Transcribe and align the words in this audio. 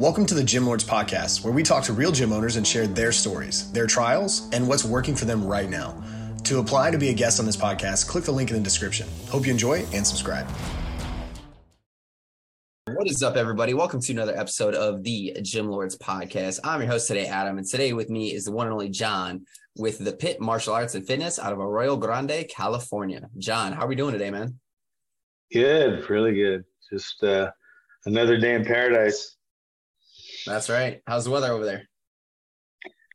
Welcome 0.00 0.26
to 0.26 0.34
the 0.34 0.42
Gym 0.42 0.66
Lords 0.66 0.82
Podcast, 0.82 1.44
where 1.44 1.52
we 1.52 1.62
talk 1.62 1.84
to 1.84 1.92
real 1.92 2.10
gym 2.10 2.32
owners 2.32 2.56
and 2.56 2.66
share 2.66 2.88
their 2.88 3.12
stories, 3.12 3.70
their 3.70 3.86
trials, 3.86 4.50
and 4.52 4.66
what's 4.66 4.84
working 4.84 5.14
for 5.14 5.24
them 5.24 5.46
right 5.46 5.70
now. 5.70 6.02
To 6.42 6.58
apply 6.58 6.90
to 6.90 6.98
be 6.98 7.10
a 7.10 7.14
guest 7.14 7.38
on 7.38 7.46
this 7.46 7.56
podcast, 7.56 8.08
click 8.08 8.24
the 8.24 8.32
link 8.32 8.50
in 8.50 8.56
the 8.56 8.62
description. 8.62 9.06
Hope 9.28 9.46
you 9.46 9.52
enjoy 9.52 9.86
and 9.92 10.04
subscribe. 10.04 10.48
What 12.88 13.08
is 13.08 13.22
up, 13.22 13.36
everybody? 13.36 13.72
Welcome 13.72 14.00
to 14.00 14.12
another 14.12 14.36
episode 14.36 14.74
of 14.74 15.04
the 15.04 15.36
Gym 15.42 15.70
Lords 15.70 15.96
Podcast. 15.96 16.58
I'm 16.64 16.80
your 16.80 16.90
host 16.90 17.06
today, 17.06 17.26
Adam, 17.26 17.56
and 17.58 17.66
today 17.66 17.92
with 17.92 18.10
me 18.10 18.34
is 18.34 18.46
the 18.46 18.52
one 18.52 18.66
and 18.66 18.72
only 18.72 18.88
John 18.88 19.46
with 19.76 20.04
the 20.04 20.12
Pit 20.12 20.40
Martial 20.40 20.74
Arts 20.74 20.96
and 20.96 21.06
Fitness 21.06 21.38
out 21.38 21.52
of 21.52 21.60
Arroyo 21.60 21.96
Grande, 21.96 22.46
California. 22.50 23.28
John, 23.38 23.72
how 23.72 23.84
are 23.84 23.88
we 23.88 23.94
doing 23.94 24.12
today, 24.12 24.32
man? 24.32 24.58
Good, 25.52 26.10
really 26.10 26.34
good. 26.34 26.64
Just 26.90 27.22
uh, 27.22 27.52
another 28.06 28.36
day 28.36 28.56
in 28.56 28.64
paradise. 28.64 29.33
That's 30.46 30.68
right. 30.68 31.00
How's 31.06 31.24
the 31.24 31.30
weather 31.30 31.52
over 31.52 31.64
there? 31.64 31.88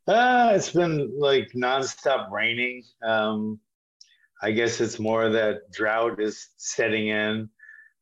Uh, 0.06 0.52
it's 0.54 0.70
been 0.70 1.12
like 1.18 1.52
nonstop 1.52 2.30
raining. 2.30 2.82
Um, 3.02 3.60
I 4.42 4.50
guess 4.50 4.80
it's 4.80 4.98
more 4.98 5.28
that 5.28 5.70
drought 5.70 6.20
is 6.20 6.48
setting 6.56 7.08
in, 7.08 7.48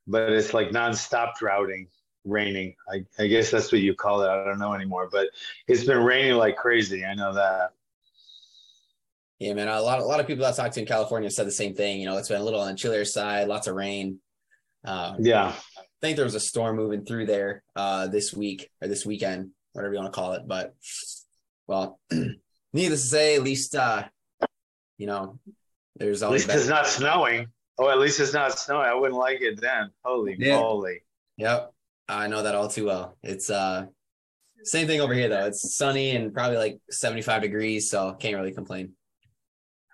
but 0.06 0.32
it's 0.32 0.54
like 0.54 0.70
nonstop 0.70 1.34
droughting, 1.38 1.88
raining. 2.24 2.74
I, 2.90 3.04
I 3.18 3.26
guess 3.26 3.50
that's 3.50 3.72
what 3.72 3.82
you 3.82 3.94
call 3.94 4.22
it. 4.22 4.28
I 4.28 4.44
don't 4.44 4.58
know 4.58 4.72
anymore, 4.72 5.08
but 5.10 5.28
it's 5.66 5.84
been 5.84 5.98
raining 5.98 6.34
like 6.34 6.56
crazy. 6.56 7.04
I 7.04 7.14
know 7.14 7.34
that. 7.34 7.72
Yeah, 9.38 9.54
man. 9.54 9.68
A 9.68 9.80
lot, 9.80 10.00
a 10.00 10.04
lot 10.04 10.20
of 10.20 10.26
people 10.26 10.44
I 10.44 10.52
talked 10.52 10.74
to 10.74 10.80
in 10.80 10.86
California 10.86 11.30
said 11.30 11.46
the 11.46 11.52
same 11.52 11.74
thing. 11.74 12.00
You 12.00 12.06
know, 12.06 12.16
it's 12.16 12.28
been 12.28 12.40
a 12.40 12.44
little 12.44 12.60
on 12.60 12.68
the 12.68 12.74
chillier 12.74 13.04
side, 13.04 13.48
lots 13.48 13.66
of 13.66 13.74
rain. 13.74 14.20
Um, 14.84 15.16
yeah, 15.20 15.54
think 16.00 16.16
there 16.16 16.24
was 16.24 16.34
a 16.34 16.40
storm 16.40 16.76
moving 16.76 17.04
through 17.04 17.26
there 17.26 17.62
uh, 17.76 18.06
this 18.06 18.32
week 18.32 18.70
or 18.80 18.88
this 18.88 19.04
weekend, 19.04 19.50
whatever 19.72 19.94
you 19.94 20.00
want 20.00 20.12
to 20.12 20.18
call 20.18 20.32
it. 20.32 20.42
But 20.46 20.74
well, 21.66 21.98
needless 22.72 23.02
to 23.02 23.08
say, 23.08 23.36
at 23.36 23.42
least 23.42 23.74
uh, 23.74 24.04
you 24.96 25.06
know, 25.06 25.38
there's 25.96 26.22
at 26.22 26.30
least 26.30 26.48
it's 26.50 26.68
not 26.68 26.86
snowing. 26.86 27.46
Oh, 27.78 27.88
at 27.88 27.98
least 27.98 28.20
it's 28.20 28.32
not 28.32 28.58
snowing. 28.58 28.86
I 28.86 28.94
wouldn't 28.94 29.18
like 29.18 29.40
it 29.40 29.60
then. 29.60 29.90
Holy 30.04 30.36
yeah. 30.38 30.58
moly! 30.58 31.02
Yep, 31.36 31.72
I 32.08 32.26
know 32.26 32.42
that 32.42 32.54
all 32.54 32.68
too 32.68 32.86
well. 32.86 33.16
It's 33.22 33.50
uh, 33.50 33.86
same 34.64 34.86
thing 34.86 35.00
over 35.00 35.14
here 35.14 35.28
though. 35.28 35.46
It's 35.46 35.76
sunny 35.76 36.10
and 36.16 36.34
probably 36.34 36.56
like 36.56 36.80
75 36.90 37.42
degrees, 37.42 37.90
so 37.90 38.14
can't 38.14 38.36
really 38.36 38.52
complain. 38.52 38.92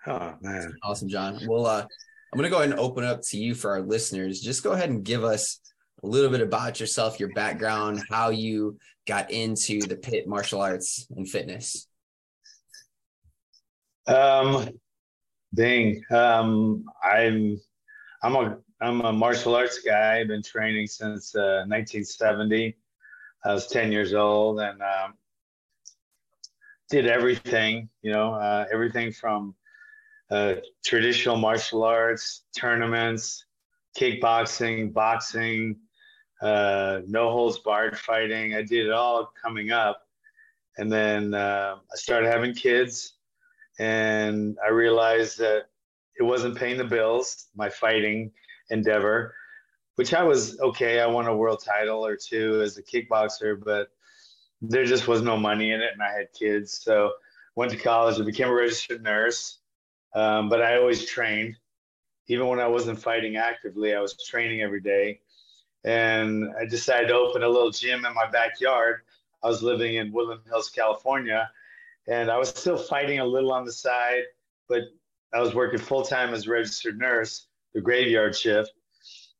Oh 0.07 0.35
man, 0.41 0.73
awesome, 0.83 1.09
John. 1.09 1.39
Well, 1.47 1.65
uh, 1.65 1.81
I'm 1.81 2.37
gonna 2.37 2.49
go 2.49 2.57
ahead 2.57 2.71
and 2.71 2.79
open 2.79 3.03
up 3.03 3.21
to 3.29 3.37
you 3.37 3.55
for 3.55 3.71
our 3.71 3.81
listeners. 3.81 4.39
Just 4.39 4.63
go 4.63 4.71
ahead 4.71 4.89
and 4.89 5.03
give 5.03 5.23
us 5.23 5.59
a 6.03 6.07
little 6.07 6.29
bit 6.29 6.41
about 6.41 6.79
yourself, 6.79 7.19
your 7.19 7.29
background, 7.29 8.03
how 8.09 8.29
you 8.29 8.77
got 9.07 9.31
into 9.31 9.79
the 9.81 9.95
pit 9.95 10.27
martial 10.27 10.61
arts 10.61 11.07
and 11.15 11.29
fitness. 11.29 11.87
Um, 14.07 14.69
dang. 15.53 16.03
Um, 16.11 16.85
I'm, 17.03 17.59
I'm 18.21 18.35
a, 18.35 18.57
I'm 18.81 19.01
a 19.01 19.13
martial 19.13 19.55
arts 19.55 19.79
guy. 19.79 20.19
I've 20.19 20.27
been 20.27 20.43
training 20.43 20.87
since 20.87 21.35
uh, 21.35 21.65
1970. 21.67 22.75
I 23.45 23.53
was 23.53 23.67
10 23.67 23.91
years 23.91 24.13
old 24.13 24.59
and 24.59 24.81
um, 24.81 25.13
did 26.89 27.07
everything, 27.07 27.89
you 28.01 28.11
know, 28.11 28.33
uh, 28.33 28.65
everything 28.71 29.11
from 29.11 29.55
uh, 30.31 30.55
traditional 30.83 31.37
martial 31.37 31.83
arts, 31.83 32.43
tournaments, 32.57 33.45
kickboxing, 33.97 34.93
boxing, 34.93 35.77
uh, 36.41 37.01
no 37.07 37.31
holds 37.31 37.59
barred 37.59 37.97
fighting. 37.97 38.55
I 38.55 38.61
did 38.61 38.87
it 38.87 38.91
all 38.91 39.31
coming 39.41 39.71
up. 39.71 40.01
And 40.77 40.91
then 40.91 41.33
uh, 41.33 41.75
I 41.91 41.95
started 41.95 42.29
having 42.29 42.53
kids, 42.53 43.13
and 43.79 44.57
I 44.65 44.71
realized 44.71 45.37
that 45.39 45.69
it 46.19 46.23
wasn't 46.23 46.57
paying 46.57 46.77
the 46.77 46.83
bills, 46.83 47.47
my 47.55 47.69
fighting 47.69 48.31
endeavor, 48.69 49.35
which 49.95 50.13
I 50.13 50.23
was 50.23 50.59
okay. 50.59 50.99
I 50.99 51.07
won 51.07 51.27
a 51.27 51.35
world 51.35 51.63
title 51.63 52.05
or 52.05 52.17
two 52.17 52.61
as 52.61 52.77
a 52.77 52.83
kickboxer, 52.83 53.61
but 53.63 53.87
there 54.61 54.85
just 54.85 55.07
was 55.07 55.21
no 55.21 55.37
money 55.37 55.71
in 55.71 55.79
it, 55.79 55.93
and 55.93 56.01
I 56.01 56.11
had 56.11 56.27
kids. 56.37 56.81
So 56.83 57.11
went 57.55 57.71
to 57.71 57.77
college 57.77 58.17
and 58.17 58.25
became 58.25 58.49
a 58.49 58.53
registered 58.53 59.01
nurse. 59.01 59.59
Um, 60.13 60.49
but 60.49 60.61
I 60.61 60.77
always 60.77 61.05
trained, 61.05 61.55
even 62.27 62.47
when 62.47 62.59
I 62.59 62.67
wasn't 62.67 62.99
fighting 63.01 63.37
actively. 63.37 63.93
I 63.93 64.01
was 64.01 64.15
training 64.25 64.61
every 64.61 64.81
day 64.81 65.19
and 65.85 66.51
I 66.59 66.65
decided 66.65 67.09
to 67.09 67.13
open 67.13 67.43
a 67.43 67.47
little 67.47 67.69
gym 67.69 68.05
in 68.05 68.13
my 68.13 68.25
backyard. 68.29 69.01
I 69.43 69.47
was 69.47 69.61
living 69.61 69.95
in 69.95 70.11
Woodland 70.11 70.41
Hills, 70.47 70.69
California, 70.69 71.49
and 72.07 72.31
I 72.31 72.37
was 72.37 72.49
still 72.49 72.77
fighting 72.77 73.19
a 73.19 73.25
little 73.25 73.53
on 73.53 73.65
the 73.65 73.71
side, 73.71 74.23
but 74.67 74.81
I 75.31 75.39
was 75.39 75.53
working 75.53 75.79
full 75.79 76.01
time 76.01 76.33
as 76.33 76.47
a 76.47 76.49
registered 76.49 76.97
nurse, 76.97 77.47
the 77.75 77.81
graveyard 77.81 78.35
shift. 78.35 78.71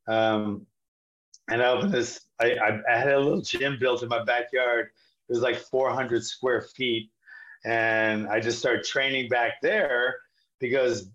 Um, 0.08 0.68
and 1.50 1.64
I 1.64 1.70
opened 1.70 1.94
this. 1.94 2.22
I, 2.40 2.54
I, 2.54 2.80
I 2.94 2.98
had 2.98 3.14
a 3.14 3.20
little 3.20 3.42
gym 3.42 3.78
built 3.80 4.04
in 4.04 4.10
my 4.10 4.24
backyard. 4.24 4.90
It 5.28 5.34
was 5.34 5.42
like 5.42 5.58
400 5.58 6.24
square 6.24 6.62
feet, 6.62 7.10
and 7.64 8.28
I 8.28 8.40
just 8.40 8.60
started 8.60 8.84
training 8.84 9.30
back 9.30 9.62
there 9.62 10.18
because 10.60 11.10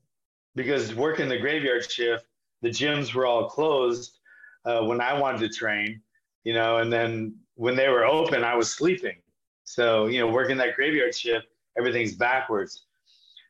because 0.56 0.92
working 0.92 1.28
the 1.28 1.38
graveyard 1.38 1.88
shift, 1.88 2.26
the 2.62 2.68
gyms 2.70 3.14
were 3.14 3.26
all 3.26 3.48
closed 3.48 4.18
uh, 4.64 4.82
when 4.82 5.00
I 5.00 5.18
wanted 5.18 5.40
to 5.40 5.48
train, 5.48 6.00
you 6.44 6.54
know, 6.54 6.78
and 6.78 6.92
then 6.92 7.34
when 7.54 7.76
they 7.76 7.88
were 7.88 8.04
open, 8.04 8.44
I 8.44 8.54
was 8.54 8.70
sleeping. 8.70 9.16
So, 9.64 10.06
you 10.06 10.20
know, 10.20 10.28
working 10.28 10.56
that 10.56 10.74
graveyard 10.74 11.14
shift, 11.14 11.46
everything's 11.76 12.14
backwards. 12.14 12.86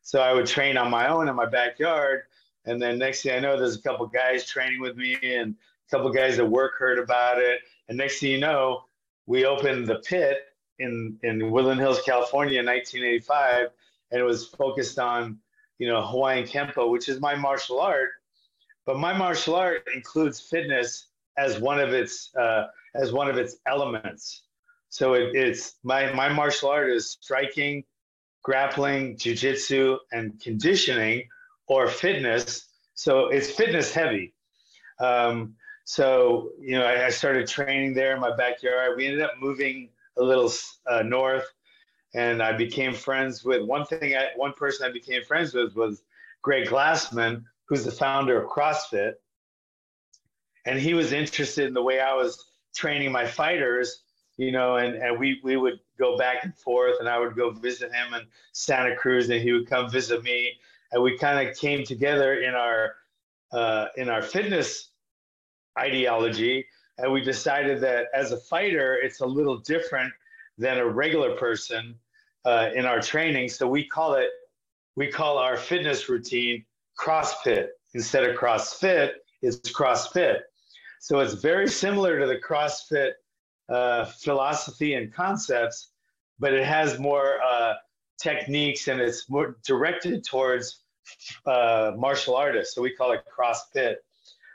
So 0.03 0.21
I 0.21 0.33
would 0.33 0.47
train 0.47 0.77
on 0.77 0.91
my 0.91 1.09
own 1.09 1.29
in 1.29 1.37
my 1.37 1.47
backyard. 1.47 2.23
And 2.65 2.81
then 2.81 2.99
next 2.99 3.23
thing 3.23 3.33
I 3.33 3.39
know, 3.39 3.57
there's 3.57 3.77
a 3.77 3.83
couple 3.83 4.07
guys 4.07 4.47
training 4.47 4.81
with 4.81 4.97
me 4.97 5.17
and 5.23 5.55
a 5.55 5.91
couple 5.97 6.11
guys 6.13 6.39
at 6.39 6.49
work 6.49 6.73
heard 6.79 6.99
about 6.99 7.39
it. 7.39 7.61
And 7.89 7.97
next 7.97 8.21
thing 8.21 8.33
you 8.33 8.39
know, 8.39 8.85
we 9.27 9.47
opened 9.47 9.87
the 9.87 10.01
pit 10.01 10.39
in, 10.79 11.19
in 11.23 11.51
Woodland 11.51 11.81
Hills, 11.81 12.01
California 12.05 12.61
in 12.61 12.67
1985. 12.67 13.69
And 14.11 14.21
it 14.21 14.25
was 14.25 14.49
focused 14.49 14.99
on, 14.99 15.39
you 15.79 15.89
know, 15.89 16.03
Hawaiian 16.03 16.47
Kempo, 16.47 16.91
which 16.91 17.09
is 17.09 17.21
my 17.21 17.35
martial 17.35 17.81
art 17.81 18.11
but 18.91 18.99
my 18.99 19.17
martial 19.17 19.55
art 19.55 19.87
includes 19.95 20.41
fitness 20.41 21.07
as 21.39 21.61
one 21.61 21.79
of 21.79 21.93
its 21.93 22.35
uh, 22.35 22.67
as 22.97 23.13
one 23.13 23.31
of 23.31 23.39
its 23.39 23.59
elements. 23.67 24.43
So 24.89 25.15
it, 25.15 25.37
it's 25.37 25.77
my 25.85 26.13
my 26.13 26.29
martial 26.29 26.71
art 26.71 26.91
is 26.91 27.09
striking, 27.09 27.85
grappling, 28.43 29.17
jujitsu, 29.17 29.99
and 30.11 30.41
conditioning 30.41 31.29
or 31.69 31.87
fitness. 31.87 32.67
So 32.95 33.29
it's 33.29 33.49
fitness 33.49 33.95
heavy. 33.95 34.35
Um, 34.99 35.55
so 35.85 36.51
you 36.61 36.77
know, 36.77 36.85
I, 36.85 37.07
I, 37.07 37.11
started 37.11 37.47
training 37.47 37.95
there 37.95 38.13
in 38.15 38.21
my 38.21 38.35
backyard. 38.35 38.97
We 38.97 39.07
ended 39.07 39.23
up 39.23 39.35
moving 39.41 39.91
a 40.19 40.23
little 40.23 40.53
uh, 40.89 41.03
north, 41.03 41.47
and 42.15 42.43
I 42.43 42.57
became 42.57 42.93
friends 42.93 43.45
with 43.45 43.63
one 43.63 43.87
thing. 43.87 44.17
I, 44.17 44.31
one 44.35 44.53
person 44.55 44.85
I 44.85 44.93
became 44.93 45.23
friends 45.23 45.55
with 45.55 45.77
was 45.77 46.03
Greg 46.43 46.67
Glassman, 46.67 47.45
who's 47.71 47.85
the 47.85 47.93
founder 47.93 48.43
of 48.43 48.51
CrossFit. 48.51 49.13
And 50.67 50.79
he 50.79 50.93
was 50.93 51.13
interested 51.13 51.69
in 51.69 51.73
the 51.73 51.83
way 51.83 52.01
I 52.01 52.13
was 52.15 52.51
training 52.75 53.13
my 53.13 53.25
fighters, 53.25 54.03
you 54.37 54.51
know, 54.51 54.77
and, 54.77 54.97
and 54.97 55.19
we, 55.19 55.41
we 55.45 55.57
would 55.57 55.79
go 55.97 56.19
back 56.19 56.39
and 56.43 56.55
forth 56.59 56.97
and 56.99 57.09
I 57.09 57.19
would 57.19 57.37
go 57.37 57.51
visit 57.51 57.93
him 57.93 58.13
in 58.13 58.27
Santa 58.53 58.97
Cruz 58.97 59.31
and 59.31 59.41
he 59.41 59.53
would 59.53 59.69
come 59.71 59.89
visit 59.89 60.23
me. 60.25 60.53
And 60.91 61.01
we 61.01 61.17
kind 61.17 61.49
of 61.49 61.57
came 61.57 61.85
together 61.85 62.41
in 62.41 62.55
our, 62.55 62.97
uh, 63.53 63.87
in 63.97 64.09
our 64.09 64.21
fitness 64.21 64.91
ideology. 65.79 66.67
And 66.99 67.13
we 67.13 67.21
decided 67.21 67.81
that 67.83 68.07
as 68.13 68.33
a 68.33 68.37
fighter, 68.37 68.97
it's 68.97 69.21
a 69.21 69.27
little 69.27 69.59
different 69.59 70.13
than 70.59 70.79
a 70.79 70.87
regular 70.87 71.37
person 71.37 71.95
uh, 72.45 72.71
in 72.75 72.85
our 72.85 73.01
training. 73.01 73.49
So 73.49 73.69
we 73.69 73.85
call 73.87 74.15
it, 74.15 74.31
we 74.97 75.07
call 75.07 75.39
our 75.39 75.57
fitness 75.57 76.09
routine 76.09 76.65
CrossFit. 77.01 77.69
Instead 77.95 78.25
of 78.25 78.37
CrossFit, 78.37 79.13
it's 79.43 79.73
CrossFit. 79.73 80.41
So 81.01 81.21
it's 81.21 81.35
very 81.35 81.69
similar 81.69 82.21
to 82.21 82.27
the 82.27 82.37
CrossFit 82.37 83.13
uh, 83.69 84.05
philosophy 84.05 84.95
and 84.95 85.13
concepts, 85.13 85.91
but 86.39 86.53
it 86.53 86.67
has 86.67 86.99
more 86.99 87.41
uh, 87.41 87.75
techniques 88.21 88.89
and 88.89 89.01
it's 89.01 89.31
more 89.31 89.57
directed 89.65 90.25
towards 90.25 90.83
uh, 91.47 91.93
martial 91.97 92.37
artists. 92.37 92.75
So 92.75 92.83
we 92.83 92.91
call 92.91 93.13
it 93.13 93.23
CrossFit. 93.35 93.97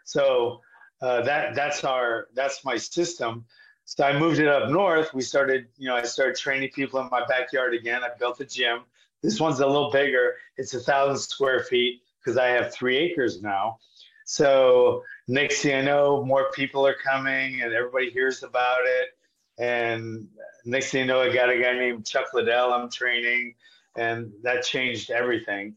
So 0.04 0.62
uh, 1.02 1.22
that 1.24 1.56
that's 1.56 1.84
our 1.84 2.28
that's 2.36 2.64
my 2.64 2.78
system. 2.78 3.46
So 3.86 4.04
I 4.04 4.18
moved 4.18 4.40
it 4.40 4.48
up 4.48 4.70
north. 4.70 5.14
We 5.14 5.22
started, 5.22 5.68
you 5.78 5.88
know, 5.88 5.96
I 5.96 6.04
started 6.04 6.36
training 6.36 6.70
people 6.74 7.00
in 7.00 7.10
my 7.12 7.26
backyard 7.26 7.74
again. 7.74 8.04
I 8.04 8.10
built 8.18 8.40
a 8.40 8.46
gym. 8.46 8.80
This 9.22 9.40
one's 9.40 9.60
a 9.60 9.66
little 9.66 9.92
bigger. 9.92 10.36
It's 10.58 10.74
a 10.74 10.80
thousand 10.80 11.18
square 11.18 11.62
feet 11.62 12.02
because 12.26 12.38
I 12.38 12.48
have 12.48 12.74
three 12.74 12.98
acres 12.98 13.42
now. 13.42 13.78
So 14.26 15.04
next 15.28 15.62
thing 15.62 15.76
I 15.76 15.82
know, 15.82 16.24
more 16.26 16.52
people 16.52 16.86
are 16.86 16.96
coming 16.96 17.62
and 17.62 17.74
everybody 17.74 18.10
hears 18.10 18.42
about 18.42 18.80
it. 18.84 19.10
And 19.58 20.28
next 20.66 20.92
thing 20.92 21.02
you 21.02 21.06
know, 21.06 21.22
I 21.22 21.32
got 21.34 21.50
a 21.50 21.62
guy 21.62 21.74
named 21.74 22.06
Chuck 22.06 22.34
Liddell 22.34 22.74
I'm 22.74 22.90
training, 22.90 23.56
and 23.96 24.32
that 24.44 24.64
changed 24.64 25.12
everything. 25.12 25.76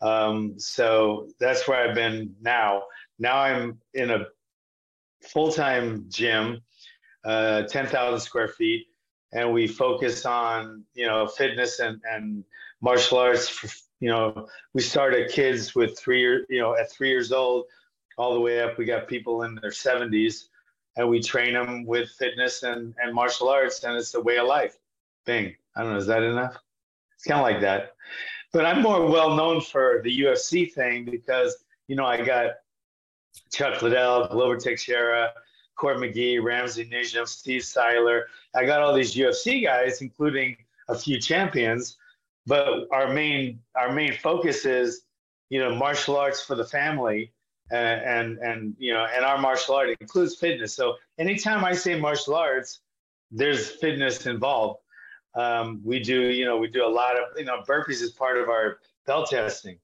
Um, 0.00 0.58
so 0.58 1.28
that's 1.40 1.66
where 1.66 1.88
I've 1.88 1.94
been 1.94 2.36
now. 2.40 2.84
Now 3.18 3.38
I'm 3.38 3.80
in 3.94 4.10
a 4.10 4.26
full 5.22 5.50
time 5.50 6.04
gym, 6.08 6.60
uh, 7.24 7.62
10,000 7.62 8.20
square 8.20 8.48
feet, 8.48 8.86
and 9.32 9.52
we 9.52 9.66
focus 9.66 10.24
on, 10.24 10.84
you 10.94 11.06
know, 11.06 11.26
fitness 11.26 11.80
and, 11.80 12.00
and 12.08 12.44
martial 12.80 13.18
arts. 13.18 13.48
For, 13.48 13.68
you 14.00 14.08
know, 14.08 14.48
we 14.74 14.82
started 14.82 15.30
kids 15.30 15.74
with 15.74 15.98
three 15.98 16.20
years, 16.20 16.46
you 16.48 16.60
know, 16.60 16.76
at 16.76 16.90
three 16.90 17.08
years 17.08 17.32
old 17.32 17.64
all 18.18 18.34
the 18.34 18.40
way 18.40 18.60
up. 18.60 18.78
We 18.78 18.84
got 18.84 19.08
people 19.08 19.42
in 19.42 19.54
their 19.56 19.70
70s 19.70 20.48
and 20.96 21.08
we 21.08 21.20
train 21.20 21.54
them 21.54 21.84
with 21.84 22.10
fitness 22.10 22.62
and, 22.62 22.94
and 23.02 23.14
martial 23.14 23.48
arts, 23.48 23.84
and 23.84 23.96
it's 23.96 24.14
a 24.14 24.20
way 24.20 24.38
of 24.38 24.46
life. 24.46 24.78
Bing. 25.26 25.54
I 25.76 25.82
don't 25.82 25.92
know. 25.92 25.98
Is 25.98 26.06
that 26.06 26.22
enough? 26.22 26.56
It's 27.14 27.24
kind 27.24 27.38
of 27.38 27.44
like 27.44 27.60
that. 27.60 27.92
But 28.52 28.64
I'm 28.64 28.82
more 28.82 29.06
well 29.06 29.36
known 29.36 29.60
for 29.60 30.00
the 30.02 30.20
UFC 30.20 30.72
thing 30.72 31.04
because, 31.04 31.64
you 31.88 31.96
know, 31.96 32.06
I 32.06 32.22
got 32.22 32.52
Chuck 33.52 33.82
Liddell, 33.82 34.28
Glover 34.28 34.56
Teixeira, 34.56 35.32
Court 35.76 35.98
McGee, 35.98 36.42
Ramsey 36.42 36.88
Nijem, 36.88 37.28
Steve 37.28 37.64
Seiler. 37.64 38.26
I 38.54 38.64
got 38.64 38.80
all 38.80 38.94
these 38.94 39.14
UFC 39.14 39.62
guys, 39.62 40.00
including 40.00 40.56
a 40.88 40.94
few 40.94 41.20
champions. 41.20 41.98
But 42.46 42.86
our 42.92 43.12
main 43.12 43.60
our 43.76 43.92
main 43.92 44.14
focus 44.14 44.64
is, 44.64 45.02
you 45.48 45.58
know, 45.58 45.74
martial 45.74 46.16
arts 46.16 46.42
for 46.42 46.54
the 46.54 46.64
family. 46.64 47.32
And, 47.72 48.00
and 48.00 48.38
and 48.38 48.76
you 48.78 48.92
know 48.94 49.06
and 49.12 49.24
our 49.24 49.38
martial 49.38 49.74
art 49.74 49.88
includes 50.00 50.36
fitness. 50.36 50.72
So 50.76 50.94
anytime 51.18 51.64
i 51.64 51.72
say 51.72 51.98
martial 51.98 52.36
arts 52.36 52.78
there's 53.32 53.68
fitness 53.68 54.24
involved. 54.26 54.78
Um, 55.34 55.80
we 55.84 55.98
do 55.98 56.28
you 56.28 56.44
know 56.44 56.58
we 56.58 56.68
do 56.68 56.86
a 56.86 56.94
lot 57.02 57.16
of 57.16 57.24
you 57.36 57.44
know 57.44 57.62
burpees 57.68 58.02
is 58.02 58.12
part 58.12 58.38
of 58.38 58.48
our 58.48 58.78
belt 59.04 59.30
testing. 59.30 59.78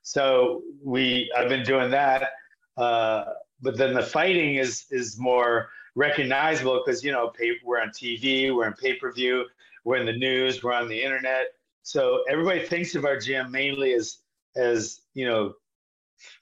So 0.00 0.62
we 0.82 1.30
i've 1.36 1.50
been 1.50 1.64
doing 1.64 1.90
that 1.90 2.30
uh, 2.78 3.24
but 3.60 3.76
then 3.76 3.92
the 3.92 4.02
fighting 4.02 4.54
is 4.54 4.86
is 4.90 5.18
more 5.18 5.70
recognizable 5.94 6.82
because 6.84 7.02
you 7.02 7.12
know 7.12 7.28
pay, 7.28 7.52
we're 7.64 7.80
on 7.80 7.90
tv 7.90 8.54
we're 8.54 8.66
in 8.66 8.72
pay-per-view 8.74 9.44
we're 9.84 9.96
in 9.96 10.06
the 10.06 10.12
news 10.12 10.62
we're 10.62 10.72
on 10.72 10.88
the 10.88 11.02
internet 11.02 11.46
so 11.88 12.22
everybody 12.28 12.60
thinks 12.60 12.94
of 12.94 13.06
our 13.06 13.18
gym 13.18 13.50
mainly 13.50 13.94
as 13.94 14.18
as 14.56 15.00
you 15.14 15.24
know 15.24 15.54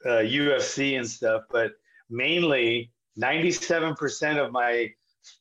uh, 0.04 0.24
UFC 0.26 0.96
and 0.98 1.08
stuff, 1.08 1.42
but 1.52 1.70
mainly 2.10 2.90
97% 3.16 4.44
of 4.44 4.50
my 4.50 4.90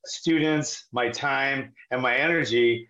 students, 0.05 0.85
my 0.91 1.09
time, 1.09 1.73
and 1.89 2.03
my 2.03 2.15
energy 2.15 2.87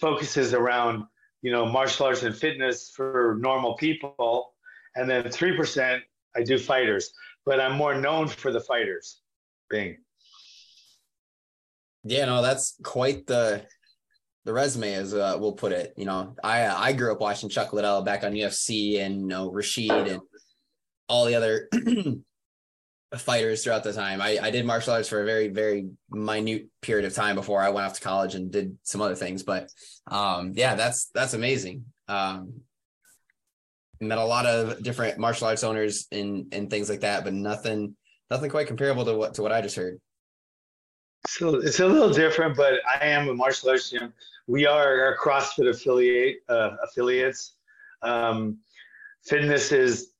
focuses 0.00 0.52
around 0.52 1.04
you 1.42 1.52
know 1.52 1.64
martial 1.64 2.06
arts 2.06 2.24
and 2.24 2.34
fitness 2.34 2.90
for 2.90 3.36
normal 3.38 3.76
people, 3.76 4.52
and 4.96 5.08
then 5.08 5.30
three 5.30 5.56
percent 5.56 6.02
I 6.34 6.42
do 6.42 6.58
fighters, 6.58 7.12
but 7.46 7.60
I'm 7.60 7.76
more 7.76 7.94
known 7.94 8.26
for 8.26 8.50
the 8.50 8.60
fighters. 8.60 9.20
Bing. 9.70 9.98
Yeah, 12.02 12.24
no, 12.24 12.42
that's 12.42 12.74
quite 12.82 13.28
the 13.28 13.64
the 14.44 14.52
resume, 14.52 14.94
as 14.94 15.14
uh, 15.14 15.36
we'll 15.38 15.52
put 15.52 15.72
it. 15.72 15.94
You 15.96 16.04
know, 16.04 16.36
I 16.42 16.66
I 16.66 16.92
grew 16.92 17.12
up 17.12 17.20
watching 17.20 17.48
Chuck 17.48 17.72
Liddell 17.72 18.02
back 18.02 18.24
on 18.24 18.32
UFC 18.32 19.00
and 19.00 19.20
you 19.20 19.26
know 19.26 19.50
Rashid 19.50 19.90
and 19.90 20.20
all 21.08 21.24
the 21.24 21.34
other 21.34 21.68
fighters 23.16 23.64
throughout 23.64 23.84
the 23.84 23.92
time. 23.92 24.20
I, 24.20 24.38
I 24.40 24.50
did 24.50 24.66
martial 24.66 24.92
arts 24.92 25.08
for 25.08 25.22
a 25.22 25.26
very, 25.26 25.48
very 25.48 25.88
minute 26.10 26.66
period 26.82 27.06
of 27.06 27.14
time 27.14 27.36
before 27.36 27.62
I 27.62 27.70
went 27.70 27.86
off 27.86 27.94
to 27.94 28.00
college 28.00 28.34
and 28.34 28.50
did 28.50 28.76
some 28.82 29.00
other 29.00 29.14
things. 29.14 29.42
But 29.42 29.70
um, 30.10 30.52
yeah, 30.54 30.74
that's 30.74 31.06
that's 31.14 31.34
amazing. 31.34 31.86
Um, 32.08 32.60
met 34.00 34.18
a 34.18 34.24
lot 34.24 34.46
of 34.46 34.82
different 34.82 35.18
martial 35.18 35.48
arts 35.48 35.64
owners 35.64 36.06
and 36.12 36.52
and 36.52 36.70
things 36.70 36.90
like 36.90 37.00
that, 37.00 37.24
but 37.24 37.32
nothing 37.32 37.96
nothing 38.30 38.50
quite 38.50 38.66
comparable 38.66 39.04
to 39.06 39.14
what 39.14 39.34
to 39.34 39.42
what 39.42 39.52
I 39.52 39.62
just 39.62 39.76
heard. 39.76 39.98
So 41.26 41.56
it's 41.56 41.80
a 41.80 41.86
little 41.86 42.10
different, 42.10 42.56
but 42.56 42.74
I 42.88 43.06
am 43.06 43.28
a 43.28 43.34
martial 43.34 43.70
arts 43.70 43.90
gym. 43.90 44.12
We 44.46 44.66
are 44.66 45.12
a 45.12 45.18
CrossFit 45.18 45.68
affiliate 45.68 46.38
uh, 46.48 46.76
affiliates. 46.82 47.54
Um, 48.02 48.58
fitness 49.24 49.72
is 49.72 50.12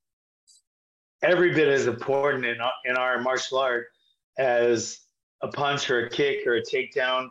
every 1.22 1.54
bit 1.54 1.68
as 1.68 1.86
important 1.86 2.44
in, 2.44 2.58
in 2.84 2.96
our 2.96 3.20
martial 3.20 3.58
art 3.58 3.86
as 4.38 5.00
a 5.42 5.48
punch 5.48 5.90
or 5.90 6.06
a 6.06 6.10
kick 6.10 6.46
or 6.46 6.56
a 6.56 6.62
takedown. 6.62 7.28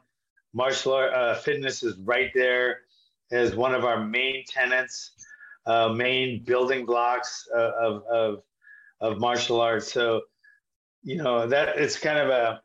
Martial 0.53 0.93
art 0.93 1.13
uh, 1.13 1.35
fitness 1.35 1.83
is 1.83 1.97
right 1.99 2.31
there 2.33 2.79
as 3.31 3.55
one 3.55 3.75
of 3.75 3.83
our 3.83 4.03
main 4.03 4.43
tenets, 4.47 5.11
uh, 5.65 5.89
main 5.89 6.43
building 6.45 6.85
blocks 6.85 7.47
uh, 7.55 7.71
of, 7.79 8.03
of, 8.05 8.43
of 9.01 9.19
martial 9.19 9.59
arts. 9.61 9.91
So, 9.91 10.21
you 11.03 11.17
know, 11.17 11.47
that 11.47 11.77
it's 11.77 11.99
kind 11.99 12.17
of 12.17 12.29
a, 12.29 12.61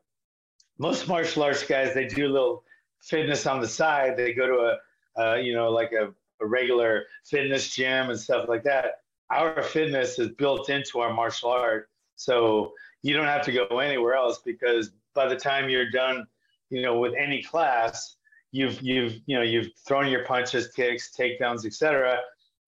most 0.82 1.08
martial 1.08 1.43
arts 1.44 1.64
guys, 1.64 1.94
they 1.94 2.06
do 2.06 2.26
a 2.26 2.32
little 2.37 2.64
fitness 3.00 3.46
on 3.46 3.61
the 3.61 3.69
side. 3.69 4.17
They 4.17 4.32
go 4.34 4.46
to 4.46 4.79
a, 5.23 5.40
you 5.40 5.55
know, 5.55 5.70
like 5.70 5.93
a, 5.93 6.12
a 6.43 6.46
regular 6.46 7.05
fitness 7.25 7.75
gym 7.75 8.11
and 8.11 8.19
stuff 8.19 8.49
like 8.49 8.64
that 8.64 9.02
our 9.32 9.62
fitness 9.62 10.19
is 10.19 10.29
built 10.31 10.69
into 10.69 11.00
our 11.00 11.12
martial 11.12 11.50
art. 11.50 11.88
So 12.17 12.73
you 13.02 13.14
don't 13.14 13.26
have 13.26 13.44
to 13.46 13.52
go 13.52 13.79
anywhere 13.79 14.14
else 14.14 14.40
because 14.44 14.90
by 15.14 15.26
the 15.26 15.37
time 15.37 15.69
you're 15.69 15.90
done, 15.90 16.26
you 16.70 16.82
know, 16.82 16.99
with 16.99 17.14
any 17.19 17.43
class, 17.43 18.17
you've 18.52 18.81
you've 18.82 19.14
you 19.26 19.37
know 19.37 19.43
you've 19.43 19.70
thrown 19.87 20.08
your 20.08 20.25
punches, 20.25 20.69
kicks, 20.69 21.11
takedowns, 21.17 21.64
etc. 21.64 22.19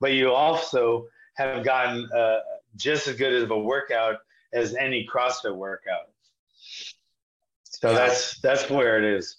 But 0.00 0.12
you 0.12 0.32
also 0.32 1.06
have 1.34 1.64
gotten 1.64 2.08
uh, 2.16 2.40
just 2.76 3.06
as 3.06 3.16
good 3.16 3.42
of 3.42 3.50
a 3.50 3.58
workout 3.58 4.16
as 4.52 4.74
any 4.74 5.06
CrossFit 5.06 5.54
workout. 5.54 6.10
So 7.84 7.90
yeah. 7.90 7.98
that's 7.98 8.40
that's 8.40 8.70
where 8.70 8.96
it 8.98 9.04
is. 9.18 9.36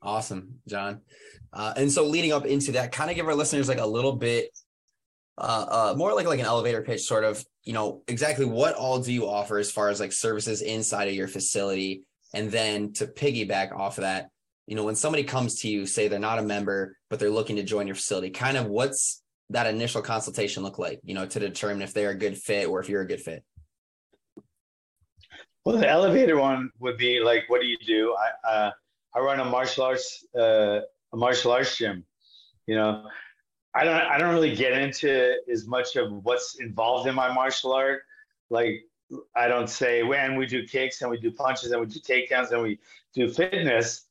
Awesome, 0.00 0.60
John. 0.68 1.00
Uh, 1.52 1.74
and 1.76 1.90
so 1.90 2.04
leading 2.04 2.32
up 2.32 2.46
into 2.46 2.72
that, 2.72 2.92
kind 2.92 3.10
of 3.10 3.16
give 3.16 3.26
our 3.26 3.34
listeners 3.34 3.68
like 3.68 3.80
a 3.80 3.86
little 3.86 4.14
bit 4.14 4.56
uh, 5.38 5.66
uh, 5.68 5.94
more 5.96 6.14
like 6.14 6.26
like 6.26 6.38
an 6.38 6.46
elevator 6.46 6.82
pitch, 6.82 7.02
sort 7.02 7.24
of. 7.24 7.44
You 7.64 7.72
know, 7.72 8.02
exactly 8.06 8.44
what 8.44 8.76
all 8.76 9.00
do 9.00 9.12
you 9.12 9.28
offer 9.28 9.58
as 9.58 9.72
far 9.72 9.88
as 9.88 9.98
like 9.98 10.12
services 10.12 10.62
inside 10.62 11.08
of 11.08 11.14
your 11.14 11.26
facility, 11.26 12.04
and 12.32 12.48
then 12.48 12.92
to 12.94 13.08
piggyback 13.08 13.72
off 13.72 13.98
of 13.98 14.02
that, 14.02 14.28
you 14.68 14.76
know, 14.76 14.84
when 14.84 14.94
somebody 14.94 15.24
comes 15.24 15.60
to 15.62 15.68
you, 15.68 15.84
say 15.84 16.06
they're 16.06 16.20
not 16.20 16.38
a 16.38 16.42
member, 16.42 16.96
but 17.10 17.18
they're 17.18 17.30
looking 17.30 17.56
to 17.56 17.64
join 17.64 17.88
your 17.88 17.96
facility, 17.96 18.30
kind 18.30 18.56
of 18.56 18.66
what's 18.66 19.20
that 19.50 19.66
initial 19.66 20.02
consultation 20.02 20.62
look 20.62 20.78
like? 20.78 21.00
You 21.02 21.14
know, 21.14 21.26
to 21.26 21.40
determine 21.40 21.82
if 21.82 21.92
they're 21.92 22.10
a 22.10 22.18
good 22.18 22.38
fit 22.38 22.68
or 22.68 22.78
if 22.78 22.88
you're 22.88 23.02
a 23.02 23.06
good 23.06 23.20
fit. 23.20 23.44
Well, 25.64 25.76
the 25.76 25.88
elevator 25.88 26.38
one 26.38 26.70
would 26.80 26.96
be 26.96 27.20
like, 27.20 27.44
what 27.48 27.60
do 27.60 27.66
you 27.66 27.78
do? 27.78 28.16
I 28.18 28.48
uh, 28.48 28.70
I 29.14 29.20
run 29.20 29.40
a 29.40 29.44
martial 29.44 29.84
arts 29.84 30.24
uh, 30.36 30.80
a 31.12 31.16
martial 31.16 31.52
arts 31.52 31.76
gym. 31.76 32.04
You 32.66 32.76
know, 32.76 33.08
I 33.74 33.84
don't 33.84 33.94
I 33.94 34.18
don't 34.18 34.34
really 34.34 34.54
get 34.56 34.72
into 34.72 35.36
as 35.50 35.66
much 35.66 35.96
of 35.96 36.24
what's 36.24 36.58
involved 36.60 37.08
in 37.08 37.14
my 37.14 37.32
martial 37.32 37.72
art. 37.72 38.02
Like 38.50 38.84
I 39.36 39.46
don't 39.46 39.68
say 39.68 40.02
when 40.02 40.36
we 40.36 40.46
do 40.46 40.66
kicks 40.66 41.00
and 41.02 41.10
we 41.10 41.18
do 41.18 41.30
punches 41.30 41.70
and 41.70 41.80
we 41.80 41.86
do 41.86 42.00
takedowns 42.00 42.50
and 42.50 42.62
we 42.62 42.78
do 43.14 43.28
fitness. 43.28 44.06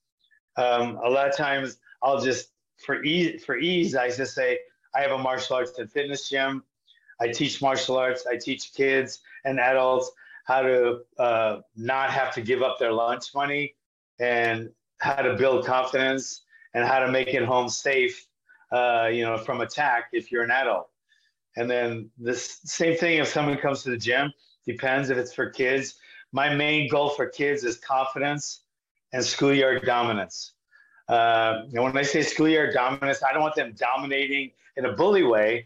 Um, 0.57 0.99
a 1.03 1.09
lot 1.09 1.27
of 1.27 1.35
times 1.35 1.77
I'll 2.01 2.21
just 2.21 2.49
for 2.85 3.03
ease 3.03 3.43
for 3.43 3.57
ease 3.57 3.95
I 3.95 4.09
just 4.09 4.33
say 4.35 4.59
I 4.95 5.01
have 5.01 5.11
a 5.11 5.17
martial 5.17 5.57
arts 5.57 5.77
and 5.77 5.91
fitness 5.91 6.29
gym. 6.29 6.63
I 7.19 7.27
teach 7.27 7.61
martial 7.61 7.97
arts. 7.97 8.25
I 8.25 8.37
teach 8.37 8.73
kids 8.73 9.19
and 9.43 9.59
adults 9.59 10.11
how 10.45 10.61
to 10.61 10.99
uh, 11.17 11.57
not 11.75 12.11
have 12.11 12.33
to 12.35 12.41
give 12.41 12.61
up 12.61 12.79
their 12.79 12.91
lunch 12.91 13.33
money 13.33 13.75
and 14.19 14.69
how 14.99 15.21
to 15.21 15.35
build 15.35 15.65
confidence 15.65 16.43
and 16.73 16.85
how 16.85 16.99
to 16.99 17.11
make 17.11 17.29
it 17.29 17.43
home 17.43 17.69
safe 17.69 18.27
uh, 18.71 19.09
you 19.11 19.23
know, 19.23 19.37
from 19.37 19.61
attack 19.61 20.05
if 20.13 20.31
you're 20.31 20.43
an 20.43 20.51
adult. 20.51 20.89
And 21.57 21.69
then 21.69 22.09
the 22.19 22.33
same 22.35 22.97
thing 22.97 23.17
if 23.17 23.27
someone 23.27 23.57
comes 23.57 23.83
to 23.83 23.89
the 23.89 23.97
gym, 23.97 24.31
depends 24.65 25.09
if 25.09 25.17
it's 25.17 25.33
for 25.33 25.49
kids. 25.49 25.95
My 26.31 26.53
main 26.53 26.89
goal 26.89 27.09
for 27.09 27.27
kids 27.27 27.63
is 27.63 27.77
confidence 27.77 28.61
and 29.11 29.23
schoolyard 29.23 29.81
dominance. 29.83 30.53
Uh, 31.09 31.63
and 31.73 31.83
when 31.83 31.97
I 31.97 32.03
say 32.03 32.21
schoolyard 32.21 32.73
dominance, 32.73 33.21
I 33.21 33.33
don't 33.33 33.41
want 33.41 33.55
them 33.55 33.73
dominating 33.77 34.51
in 34.77 34.85
a 34.85 34.93
bully 34.93 35.23
way, 35.23 35.65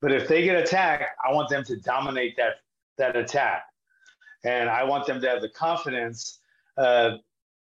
but 0.00 0.10
if 0.12 0.26
they 0.26 0.42
get 0.42 0.56
attacked, 0.56 1.04
I 1.26 1.32
want 1.34 1.50
them 1.50 1.64
to 1.64 1.76
dominate 1.76 2.36
that 2.36 2.60
that 2.96 3.14
attack, 3.14 3.64
and 4.46 4.70
I 4.70 4.84
want 4.84 5.06
them 5.06 5.20
to 5.20 5.28
have 5.28 5.42
the 5.42 5.50
confidence 5.50 6.38
uh, 6.78 7.16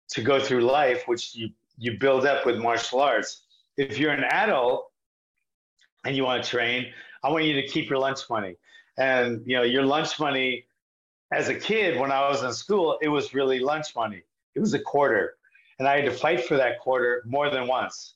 to 0.09 0.21
go 0.21 0.39
through 0.39 0.61
life, 0.61 1.03
which 1.07 1.35
you 1.35 1.49
you 1.77 1.97
build 1.99 2.25
up 2.25 2.45
with 2.45 2.57
martial 2.57 3.01
arts 3.01 3.41
if 3.77 3.97
you're 3.97 4.11
an 4.11 4.23
adult 4.23 4.91
and 6.05 6.15
you 6.15 6.23
want 6.23 6.43
to 6.43 6.49
train, 6.49 6.87
I 7.23 7.29
want 7.29 7.45
you 7.45 7.53
to 7.53 7.67
keep 7.67 7.89
your 7.89 7.99
lunch 7.99 8.21
money. 8.29 8.55
And 8.97 9.41
you 9.45 9.57
know, 9.57 9.63
your 9.63 9.83
lunch 9.83 10.19
money 10.19 10.65
as 11.31 11.49
a 11.49 11.55
kid 11.55 11.99
when 11.99 12.11
I 12.11 12.29
was 12.29 12.43
in 12.43 12.53
school, 12.53 12.97
it 13.01 13.09
was 13.09 13.33
really 13.33 13.59
lunch 13.59 13.95
money. 13.95 14.21
It 14.53 14.59
was 14.59 14.73
a 14.73 14.79
quarter. 14.79 15.35
And 15.79 15.87
I 15.87 15.97
had 15.97 16.05
to 16.05 16.11
fight 16.11 16.45
for 16.45 16.55
that 16.55 16.79
quarter 16.79 17.23
more 17.25 17.49
than 17.49 17.67
once 17.67 18.15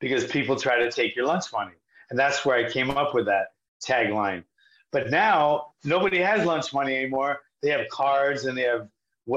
because 0.00 0.26
people 0.26 0.56
try 0.56 0.78
to 0.78 0.90
take 0.90 1.16
your 1.16 1.26
lunch 1.26 1.46
money. 1.52 1.72
And 2.10 2.18
that's 2.18 2.44
where 2.44 2.56
I 2.56 2.70
came 2.70 2.90
up 2.90 3.14
with 3.14 3.26
that 3.26 3.52
tagline. 3.82 4.44
But 4.90 5.10
now 5.10 5.68
nobody 5.84 6.18
has 6.18 6.44
lunch 6.44 6.74
money 6.74 6.96
anymore. 6.96 7.40
They 7.62 7.70
have 7.70 7.88
cards 7.90 8.44
and 8.44 8.56
they 8.56 8.62
have 8.62 8.88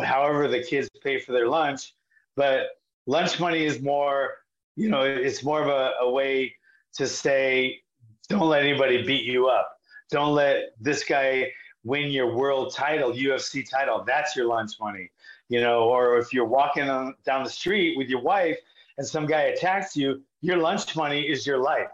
however 0.04 0.48
the 0.48 0.64
kids 0.64 0.90
pay 1.04 1.20
for 1.20 1.34
their 1.34 1.48
lunch. 1.48 1.94
But 2.36 2.68
lunch 3.06 3.40
money 3.40 3.66
is 3.66 3.82
more, 3.82 4.32
you 4.76 4.90
know, 4.90 5.02
it's 5.02 5.44
more 5.44 5.62
of 5.62 5.68
a, 5.68 5.94
a 6.02 6.10
way 6.10 6.56
to 6.96 7.08
say, 7.08 7.82
don't 8.30 8.50
let 8.50 8.64
anybody 8.64 9.04
beat 9.04 9.26
you 9.26 9.48
up. 9.48 9.78
Don't 10.10 10.34
let 10.34 10.74
this 10.80 11.04
guy 11.04 11.52
win 11.84 12.12
your 12.12 12.34
world 12.34 12.74
title, 12.74 13.12
UFC 13.12 13.70
title. 13.70 14.04
That's 14.06 14.36
your 14.36 14.48
lunch 14.48 14.74
money, 14.80 15.10
you 15.50 15.62
know. 15.62 15.84
Or 15.84 16.18
if 16.18 16.34
you're 16.34 16.46
walking 16.46 16.90
on, 16.90 17.16
down 17.26 17.44
the 17.44 17.50
street 17.50 17.98
with 17.98 18.10
your 18.10 18.22
wife 18.22 18.58
and 18.98 19.06
some 19.06 19.26
guy 19.26 19.44
attacks 19.44 19.96
you, 19.96 20.22
your 20.42 20.58
lunch 20.58 20.96
money 20.96 21.22
is 21.22 21.46
your 21.46 21.58
life. 21.58 21.90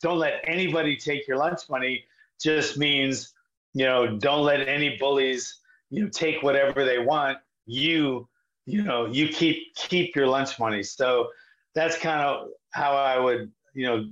Don't 0.00 0.18
let 0.18 0.44
anybody 0.44 0.96
take 0.96 1.26
your 1.26 1.38
lunch 1.38 1.62
money. 1.68 2.04
Just 2.40 2.76
means, 2.76 3.32
you 3.72 3.84
know, 3.84 4.18
don't 4.18 4.44
let 4.44 4.68
any 4.68 4.96
bullies, 4.98 5.60
you 5.94 6.04
know, 6.04 6.10
take 6.10 6.42
whatever 6.42 6.84
they 6.84 6.98
want. 6.98 7.38
You, 7.66 8.28
you 8.66 8.82
know, 8.82 9.06
you 9.06 9.28
keep 9.28 9.74
keep 9.74 10.14
your 10.16 10.26
lunch 10.26 10.58
money. 10.58 10.82
So 10.82 11.28
that's 11.74 11.98
kind 11.98 12.20
of 12.20 12.48
how 12.70 12.92
I 12.92 13.18
would, 13.18 13.50
you 13.74 13.86
know, 13.86 14.08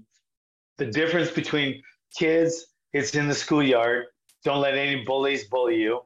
the 0.78 0.86
difference 0.86 1.30
between 1.30 1.82
kids. 2.16 2.66
It's 2.92 3.14
in 3.14 3.26
the 3.26 3.34
schoolyard 3.34 4.06
don't 4.44 4.60
let 4.60 4.74
any 4.74 5.04
bullies 5.04 5.44
bully 5.48 5.76
you. 5.76 6.02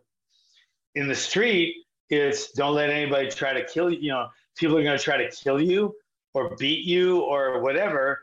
In 0.94 1.08
the 1.08 1.14
street, 1.14 1.74
it's 2.10 2.52
don't 2.52 2.74
let 2.74 2.90
anybody 2.90 3.30
try 3.30 3.52
to 3.52 3.64
kill 3.64 3.90
you. 3.90 3.98
You 4.00 4.10
know, 4.10 4.28
people 4.56 4.76
are 4.78 4.82
going 4.82 4.96
to 4.96 5.02
try 5.02 5.16
to 5.16 5.30
kill 5.30 5.60
you 5.60 5.94
or 6.34 6.54
beat 6.56 6.84
you 6.84 7.20
or 7.20 7.60
whatever. 7.60 8.20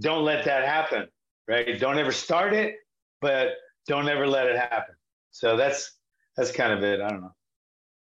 Don't 0.00 0.24
let 0.24 0.44
that 0.44 0.66
happen, 0.66 1.08
right? 1.48 1.78
Don't 1.78 1.98
ever 1.98 2.12
start 2.12 2.52
it, 2.52 2.76
but 3.20 3.48
don't 3.86 4.08
ever 4.08 4.26
let 4.26 4.46
it 4.46 4.56
happen. 4.56 4.94
So 5.30 5.56
that's 5.56 5.98
that's 6.36 6.52
kind 6.52 6.72
of 6.72 6.82
it. 6.82 7.00
I 7.00 7.08
don't 7.08 7.20
know. 7.20 7.34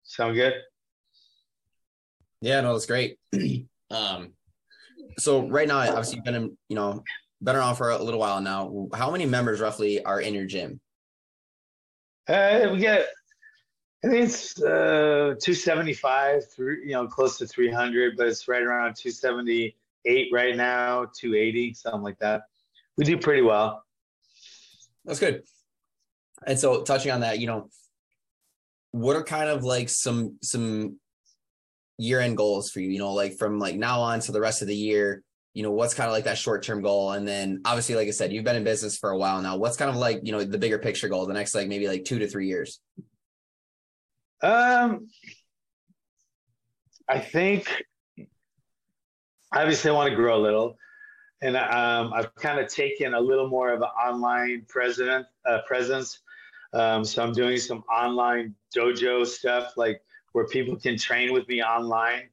Sound 0.04 0.35
good? 0.35 0.54
Yeah, 2.40 2.61
no, 2.61 2.73
that's 2.73 2.87
great. 2.87 3.18
um, 3.90 4.33
so 5.18 5.49
right 5.49 5.66
now, 5.66 5.78
obviously, 5.78 6.16
you've 6.16 6.25
been 6.25 6.35
in, 6.35 6.56
you 6.68 6.76
know, 6.76 7.02
been 7.42 7.56
around 7.56 7.76
for 7.76 7.90
a 7.90 7.99
little 7.99 8.21
while 8.21 8.40
now. 8.40 8.88
How 8.95 9.11
many 9.11 9.26
members 9.26 9.61
roughly 9.61 10.04
are 10.04 10.21
in 10.21 10.35
your 10.35 10.47
gym? 10.47 10.80
Uh, 12.28 12.68
we 12.73 12.78
get, 12.78 13.06
I 14.04 14.09
think 14.09 14.25
it's 14.26 14.61
uh, 14.61 15.35
275, 15.40 16.50
through, 16.50 16.78
you 16.85 16.92
know, 16.92 17.06
close 17.06 17.38
to 17.38 17.47
300, 17.47 18.16
but 18.16 18.26
it's 18.26 18.49
right 18.49 18.62
around 18.62 18.97
278 18.97 20.28
right 20.33 20.56
now, 20.56 21.06
280, 21.18 21.75
something 21.75 22.02
like 22.02 22.18
that. 22.18 22.42
We 22.97 23.04
do 23.04 23.16
pretty 23.16 23.42
well. 23.42 23.85
That's 25.04 25.21
good. 25.21 25.45
And 26.47 26.59
so, 26.59 26.83
touching 26.83 27.12
on 27.12 27.21
that, 27.21 27.38
you 27.38 27.47
know, 27.47 27.71
what 28.97 29.17
are 29.17 29.25
kind 29.25 29.49
of 29.49 29.65
like 29.65 29.88
some 29.88 30.38
some 30.43 30.99
year 31.99 32.21
end 32.21 32.37
goals 32.37 32.71
for 32.71 32.81
you? 32.81 32.91
You 32.91 32.99
know, 32.99 33.12
like 33.12 33.37
from 33.37 33.59
like 33.59 33.76
now 33.76 34.00
on 34.00 34.21
to 34.21 34.33
the 34.33 34.41
rest 34.41 34.62
of 34.62 34.69
the 34.69 34.76
year 34.76 35.23
you 35.57 35.62
know 35.62 35.71
what's 35.71 35.95
kind 35.95 36.07
of 36.07 36.12
like 36.12 36.25
that 36.25 36.37
short 36.37 36.62
term 36.62 36.83
goal? 36.83 37.12
And 37.12 37.26
then 37.26 37.62
obviously 37.65 37.95
like 37.95 38.09
i 38.09 38.11
said 38.11 38.31
you've 38.31 38.45
been 38.45 38.57
in 38.57 38.62
business 38.62 38.99
for 38.99 39.09
a 39.09 39.17
while 39.17 39.41
now. 39.41 39.57
What's 39.57 39.79
kind 39.79 39.91
of 39.91 39.97
like 39.97 40.21
you 40.23 40.31
know 40.31 40.45
the 40.45 40.59
bigger 40.59 40.79
picture 40.79 41.09
goal 41.09 41.25
the 41.25 41.33
next 41.33 41.55
like 41.55 41.67
maybe 41.67 41.88
like 41.88 42.05
two 42.05 42.19
to 42.19 42.29
three 42.29 42.47
years? 42.47 42.79
Um 44.43 45.09
i 47.09 47.19
think 47.19 47.85
obviously 49.50 49.91
i 49.91 49.95
want 49.95 50.11
to 50.11 50.17
grow 50.17 50.37
a 50.37 50.43
little. 50.43 50.76
And 51.41 51.57
um, 51.57 52.12
i've 52.12 52.35
kind 52.35 52.61
of 52.61 52.69
taken 52.69 53.15
a 53.15 53.21
little 53.21 53.49
more 53.49 53.73
of 53.73 53.81
an 53.81 53.88
online 53.88 54.67
president 54.69 55.25
uh, 55.49 55.61
presence 55.67 56.19
um, 56.78 57.04
so 57.04 57.23
i'm 57.23 57.33
doing 57.33 57.56
some 57.56 57.83
online 57.92 58.54
dojo 58.75 59.26
stuff 59.26 59.73
like 59.76 60.00
where 60.33 60.47
people 60.47 60.76
can 60.76 60.97
train 60.97 61.33
with 61.33 61.47
me 61.49 61.62
online 61.62 62.28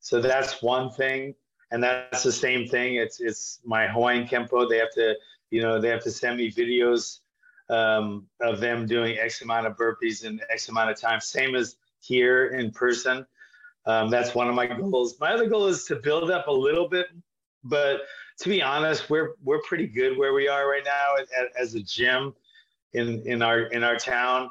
so 0.00 0.20
that's 0.20 0.62
one 0.62 0.90
thing 0.90 1.34
and 1.70 1.82
that's 1.82 2.22
the 2.22 2.32
same 2.32 2.66
thing. 2.66 2.96
It's 2.96 3.20
it's 3.20 3.60
my 3.64 3.86
Hawaiian 3.86 4.26
Kempo. 4.26 4.68
They 4.68 4.78
have 4.78 4.92
to, 4.92 5.14
you 5.50 5.62
know, 5.62 5.80
they 5.80 5.88
have 5.88 6.02
to 6.04 6.10
send 6.10 6.36
me 6.36 6.50
videos 6.50 7.20
um, 7.68 8.26
of 8.40 8.60
them 8.60 8.86
doing 8.86 9.18
X 9.18 9.42
amount 9.42 9.66
of 9.66 9.76
burpees 9.76 10.24
in 10.24 10.40
X 10.50 10.68
amount 10.68 10.90
of 10.90 11.00
time. 11.00 11.20
Same 11.20 11.54
as 11.54 11.76
here 12.00 12.48
in 12.48 12.70
person. 12.70 13.26
Um, 13.86 14.10
that's 14.10 14.34
one 14.34 14.48
of 14.48 14.54
my 14.54 14.66
goals. 14.66 15.18
My 15.20 15.32
other 15.32 15.48
goal 15.48 15.66
is 15.66 15.84
to 15.84 15.96
build 15.96 16.30
up 16.30 16.48
a 16.48 16.52
little 16.52 16.88
bit, 16.88 17.06
but 17.62 18.02
to 18.40 18.48
be 18.48 18.62
honest, 18.62 19.10
we're 19.10 19.34
we're 19.42 19.62
pretty 19.62 19.86
good 19.86 20.16
where 20.16 20.34
we 20.34 20.48
are 20.48 20.68
right 20.68 20.84
now 20.84 21.40
as 21.60 21.74
a 21.74 21.80
gym 21.80 22.34
in 22.92 23.22
in 23.26 23.42
our 23.42 23.62
in 23.64 23.82
our 23.84 23.96
town. 23.96 24.50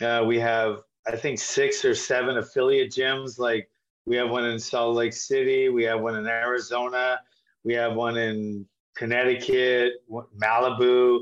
Uh, 0.00 0.24
we 0.26 0.38
have 0.38 0.82
I 1.06 1.16
think 1.16 1.38
six 1.38 1.84
or 1.84 1.94
seven 1.94 2.38
affiliate 2.38 2.90
gyms 2.90 3.38
like 3.38 3.68
we 4.04 4.16
have 4.16 4.30
one 4.30 4.46
in 4.46 4.58
Salt 4.58 4.96
Lake 4.96 5.12
City. 5.12 5.68
We 5.68 5.84
have 5.84 6.00
one 6.00 6.16
in 6.16 6.26
Arizona. 6.26 7.20
We 7.64 7.74
have 7.74 7.94
one 7.94 8.16
in 8.16 8.66
Connecticut, 8.96 10.04
Malibu. 10.42 11.20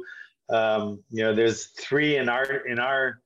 Um, 0.48 1.02
you 1.10 1.24
know, 1.24 1.34
there's 1.34 1.66
three 1.66 2.16
in 2.16 2.28
our 2.28 2.44
in 2.44 2.78
our 2.78 3.20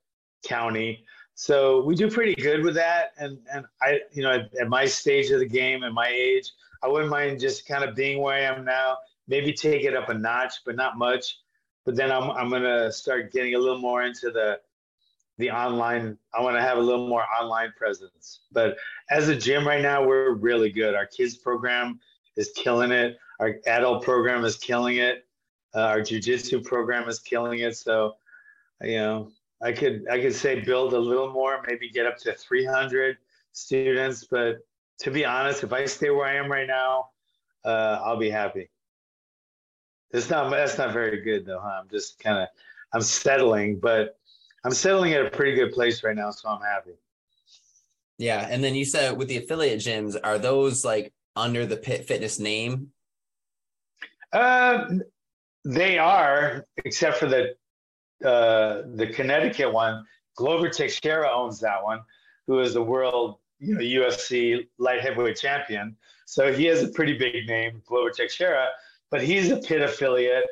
county. 0.47 1.05
So 1.35 1.83
we 1.83 1.95
do 1.95 2.11
pretty 2.11 2.35
good 2.35 2.63
with 2.63 2.75
that. 2.75 3.13
And 3.19 3.39
and 3.53 3.65
I, 3.83 4.01
you 4.13 4.23
know, 4.23 4.33
at, 4.33 4.51
at 4.61 4.69
my 4.69 4.87
stage 4.87 5.31
of 5.31 5.41
the 5.41 5.49
game 5.49 5.83
and 5.83 5.95
my 5.95 6.09
age, 6.09 6.51
I 6.83 6.89
wouldn't 6.89 7.11
mind 7.11 7.41
just 7.41 7.67
kind 7.67 7.85
of 7.85 7.95
being 7.95 8.21
where 8.21 8.35
I 8.35 8.41
am 8.41 8.65
now. 8.65 8.97
Maybe 9.29 9.53
take 9.53 9.85
it 9.85 9.95
up 9.95 10.09
a 10.09 10.15
notch, 10.15 10.55
but 10.65 10.77
not 10.77 10.99
much. 10.99 11.39
But 11.85 11.97
then 11.97 12.13
I'm 12.13 12.31
I'm 12.31 12.51
gonna 12.51 12.93
start 12.93 13.33
getting 13.33 13.55
a 13.55 13.59
little 13.59 13.79
more 13.79 14.03
into 14.03 14.31
the 14.31 14.61
the 15.39 15.51
online. 15.51 16.17
I 16.35 16.41
want 16.43 16.57
to 16.57 16.63
have 16.63 16.79
a 16.79 16.81
little 16.81 17.09
more 17.09 17.25
online 17.41 17.73
presence. 17.77 18.41
But 18.53 18.77
as 19.11 19.29
a 19.29 19.37
gym 19.37 19.67
right 19.67 19.83
now, 19.83 20.07
we're 20.07 20.35
really 20.35 20.71
good. 20.71 20.95
Our 20.95 21.07
kids 21.07 21.37
program 21.37 21.99
is 22.37 22.51
killing 22.55 22.93
it. 22.93 23.19
Our 23.41 23.57
adult 23.67 24.05
program 24.05 24.45
is 24.45 24.57
killing 24.57 24.99
it. 24.99 25.27
Uh, 25.75 25.83
our 25.83 26.01
jujitsu 26.01 26.65
program 26.65 27.09
is 27.09 27.21
killing 27.21 27.61
it. 27.61 27.77
So, 27.77 28.17
you 28.83 28.97
know, 28.97 29.33
I 29.63 29.73
could 29.73 30.07
I 30.11 30.21
could 30.21 30.35
say 30.35 30.61
build 30.61 30.93
a 30.93 30.99
little 30.99 31.33
more, 31.33 31.63
maybe 31.67 31.91
get 31.91 32.07
up 32.07 32.19
to 32.19 32.33
300 32.33 33.17
students. 33.53 34.25
But 34.25 34.59
to 35.01 35.11
be 35.11 35.25
honest, 35.25 35.65
if 35.65 35.73
I 35.73 35.87
stay 35.87 36.11
where 36.11 36.27
I 36.27 36.35
am 36.35 36.51
right 36.51 36.67
now, 36.67 37.11
uh, 37.65 38.01
I'll 38.05 38.19
be 38.19 38.31
happy. 38.31 38.71
It's 40.13 40.31
not 40.31 40.51
that's 40.51 40.79
not 40.79 40.93
very 40.93 41.21
good 41.21 41.47
though, 41.47 41.61
huh? 41.61 41.81
I'm 41.83 41.89
just 41.89 42.19
kind 42.19 42.39
of 42.39 42.49
I'm 42.93 43.03
settling, 43.03 43.79
but 43.79 44.19
I'm 44.65 44.73
settling 44.73 45.13
at 45.15 45.25
a 45.25 45.31
pretty 45.31 45.55
good 45.55 45.73
place 45.73 46.03
right 46.03 46.17
now, 46.17 46.31
so 46.31 46.49
I'm 46.49 46.61
happy. 46.61 46.93
Yeah, 48.19 48.47
and 48.51 48.63
then 48.63 48.75
you 48.75 48.85
said 48.85 49.17
with 49.17 49.29
the 49.29 49.39
affiliate 49.39 49.81
gyms, 49.81 50.17
are 50.23 50.39
those 50.39 50.85
like 50.85 51.13
under 51.37 51.65
the 51.65 51.77
Pit 51.77 52.07
Fitness 52.07 52.39
name? 52.39 52.91
Uh, 54.33 54.87
they 55.65 55.99
are, 55.99 56.67
except 56.85 57.17
for 57.19 57.27
the 57.27 57.55
uh, 58.25 58.83
the 58.95 59.07
Connecticut 59.15 59.73
one. 59.73 60.05
Glover 60.37 60.69
Teixeira 60.69 61.31
owns 61.31 61.61
that 61.61 61.83
one, 61.83 62.01
who 62.47 62.61
is 62.61 62.75
the 62.75 62.83
world 62.83 63.39
you 63.59 63.75
know 63.75 63.81
UFC 63.81 64.67
light 64.79 65.01
heavyweight 65.01 65.37
champion. 65.37 65.97
So 66.27 66.53
he 66.53 66.65
has 66.67 66.83
a 66.83 66.89
pretty 66.89 67.17
big 67.17 67.47
name, 67.47 67.83
Glover 67.87 68.11
Teixeira, 68.11 68.69
but 69.11 69.23
he's 69.23 69.51
a 69.51 69.57
Pit 69.57 69.83
affiliate 69.83 70.47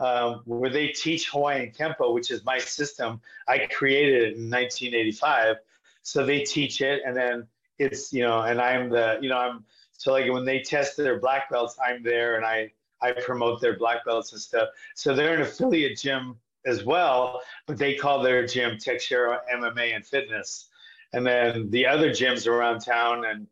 um, 0.00 0.42
where 0.44 0.70
they 0.70 0.88
teach 0.88 1.30
Hawaiian 1.30 1.72
Kempo, 1.72 2.12
which 2.12 2.30
is 2.30 2.44
my 2.44 2.58
system. 2.58 3.20
I 3.46 3.66
created 3.72 4.22
it 4.22 4.36
in 4.36 4.50
1985. 4.50 5.56
So 6.02 6.24
they 6.24 6.42
teach 6.42 6.80
it, 6.80 7.02
and 7.06 7.16
then 7.16 7.46
it's 7.78 8.12
you 8.12 8.22
know, 8.22 8.42
and 8.42 8.60
I'm 8.60 8.90
the 8.90 9.18
you 9.20 9.28
know 9.28 9.38
I'm 9.38 9.64
so 9.92 10.12
like 10.12 10.30
when 10.30 10.44
they 10.44 10.60
test 10.60 10.96
their 10.96 11.18
black 11.18 11.50
belts, 11.50 11.76
I'm 11.84 12.02
there 12.02 12.36
and 12.36 12.44
I 12.44 12.70
I 13.00 13.12
promote 13.12 13.60
their 13.60 13.78
black 13.78 14.04
belts 14.04 14.32
and 14.32 14.40
stuff. 14.40 14.68
So 14.94 15.14
they're 15.14 15.34
an 15.34 15.42
affiliate 15.42 15.98
gym 15.98 16.36
as 16.66 16.84
well, 16.84 17.42
but 17.66 17.78
they 17.78 17.94
call 17.94 18.22
their 18.22 18.46
gym 18.46 18.78
Teixeira 18.78 19.40
MMA 19.52 19.94
and 19.94 20.04
Fitness. 20.04 20.68
And 21.12 21.26
then 21.26 21.70
the 21.70 21.86
other 21.86 22.10
gyms 22.10 22.46
around 22.46 22.80
town 22.80 23.24
and 23.24 23.46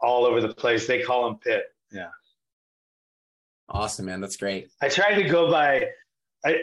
all 0.00 0.24
over 0.24 0.40
the 0.40 0.54
place, 0.54 0.86
they 0.86 1.02
call 1.02 1.24
them 1.28 1.38
Pit. 1.38 1.74
Yeah. 1.92 2.10
Awesome, 3.68 4.06
man. 4.06 4.20
That's 4.20 4.36
great. 4.36 4.68
I 4.82 4.88
try 4.88 5.14
to 5.14 5.28
go 5.28 5.50
by, 5.50 5.88
I, 6.44 6.58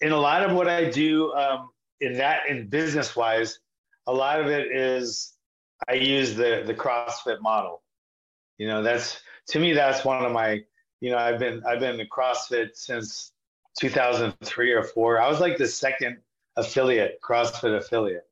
in 0.00 0.12
a 0.12 0.16
lot 0.16 0.42
of 0.42 0.56
what 0.56 0.68
I 0.68 0.88
do 0.88 1.32
um, 1.34 1.70
in 2.00 2.14
that, 2.14 2.48
in 2.48 2.68
business 2.68 3.14
wise, 3.14 3.58
a 4.06 4.12
lot 4.12 4.40
of 4.40 4.46
it 4.46 4.74
is 4.74 5.34
I 5.86 5.94
use 5.94 6.34
the 6.34 6.64
the 6.66 6.74
CrossFit 6.74 7.40
model. 7.40 7.82
You 8.56 8.66
know, 8.66 8.82
that's 8.82 9.20
to 9.48 9.60
me 9.60 9.74
that's 9.74 10.04
one 10.04 10.24
of 10.24 10.32
my. 10.32 10.62
You 11.00 11.12
know, 11.12 11.18
I've 11.18 11.38
been 11.38 11.62
I've 11.64 11.78
been 11.78 12.00
in 12.00 12.06
CrossFit 12.08 12.70
since 12.74 13.32
2003 13.78 14.72
or 14.72 14.82
four. 14.82 15.20
I 15.20 15.28
was 15.28 15.38
like 15.40 15.56
the 15.56 15.68
second 15.68 16.16
affiliate 16.56 17.20
CrossFit 17.22 17.76
affiliate. 17.76 18.26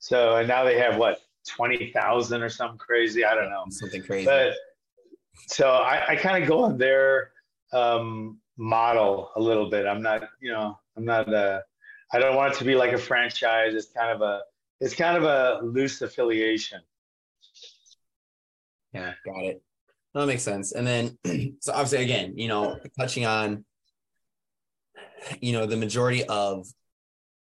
So 0.00 0.36
and 0.36 0.48
now 0.48 0.64
they 0.64 0.78
have 0.78 0.96
what 0.96 1.20
twenty 1.46 1.92
thousand 1.92 2.42
or 2.42 2.48
something 2.48 2.78
crazy. 2.78 3.24
I 3.24 3.34
don't 3.34 3.50
know 3.50 3.64
something 3.70 4.02
crazy. 4.02 4.24
But 4.24 4.54
so 5.46 5.70
I, 5.70 6.08
I 6.08 6.16
kind 6.16 6.42
of 6.42 6.48
go 6.48 6.64
on 6.64 6.78
their 6.78 7.30
um, 7.72 8.38
model 8.56 9.30
a 9.36 9.40
little 9.40 9.70
bit. 9.70 9.86
I'm 9.86 10.02
not, 10.02 10.22
you 10.40 10.52
know, 10.52 10.78
I'm 10.96 11.04
not. 11.04 11.32
Uh, 11.32 11.60
I 12.12 12.18
don't 12.18 12.36
want 12.36 12.54
it 12.54 12.58
to 12.58 12.64
be 12.64 12.74
like 12.74 12.92
a 12.92 12.98
franchise. 12.98 13.74
It's 13.74 13.92
kind 13.92 14.10
of 14.10 14.20
a 14.20 14.42
it's 14.80 14.94
kind 14.94 15.16
of 15.16 15.24
a 15.24 15.60
loose 15.64 16.00
affiliation. 16.02 16.80
Yeah, 18.92 19.12
got 19.24 19.44
it. 19.44 19.62
That 20.14 20.26
makes 20.26 20.42
sense. 20.42 20.72
And 20.72 20.86
then, 20.86 21.18
so 21.60 21.72
obviously, 21.72 22.02
again, 22.02 22.36
you 22.36 22.48
know, 22.48 22.78
touching 22.98 23.26
on, 23.26 23.64
you 25.40 25.52
know, 25.52 25.66
the 25.66 25.76
majority 25.76 26.24
of 26.24 26.66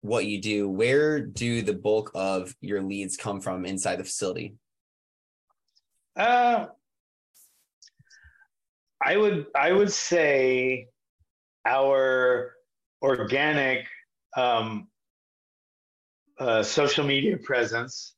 what 0.02 0.26
you 0.26 0.40
do, 0.40 0.68
where 0.68 1.20
do 1.20 1.62
the 1.62 1.72
bulk 1.72 2.10
of 2.14 2.54
your 2.60 2.82
leads 2.82 3.16
come 3.16 3.40
from 3.40 3.64
inside 3.64 3.96
the 3.96 4.04
facility? 4.04 4.56
Uh, 6.16 6.66
I 9.08 9.16
would 9.16 9.46
I 9.54 9.72
would 9.72 9.90
say 9.90 10.88
our 11.64 12.52
organic 13.00 13.86
um, 14.36 14.88
uh, 16.38 16.62
social 16.62 17.06
media 17.06 17.38
presence 17.38 18.14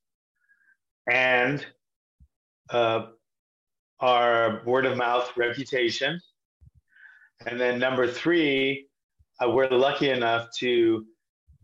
and 1.09 1.65
uh, 2.71 3.07
our 4.01 4.63
word 4.65 4.85
of 4.85 4.97
mouth 4.97 5.31
reputation. 5.37 6.21
And 7.47 7.61
then 7.61 7.79
number 7.79 8.09
three, 8.09 8.89
uh, 9.41 9.49
we're 9.49 9.69
lucky 9.69 10.11
enough 10.11 10.49
to 10.59 11.07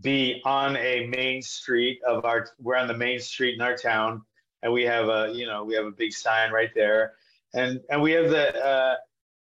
be 0.03 0.41
on 0.45 0.77
a 0.77 1.09
main 1.09 1.43
street 1.43 1.99
of 2.07 2.25
our, 2.25 2.47
we're 2.61 2.77
on 2.77 2.87
the 2.87 2.97
main 2.97 3.19
street 3.19 3.57
in 3.57 3.61
our 3.61 3.77
town. 3.77 4.23
And 4.63 4.73
we 4.73 4.85
have 4.85 5.09
a, 5.09 5.33
you 5.35 5.47
know, 5.47 5.65
we 5.65 5.75
have 5.75 5.87
a 5.87 5.91
big 5.91 6.13
sign 6.13 6.53
right 6.53 6.71
there. 6.77 7.15
And, 7.55 7.81
and 7.91 8.01
we 8.01 8.13
have 8.13 8.31
the, 8.31 8.65
uh, 8.65 8.97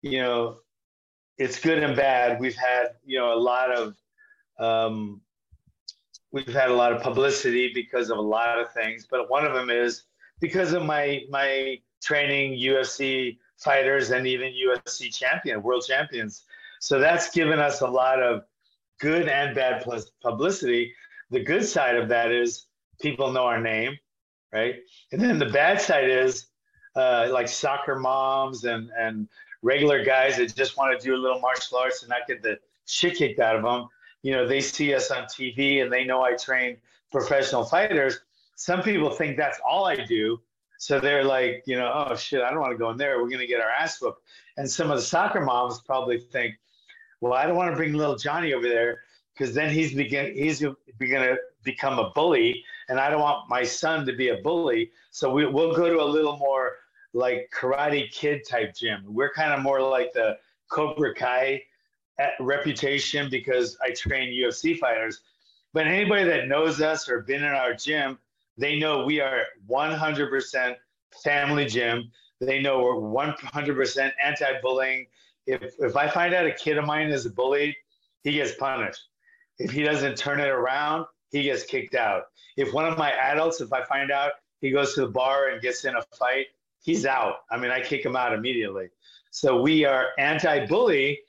you 0.02 0.22
know, 0.22 0.58
it's 1.38 1.58
good 1.58 1.82
and 1.82 1.96
bad. 1.96 2.40
We've 2.40 2.56
had, 2.56 2.88
you 3.04 3.18
know, 3.18 3.32
a 3.32 3.40
lot 3.40 3.70
of, 3.72 3.96
um, 4.58 5.20
we've 6.32 6.46
had 6.46 6.70
a 6.70 6.74
lot 6.74 6.92
of 6.92 7.02
publicity 7.02 7.72
because 7.74 8.10
of 8.10 8.18
a 8.18 8.22
lot 8.22 8.58
of 8.58 8.72
things, 8.72 9.06
but 9.10 9.30
one 9.30 9.46
of 9.46 9.54
them 9.54 9.70
is 9.70 10.04
because 10.40 10.72
of 10.72 10.84
my 10.84 11.22
my 11.28 11.78
training 12.02 12.58
UFC 12.58 13.38
fighters 13.58 14.10
and 14.10 14.26
even 14.26 14.52
UFC 14.52 15.14
champion, 15.14 15.62
world 15.62 15.84
champions. 15.86 16.44
So 16.80 16.98
that's 16.98 17.30
given 17.30 17.58
us 17.58 17.82
a 17.82 17.86
lot 17.86 18.22
of 18.22 18.44
good 19.00 19.28
and 19.28 19.54
bad 19.54 19.82
plus 19.82 20.10
publicity. 20.22 20.94
The 21.30 21.42
good 21.42 21.64
side 21.64 21.96
of 21.96 22.08
that 22.08 22.32
is 22.32 22.66
people 23.00 23.32
know 23.32 23.44
our 23.44 23.60
name, 23.60 23.98
right? 24.52 24.76
And 25.12 25.20
then 25.20 25.38
the 25.38 25.46
bad 25.46 25.80
side 25.80 26.08
is 26.08 26.46
uh, 26.96 27.28
like 27.30 27.48
soccer 27.48 27.96
moms 27.96 28.64
and 28.64 28.90
and 28.98 29.28
regular 29.62 30.04
guys 30.04 30.36
that 30.36 30.54
just 30.54 30.76
want 30.76 30.98
to 30.98 31.04
do 31.04 31.14
a 31.14 31.18
little 31.18 31.40
martial 31.40 31.78
arts 31.78 32.02
and 32.02 32.10
not 32.10 32.26
get 32.26 32.42
the 32.42 32.58
shit 32.86 33.16
kicked 33.16 33.40
out 33.40 33.56
of 33.56 33.62
them 33.62 33.88
you 34.22 34.32
know, 34.32 34.46
they 34.46 34.60
see 34.60 34.94
us 34.94 35.10
on 35.10 35.24
TV 35.24 35.82
and 35.82 35.92
they 35.92 36.04
know 36.04 36.22
I 36.22 36.34
train 36.34 36.76
professional 37.10 37.64
fighters. 37.64 38.20
Some 38.56 38.82
people 38.82 39.10
think 39.10 39.36
that's 39.36 39.58
all 39.66 39.86
I 39.86 39.96
do. 40.04 40.40
So 40.78 40.98
they're 40.98 41.24
like, 41.24 41.62
you 41.66 41.76
know, 41.76 41.92
oh 41.94 42.16
shit, 42.16 42.42
I 42.42 42.50
don't 42.50 42.60
want 42.60 42.72
to 42.72 42.78
go 42.78 42.90
in 42.90 42.96
there. 42.96 43.18
We're 43.18 43.28
going 43.28 43.40
to 43.40 43.46
get 43.46 43.60
our 43.60 43.70
ass 43.70 44.00
whooped. 44.00 44.22
And 44.56 44.70
some 44.70 44.90
of 44.90 44.96
the 44.96 45.02
soccer 45.02 45.40
moms 45.40 45.80
probably 45.80 46.18
think, 46.18 46.54
well, 47.20 47.34
I 47.34 47.46
don't 47.46 47.56
want 47.56 47.70
to 47.70 47.76
bring 47.76 47.92
little 47.92 48.16
Johnny 48.16 48.54
over 48.54 48.68
there 48.68 49.00
because 49.34 49.54
then 49.54 49.70
he's 49.70 49.94
begin 49.94 50.34
he's 50.34 50.60
going 50.60 50.76
to 50.98 51.36
become 51.62 51.98
a 51.98 52.10
bully, 52.10 52.64
and 52.88 52.98
I 52.98 53.10
don't 53.10 53.20
want 53.20 53.48
my 53.48 53.62
son 53.62 54.06
to 54.06 54.14
be 54.14 54.28
a 54.28 54.36
bully. 54.36 54.90
So 55.10 55.30
we, 55.30 55.44
we'll 55.46 55.74
go 55.74 55.90
to 55.90 56.02
a 56.02 56.04
little 56.04 56.38
more 56.38 56.76
like 57.12 57.50
Karate 57.54 58.10
Kid 58.10 58.42
type 58.48 58.74
gym. 58.74 59.04
We're 59.06 59.32
kind 59.32 59.52
of 59.52 59.60
more 59.60 59.80
like 59.80 60.12
the 60.12 60.38
Cobra 60.70 61.14
Kai 61.14 61.62
eh, 62.18 62.30
reputation 62.40 63.28
because 63.30 63.76
I 63.82 63.90
train 63.90 64.32
UFC 64.32 64.78
fighters. 64.78 65.20
But 65.72 65.86
anybody 65.86 66.24
that 66.24 66.48
knows 66.48 66.80
us 66.80 67.08
or 67.08 67.20
been 67.20 67.44
in 67.44 67.52
our 67.52 67.74
gym, 67.74 68.18
they 68.56 68.78
know 68.78 69.04
we 69.04 69.20
are 69.20 69.44
100% 69.68 70.76
family 71.22 71.66
gym. 71.66 72.10
They 72.40 72.60
know 72.60 72.80
we're 72.80 72.94
100% 72.94 74.12
anti-bullying. 74.22 75.06
If 75.46 75.74
if 75.78 75.96
I 75.96 76.08
find 76.08 76.34
out 76.34 76.46
a 76.46 76.52
kid 76.52 76.78
of 76.78 76.86
mine 76.86 77.08
is 77.08 77.26
a 77.26 77.30
bully, 77.30 77.76
he 78.22 78.32
gets 78.32 78.54
punished. 78.54 79.00
If 79.58 79.70
he 79.70 79.82
doesn't 79.82 80.16
turn 80.16 80.40
it 80.40 80.48
around, 80.48 81.06
he 81.30 81.42
gets 81.42 81.64
kicked 81.64 81.94
out. 81.94 82.24
If 82.56 82.72
one 82.72 82.86
of 82.86 82.98
my 82.98 83.12
adults, 83.12 83.60
if 83.60 83.72
I 83.72 83.84
find 83.84 84.10
out 84.10 84.32
he 84.60 84.70
goes 84.70 84.94
to 84.94 85.02
the 85.02 85.08
bar 85.08 85.48
and 85.48 85.60
gets 85.60 85.84
in 85.84 85.96
a 85.96 86.02
fight, 86.18 86.46
he's 86.82 87.06
out. 87.06 87.36
I 87.50 87.56
mean, 87.56 87.70
I 87.70 87.80
kick 87.80 88.04
him 88.04 88.16
out 88.16 88.32
immediately. 88.32 88.88
So 89.30 89.60
we 89.60 89.84
are 89.84 90.08
anti-bully 90.18 91.20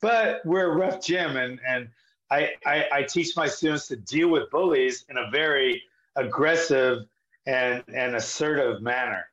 but 0.00 0.40
we're 0.44 0.72
a 0.72 0.76
rough 0.76 1.04
gym, 1.04 1.36
and 1.36 1.60
and 1.66 1.88
I, 2.30 2.50
I, 2.64 2.86
I 2.92 3.02
teach 3.02 3.36
my 3.36 3.46
students 3.46 3.88
to 3.88 3.96
deal 3.96 4.28
with 4.28 4.50
bullies 4.50 5.04
in 5.08 5.18
a 5.18 5.30
very 5.30 5.82
aggressive 6.16 7.04
and 7.46 7.82
and 7.94 8.16
assertive 8.16 8.82
manner. 8.82 9.26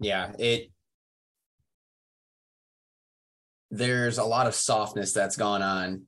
Yeah, 0.00 0.32
it 0.38 0.70
there's 3.70 4.18
a 4.18 4.24
lot 4.24 4.46
of 4.46 4.54
softness 4.54 5.12
that's 5.12 5.36
gone 5.36 5.62
on, 5.62 6.02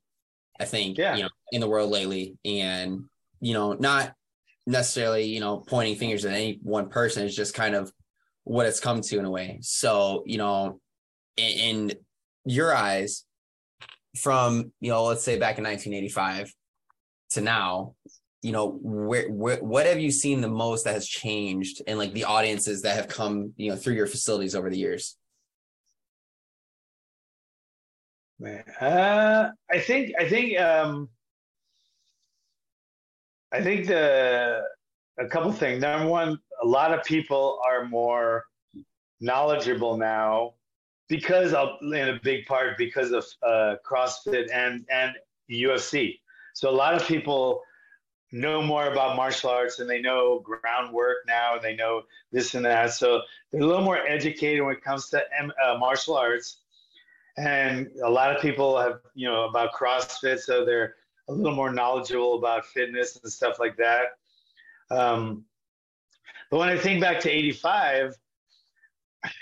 I 0.61 0.66
think, 0.66 0.99
yeah. 0.99 1.16
you 1.16 1.22
know, 1.25 1.31
in 1.51 1.61
the 1.61 1.66
world 1.66 1.90
lately. 1.90 2.38
And, 2.44 3.07
you 3.40 3.55
know, 3.55 3.72
not 3.72 4.14
necessarily, 4.66 5.24
you 5.24 5.40
know, 5.40 5.59
pointing 5.59 5.96
fingers 5.96 6.24
at 6.24 6.33
any 6.33 6.59
one 6.62 6.88
person, 6.88 7.24
it's 7.24 7.37
just 7.37 7.55
kind 7.55 7.74
of 7.74 7.92
what 8.44 8.66
it's 8.66 8.81
come 8.81 9.00
to 9.00 9.18
in 9.18 9.24
a 9.24 9.31
way. 9.31 9.59
So, 9.62 10.22
you 10.26 10.38
know, 10.38 10.81
in, 11.37 11.92
your 12.46 12.74
eyes 12.74 13.24
from 14.16 14.72
you 14.81 14.88
know 14.88 15.05
let's 15.05 15.24
say 15.24 15.37
back 15.37 15.59
in 15.59 15.64
1985 15.64 16.55
to 17.31 17.40
now 17.40 17.94
you 18.40 18.52
know 18.52 18.79
where, 18.81 19.29
where 19.29 19.59
what 19.59 19.85
have 19.85 19.98
you 19.98 20.11
seen 20.11 20.40
the 20.40 20.48
most 20.48 20.85
that 20.85 20.94
has 20.94 21.07
changed 21.07 21.83
and 21.87 21.98
like 21.98 22.14
the 22.14 22.24
audiences 22.24 22.83
that 22.83 22.94
have 22.94 23.09
come 23.09 23.52
you 23.57 23.68
know 23.68 23.76
through 23.76 23.94
your 23.94 24.07
facilities 24.07 24.55
over 24.55 24.70
the 24.70 24.79
years 24.79 25.16
Man, 28.38 28.64
uh, 28.81 29.48
I 29.70 29.79
think 29.81 30.12
I 30.20 30.29
think 30.29 30.61
um, 30.61 31.09
I 33.57 33.62
think 33.62 33.87
the 33.87 34.62
a 35.19 35.27
couple 35.29 35.51
things. 35.51 35.81
Number 35.81 36.07
one, 36.07 36.38
a 36.62 36.66
lot 36.66 36.92
of 36.92 37.03
people 37.05 37.59
are 37.66 37.87
more 37.87 38.45
knowledgeable 39.21 39.97
now 39.97 40.53
because 41.09 41.55
of, 41.55 41.69
in 41.81 42.09
a 42.11 42.21
big 42.23 42.45
part 42.45 42.77
because 42.77 43.12
of 43.12 43.25
uh, 43.42 43.77
CrossFit 43.88 44.49
and 44.53 44.85
and 44.90 45.12
UFC. 45.51 46.19
So 46.53 46.69
a 46.69 46.77
lot 46.85 46.92
of 46.92 47.07
people 47.07 47.62
know 48.31 48.61
more 48.61 48.92
about 48.92 49.16
martial 49.16 49.49
arts 49.49 49.79
and 49.79 49.88
they 49.88 50.03
know 50.03 50.40
groundwork 50.40 51.19
now 51.27 51.55
and 51.55 51.62
they 51.62 51.75
know 51.75 52.03
this 52.33 52.55
and 52.55 52.64
that. 52.66 52.92
So 52.92 53.23
they're 53.51 53.62
a 53.62 53.66
little 53.66 53.85
more 53.85 54.07
educated 54.07 54.62
when 54.62 54.75
it 54.75 54.83
comes 54.83 55.09
to 55.11 55.23
uh, 55.64 55.79
martial 55.79 56.14
arts. 56.14 56.59
And 57.38 57.88
a 58.05 58.11
lot 58.11 58.37
of 58.37 58.42
people 58.42 58.79
have, 58.79 59.01
you 59.14 59.27
know, 59.27 59.45
about 59.45 59.73
CrossFit, 59.73 60.40
so 60.40 60.64
they're 60.64 60.97
a 61.29 61.33
little 61.33 61.55
more 61.55 61.73
knowledgeable 61.73 62.39
about 62.39 62.67
fitness 62.67 63.19
and 63.23 63.33
stuff 63.33 63.59
like 63.59 63.77
that. 63.77 64.19
Um, 64.91 65.45
but 66.51 66.59
when 66.59 66.69
I 66.69 66.79
think 66.79 67.01
back 67.01 67.21
to 67.21 67.31
85, 67.31 68.17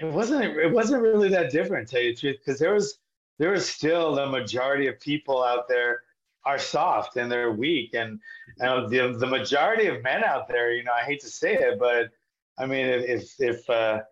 it 0.01 0.07
wasn't 0.07 0.45
it 0.45 0.73
wasn't 0.73 1.03
really 1.03 1.29
that 1.31 1.51
different, 1.51 1.89
tell 1.89 2.01
you 2.01 2.15
the 2.15 2.21
truth, 2.21 2.37
because 2.45 2.59
there 2.59 2.73
was 2.73 2.99
there 3.39 3.51
was 3.51 3.69
still 3.69 4.15
the 4.15 4.27
majority 4.27 4.87
of 4.87 4.99
people 5.01 5.43
out 5.45 5.69
there 5.69 6.03
are 6.47 6.59
soft 6.59 7.17
and 7.17 7.31
they're 7.31 7.53
weak, 7.53 7.95
and, 7.95 8.21
and 8.59 8.89
the 8.91 9.17
the 9.19 9.27
majority 9.27 9.87
of 9.87 10.03
men 10.03 10.25
out 10.25 10.49
there, 10.49 10.73
you 10.73 10.85
know, 10.85 10.93
I 10.93 11.05
hate 11.05 11.21
to 11.21 11.29
say 11.29 11.55
it, 11.55 11.79
but 11.79 12.11
I 12.59 12.67
mean, 12.67 12.87
if 12.87 13.35
if 13.41 13.69
uh, 13.69 14.03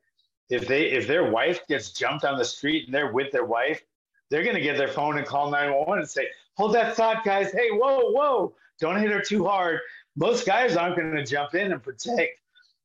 if 0.50 0.66
they 0.66 0.90
if 0.90 1.06
their 1.06 1.30
wife 1.30 1.66
gets 1.68 1.92
jumped 1.92 2.24
on 2.24 2.36
the 2.38 2.44
street 2.44 2.86
and 2.86 2.94
they're 2.94 3.12
with 3.12 3.32
their 3.32 3.44
wife, 3.44 3.82
they're 4.30 4.44
gonna 4.44 4.60
get 4.60 4.76
their 4.76 4.88
phone 4.88 5.18
and 5.18 5.26
call 5.26 5.50
nine 5.50 5.72
one 5.72 5.86
one 5.86 5.98
and 5.98 6.08
say, 6.08 6.28
"Hold 6.56 6.74
that 6.74 6.96
thought, 6.96 7.24
guys! 7.24 7.52
Hey, 7.52 7.70
whoa, 7.70 8.10
whoa! 8.10 8.54
Don't 8.80 9.00
hit 9.00 9.10
her 9.10 9.20
too 9.20 9.44
hard." 9.44 9.80
Most 10.16 10.46
guys 10.46 10.76
aren't 10.76 10.96
gonna 10.96 11.24
jump 11.24 11.54
in 11.54 11.72
and 11.72 11.82
protect 11.82 12.38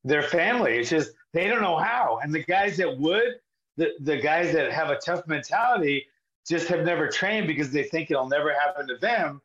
their 0.04 0.22
family. 0.22 0.78
It's 0.78 0.90
just 0.90 1.12
they 1.32 1.46
don't 1.46 1.62
know 1.62 1.76
how. 1.76 2.20
And 2.22 2.34
the 2.34 2.42
guys 2.44 2.76
that 2.78 2.98
would, 2.98 3.40
the, 3.76 3.92
the 4.00 4.16
guys 4.16 4.52
that 4.54 4.72
have 4.72 4.90
a 4.90 4.96
tough 4.96 5.26
mentality, 5.26 6.06
just 6.48 6.68
have 6.68 6.84
never 6.84 7.08
trained 7.08 7.46
because 7.46 7.70
they 7.70 7.84
think 7.84 8.10
it'll 8.10 8.28
never 8.28 8.52
happen 8.52 8.88
to 8.88 8.96
them 8.96 9.42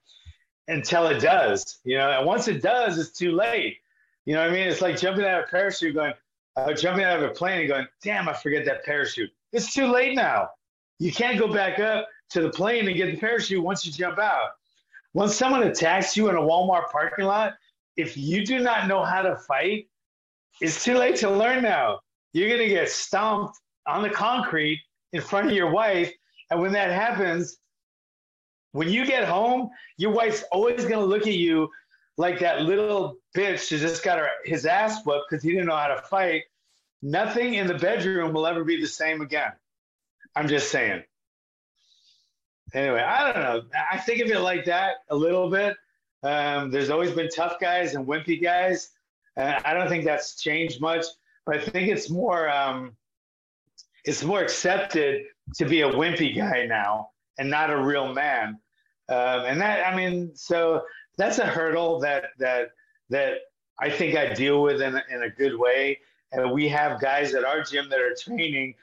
until 0.68 1.08
it 1.08 1.20
does. 1.20 1.80
You 1.84 1.98
know, 1.98 2.10
and 2.12 2.26
once 2.26 2.48
it 2.48 2.62
does, 2.62 2.98
it's 2.98 3.12
too 3.12 3.34
late. 3.34 3.78
You 4.26 4.36
know 4.36 4.42
what 4.42 4.52
I 4.52 4.54
mean? 4.54 4.68
It's 4.68 4.82
like 4.82 4.98
jumping 4.98 5.26
out 5.26 5.42
of 5.42 5.48
a 5.48 5.52
parachute, 5.52 5.96
going, 5.96 6.14
uh, 6.56 6.74
jumping 6.74 7.04
out 7.04 7.22
of 7.22 7.30
a 7.30 7.34
plane 7.34 7.62
and 7.62 7.70
going, 7.70 7.88
damn, 8.02 8.30
I 8.30 8.34
forget 8.34 8.64
that 8.66 8.86
parachute. 8.86 9.30
It's 9.52 9.74
too 9.74 9.88
late 9.88 10.16
now. 10.16 10.50
You 11.00 11.12
can't 11.12 11.38
go 11.38 11.52
back 11.52 11.80
up 11.80 12.08
to 12.34 12.42
the 12.42 12.50
plane 12.50 12.88
and 12.88 12.98
get 12.98 13.12
the 13.12 13.18
parachute 13.18 13.64
once 13.64 13.86
you 13.86 13.92
jump 13.92 14.20
out. 14.20 14.50
Once 15.14 15.36
someone 15.36 15.64
attacks 15.64 16.18
you 16.18 16.30
in 16.30 16.36
a 16.36 16.42
Walmart 16.42 16.90
parking 16.92 17.26
lot, 17.26 17.54
if 17.96 18.18
you 18.18 18.46
do 18.46 18.60
not 18.60 18.88
know 18.88 19.04
how 19.04 19.22
to 19.22 19.36
fight, 19.36 19.88
it's 20.60 20.84
too 20.84 20.96
late 20.96 21.16
to 21.18 21.30
learn 21.30 21.62
now. 21.62 22.00
You're 22.34 22.50
going 22.50 22.62
to 22.62 22.68
get 22.68 22.90
stomped 22.90 23.60
on 23.88 24.02
the 24.02 24.10
concrete 24.10 24.82
in 25.14 25.22
front 25.22 25.48
of 25.48 25.54
your 25.54 25.70
wife. 25.72 26.12
And 26.50 26.60
when 26.60 26.72
that 26.74 26.92
happens, 26.92 27.58
when 28.72 28.90
you 28.90 29.06
get 29.06 29.28
home, 29.28 29.70
your 29.98 30.12
wife's 30.12 30.44
always 30.52 30.82
going 30.82 31.00
to 31.00 31.06
look 31.06 31.28
at 31.28 31.34
you 31.34 31.70
like 32.18 32.40
that 32.40 32.62
little 32.62 33.18
bitch 33.36 33.70
who 33.70 33.78
just 33.78 34.04
got 34.04 34.18
her, 34.20 34.30
his 34.46 34.66
ass 34.66 35.06
whooped 35.06 35.26
because 35.30 35.44
he 35.44 35.52
didn't 35.52 35.68
know 35.68 35.76
how 35.76 35.88
to 35.88 36.02
fight. 36.02 36.44
Nothing 37.04 37.56
in 37.56 37.68
the 37.68 37.74
bedroom 37.76 38.34
will 38.34 38.48
ever 38.48 38.64
be 38.64 38.80
the 38.80 38.88
same 38.88 39.22
again. 39.22 39.52
I'm 40.36 40.48
just 40.48 40.72
saying. 40.72 41.04
Anyway, 42.74 43.02
I 43.02 43.32
don't 43.32 43.44
know. 43.44 43.62
I 43.92 43.98
think 44.00 44.22
of 44.22 44.30
it 44.30 44.40
like 44.40 44.66
that 44.66 44.98
a 45.10 45.16
little 45.16 45.50
bit. 45.50 45.78
Um, 46.24 46.72
there's 46.72 46.90
always 46.90 47.12
been 47.12 47.30
tough 47.30 47.60
guys 47.60 47.94
and 47.96 48.08
wimpy 48.08 48.42
guys. 48.42 48.90
Uh, 49.38 49.60
I 49.64 49.74
don't 49.74 49.90
think 49.90 50.06
that's 50.06 50.42
changed 50.42 50.82
much, 50.82 51.06
but 51.46 51.58
I 51.58 51.60
think 51.60 51.90
it's 51.90 52.10
more 52.10 52.50
um, 52.50 52.96
it's 54.06 54.24
more 54.24 54.42
accepted 54.42 55.26
to 55.56 55.66
be 55.66 55.82
a 55.82 55.90
wimpy 55.90 56.36
guy 56.36 56.66
now 56.66 57.10
and 57.38 57.50
not 57.50 57.70
a 57.70 57.78
real 57.78 58.14
man. 58.14 58.60
Um, 59.10 59.46
and 59.46 59.62
that 59.62 59.86
I 59.86 59.96
mean, 59.96 60.32
so 60.36 60.84
that's 61.18 61.40
a 61.40 61.46
hurdle 61.46 62.00
that 62.00 62.26
that 62.40 62.70
that 63.10 63.40
I 63.80 63.90
think 63.90 64.16
I 64.16 64.34
deal 64.34 64.62
with 64.62 64.82
in 64.82 65.00
in 65.12 65.24
a 65.24 65.30
good 65.30 65.58
way. 65.58 66.00
And 66.32 66.52
we 66.52 66.68
have 66.70 67.00
guys 67.00 67.36
at 67.36 67.44
our 67.44 67.62
gym 67.62 67.90
that 67.90 68.00
are 68.00 68.16
training. 68.20 68.74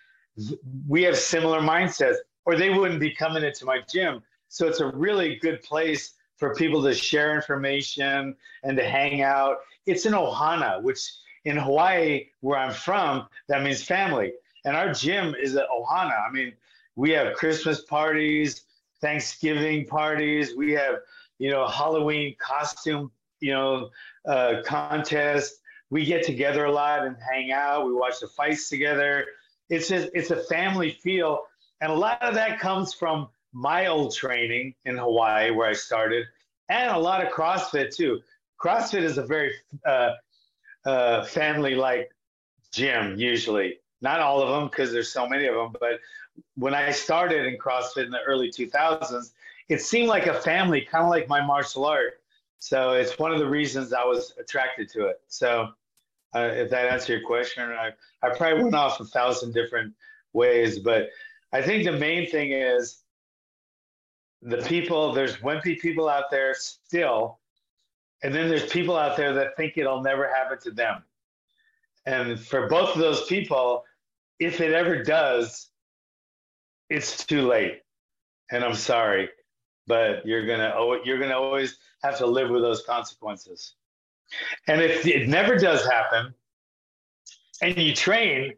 We 0.87 1.03
have 1.03 1.19
similar 1.19 1.61
mindsets, 1.61 2.17
or 2.47 2.57
they 2.57 2.71
wouldn't 2.71 3.01
be 3.01 3.11
coming 3.15 3.45
into 3.45 3.65
my 3.65 3.81
gym. 3.93 4.23
So 4.49 4.67
it's 4.67 4.81
a 4.81 4.87
really 4.87 5.37
good 5.37 5.63
place 5.63 6.15
for 6.37 6.55
people 6.55 6.83
to 6.83 6.95
share 6.95 7.35
information 7.35 8.35
and 8.63 8.77
to 8.77 8.85
hang 8.85 9.23
out. 9.23 9.59
It's 9.87 10.07
an 10.07 10.15
ohana, 10.15 10.83
which 10.83 11.09
in 11.45 11.57
Hawaii, 11.57 12.27
where 12.41 12.59
I'm 12.59 12.73
from, 12.73 13.27
that 13.49 13.63
means 13.63 13.83
family. 13.83 14.33
And 14.65 14.77
our 14.77 14.93
gym 14.93 15.35
is 15.41 15.55
an 15.55 15.65
ohana. 15.75 16.27
I 16.27 16.31
mean, 16.33 16.53
we 16.97 17.11
have 17.11 17.35
Christmas 17.35 17.83
parties, 17.83 18.65
Thanksgiving 19.01 19.87
parties. 19.87 20.55
We 20.57 20.73
have, 20.73 20.97
you 21.39 21.51
know, 21.51 21.67
Halloween 21.67 22.35
costume, 22.39 23.11
you 23.41 23.53
know, 23.53 23.91
uh, 24.27 24.63
contest. 24.65 25.61
We 25.91 26.05
get 26.05 26.25
together 26.25 26.67
a 26.67 26.73
lot 26.73 27.07
and 27.07 27.17
hang 27.19 27.53
out. 27.53 27.87
We 27.87 27.95
watch 27.95 28.21
the 28.21 28.29
fights 28.29 28.69
together. 28.69 29.25
It's 29.71 29.89
just, 29.89 30.11
it's 30.15 30.31
a 30.31 30.43
family 30.45 30.91
feel, 30.91 31.41
and 31.81 31.91
a 31.91 31.95
lot 31.95 32.23
of 32.23 32.35
that 32.35 32.59
comes 32.59 32.93
from 32.93 33.29
my 33.53 33.87
old 33.87 34.15
training 34.15 34.75
in 34.85 34.97
Hawaii, 34.97 35.51
where 35.51 35.69
I 35.69 35.73
started, 35.73 36.27
and 36.69 36.91
a 36.91 36.99
lot 36.99 37.25
of 37.25 37.33
CrossFit 37.33 37.95
too. 37.95 38.21
CrossFit 38.63 39.03
is 39.03 39.19
a 39.19 39.25
very 39.25 39.53
uh, 39.87 40.13
uh, 40.85 41.25
family 41.25 41.75
like 41.75 42.11
gym, 42.73 43.17
usually. 43.19 43.79
Not 44.03 44.21
all 44.21 44.41
of 44.41 44.49
them, 44.49 44.69
because 44.69 44.93
there's 44.93 45.13
so 45.13 45.29
many 45.29 45.47
of 45.47 45.55
them. 45.55 45.75
But 45.79 46.01
when 46.55 46.75
I 46.75 46.91
started 46.91 47.47
in 47.47 47.59
CrossFit 47.59 48.07
in 48.07 48.11
the 48.11 48.23
early 48.27 48.51
2000s, 48.51 49.33
it 49.69 49.81
seemed 49.81 50.09
like 50.09 50.27
a 50.27 50.35
family, 50.35 50.81
kind 50.83 51.05
of 51.05 51.11
like 51.11 51.29
my 51.29 51.45
martial 51.45 51.85
art. 51.85 52.21
So 52.59 52.93
it's 52.93 53.19
one 53.19 53.33
of 53.33 53.39
the 53.39 53.49
reasons 53.49 53.93
I 53.93 54.05
was 54.05 54.35
attracted 54.39 54.91
to 54.91 55.07
it. 55.07 55.21
So 55.29 55.71
uh, 56.35 56.51
if 56.53 56.71
that 56.71 56.87
answers 56.87 57.09
your 57.09 57.23
question, 57.23 57.65
I, 57.65 57.91
I 58.23 58.37
probably 58.37 58.63
went 58.63 58.75
off 58.75 59.01
a 59.01 59.05
thousand 59.05 59.55
different 59.55 59.95
ways, 60.33 60.79
but 60.79 61.09
I 61.53 61.63
think 61.63 61.85
the 61.85 61.93
main 61.93 62.29
thing 62.31 62.53
is 62.53 63.03
the 64.43 64.59
people, 64.59 65.13
there's 65.13 65.37
wimpy 65.39 65.79
people 65.79 66.09
out 66.09 66.31
there 66.31 66.55
still, 66.55 67.39
and 68.23 68.35
then 68.35 68.49
there's 68.49 68.71
people 68.71 68.97
out 68.97 69.17
there 69.17 69.33
that 69.35 69.57
think 69.57 69.77
it'll 69.77 70.03
never 70.03 70.29
happen 70.29 70.59
to 70.61 70.71
them. 70.71 71.03
And 72.07 72.39
for 72.41 72.69
both 72.69 72.95
of 72.95 73.01
those 73.01 73.27
people, 73.27 73.85
if 74.39 74.61
it 74.61 74.73
ever 74.73 75.03
does, 75.03 75.71
it's 76.89 77.25
too 77.25 77.47
late. 77.47 77.83
And 78.51 78.65
I'm 78.65 78.75
sorry, 78.75 79.29
but 79.87 80.27
you're 80.27 80.47
gonna 80.47 80.75
you're 81.05 81.19
gonna 81.19 81.39
always 81.39 81.79
have 82.03 82.19
to 82.19 82.27
live 82.27 82.51
with 82.51 82.63
those 82.63 82.83
consequences. 82.83 83.75
And 84.67 84.81
if 84.81 85.07
it 85.07 85.29
never 85.29 85.57
does 85.57 85.87
happen, 85.87 86.35
and 87.63 87.77
you 87.77 87.95
train, 87.95 88.55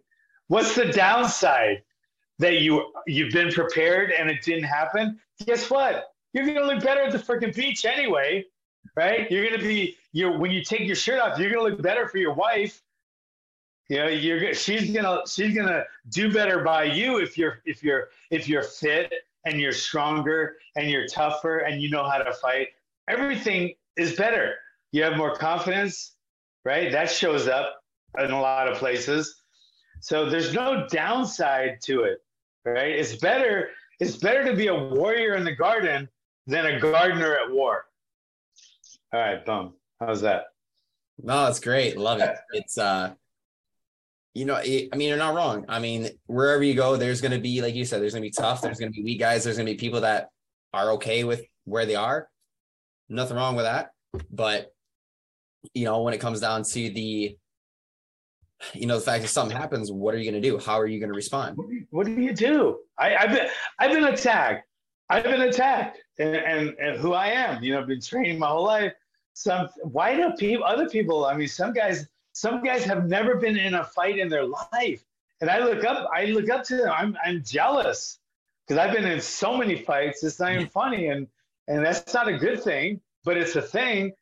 what's 0.48 0.74
the 0.74 0.86
downside? 0.86 1.82
That 2.38 2.60
you 2.60 2.92
you've 3.06 3.32
been 3.32 3.52
prepared 3.52 4.10
and 4.10 4.30
it 4.30 4.42
didn't 4.42 4.64
happen, 4.64 5.18
guess 5.44 5.70
what? 5.70 6.12
You're 6.32 6.46
gonna 6.46 6.64
look 6.64 6.82
better 6.82 7.02
at 7.02 7.12
the 7.12 7.18
freaking 7.18 7.54
beach 7.54 7.84
anyway, 7.84 8.44
right? 8.96 9.30
You're 9.30 9.48
gonna 9.48 9.62
be 9.62 9.96
you 10.12 10.30
when 10.30 10.50
you 10.50 10.64
take 10.64 10.80
your 10.80 10.96
shirt 10.96 11.20
off, 11.20 11.38
you're 11.38 11.50
gonna 11.50 11.68
look 11.68 11.82
better 11.82 12.08
for 12.08 12.18
your 12.18 12.34
wife. 12.34 12.82
You 13.88 13.98
know, 13.98 14.08
you're 14.08 14.54
she's 14.54 14.90
gonna 14.90 15.20
she's 15.26 15.54
gonna 15.54 15.84
do 16.08 16.32
better 16.32 16.62
by 16.62 16.84
you 16.84 17.18
if 17.18 17.36
you're 17.36 17.60
if 17.64 17.82
you're 17.82 18.08
if 18.30 18.48
you're 18.48 18.62
fit 18.62 19.12
and 19.44 19.60
you're 19.60 19.72
stronger 19.72 20.56
and 20.76 20.88
you're 20.88 21.06
tougher 21.06 21.58
and 21.58 21.82
you 21.82 21.90
know 21.90 22.08
how 22.08 22.18
to 22.18 22.32
fight. 22.32 22.68
Everything 23.08 23.74
is 23.96 24.14
better. 24.16 24.54
You 24.92 25.02
have 25.02 25.16
more 25.16 25.34
confidence, 25.34 26.14
right? 26.64 26.92
That 26.92 27.10
shows 27.10 27.48
up 27.48 27.82
in 28.18 28.30
a 28.30 28.40
lot 28.40 28.68
of 28.68 28.78
places. 28.78 29.41
So 30.02 30.28
there's 30.28 30.52
no 30.52 30.86
downside 30.88 31.80
to 31.84 32.02
it 32.02 32.22
right? 32.64 32.92
It's 32.92 33.16
better 33.16 33.70
it's 34.00 34.16
better 34.16 34.44
to 34.44 34.56
be 34.56 34.68
a 34.68 34.74
warrior 34.74 35.34
in 35.34 35.44
the 35.44 35.54
garden 35.54 36.08
than 36.46 36.66
a 36.66 36.80
gardener 36.80 37.36
at 37.36 37.52
war. 37.52 37.84
All 39.12 39.20
right, 39.20 39.44
boom. 39.44 39.74
How's 40.00 40.22
that? 40.22 40.46
No, 41.22 41.46
it's 41.46 41.60
great. 41.60 41.96
Love 41.96 42.20
it. 42.20 42.36
It's 42.52 42.78
uh 42.78 43.14
you 44.34 44.46
know, 44.46 44.56
it, 44.56 44.88
I 44.92 44.96
mean, 44.96 45.08
you're 45.10 45.18
not 45.18 45.34
wrong. 45.34 45.66
I 45.68 45.78
mean, 45.78 46.08
wherever 46.24 46.62
you 46.62 46.72
go, 46.72 46.96
there's 46.96 47.20
going 47.20 47.32
to 47.32 47.38
be, 47.38 47.60
like 47.60 47.74
you 47.74 47.84
said, 47.84 48.00
there's 48.00 48.14
going 48.14 48.22
to 48.22 48.26
be 48.26 48.32
tough. 48.32 48.62
There's 48.62 48.78
going 48.78 48.90
to 48.90 48.96
be 48.96 49.04
weak 49.04 49.20
guys. 49.20 49.44
There's 49.44 49.58
going 49.58 49.66
to 49.66 49.72
be 49.74 49.76
people 49.76 50.00
that 50.00 50.30
are 50.72 50.92
okay 50.92 51.22
with 51.24 51.42
where 51.64 51.84
they 51.84 51.96
are. 51.96 52.30
Nothing 53.10 53.36
wrong 53.36 53.56
with 53.56 53.66
that. 53.66 53.90
But, 54.30 54.72
you 55.74 55.84
know, 55.84 56.00
when 56.00 56.14
it 56.14 56.18
comes 56.18 56.40
down 56.40 56.62
to 56.62 56.72
the 56.72 57.36
you 58.74 58.86
know, 58.86 58.98
the 58.98 59.04
fact 59.04 59.22
that 59.22 59.28
something 59.28 59.56
happens, 59.56 59.90
what 59.90 60.14
are 60.14 60.18
you 60.18 60.30
going 60.30 60.40
to 60.40 60.48
do? 60.48 60.58
How 60.58 60.78
are 60.78 60.86
you 60.86 60.98
going 60.98 61.10
to 61.10 61.16
respond? 61.16 61.58
What 61.90 62.06
do 62.06 62.12
you 62.12 62.32
do? 62.32 62.78
I, 62.98 63.10
have 63.10 63.30
been, 63.30 63.48
I've 63.78 63.92
been 63.92 64.04
attacked. 64.04 64.66
I've 65.12 65.24
been 65.24 65.42
attacked, 65.42 65.98
and, 66.18 66.36
and 66.36 66.74
and 66.78 66.98
who 66.98 67.12
I 67.12 67.26
am. 67.26 67.62
You 67.62 67.72
know, 67.74 67.80
I've 67.80 67.86
been 67.86 68.00
training 68.00 68.38
my 68.38 68.46
whole 68.46 68.64
life. 68.64 68.94
Some 69.34 69.68
why 69.82 70.16
do 70.16 70.32
people, 70.38 70.64
other 70.64 70.88
people? 70.88 71.26
I 71.26 71.36
mean, 71.36 71.48
some 71.48 71.74
guys, 71.74 72.06
some 72.32 72.62
guys 72.62 72.82
have 72.84 73.06
never 73.06 73.36
been 73.36 73.58
in 73.58 73.74
a 73.74 73.84
fight 73.84 74.18
in 74.18 74.30
their 74.30 74.44
life, 74.44 75.04
and 75.42 75.50
I 75.50 75.58
look 75.58 75.84
up, 75.84 76.08
I 76.14 76.26
look 76.26 76.48
up 76.48 76.64
to 76.64 76.76
them. 76.76 76.90
I'm 76.90 77.14
I'm 77.22 77.42
jealous 77.44 78.20
because 78.66 78.78
I've 78.78 78.94
been 78.94 79.04
in 79.04 79.20
so 79.20 79.54
many 79.54 79.76
fights. 79.82 80.24
It's 80.24 80.40
not 80.40 80.52
even 80.52 80.66
funny, 80.66 81.08
and 81.08 81.26
and 81.68 81.84
that's 81.84 82.14
not 82.14 82.28
a 82.28 82.38
good 82.38 82.62
thing, 82.62 82.98
but 83.22 83.36
it's 83.36 83.54
a 83.54 83.62
thing. 83.62 84.12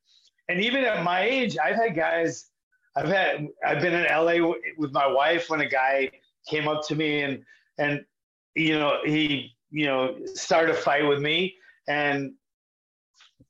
And 0.48 0.60
even 0.60 0.82
at 0.84 1.04
my 1.04 1.22
age, 1.22 1.56
I've 1.56 1.76
had 1.76 1.94
guys 1.94 2.49
I've 2.96 3.08
had 3.08 3.48
I've 3.66 3.80
been 3.80 3.94
in 3.94 4.04
LA 4.04 4.54
with 4.76 4.92
my 4.92 5.06
wife 5.06 5.48
when 5.48 5.60
a 5.60 5.68
guy 5.68 6.10
came 6.48 6.68
up 6.68 6.86
to 6.88 6.96
me 6.96 7.22
and 7.22 7.44
and 7.78 8.04
you 8.54 8.78
know 8.78 8.98
he 9.04 9.52
you 9.70 9.86
know 9.86 10.16
started 10.34 10.74
a 10.74 10.78
fight 10.78 11.06
with 11.06 11.20
me 11.20 11.54
and 11.88 12.32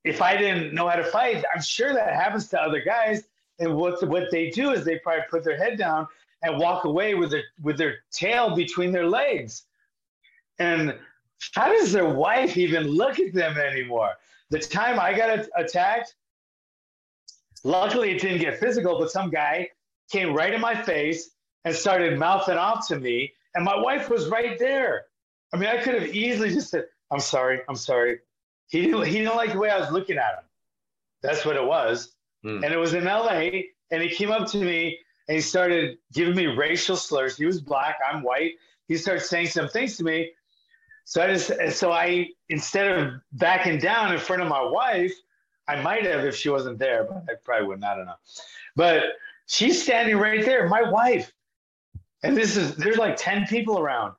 if 0.04 0.22
I 0.22 0.36
didn't 0.36 0.74
know 0.74 0.88
how 0.88 0.96
to 0.96 1.04
fight, 1.04 1.44
I'm 1.54 1.62
sure 1.62 1.92
that 1.92 2.14
happens 2.14 2.48
to 2.48 2.60
other 2.60 2.80
guys. 2.80 3.24
And 3.58 3.76
what 3.76 4.02
what 4.08 4.30
they 4.30 4.50
do 4.50 4.70
is 4.70 4.84
they 4.84 4.98
probably 4.98 5.24
put 5.30 5.44
their 5.44 5.56
head 5.56 5.76
down 5.76 6.06
and 6.42 6.58
walk 6.58 6.84
away 6.84 7.14
with 7.14 7.30
their 7.30 7.44
with 7.60 7.76
their 7.76 7.96
tail 8.10 8.56
between 8.56 8.92
their 8.92 9.06
legs. 9.06 9.64
And 10.58 10.96
how 11.54 11.72
does 11.72 11.92
their 11.92 12.08
wife 12.08 12.56
even 12.56 12.84
look 12.84 13.18
at 13.20 13.34
them 13.34 13.58
anymore? 13.58 14.12
The 14.50 14.58
time 14.58 14.98
I 14.98 15.12
got 15.12 15.46
attacked, 15.56 16.14
Luckily, 17.64 18.10
it 18.12 18.20
didn't 18.20 18.40
get 18.40 18.58
physical, 18.58 18.98
but 18.98 19.10
some 19.10 19.30
guy 19.30 19.68
came 20.10 20.34
right 20.34 20.52
in 20.52 20.60
my 20.60 20.80
face 20.82 21.30
and 21.64 21.74
started 21.74 22.18
mouthing 22.18 22.56
off 22.56 22.88
to 22.88 22.98
me. 22.98 23.32
And 23.54 23.64
my 23.64 23.76
wife 23.78 24.08
was 24.08 24.28
right 24.28 24.58
there. 24.58 25.06
I 25.52 25.56
mean, 25.56 25.68
I 25.68 25.82
could 25.82 25.94
have 25.94 26.14
easily 26.14 26.50
just 26.50 26.70
said, 26.70 26.84
I'm 27.10 27.20
sorry, 27.20 27.60
I'm 27.68 27.76
sorry. 27.76 28.20
He 28.68 28.82
didn't, 28.82 29.06
he 29.06 29.18
didn't 29.18 29.36
like 29.36 29.52
the 29.52 29.58
way 29.58 29.70
I 29.70 29.78
was 29.78 29.90
looking 29.90 30.16
at 30.16 30.34
him. 30.34 30.44
That's 31.22 31.44
what 31.44 31.56
it 31.56 31.64
was. 31.64 32.14
Hmm. 32.42 32.62
And 32.64 32.72
it 32.72 32.78
was 32.78 32.94
in 32.94 33.04
LA. 33.04 33.50
And 33.90 34.02
he 34.02 34.08
came 34.08 34.30
up 34.30 34.48
to 34.48 34.58
me 34.58 34.98
and 35.28 35.34
he 35.34 35.40
started 35.40 35.98
giving 36.12 36.36
me 36.36 36.46
racial 36.46 36.96
slurs. 36.96 37.36
He 37.36 37.44
was 37.44 37.60
black, 37.60 37.98
I'm 38.08 38.22
white. 38.22 38.52
He 38.86 38.96
started 38.96 39.20
saying 39.20 39.48
some 39.48 39.68
things 39.68 39.96
to 39.96 40.04
me. 40.04 40.30
So 41.04 41.22
I 41.22 41.26
just, 41.34 41.50
so 41.76 41.90
I, 41.90 42.28
instead 42.48 42.98
of 42.98 43.14
backing 43.32 43.78
down 43.78 44.12
in 44.12 44.20
front 44.20 44.42
of 44.42 44.48
my 44.48 44.62
wife, 44.62 45.12
I 45.70 45.80
might 45.82 46.04
have 46.04 46.24
if 46.24 46.34
she 46.34 46.48
wasn't 46.48 46.78
there, 46.78 47.04
but 47.04 47.24
I 47.28 47.34
probably 47.44 47.68
wouldn't. 47.68 47.84
I 47.84 47.94
don't 47.94 48.06
know. 48.06 48.14
But 48.74 49.04
she's 49.46 49.80
standing 49.80 50.16
right 50.16 50.44
there, 50.44 50.68
my 50.68 50.82
wife. 50.82 51.32
And 52.22 52.36
this 52.36 52.56
is 52.56 52.74
there's 52.76 52.96
like 52.96 53.16
10 53.16 53.46
people 53.46 53.78
around. 53.78 54.14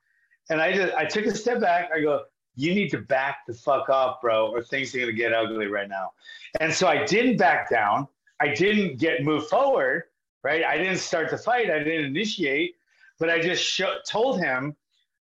And 0.50 0.62
I 0.62 0.72
just 0.74 0.94
I 0.96 1.06
took 1.06 1.26
a 1.26 1.36
step 1.36 1.60
back. 1.60 1.90
I 1.94 2.02
go, 2.02 2.24
you 2.56 2.74
need 2.74 2.90
to 2.92 3.00
back 3.00 3.40
the 3.48 3.54
fuck 3.54 3.90
up, 3.90 4.22
bro, 4.22 4.48
or 4.48 4.64
things 4.64 4.96
are 4.96 5.00
gonna 5.00 5.12
get 5.12 5.34
ugly 5.34 5.68
right 5.68 5.90
now. 5.90 6.12
And 6.60 6.74
so 6.74 6.88
I 6.88 7.06
didn't 7.06 7.38
back 7.38 7.70
down. 7.70 8.08
I 8.40 8.54
didn't 8.54 8.98
get 8.98 9.24
moved 9.24 9.48
forward, 9.50 10.04
right? 10.44 10.64
I 10.64 10.78
didn't 10.78 10.98
start 10.98 11.30
the 11.30 11.38
fight. 11.38 11.70
I 11.70 11.80
didn't 11.80 12.06
initiate, 12.06 12.76
but 13.20 13.30
I 13.30 13.40
just 13.40 13.64
sh- 13.64 13.82
told 14.08 14.40
him, 14.40 14.76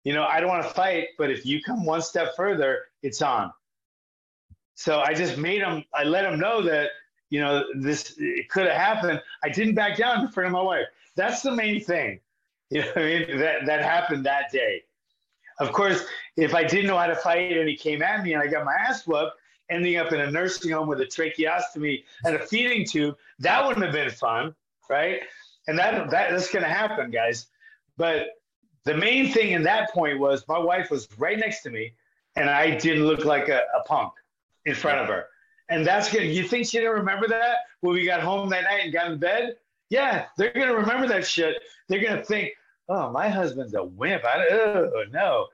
you 0.03 0.13
know, 0.13 0.23
I 0.23 0.39
don't 0.39 0.49
want 0.49 0.63
to 0.63 0.69
fight, 0.69 1.09
but 1.17 1.29
if 1.29 1.45
you 1.45 1.61
come 1.61 1.85
one 1.85 2.01
step 2.01 2.35
further, 2.35 2.85
it's 3.03 3.21
on. 3.21 3.53
So 4.75 5.01
I 5.01 5.13
just 5.13 5.37
made 5.37 5.61
him, 5.61 5.83
I 5.93 6.03
let 6.03 6.25
him 6.25 6.39
know 6.39 6.61
that, 6.63 6.89
you 7.29 7.39
know, 7.39 7.63
this, 7.75 8.19
could 8.49 8.67
have 8.67 8.75
happened. 8.77 9.21
I 9.43 9.49
didn't 9.49 9.75
back 9.75 9.97
down 9.97 10.21
in 10.21 10.27
front 10.29 10.47
of 10.47 10.53
my 10.53 10.61
wife. 10.61 10.85
That's 11.15 11.41
the 11.41 11.51
main 11.51 11.81
thing. 11.81 12.19
You 12.69 12.81
know 12.81 12.91
I 12.95 12.99
mean? 13.01 13.37
That, 13.37 13.67
that 13.67 13.83
happened 13.83 14.25
that 14.25 14.51
day. 14.51 14.81
Of 15.59 15.71
course, 15.73 16.03
if 16.37 16.55
I 16.55 16.63
didn't 16.63 16.87
know 16.87 16.97
how 16.97 17.05
to 17.05 17.15
fight 17.15 17.55
and 17.55 17.69
he 17.69 17.75
came 17.75 18.01
at 18.01 18.23
me 18.23 18.33
and 18.33 18.41
I 18.41 18.47
got 18.47 18.65
my 18.65 18.73
ass 18.73 19.05
whooped, 19.05 19.33
ending 19.69 19.97
up 19.97 20.11
in 20.11 20.21
a 20.21 20.31
nursing 20.31 20.71
home 20.71 20.87
with 20.87 20.99
a 20.99 21.05
tracheostomy 21.05 22.03
and 22.25 22.35
a 22.35 22.39
feeding 22.39 22.83
tube, 22.83 23.15
that 23.39 23.63
wouldn't 23.63 23.85
have 23.85 23.93
been 23.93 24.09
fun, 24.09 24.55
right? 24.89 25.19
And 25.67 25.77
that, 25.77 26.09
that 26.09 26.31
that's 26.31 26.51
going 26.51 26.63
to 26.63 26.69
happen, 26.69 27.11
guys. 27.11 27.45
But 27.95 28.29
the 28.85 28.95
main 28.95 29.31
thing 29.31 29.51
in 29.51 29.61
that 29.63 29.91
point 29.91 30.17
was 30.17 30.47
my 30.47 30.57
wife 30.57 30.89
was 30.89 31.07
right 31.19 31.37
next 31.37 31.61
to 31.63 31.69
me, 31.69 31.93
and 32.35 32.49
I 32.49 32.75
didn't 32.75 33.05
look 33.05 33.23
like 33.23 33.49
a, 33.49 33.61
a 33.77 33.83
punk 33.83 34.13
in 34.65 34.75
front 34.75 34.99
of 34.99 35.07
her. 35.07 35.25
And 35.69 35.85
that's 35.85 36.11
good. 36.11 36.23
You 36.23 36.47
think 36.47 36.67
she 36.67 36.77
didn't 36.77 36.93
remember 36.93 37.27
that 37.27 37.57
when 37.81 37.93
we 37.93 38.05
got 38.05 38.21
home 38.21 38.49
that 38.49 38.63
night 38.63 38.81
and 38.83 38.93
got 38.93 39.11
in 39.11 39.17
bed? 39.17 39.55
Yeah, 39.89 40.25
they're 40.37 40.51
gonna 40.51 40.75
remember 40.75 41.07
that 41.07 41.25
shit. 41.25 41.61
They're 41.87 42.03
gonna 42.03 42.23
think, 42.23 42.51
"Oh, 42.89 43.11
my 43.11 43.29
husband's 43.29 43.73
a 43.73 43.83
wimp." 43.83 44.25
I 44.25 44.47
oh 44.49 45.05
no, 45.11 45.47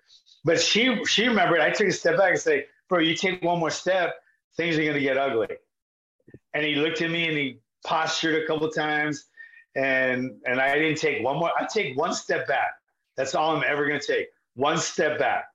but 0.45 0.59
she 0.59 1.03
she 1.05 1.27
remembered. 1.27 1.61
I 1.61 1.69
took 1.71 1.87
a 1.87 1.91
step 1.91 2.17
back 2.17 2.31
and 2.31 2.39
say, 2.39 2.67
"Bro, 2.87 2.99
you 2.99 3.15
take 3.15 3.43
one 3.43 3.59
more 3.59 3.69
step, 3.69 4.15
things 4.57 4.77
are 4.77 4.85
gonna 4.85 4.99
get 4.99 5.17
ugly." 5.17 5.47
And 6.53 6.65
he 6.65 6.75
looked 6.75 7.01
at 7.01 7.11
me 7.11 7.27
and 7.27 7.37
he 7.37 7.59
postured 7.85 8.41
a 8.41 8.47
couple 8.47 8.69
times, 8.69 9.25
and 9.75 10.39
and 10.45 10.59
I 10.59 10.75
didn't 10.75 10.97
take 10.97 11.23
one 11.23 11.37
more. 11.37 11.51
I 11.59 11.65
take 11.65 11.97
one 11.97 12.13
step 12.13 12.47
back. 12.47 12.73
That's 13.15 13.35
all 13.35 13.55
I'm 13.55 13.63
ever 13.67 13.85
gonna 13.87 13.99
take. 13.99 14.29
One 14.55 14.77
step 14.77 15.19
back. 15.19 15.45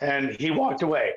And 0.00 0.30
he 0.38 0.50
walked 0.50 0.82
away 0.82 1.12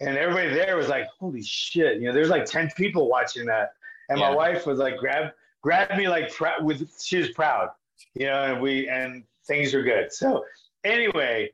and 0.00 0.16
everybody 0.16 0.48
there 0.48 0.76
was 0.76 0.88
like, 0.88 1.06
"Holy 1.18 1.42
shit!" 1.42 2.00
You 2.00 2.08
know, 2.08 2.12
there's 2.12 2.30
like 2.30 2.46
ten 2.46 2.70
people 2.76 3.08
watching 3.08 3.46
that, 3.46 3.74
and 4.08 4.18
yeah. 4.18 4.28
my 4.28 4.34
wife 4.34 4.66
was 4.66 4.78
like, 4.78 4.96
"Grab, 4.98 5.32
grab 5.62 5.96
me!" 5.96 6.08
Like, 6.08 6.32
pr- 6.32 6.62
with 6.62 6.88
she 7.00 7.18
was 7.18 7.30
proud, 7.30 7.70
you 8.14 8.26
know, 8.26 8.42
and 8.42 8.60
we 8.60 8.88
and 8.88 9.24
things 9.46 9.74
are 9.74 9.82
good. 9.82 10.12
So 10.12 10.44
anyway, 10.82 11.50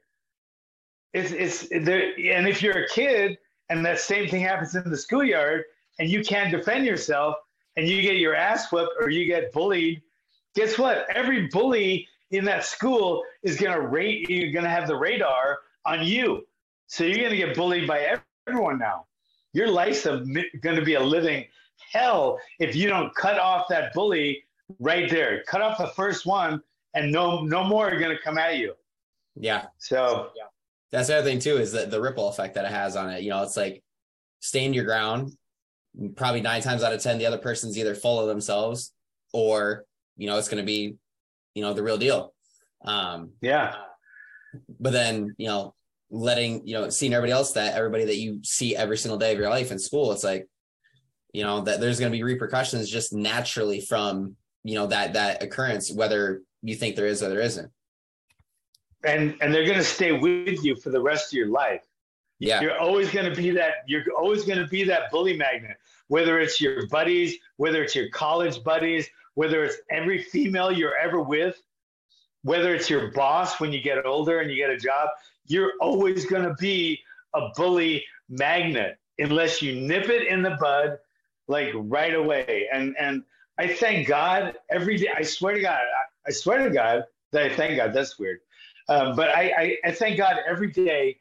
it's 1.13 1.33
it's 1.33 1.69
there, 1.85 2.13
and 2.33 2.49
if 2.49 2.63
you're 2.63 2.85
a 2.85 2.89
kid 2.89 3.39
and 3.69 3.85
that 3.85 4.01
same 4.01 4.29
thing 4.29 4.41
happens 4.41 4.75
in 4.75 4.89
the 4.91 4.97
schoolyard 4.97 5.65
and 5.99 6.09
you 6.09 6.25
can't 6.25 6.51
defend 6.51 6.87
yourself 6.87 7.37
and 7.77 7.87
you 7.87 8.03
get 8.03 8.17
your 8.17 8.35
ass 8.35 8.73
whipped 8.73 8.95
or 9.01 9.11
you 9.11 9.27
get 9.27 9.53
bullied, 9.53 10.03
guess 10.57 10.77
what? 10.77 11.07
Every 11.15 11.47
bully 11.49 12.09
in 12.33 12.45
that 12.47 12.65
school 12.65 13.23
is 13.43 13.61
gonna 13.61 13.81
rate. 13.81 14.29
You're 14.29 14.51
gonna 14.51 14.71
have 14.71 14.89
the 14.89 14.97
radar 14.97 15.61
on 15.85 16.05
you. 16.05 16.47
So 16.91 17.05
you're 17.05 17.19
going 17.19 17.31
to 17.31 17.37
get 17.37 17.55
bullied 17.55 17.87
by 17.87 18.01
everyone 18.51 18.79
now. 18.79 19.07
Your 19.53 19.69
life's 19.69 20.05
going 20.05 20.77
to 20.77 20.83
be 20.83 20.95
a 20.95 21.01
living 21.01 21.45
hell 21.93 22.39
if 22.59 22.75
you 22.75 22.89
don't 22.89 23.15
cut 23.15 23.39
off 23.39 23.67
that 23.69 23.93
bully 23.95 24.43
right 24.79 25.09
there. 25.09 25.43
Cut 25.47 25.63
off 25.63 25.79
the 25.79 25.89
first 25.89 26.27
one, 26.27 26.61
and 26.95 27.13
no 27.13 27.43
no 27.43 27.63
more 27.65 27.89
are 27.89 27.99
going 27.99 28.17
to 28.17 28.23
come 28.23 28.39
at 28.39 28.59
you. 28.59 28.75
Yeah. 29.37 29.67
So 29.79 30.31
yeah. 30.37 30.45
that's 30.91 31.09
the 31.09 31.19
other 31.19 31.29
thing 31.29 31.39
too 31.39 31.57
is 31.59 31.73
that 31.73 31.91
the 31.91 32.01
ripple 32.01 32.29
effect 32.29 32.55
that 32.55 32.65
it 32.65 32.71
has 32.71 32.97
on 32.97 33.11
it. 33.11 33.23
You 33.23 33.31
know, 33.31 33.43
it's 33.43 33.57
like 33.57 33.83
stand 34.41 34.75
your 34.75 34.85
ground. 34.85 35.33
Probably 36.17 36.41
nine 36.41 36.63
times 36.63 36.83
out 36.83 36.93
of 36.93 37.03
ten, 37.03 37.19
the 37.19 37.27
other 37.27 37.39
person's 37.39 37.79
either 37.79 37.95
full 37.95 38.21
of 38.21 38.29
themselves 38.29 38.93
or 39.33 39.85
you 40.17 40.27
know 40.27 40.39
it's 40.39 40.49
going 40.49 40.63
to 40.63 40.67
be 40.67 40.97
you 41.55 41.63
know 41.63 41.73
the 41.73 41.83
real 41.83 41.99
deal. 41.99 42.35
Um, 42.85 43.31
yeah. 43.41 43.77
But 44.81 44.93
then 44.93 45.35
you 45.39 45.47
know 45.47 45.75
letting 46.11 46.67
you 46.67 46.75
know 46.75 46.91
seeing 46.91 47.15
everybody 47.15 47.33
else 47.33 47.53
that 47.53 47.75
everybody 47.75 48.05
that 48.05 48.17
you 48.17 48.41
see 48.43 48.75
every 48.75 48.97
single 48.97 49.19
day 49.19 49.33
of 49.33 49.39
your 49.39 49.49
life 49.49 49.71
in 49.71 49.79
school 49.79 50.11
it's 50.11 50.25
like 50.25 50.49
you 51.33 51.45
know 51.45 51.61
that 51.61 51.81
there's 51.81 52.01
going 52.01 52.11
to 52.11 52.17
be 52.17 52.23
repercussions 52.25 52.91
just 52.91 53.13
naturally 53.13 53.81
from 53.81 54.35
you 54.65 54.75
know 54.75 54.87
that 54.87 55.13
that 55.13 55.43
occurrence 55.43 55.93
whether 55.93 56.43
you 56.63 56.75
think 56.75 56.97
there 56.97 57.07
is 57.07 57.23
or 57.23 57.29
there 57.29 57.41
isn't. 57.41 57.71
And 59.05 59.37
and 59.41 59.53
they're 59.55 59.65
going 59.65 59.79
to 59.79 59.85
stay 59.85 60.13
with 60.13 60.63
you 60.65 60.77
for 60.77 60.91
the 60.91 61.01
rest 61.01 61.33
of 61.33 61.37
your 61.37 61.49
life. 61.49 61.83
Yeah. 62.39 62.61
You're 62.61 62.79
always 62.79 63.11
going 63.11 63.29
to 63.29 63.35
be 63.35 63.51
that 63.53 63.85
you're 63.87 64.05
always 64.19 64.45
going 64.45 64.59
to 64.59 64.67
be 64.67 64.85
that 64.85 65.11
bully 65.11 65.37
magnet 65.37 65.77
whether 66.09 66.41
it's 66.41 66.61
your 66.61 66.87
buddies 66.89 67.37
whether 67.57 67.83
it's 67.83 67.95
your 67.95 68.09
college 68.11 68.65
buddies 68.65 69.07
whether 69.35 69.63
it's 69.63 69.77
every 69.91 70.23
female 70.23 70.73
you're 70.73 70.97
ever 70.97 71.21
with 71.21 71.61
whether 72.43 72.75
it's 72.75 72.89
your 72.89 73.11
boss 73.13 73.61
when 73.61 73.73
you 73.73 73.81
get 73.83 74.05
older 74.07 74.41
and 74.41 74.51
you 74.51 74.57
get 74.57 74.71
a 74.71 74.77
job 74.77 75.09
you're 75.51 75.73
always 75.81 76.27
going 76.27 76.45
to 76.45 76.55
be 76.55 77.01
a 77.35 77.49
bully 77.57 78.05
magnet 78.29 78.99
unless 79.19 79.61
you 79.61 79.81
nip 79.81 80.09
it 80.09 80.27
in 80.27 80.43
the 80.43 80.57
bud 80.61 80.99
like 81.49 81.73
right 81.75 82.15
away. 82.15 82.69
And 82.73 82.95
and 82.99 83.23
I 83.59 83.69
thank 83.69 84.09
God 84.09 84.55
every 84.71 84.97
day. 84.97 85.09
I 85.15 85.23
swear 85.23 85.55
to 85.55 85.61
God, 85.61 85.81
I, 85.81 86.29
I 86.29 86.31
swear 86.31 86.67
to 86.67 86.71
God 86.71 87.05
that 87.33 87.43
I 87.43 87.55
thank 87.55 87.77
God. 87.77 87.93
That's 87.93 88.19
weird. 88.19 88.39
Um, 88.89 89.15
but 89.15 89.29
I, 89.29 89.53
I, 89.57 89.77
I, 89.85 89.93
thank 89.93 90.17
God 90.17 90.39
every 90.49 90.73
day 90.73 91.21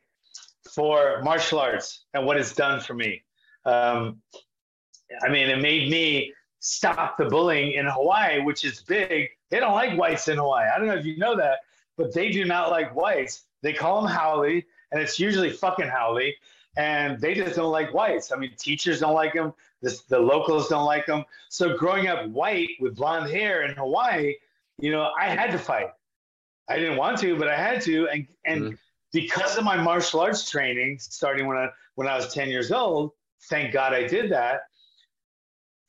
for 0.73 1.21
martial 1.21 1.59
arts 1.59 2.05
and 2.13 2.25
what 2.25 2.37
it's 2.37 2.55
done 2.55 2.79
for 2.79 2.95
me. 2.95 3.21
Um, 3.65 4.21
I 5.21 5.29
mean, 5.29 5.49
it 5.49 5.61
made 5.61 5.91
me 5.91 6.33
stop 6.61 7.17
the 7.17 7.25
bullying 7.25 7.73
in 7.73 7.85
Hawaii, 7.85 8.41
which 8.41 8.65
is 8.65 8.81
big. 8.81 9.27
They 9.51 9.59
don't 9.59 9.73
like 9.73 9.99
whites 9.99 10.29
in 10.29 10.37
Hawaii. 10.37 10.67
I 10.73 10.79
don't 10.79 10.87
know 10.87 10.95
if 10.95 11.05
you 11.05 11.17
know 11.17 11.35
that, 11.35 11.59
but 11.97 12.13
they 12.13 12.31
do 12.31 12.45
not 12.45 12.71
like 12.71 12.95
whites. 12.95 13.43
They 13.61 13.73
call 13.73 14.05
him 14.05 14.11
haole, 14.11 14.43
and 14.43 15.01
it's 15.01 15.19
usually 15.19 15.51
fucking 15.51 15.87
haole. 15.87 16.31
And 16.77 17.19
they 17.19 17.33
just 17.33 17.55
don't 17.55 17.71
like 17.71 17.93
whites. 17.93 18.31
I 18.31 18.37
mean, 18.37 18.51
teachers 18.57 18.99
don't 18.99 19.15
like 19.15 19.33
him. 19.33 19.53
This, 19.81 20.01
the 20.01 20.19
locals 20.19 20.69
don't 20.69 20.85
like 20.85 21.07
him. 21.07 21.25
So 21.49 21.75
growing 21.77 22.07
up 22.07 22.27
white 22.29 22.69
with 22.79 22.95
blonde 22.95 23.29
hair 23.29 23.63
in 23.63 23.75
Hawaii, 23.75 24.35
you 24.77 24.91
know, 24.91 25.09
I 25.19 25.29
had 25.29 25.51
to 25.51 25.57
fight. 25.57 25.89
I 26.69 26.77
didn't 26.77 26.97
want 26.97 27.17
to, 27.19 27.37
but 27.37 27.47
I 27.47 27.57
had 27.57 27.81
to. 27.83 28.07
And 28.09 28.27
and 28.45 28.61
mm-hmm. 28.61 28.75
because 29.11 29.57
of 29.57 29.63
my 29.63 29.75
martial 29.75 30.19
arts 30.19 30.49
training, 30.49 30.99
starting 30.99 31.47
when 31.47 31.57
I 31.57 31.69
when 31.95 32.07
I 32.07 32.15
was 32.15 32.33
10 32.33 32.49
years 32.49 32.71
old, 32.71 33.11
thank 33.49 33.73
God 33.73 33.93
I 33.93 34.07
did 34.07 34.31
that. 34.31 34.61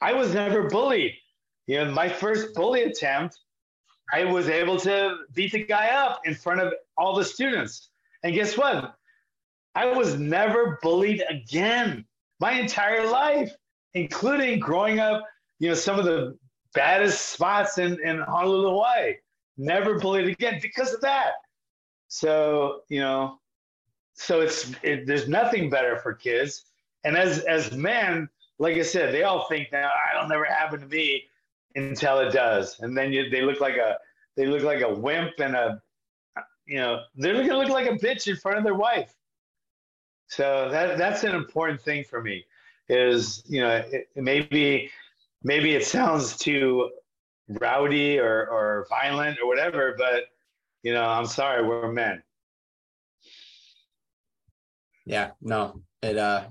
I 0.00 0.12
was 0.12 0.32
never 0.34 0.68
bullied. 0.68 1.14
You 1.66 1.84
know, 1.84 1.92
my 1.92 2.08
first 2.08 2.54
bully 2.54 2.82
attempt 2.82 3.38
I 4.12 4.24
was 4.24 4.48
able 4.48 4.78
to 4.80 5.18
beat 5.34 5.52
the 5.52 5.64
guy 5.64 5.88
up 5.88 6.22
in 6.24 6.34
front 6.34 6.60
of 6.60 6.74
all 6.96 7.14
the 7.14 7.24
students. 7.24 7.90
And 8.22 8.34
guess 8.34 8.56
what? 8.56 8.94
I 9.74 9.86
was 9.86 10.18
never 10.18 10.78
bullied 10.82 11.22
again 11.28 12.04
my 12.40 12.52
entire 12.52 13.08
life, 13.08 13.52
including 13.94 14.58
growing 14.58 14.98
up, 14.98 15.22
you 15.58 15.68
know, 15.68 15.74
some 15.74 15.98
of 15.98 16.04
the 16.04 16.36
baddest 16.74 17.28
spots 17.28 17.78
in, 17.78 17.98
in 18.04 18.20
Honolulu, 18.20 18.70
Hawaii. 18.70 19.14
Never 19.56 19.98
bullied 19.98 20.28
again 20.28 20.58
because 20.60 20.92
of 20.92 21.00
that. 21.02 21.32
So, 22.08 22.80
you 22.88 23.00
know, 23.00 23.38
so 24.14 24.40
it's 24.40 24.72
it, 24.82 25.06
there's 25.06 25.28
nothing 25.28 25.70
better 25.70 25.96
for 25.98 26.12
kids. 26.14 26.64
And 27.04 27.16
as 27.16 27.40
as 27.40 27.72
men, 27.72 28.28
like 28.58 28.76
I 28.76 28.82
said, 28.82 29.14
they 29.14 29.22
all 29.22 29.46
think 29.48 29.68
now 29.72 29.90
it'll 30.14 30.28
never 30.28 30.44
happen 30.44 30.80
to 30.80 30.86
me 30.86 31.24
until 31.88 32.18
it 32.20 32.32
does, 32.32 32.78
and 32.80 32.96
then 32.96 33.12
you, 33.12 33.30
they 33.30 33.42
look 33.42 33.60
like 33.60 33.76
a 33.76 33.96
they 34.36 34.46
look 34.46 34.62
like 34.62 34.82
a 34.82 34.92
wimp 34.92 35.32
and 35.38 35.54
a 35.54 35.82
you 36.66 36.78
know 36.78 37.02
they're 37.16 37.34
gonna 37.34 37.58
look 37.58 37.68
like 37.68 37.86
a 37.86 37.96
bitch 37.96 38.28
in 38.28 38.36
front 38.36 38.58
of 38.58 38.64
their 38.64 38.74
wife. 38.74 39.12
So 40.28 40.68
that 40.70 40.98
that's 40.98 41.24
an 41.24 41.34
important 41.34 41.80
thing 41.80 42.04
for 42.04 42.22
me. 42.22 42.44
Is 42.88 43.42
you 43.46 43.60
know 43.60 43.84
it, 43.90 44.08
maybe 44.16 44.90
maybe 45.42 45.74
it 45.74 45.86
sounds 45.86 46.36
too 46.36 46.90
rowdy 47.48 48.18
or 48.18 48.46
or 48.48 48.86
violent 48.88 49.38
or 49.42 49.46
whatever, 49.46 49.94
but 49.98 50.24
you 50.82 50.92
know 50.92 51.04
I'm 51.04 51.26
sorry, 51.26 51.66
we're 51.66 51.92
men. 51.92 52.22
Yeah, 55.06 55.30
no, 55.40 55.82
it 56.02 56.16
uh 56.16 56.44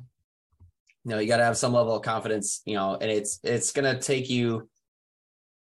you 1.06 1.12
know 1.12 1.20
you 1.20 1.28
got 1.28 1.38
to 1.38 1.46
have 1.46 1.58
some 1.58 1.74
level 1.74 1.96
of 1.96 2.04
confidence 2.04 2.62
you 2.66 2.76
know 2.76 2.98
and 3.00 3.10
it's 3.10 3.40
it's 3.44 3.72
going 3.72 3.96
to 3.96 4.02
take 4.02 4.30
you 4.30 4.70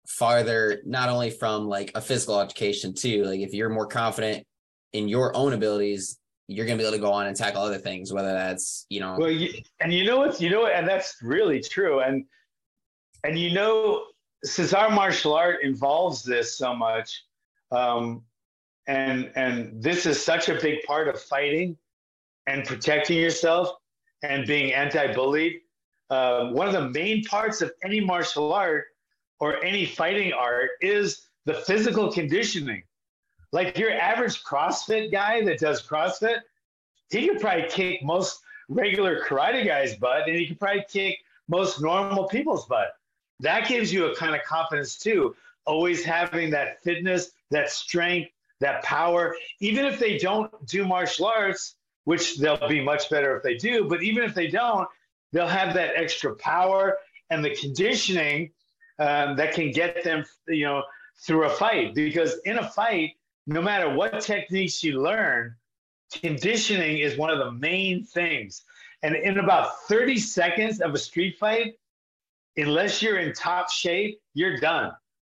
farther 0.09 0.81
not 0.85 1.09
only 1.09 1.31
from 1.31 1.67
like 1.67 1.91
a 1.95 2.01
physical 2.01 2.41
education 2.41 2.95
too 2.95 3.25
like 3.25 3.41
if 3.41 3.53
you're 3.53 3.69
more 3.69 3.87
confident 3.87 4.45
in 4.93 5.09
your 5.09 5.37
own 5.37 5.53
abilities 5.53 6.19
you're 6.49 6.65
going 6.65 6.79
to 6.79 6.83
be 6.83 6.87
able 6.87 6.97
to 6.97 7.03
go 7.03 7.13
on 7.13 7.27
and 7.27 7.37
tackle 7.37 7.63
other 7.63 7.79
things 7.79 8.13
whether 8.13 8.33
that's 8.33 8.87
you 8.89 9.01
know 9.01 9.17
well 9.19 9.31
you, 9.31 9.53
and 9.81 9.93
you 9.93 10.05
know 10.05 10.19
what 10.19 10.41
you 10.41 10.51
know 10.51 10.67
and 10.67 10.87
that's 10.87 11.17
really 11.23 11.61
true 11.61 12.01
and 12.01 12.25
and 13.25 13.39
you 13.39 13.53
know 13.53 14.05
since 14.45 14.73
our 14.73 14.91
martial 14.91 15.35
art 15.35 15.63
involves 15.63 16.23
this 16.23 16.57
so 16.57 16.75
much 16.75 17.25
um 17.73 18.23
and 18.87 19.31
and 19.35 19.83
this 19.83 20.07
is 20.07 20.23
such 20.23 20.49
a 20.49 20.55
big 20.61 20.83
part 20.85 21.09
of 21.09 21.21
fighting 21.21 21.77
and 22.47 22.65
protecting 22.65 23.19
yourself 23.19 23.71
and 24.23 24.47
being 24.47 24.73
anti-bullied. 24.73 25.61
Uh, 26.11 26.51
one 26.51 26.69
of 26.69 26.73
the 26.73 26.89
main 26.91 27.25
parts 27.25 27.61
of 27.63 27.73
any 27.85 28.01
martial 28.01 28.53
art 28.53 28.87
or 29.41 29.63
any 29.65 29.85
fighting 29.85 30.33
art 30.33 30.71
is 30.81 31.27
the 31.45 31.55
physical 31.55 32.13
conditioning. 32.13 32.83
Like 33.53 33.79
your 33.79 33.93
average 33.93 34.43
CrossFit 34.43 35.11
guy 35.13 35.45
that 35.45 35.59
does 35.59 35.87
CrossFit, 35.87 36.39
he 37.11 37.29
could 37.29 37.41
probably 37.41 37.69
kick 37.69 38.03
most 38.03 38.41
regular 38.69 39.23
karate 39.23 39.65
guys' 39.65 39.95
butt, 39.97 40.27
and 40.27 40.37
he 40.37 40.47
could 40.47 40.59
probably 40.59 40.85
kick 40.91 41.19
most 41.49 41.81
normal 41.81 42.27
people's 42.27 42.67
butt. 42.67 42.89
That 43.41 43.69
gives 43.69 43.93
you 43.93 44.07
a 44.07 44.17
kind 44.17 44.35
of 44.35 44.43
confidence 44.43 44.97
too. 44.99 45.37
Always 45.67 46.05
having 46.05 46.51
that 46.51 46.83
fitness, 46.83 47.31
that 47.51 47.71
strength, 47.71 48.31
that 48.61 48.83
power. 48.83 49.37
Even 49.61 49.85
if 49.85 49.99
they 49.99 50.19
don't 50.19 50.51
do 50.67 50.87
martial 50.87 51.27
arts, 51.27 51.77
which 52.05 52.39
they'll 52.39 52.69
be 52.69 52.83
much 52.83 53.11
better 53.11 53.37
if 53.37 53.43
they 53.43 53.57
do, 53.57 53.85
but 53.85 54.03
even 54.03 54.25
if 54.25 54.35
they 54.35 54.49
don't, 54.49 54.89
they'll 55.33 55.47
have 55.47 55.75
that 55.75 55.97
extra 55.97 56.35
power 56.37 56.97
and 57.31 57.45
the 57.45 57.55
conditioning 57.57 58.51
um, 58.99 59.37
that 59.37 59.55
can 59.55 59.71
get 59.71 60.03
them, 60.05 60.25
you 60.49 60.65
know, 60.65 60.83
through 61.19 61.45
a 61.45 61.51
fight. 61.51 61.95
Because 61.95 62.39
in 62.45 62.59
a 62.59 62.69
fight, 62.69 63.17
no 63.47 63.63
matter 63.63 63.91
what 63.91 64.21
techniques 64.21 64.83
you 64.83 65.03
learn, 65.03 65.55
conditioning 66.13 66.99
is 66.99 67.17
one 67.17 67.31
of 67.31 67.39
the 67.39 67.53
main 67.53 68.05
things. 68.05 68.63
And 69.03 69.15
in 69.15 69.39
about 69.39 69.81
30 69.89 70.19
seconds 70.19 70.81
of 70.81 70.95
a 70.95 70.99
street 70.99 71.39
fight, 71.39 71.75
unless 72.57 73.03
you're 73.03 73.19
in 73.19 73.33
top 73.33 73.71
shape, 73.71 74.21
you're 74.35 74.59
done. 74.59 74.93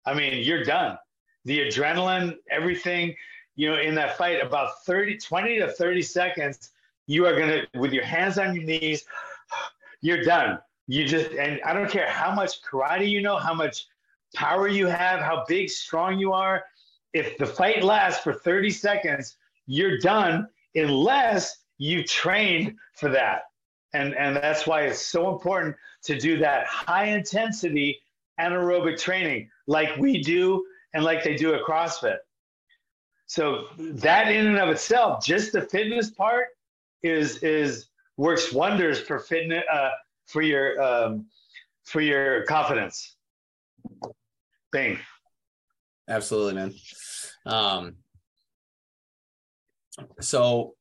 I 0.06 0.14
mean, 0.14 0.44
you're 0.44 0.64
done. 0.64 0.98
The 1.46 1.60
adrenaline, 1.60 2.36
everything, 2.50 3.16
you 3.56 3.70
know, 3.70 3.78
in 3.78 3.96
that 3.96 4.18
fight, 4.18 4.44
about 4.44 4.84
30, 4.86 5.18
20 5.18 5.60
to 5.60 5.72
30 5.72 6.02
seconds, 6.02 6.72
you 7.08 7.26
are 7.26 7.36
going 7.36 7.50
to, 7.50 7.80
with 7.80 7.92
your 7.92 8.06
hands 8.06 8.38
on 8.38 8.56
your 8.56 8.64
knees, 8.64 9.04
you're 10.02 10.24
done. 10.24 10.60
You 10.90 11.06
just, 11.06 11.30
and 11.34 11.62
I 11.64 11.74
don't 11.74 11.88
care 11.88 12.10
how 12.10 12.34
much 12.34 12.64
karate 12.64 13.08
you 13.08 13.22
know, 13.22 13.38
how 13.38 13.54
much 13.54 13.86
power 14.34 14.68
you 14.68 14.88
have, 14.88 15.20
how 15.20 15.46
big, 15.48 15.70
strong 15.70 16.18
you 16.18 16.34
are. 16.34 16.64
If 17.14 17.38
the 17.38 17.46
fight 17.46 17.84
lasts 17.84 18.24
for 18.24 18.34
30 18.34 18.72
seconds, 18.72 19.38
you're 19.68 20.00
done 20.00 20.48
unless 20.74 21.58
you 21.78 22.04
trained 22.04 22.74
for 22.96 23.08
that. 23.10 23.44
And, 23.94 24.16
and 24.16 24.36
that's 24.36 24.66
why 24.66 24.82
it's 24.82 25.00
so 25.00 25.32
important 25.32 25.76
to 26.06 26.18
do 26.18 26.40
that 26.40 26.66
high 26.66 27.06
intensity 27.06 28.02
anaerobic 28.40 29.00
training 29.00 29.48
like 29.68 29.96
we 29.98 30.24
do 30.24 30.66
and 30.96 31.04
like 31.04 31.24
they 31.24 31.36
do 31.36 31.54
at 31.54 31.62
CrossFit. 31.62 32.18
So 33.28 33.66
that 33.78 34.32
in 34.32 34.48
and 34.48 34.58
of 34.58 34.70
itself, 34.70 35.24
just 35.24 35.52
the 35.52 35.62
fitness 35.62 36.10
part 36.10 36.48
is 37.04 37.38
is 37.44 37.90
works 38.18 38.52
wonders 38.52 39.00
for 39.00 39.20
fitness 39.20 39.64
uh, 39.72 39.92
for 40.30 40.42
your 40.42 40.82
um, 40.82 41.26
for 41.84 42.02
your 42.02 42.44
confidence. 42.46 43.16
Bing. 44.72 45.00
Absolutely, 46.08 46.54
man. 46.54 46.74
Um, 47.46 47.96
so 50.22 50.76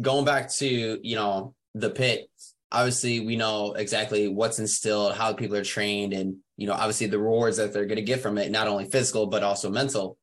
going 0.00 0.24
back 0.24 0.50
to 0.50 0.98
you 1.02 1.16
know 1.16 1.54
the 1.74 1.90
pit 1.90 2.28
obviously 2.72 3.20
we 3.20 3.36
know 3.36 3.72
exactly 3.72 4.28
what's 4.28 4.58
instilled 4.58 5.14
how 5.14 5.32
people 5.32 5.56
are 5.56 5.64
trained 5.64 6.12
and 6.12 6.36
you 6.56 6.66
know 6.66 6.72
obviously 6.72 7.06
the 7.06 7.18
rewards 7.18 7.56
that 7.56 7.72
they're 7.72 7.86
going 7.86 7.96
to 7.96 8.02
get 8.02 8.20
from 8.20 8.36
it 8.38 8.50
not 8.50 8.66
only 8.66 8.84
physical 8.84 9.26
but 9.26 9.44
also 9.44 9.70
mental 9.70 10.18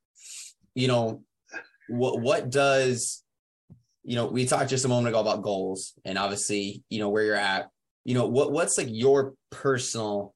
you 0.75 0.88
know 0.88 1.21
what 1.88 2.19
what 2.19 2.49
does 2.49 3.23
you 4.03 4.15
know 4.15 4.25
we 4.25 4.45
talked 4.45 4.69
just 4.69 4.86
a 4.86 4.89
moment 4.89 5.07
ago 5.07 5.21
about 5.21 5.41
goals 5.41 5.93
and 6.03 6.17
obviously 6.17 6.84
you 6.89 6.99
know 6.99 7.10
where 7.10 7.23
you're 7.23 7.36
at 7.36 7.69
you 8.05 8.13
know 8.13 8.27
what 8.27 8.51
what's 8.51 8.77
like 8.77 8.87
your 8.89 9.33
personal 9.51 10.33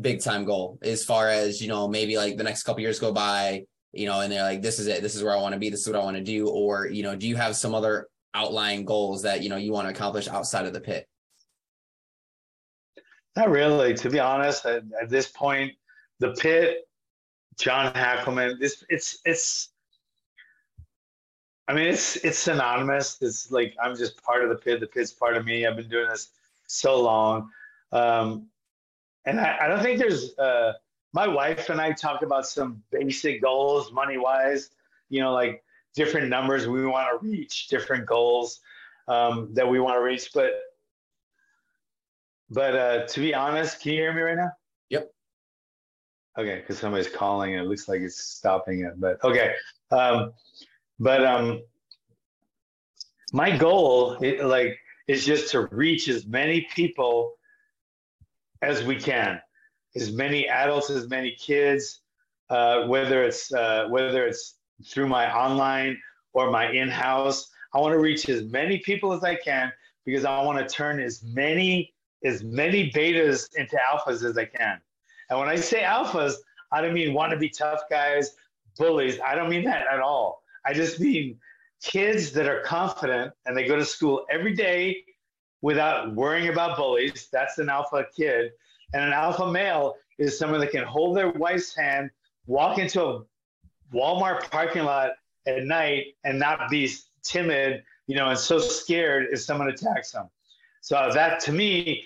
big 0.00 0.20
time 0.20 0.44
goal 0.44 0.78
as 0.82 1.04
far 1.04 1.28
as 1.28 1.60
you 1.60 1.68
know 1.68 1.88
maybe 1.88 2.16
like 2.16 2.36
the 2.36 2.42
next 2.42 2.64
couple 2.64 2.80
years 2.80 2.98
go 2.98 3.12
by 3.12 3.64
you 3.92 4.06
know 4.06 4.20
and 4.20 4.30
they're 4.30 4.42
like 4.42 4.62
this 4.62 4.78
is 4.78 4.86
it. 4.86 5.02
This 5.02 5.14
is 5.14 5.22
where 5.22 5.34
i 5.34 5.40
want 5.40 5.54
to 5.54 5.58
be. 5.58 5.70
This 5.70 5.80
is 5.80 5.88
what 5.88 6.00
i 6.00 6.04
want 6.04 6.16
to 6.16 6.22
do. 6.22 6.48
Or 6.48 6.86
you 6.86 7.02
know 7.02 7.16
do 7.16 7.26
you 7.28 7.36
have 7.36 7.56
some 7.56 7.74
other 7.74 8.08
outlying 8.34 8.84
goals 8.84 9.22
that 9.22 9.42
you 9.42 9.48
know 9.48 9.56
you 9.56 9.72
want 9.72 9.88
to 9.88 9.94
accomplish 9.94 10.28
outside 10.28 10.66
of 10.66 10.72
the 10.72 10.80
pit? 10.80 11.08
Not 13.36 13.50
really 13.50 13.94
to 13.94 14.10
be 14.10 14.20
honest. 14.20 14.66
At, 14.66 14.82
at 15.00 15.08
this 15.08 15.28
point 15.28 15.72
the 16.18 16.32
pit 16.32 16.88
john 17.58 17.92
hackleman 17.94 18.58
this 18.58 18.84
it's 18.90 19.18
it's 19.24 19.70
i 21.68 21.74
mean 21.74 21.86
it's 21.86 22.16
it's 22.16 22.38
synonymous. 22.38 23.16
It's 23.22 23.50
like 23.50 23.74
i'm 23.82 23.96
just 23.96 24.22
part 24.22 24.42
of 24.42 24.50
the 24.50 24.56
pit. 24.56 24.80
The 24.80 24.86
pit's 24.86 25.12
part 25.12 25.36
of 25.36 25.46
me. 25.46 25.66
I've 25.66 25.76
been 25.76 25.88
doing 25.88 26.08
this 26.08 26.30
so 26.66 27.00
long 27.00 27.48
um 27.92 28.46
and 29.26 29.40
I, 29.40 29.58
I 29.62 29.66
don't 29.66 29.82
think 29.82 29.98
there's 29.98 30.38
uh, 30.38 30.72
my 31.12 31.26
wife 31.26 31.68
and 31.68 31.80
I 31.80 31.92
talk 31.92 32.22
about 32.22 32.46
some 32.46 32.82
basic 32.90 33.42
goals 33.42 33.92
money 33.92 34.16
wise, 34.16 34.70
you 35.08 35.20
know, 35.20 35.32
like 35.32 35.62
different 35.94 36.28
numbers 36.28 36.68
we 36.68 36.86
want 36.86 37.08
to 37.10 37.26
reach, 37.26 37.68
different 37.68 38.06
goals 38.06 38.60
um, 39.08 39.50
that 39.54 39.68
we 39.68 39.80
want 39.80 39.96
to 39.96 40.02
reach. 40.02 40.30
But 40.32 40.52
but 42.50 42.76
uh, 42.76 43.06
to 43.06 43.20
be 43.20 43.34
honest, 43.34 43.80
can 43.80 43.92
you 43.92 44.00
hear 44.00 44.12
me 44.12 44.22
right 44.22 44.36
now? 44.36 44.52
Yep. 44.90 45.12
Okay, 46.38 46.60
because 46.60 46.78
somebody's 46.78 47.08
calling 47.08 47.54
and 47.54 47.64
it 47.64 47.68
looks 47.68 47.88
like 47.88 48.00
it's 48.02 48.16
stopping 48.16 48.80
it. 48.80 49.00
But 49.00 49.22
okay. 49.24 49.54
Um, 49.90 50.32
but 51.00 51.24
um, 51.24 51.62
my 53.32 53.56
goal, 53.56 54.18
it, 54.22 54.44
like, 54.44 54.78
is 55.08 55.24
just 55.24 55.50
to 55.52 55.66
reach 55.66 56.08
as 56.08 56.26
many 56.26 56.66
people 56.74 57.34
as 58.62 58.82
we 58.84 58.96
can, 58.96 59.40
as 59.94 60.12
many 60.12 60.48
adults, 60.48 60.90
as 60.90 61.08
many 61.08 61.32
kids, 61.32 62.00
uh, 62.50 62.86
whether 62.86 63.22
it's 63.22 63.52
uh, 63.52 63.86
whether 63.88 64.26
it's 64.26 64.54
through 64.84 65.08
my 65.08 65.32
online 65.34 65.98
or 66.32 66.50
my 66.50 66.70
in-house. 66.70 67.50
I 67.74 67.78
want 67.78 67.92
to 67.92 67.98
reach 67.98 68.28
as 68.28 68.44
many 68.44 68.78
people 68.78 69.12
as 69.12 69.22
I 69.22 69.34
can 69.36 69.72
because 70.04 70.24
I 70.24 70.42
want 70.42 70.58
to 70.58 70.74
turn 70.74 71.00
as 71.00 71.22
many 71.22 71.92
as 72.24 72.42
many 72.42 72.90
betas 72.90 73.48
into 73.56 73.76
alphas 73.76 74.24
as 74.24 74.36
I 74.38 74.46
can. 74.46 74.80
And 75.28 75.38
when 75.38 75.48
I 75.48 75.56
say 75.56 75.82
alphas, 75.82 76.34
I 76.72 76.80
don't 76.80 76.94
mean 76.94 77.14
want 77.14 77.32
to 77.32 77.38
be 77.38 77.48
tough 77.48 77.82
guys, 77.90 78.36
bullies. 78.78 79.18
I 79.24 79.34
don't 79.34 79.50
mean 79.50 79.64
that 79.64 79.86
at 79.92 80.00
all. 80.00 80.42
I 80.64 80.72
just 80.72 80.98
mean 81.00 81.38
kids 81.82 82.32
that 82.32 82.48
are 82.48 82.60
confident 82.62 83.32
and 83.44 83.56
they 83.56 83.66
go 83.66 83.76
to 83.76 83.84
school 83.84 84.26
every 84.30 84.54
day 84.54 85.04
without 85.62 86.14
worrying 86.14 86.48
about 86.48 86.76
bullies. 86.76 87.28
That's 87.32 87.58
an 87.58 87.68
alpha 87.68 88.06
kid. 88.16 88.52
And 88.94 89.04
an 89.04 89.12
alpha 89.12 89.50
male 89.50 89.96
is 90.18 90.38
someone 90.38 90.60
that 90.60 90.70
can 90.70 90.84
hold 90.84 91.16
their 91.16 91.30
wife's 91.30 91.74
hand, 91.74 92.10
walk 92.46 92.78
into 92.78 93.04
a 93.04 93.22
Walmart 93.92 94.50
parking 94.50 94.84
lot 94.84 95.12
at 95.46 95.64
night 95.64 96.14
and 96.24 96.38
not 96.38 96.70
be 96.70 96.90
timid, 97.22 97.82
you 98.06 98.16
know, 98.16 98.28
and 98.28 98.38
so 98.38 98.58
scared 98.58 99.26
if 99.32 99.40
someone 99.40 99.68
attacks 99.68 100.12
them. 100.12 100.28
So 100.80 101.10
that 101.12 101.40
to 101.40 101.52
me, 101.52 102.04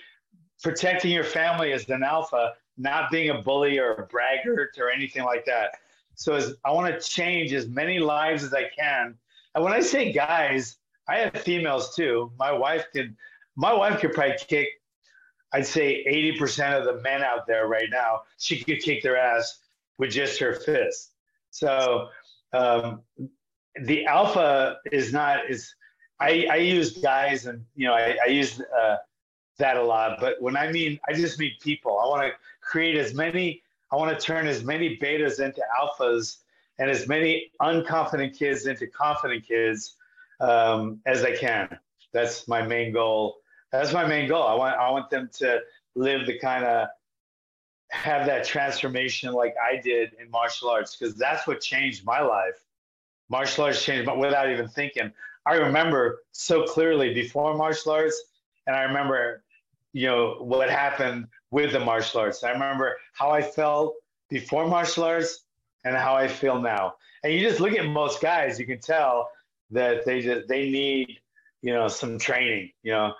protecting 0.63 1.11
your 1.11 1.25
family 1.25 1.73
is 1.73 1.89
an 1.89 2.03
alpha, 2.03 2.55
not 2.77 3.11
being 3.11 3.31
a 3.31 3.43
bully 3.43 3.79
or 3.79 3.95
a 3.95 4.07
braggart 4.07 4.77
or 4.79 4.91
anything 4.91 5.25
like 5.25 5.45
that. 5.45 5.77
So 6.15 6.35
as, 6.35 6.55
I 6.65 6.71
want 6.73 6.93
to 6.93 7.01
change 7.01 7.53
as 7.53 7.69
many 7.69 7.99
lives 7.99 8.43
as 8.43 8.53
I 8.53 8.71
can. 8.79 9.17
And 9.55 9.65
when 9.65 9.73
I 9.73 9.81
say 9.81 10.13
guys, 10.13 10.77
I 11.09 11.17
have 11.19 11.33
females 11.43 11.95
too. 11.95 12.33
My 12.39 12.53
wife 12.53 12.87
can, 12.95 13.17
my 13.57 13.73
wife 13.73 14.01
could 14.01 14.13
probably 14.13 14.37
kick, 14.49 14.69
I'd 15.53 15.67
say 15.67 16.05
80% 16.39 16.79
of 16.79 16.85
the 16.85 17.03
men 17.03 17.23
out 17.23 17.47
there 17.47 17.67
right 17.67 17.89
now, 17.91 18.23
she 18.39 18.63
could 18.63 18.81
kick 18.81 19.03
their 19.03 19.17
ass 19.17 19.59
with 19.99 20.11
just 20.11 20.39
her 20.39 20.55
fist. 20.55 21.13
So 21.51 22.09
um, 22.53 23.03
the 23.83 24.07
alpha 24.07 24.77
is 24.93 25.13
not, 25.13 25.51
is, 25.51 25.75
I, 26.21 26.47
I 26.51 26.57
use 26.57 26.99
guys 26.99 27.47
and, 27.47 27.65
you 27.75 27.87
know, 27.87 27.95
I, 27.95 28.17
I 28.25 28.29
use 28.29 28.61
uh, 28.61 28.97
that 29.59 29.77
a 29.77 29.83
lot. 29.83 30.19
But 30.21 30.41
when 30.41 30.57
I 30.57 30.71
mean, 30.71 31.01
I 31.09 31.13
just 31.13 31.39
mean 31.39 31.53
people. 31.61 31.99
I 31.99 32.07
want 32.07 32.23
to 32.23 32.33
create 32.61 32.97
as 32.97 33.15
many, 33.15 33.63
I 33.91 33.97
want 33.97 34.17
to 34.17 34.25
turn 34.25 34.47
as 34.47 34.63
many 34.63 34.97
betas 34.99 35.45
into 35.45 35.63
alphas 35.81 36.39
and 36.81 36.91
as 36.91 37.07
many 37.07 37.53
unconfident 37.63 38.37
kids 38.37 38.67
into 38.67 38.89
confident 38.89 39.47
kids 39.47 39.97
um, 40.41 41.01
as 41.07 41.23
I 41.23 41.37
can. 41.37 41.79
That's 42.13 42.49
my 42.49 42.63
main 42.63 42.93
goal 42.93 43.41
that's 43.71 43.93
my 43.93 44.05
main 44.05 44.29
goal. 44.29 44.43
I 44.43 44.55
want 44.55 44.77
I 44.77 44.91
want 44.91 45.11
them 45.11 45.31
to 45.35 45.61
live 45.95 46.27
the 46.27 46.39
kind 46.39 46.65
of 46.65 46.89
have 47.91 48.27
that 48.27 48.45
transformation 48.45 49.33
like 49.33 49.55
I 49.63 49.81
did 49.81 50.11
in 50.21 50.31
martial 50.31 50.71
arts 50.71 50.97
because 50.97 51.17
that's 51.17 51.47
what 51.47 51.61
changed 51.61 52.05
my 52.05 52.21
life. 52.21 52.65
Martial 53.29 53.65
arts 53.65 53.85
changed, 53.85 54.07
but 54.07 54.19
without 54.19 54.51
even 54.51 54.69
thinking. 54.69 55.13
I 55.47 55.55
remember 55.55 56.21
so 56.33 56.65
clearly 56.65 57.15
before 57.15 57.57
martial 57.57 57.93
arts, 57.93 58.21
and 58.67 58.77
I 58.77 58.83
remember, 58.83 59.43
you 59.93 60.07
know, 60.07 60.37
what 60.41 60.69
happened 60.69 61.29
with 61.51 61.73
the 61.73 61.81
martial 61.81 62.21
arts. 62.21 62.45
I 62.45 62.51
remember 62.51 62.97
how 63.15 63.31
I 63.31 63.41
felt 63.41 63.95
before 64.29 64.67
martial 64.69 65.05
arts 65.05 65.45
and 65.85 65.97
how 65.97 66.15
I 66.15 66.29
feel 66.29 66.61
now. 66.61 66.95
And 67.23 67.33
you 67.33 67.41
just 67.41 67.61
look 67.61 67.73
at 67.73 67.87
most 67.87 68.21
guys, 68.21 68.59
you 68.59 68.67
can 68.67 68.81
tell 68.81 69.31
that 69.71 70.05
they 70.05 70.21
just 70.21 70.49
they 70.49 70.71
need, 70.71 71.19
you 71.63 71.73
know, 71.73 71.89
some 71.89 72.19
training. 72.19 72.71
You 72.83 72.93
know, 72.93 73.15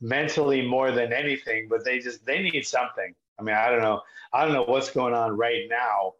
mentally 0.00 0.66
more 0.66 0.90
than 0.90 1.12
anything, 1.12 1.68
but 1.68 1.84
they 1.84 1.98
just 1.98 2.24
they 2.24 2.42
need 2.42 2.66
something. 2.66 3.14
I 3.38 3.42
mean, 3.42 3.54
I 3.54 3.70
don't 3.70 3.82
know. 3.82 4.02
I 4.32 4.44
don't 4.44 4.52
know 4.52 4.64
what's 4.64 4.90
going 4.90 5.14
on 5.14 5.36
right 5.36 5.66
now, 5.68 6.14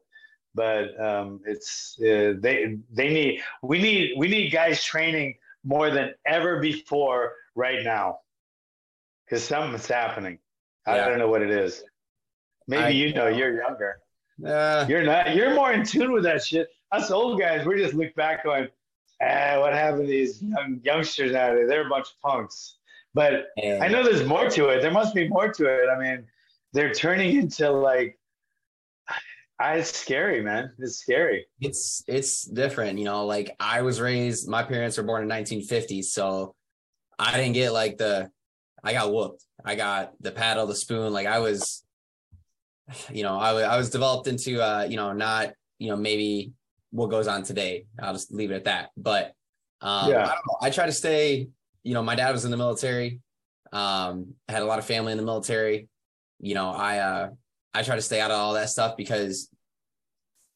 but 0.55 0.99
um, 1.01 1.41
it's 1.45 1.97
uh, 2.01 2.35
they 2.39 2.78
they 2.93 3.09
need 3.09 3.41
we 3.62 3.80
need 3.80 4.12
we 4.16 4.28
need 4.28 4.51
guys 4.51 4.82
training 4.82 5.37
more 5.64 5.91
than 5.91 6.14
ever 6.26 6.61
before 6.61 7.32
right 7.55 7.82
now 7.82 8.18
because 9.24 9.45
something's 9.45 9.87
happening. 9.87 10.39
I 10.87 10.97
don't 10.99 11.18
know 11.18 11.28
what 11.28 11.43
it 11.43 11.51
is. 11.51 11.82
Maybe 12.66 12.82
I, 12.82 12.89
you 12.91 13.14
know, 13.14 13.28
you're 13.28 13.61
younger. 13.62 14.01
Uh, 14.45 14.87
you're 14.89 15.05
not. 15.05 15.35
You're 15.35 15.55
more 15.55 15.72
in 15.72 15.85
tune 15.85 16.12
with 16.12 16.24
that 16.24 16.45
shit. 16.45 16.68
Us 16.93 17.11
old 17.11 17.39
guys, 17.39 17.66
we 17.66 17.76
just 17.76 17.95
look 17.95 18.14
back 18.14 18.45
going, 18.45 18.68
"Ah, 19.22 19.61
what 19.61 19.72
happened 19.72 20.03
to 20.03 20.09
these 20.09 20.43
young 20.43 20.80
youngsters 20.82 21.35
out 21.35 21.55
there? 21.55 21.66
They're 21.66 21.87
a 21.87 21.91
bunch 21.91 22.07
of 22.09 22.20
punks." 22.20 22.76
But 23.14 23.47
I 23.80 23.87
know 23.89 24.03
there's 24.03 24.26
more 24.26 24.51
to 24.51 24.68
it. 24.70 24.82
There 24.82 24.91
must 24.91 25.14
be 25.14 25.28
more 25.28 25.53
to 25.53 25.66
it. 25.66 25.89
I 25.89 25.99
mean, 25.99 26.26
they're 26.72 26.93
turning 26.93 27.37
into 27.37 27.70
like 27.70 28.18
I, 29.59 29.74
it's 29.78 29.97
scary, 29.97 30.43
man. 30.43 30.72
It's 30.78 30.99
scary. 30.99 31.47
It's 31.61 32.03
it's 32.07 32.45
different, 32.45 32.99
you 32.99 33.05
know. 33.05 33.24
Like 33.24 33.55
I 33.61 33.82
was 33.82 34.01
raised, 34.01 34.49
my 34.49 34.62
parents 34.62 34.97
were 34.99 35.05
born 35.05 35.22
in 35.22 35.28
1950, 35.28 36.03
so 36.03 36.55
I 37.18 37.37
didn't 37.37 37.55
get 37.55 37.72
like 37.72 37.97
the, 37.97 38.30
I 38.82 38.93
got 38.93 39.12
whooped. 39.12 39.45
I 39.64 39.76
got 39.76 40.12
the 40.20 40.32
paddle, 40.32 40.66
the 40.66 40.74
spoon. 40.74 41.12
Like 41.12 41.28
I 41.28 41.39
was, 41.39 41.84
you 43.11 43.22
know, 43.22 43.39
I, 43.39 43.62
I 43.62 43.76
was 43.76 43.91
developed 43.91 44.26
into, 44.26 44.61
uh, 44.61 44.87
you 44.89 44.97
know, 44.97 45.12
not, 45.12 45.53
you 45.78 45.89
know, 45.89 45.97
maybe 45.97 46.53
what 46.91 47.11
goes 47.11 47.26
on 47.26 47.43
today. 47.43 47.87
I'll 48.01 48.12
just 48.12 48.32
leave 48.32 48.51
it 48.51 48.55
at 48.55 48.64
that. 48.64 48.91
But 48.97 49.32
um, 49.80 50.11
yeah. 50.11 50.35
I, 50.61 50.66
I 50.66 50.70
try 50.70 50.87
to 50.87 50.93
stay. 50.93 51.49
You 51.82 51.93
know, 51.93 52.03
my 52.03 52.14
dad 52.14 52.32
was 52.32 52.45
in 52.45 52.51
the 52.51 52.57
military. 52.57 53.20
Um, 53.72 54.35
had 54.49 54.62
a 54.62 54.66
lot 54.66 54.78
of 54.78 54.87
family 54.87 55.12
in 55.12 55.18
the 55.18 55.24
military 55.24 55.89
you 56.45 56.55
know, 56.55 56.70
I 56.70 56.99
uh 56.99 57.30
I 57.72 57.82
try 57.82 57.97
to 57.97 58.03
stay 58.03 58.20
out 58.20 58.30
of 58.30 58.39
all 58.39 58.53
that 58.55 58.68
stuff 58.68 58.97
because 58.97 59.49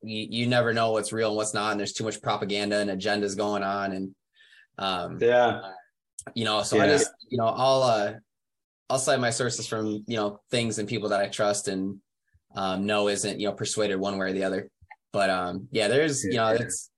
you, 0.03 0.27
you 0.31 0.47
never 0.47 0.73
know 0.73 0.93
what's 0.93 1.13
real 1.13 1.29
and 1.29 1.37
what's 1.37 1.55
not, 1.55 1.73
and 1.73 1.81
there's 1.81 1.95
too 1.95 2.05
much 2.05 2.21
propaganda 2.23 2.79
and 2.79 2.91
agendas 2.91 3.37
going 3.37 3.63
on, 3.63 3.93
and 3.93 4.15
um, 4.77 5.19
yeah, 5.21 5.73
you 6.35 6.45
know, 6.45 6.63
so 6.63 6.77
yeah. 6.77 6.85
I 6.85 6.87
just 6.89 7.11
you 7.31 7.39
know 7.39 7.47
I'll 7.47 7.83
uh 7.83 8.13
I'll 8.91 8.99
cite 8.99 9.19
my 9.19 9.31
sources 9.31 9.67
from 9.67 10.05
you 10.07 10.17
know 10.17 10.41
things 10.51 10.79
and 10.79 10.87
people 10.87 11.09
that 11.09 11.21
I 11.21 11.29
trust 11.29 11.69
and 11.69 12.01
um, 12.55 12.87
know 12.87 13.09
isn't 13.09 13.39
you 13.39 13.49
know 13.49 13.53
persuaded 13.53 13.97
one 13.97 14.19
way 14.19 14.31
or 14.31 14.33
the 14.33 14.45
other, 14.45 14.69
but 15.13 15.31
um 15.31 15.69
yeah, 15.71 15.89
there's 15.89 16.25
you 16.25 16.35
know 16.35 16.49
it's 16.49 16.91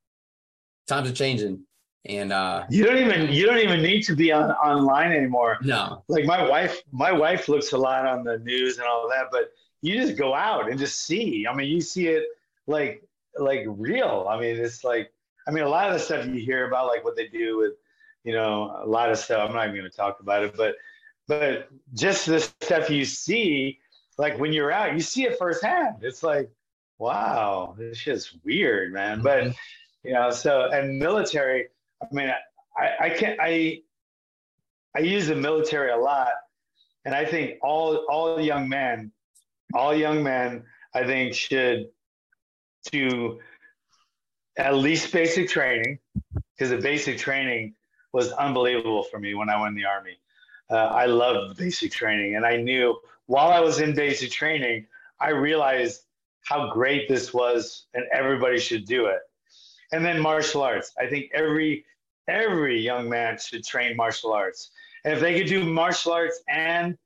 times 0.86 1.08
are 1.08 1.14
changing. 1.14 1.64
And 2.06 2.32
uh 2.32 2.64
you 2.70 2.84
don't 2.84 2.98
even 2.98 3.30
you 3.32 3.46
don't 3.46 3.58
even 3.58 3.82
need 3.82 4.02
to 4.04 4.16
be 4.16 4.32
on 4.32 4.50
online 4.52 5.12
anymore. 5.12 5.58
No. 5.62 6.02
Like 6.08 6.24
my 6.24 6.48
wife 6.48 6.80
my 6.92 7.12
wife 7.12 7.48
looks 7.48 7.72
a 7.72 7.78
lot 7.78 8.06
on 8.06 8.24
the 8.24 8.38
news 8.38 8.78
and 8.78 8.86
all 8.86 9.08
that 9.10 9.26
but 9.30 9.50
you 9.82 10.00
just 10.00 10.16
go 10.16 10.34
out 10.34 10.70
and 10.70 10.78
just 10.78 11.04
see. 11.04 11.46
I 11.46 11.54
mean 11.54 11.68
you 11.68 11.80
see 11.80 12.08
it 12.08 12.24
like 12.66 13.02
like 13.38 13.64
real. 13.66 14.26
I 14.30 14.40
mean 14.40 14.56
it's 14.56 14.84
like 14.84 15.12
i 15.48 15.50
mean 15.50 15.64
a 15.64 15.68
lot 15.68 15.88
of 15.88 15.94
the 15.94 15.98
stuff 15.98 16.26
you 16.26 16.34
hear 16.34 16.66
about 16.66 16.86
like 16.86 17.04
what 17.04 17.16
they 17.16 17.28
do 17.28 17.58
with 17.58 17.72
you 18.24 18.32
know 18.32 18.80
a 18.82 18.86
lot 18.86 19.10
of 19.10 19.18
stuff. 19.18 19.48
I'm 19.48 19.54
not 19.54 19.64
even 19.64 19.76
going 19.76 19.90
to 19.90 19.96
talk 19.96 20.20
about 20.20 20.42
it 20.42 20.56
but 20.56 20.76
but 21.28 21.68
just 21.92 22.26
the 22.26 22.40
stuff 22.40 22.88
you 22.88 23.04
see 23.04 23.78
like 24.20 24.38
when 24.38 24.52
you're 24.52 24.72
out 24.72 24.92
you 24.94 25.00
see 25.00 25.24
it 25.24 25.38
firsthand 25.38 25.96
it's 26.02 26.22
like 26.22 26.50
wow 26.98 27.74
this 27.78 27.96
shit's 27.96 28.34
weird 28.44 28.92
man 28.92 29.20
mm-hmm. 29.20 29.24
but 29.24 29.56
you 30.02 30.12
know 30.12 30.30
so 30.30 30.68
and 30.70 30.98
military 30.98 31.68
I 32.02 32.06
mean, 32.12 32.32
I, 32.76 32.90
I 33.00 33.10
can't. 33.10 33.38
I 33.40 33.82
I 34.96 35.00
use 35.00 35.26
the 35.26 35.36
military 35.36 35.90
a 35.90 35.96
lot, 35.96 36.32
and 37.04 37.14
I 37.14 37.24
think 37.24 37.58
all 37.62 37.96
all 38.10 38.40
young 38.40 38.68
men, 38.68 39.12
all 39.74 39.94
young 39.94 40.22
men, 40.22 40.64
I 40.94 41.04
think 41.04 41.34
should 41.34 41.88
do 42.90 43.38
at 44.56 44.74
least 44.74 45.12
basic 45.12 45.48
training, 45.48 45.98
because 46.56 46.70
the 46.70 46.78
basic 46.78 47.18
training 47.18 47.74
was 48.12 48.32
unbelievable 48.32 49.04
for 49.04 49.18
me 49.18 49.34
when 49.34 49.48
I 49.48 49.60
went 49.60 49.76
in 49.76 49.82
the 49.82 49.88
army. 49.88 50.18
Uh, 50.70 50.76
I 50.76 51.06
loved 51.06 51.58
basic 51.58 51.92
training, 51.92 52.36
and 52.36 52.46
I 52.46 52.56
knew 52.56 52.98
while 53.30 53.52
I 53.52 53.60
was 53.60 53.78
in 53.78 53.94
basic 53.94 54.32
training, 54.32 54.86
I 55.20 55.28
realized 55.28 56.02
how 56.42 56.72
great 56.72 57.08
this 57.08 57.32
was, 57.32 57.86
and 57.94 58.04
everybody 58.12 58.58
should 58.58 58.86
do 58.86 59.06
it. 59.06 59.20
And 59.92 60.04
then 60.04 60.20
martial 60.20 60.62
arts. 60.62 60.92
I 60.98 61.06
think 61.06 61.30
every 61.32 61.84
every 62.26 62.80
young 62.80 63.08
man 63.08 63.38
should 63.38 63.64
train 63.64 63.96
martial 63.96 64.32
arts. 64.32 64.72
And 65.04 65.14
if 65.14 65.20
they 65.20 65.38
could 65.38 65.46
do 65.46 65.64
martial 65.64 66.10
arts 66.10 66.42
and 66.48 66.98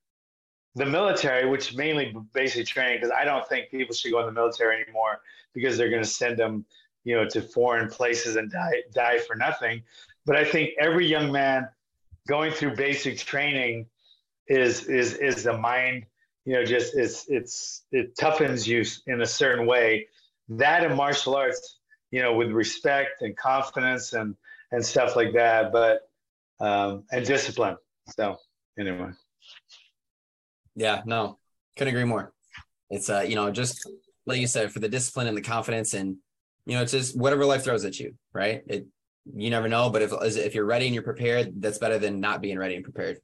the 0.74 0.86
military, 0.86 1.46
which 1.46 1.74
mainly 1.74 2.16
basic 2.32 2.66
training, 2.66 3.00
because 3.02 3.12
I 3.14 3.26
don't 3.26 3.46
think 3.46 3.70
people 3.70 3.94
should 3.94 4.10
go 4.10 4.20
in 4.20 4.26
the 4.26 4.32
military 4.32 4.82
anymore 4.82 5.20
because 5.52 5.76
they're 5.76 5.90
going 5.90 6.02
to 6.02 6.08
send 6.08 6.38
them, 6.38 6.64
you 7.04 7.14
know, 7.16 7.28
to 7.28 7.42
foreign 7.42 7.90
places 7.90 8.36
and 8.36 8.50
die 8.50 8.82
die 8.94 9.18
for 9.18 9.36
nothing. 9.36 9.82
But 10.24 10.36
I 10.36 10.46
think 10.46 10.70
every 10.80 11.06
young 11.06 11.30
man 11.30 11.68
going 12.26 12.50
through 12.50 12.76
basic 12.76 13.18
training 13.18 13.88
is 14.48 14.86
is 14.86 15.14
is 15.14 15.42
the 15.42 15.56
mind, 15.56 16.06
you 16.44 16.54
know, 16.54 16.64
just 16.64 16.94
it's 16.94 17.26
it's 17.28 17.84
it 17.90 18.16
toughens 18.16 18.66
you 18.66 18.84
in 19.06 19.22
a 19.22 19.26
certain 19.26 19.66
way. 19.66 20.08
That 20.48 20.84
and 20.84 20.94
martial 20.94 21.34
arts, 21.34 21.78
you 22.10 22.20
know, 22.20 22.34
with 22.34 22.50
respect 22.50 23.22
and 23.22 23.36
confidence 23.36 24.12
and 24.12 24.36
and 24.72 24.84
stuff 24.84 25.16
like 25.16 25.32
that. 25.34 25.72
But 25.72 26.02
um, 26.60 27.04
and 27.10 27.24
discipline. 27.24 27.76
So 28.08 28.36
anyway. 28.78 29.10
Yeah, 30.76 31.02
no, 31.06 31.38
couldn't 31.76 31.94
agree 31.94 32.04
more. 32.04 32.32
It's 32.90 33.08
uh, 33.08 33.24
you 33.26 33.36
know, 33.36 33.50
just 33.50 33.88
like 34.26 34.40
you 34.40 34.46
said, 34.46 34.72
for 34.72 34.80
the 34.80 34.88
discipline 34.88 35.26
and 35.26 35.36
the 35.36 35.42
confidence, 35.42 35.94
and 35.94 36.16
you 36.66 36.76
know, 36.76 36.82
it's 36.82 36.92
just 36.92 37.16
whatever 37.16 37.44
life 37.44 37.64
throws 37.64 37.84
at 37.84 37.98
you, 37.98 38.14
right? 38.32 38.62
It 38.66 38.86
you 39.34 39.48
never 39.48 39.68
know, 39.68 39.88
but 39.88 40.02
if 40.02 40.12
if 40.12 40.54
you're 40.54 40.66
ready 40.66 40.86
and 40.86 40.94
you're 40.94 41.02
prepared, 41.02 41.54
that's 41.62 41.78
better 41.78 41.98
than 41.98 42.20
not 42.20 42.42
being 42.42 42.58
ready 42.58 42.74
and 42.74 42.84
prepared. 42.84 43.18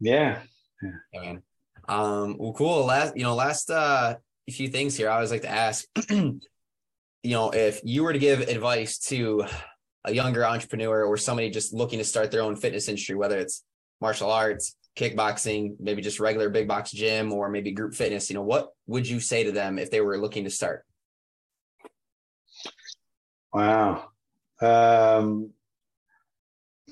Yeah. 0.00 0.42
Yeah. 0.82 1.20
Man. 1.20 1.42
Um. 1.88 2.36
Well, 2.38 2.52
cool. 2.52 2.84
Last, 2.84 3.16
you 3.16 3.22
know, 3.22 3.34
last 3.34 3.70
uh 3.70 4.16
few 4.50 4.68
things 4.68 4.96
here. 4.96 5.10
I 5.10 5.14
always 5.14 5.30
like 5.30 5.42
to 5.42 5.50
ask. 5.50 5.84
you 6.10 6.40
know, 7.24 7.50
if 7.50 7.80
you 7.82 8.04
were 8.04 8.12
to 8.12 8.18
give 8.18 8.40
advice 8.40 8.98
to 8.98 9.44
a 10.04 10.14
younger 10.14 10.46
entrepreneur 10.46 11.04
or 11.04 11.16
somebody 11.16 11.50
just 11.50 11.74
looking 11.74 11.98
to 11.98 12.04
start 12.04 12.30
their 12.30 12.42
own 12.42 12.54
fitness 12.54 12.88
industry, 12.88 13.16
whether 13.16 13.38
it's 13.38 13.64
martial 14.00 14.30
arts, 14.30 14.76
kickboxing, 14.96 15.74
maybe 15.80 16.00
just 16.00 16.20
regular 16.20 16.48
big 16.48 16.68
box 16.68 16.92
gym, 16.92 17.32
or 17.32 17.48
maybe 17.48 17.72
group 17.72 17.94
fitness, 17.94 18.30
you 18.30 18.34
know, 18.34 18.42
what 18.42 18.72
would 18.86 19.08
you 19.08 19.18
say 19.20 19.44
to 19.44 19.52
them 19.52 19.78
if 19.78 19.90
they 19.90 20.00
were 20.00 20.18
looking 20.18 20.44
to 20.44 20.50
start? 20.50 20.84
Wow. 23.52 24.10
Um, 24.60 25.50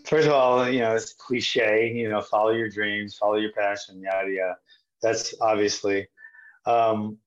first 0.05 0.27
of 0.27 0.33
all, 0.33 0.69
you 0.69 0.81
know, 0.81 0.95
it's 0.95 1.15
cliche, 1.15 1.93
you 1.95 2.09
know, 2.09 2.21
follow 2.21 2.51
your 2.51 2.69
dreams, 2.69 3.17
follow 3.17 3.37
your 3.37 3.53
passion, 3.53 4.03
yada, 4.03 4.31
yada. 4.31 4.57
That's 5.03 5.35
obviously. 5.41 6.09
Um, 6.67 7.19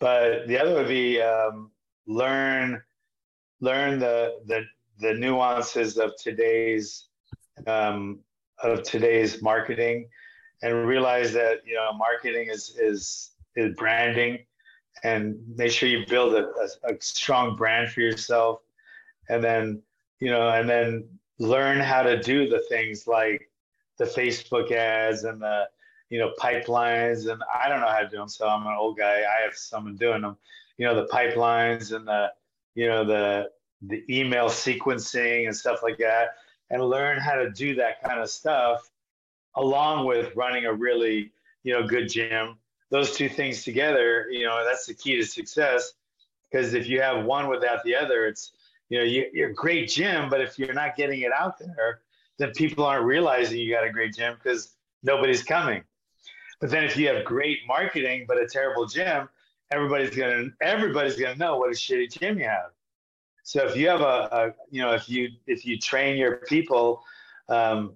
but 0.00 0.46
the 0.46 0.58
other 0.58 0.74
would 0.74 0.88
be 0.88 1.20
um, 1.20 1.70
learn 2.06 2.82
learn 3.60 3.98
the 3.98 4.40
the 4.46 4.64
the 5.00 5.14
nuances 5.14 5.98
of 5.98 6.12
today's 6.16 7.06
um, 7.66 8.20
of 8.62 8.82
today's 8.82 9.42
marketing 9.42 10.08
and 10.62 10.86
realize 10.86 11.32
that 11.32 11.58
you 11.64 11.74
know 11.74 11.92
marketing 11.92 12.48
is 12.50 12.76
is 12.78 13.30
is 13.56 13.74
branding 13.76 14.38
and 15.04 15.36
make 15.56 15.70
sure 15.70 15.88
you 15.88 16.04
build 16.08 16.34
a, 16.34 16.46
a, 16.46 16.94
a 16.94 17.00
strong 17.00 17.54
brand 17.56 17.90
for 17.90 18.00
yourself 18.00 18.60
and 19.28 19.42
then 19.42 19.80
you 20.20 20.30
know 20.30 20.48
and 20.50 20.68
then 20.68 21.08
learn 21.38 21.78
how 21.78 22.02
to 22.02 22.20
do 22.20 22.48
the 22.48 22.60
things 22.68 23.06
like 23.06 23.50
the 23.98 24.04
facebook 24.04 24.72
ads 24.72 25.24
and 25.24 25.40
the 25.40 25.68
you 26.10 26.18
know 26.18 26.32
pipelines 26.40 27.30
and 27.30 27.42
i 27.54 27.68
don't 27.68 27.80
know 27.80 27.88
how 27.88 28.00
to 28.00 28.08
do 28.08 28.16
them 28.16 28.28
so 28.28 28.48
i'm 28.48 28.66
an 28.66 28.74
old 28.78 28.96
guy 28.96 29.22
i 29.22 29.42
have 29.42 29.54
someone 29.54 29.96
doing 29.96 30.22
them 30.22 30.36
you 30.78 30.86
know 30.86 30.94
the 30.94 31.06
pipelines 31.06 31.94
and 31.94 32.06
the 32.06 32.32
you 32.74 32.86
know 32.86 33.04
the 33.04 33.50
the 33.82 34.04
email 34.10 34.46
sequencing 34.46 35.46
and 35.46 35.56
stuff 35.56 35.82
like 35.82 35.98
that, 35.98 36.36
and 36.70 36.82
learn 36.82 37.18
how 37.18 37.34
to 37.34 37.50
do 37.50 37.74
that 37.76 38.02
kind 38.02 38.20
of 38.20 38.28
stuff 38.28 38.90
along 39.54 40.06
with 40.06 40.34
running 40.36 40.66
a 40.66 40.72
really 40.72 41.32
you 41.62 41.72
know 41.72 41.86
good 41.86 42.08
gym. 42.08 42.56
Those 42.90 43.14
two 43.14 43.28
things 43.28 43.64
together, 43.64 44.28
you 44.30 44.44
know, 44.44 44.64
that's 44.64 44.86
the 44.86 44.94
key 44.94 45.16
to 45.16 45.26
success. 45.26 45.92
Because 46.50 46.72
if 46.72 46.88
you 46.88 47.02
have 47.02 47.26
one 47.26 47.48
without 47.48 47.84
the 47.84 47.94
other, 47.94 48.26
it's 48.26 48.52
you 48.88 48.98
know 48.98 49.04
you, 49.04 49.26
you're 49.32 49.50
a 49.50 49.54
great 49.54 49.88
gym, 49.88 50.30
but 50.30 50.40
if 50.40 50.58
you're 50.58 50.72
not 50.72 50.96
getting 50.96 51.20
it 51.20 51.32
out 51.32 51.58
there, 51.58 52.00
then 52.38 52.52
people 52.52 52.84
aren't 52.84 53.04
realizing 53.04 53.58
you 53.58 53.72
got 53.72 53.84
a 53.84 53.90
great 53.90 54.14
gym 54.14 54.34
because 54.42 54.74
nobody's 55.02 55.42
coming. 55.42 55.82
But 56.60 56.70
then 56.70 56.84
if 56.84 56.96
you 56.96 57.08
have 57.08 57.24
great 57.24 57.58
marketing 57.66 58.24
but 58.26 58.38
a 58.38 58.46
terrible 58.46 58.86
gym, 58.86 59.28
everybody's 59.70 60.14
gonna 60.14 60.48
everybody's 60.60 61.16
gonna 61.16 61.36
know 61.36 61.58
what 61.58 61.70
a 61.70 61.74
shitty 61.74 62.18
gym 62.18 62.38
you 62.38 62.44
have. 62.44 62.70
So 63.42 63.66
if 63.66 63.76
you 63.76 63.88
have 63.88 64.00
a, 64.00 64.28
a 64.30 64.54
you 64.70 64.82
know, 64.82 64.92
if 64.92 65.08
you 65.08 65.30
if 65.46 65.64
you 65.64 65.78
train 65.78 66.16
your 66.16 66.36
people, 66.36 67.02
um, 67.48 67.94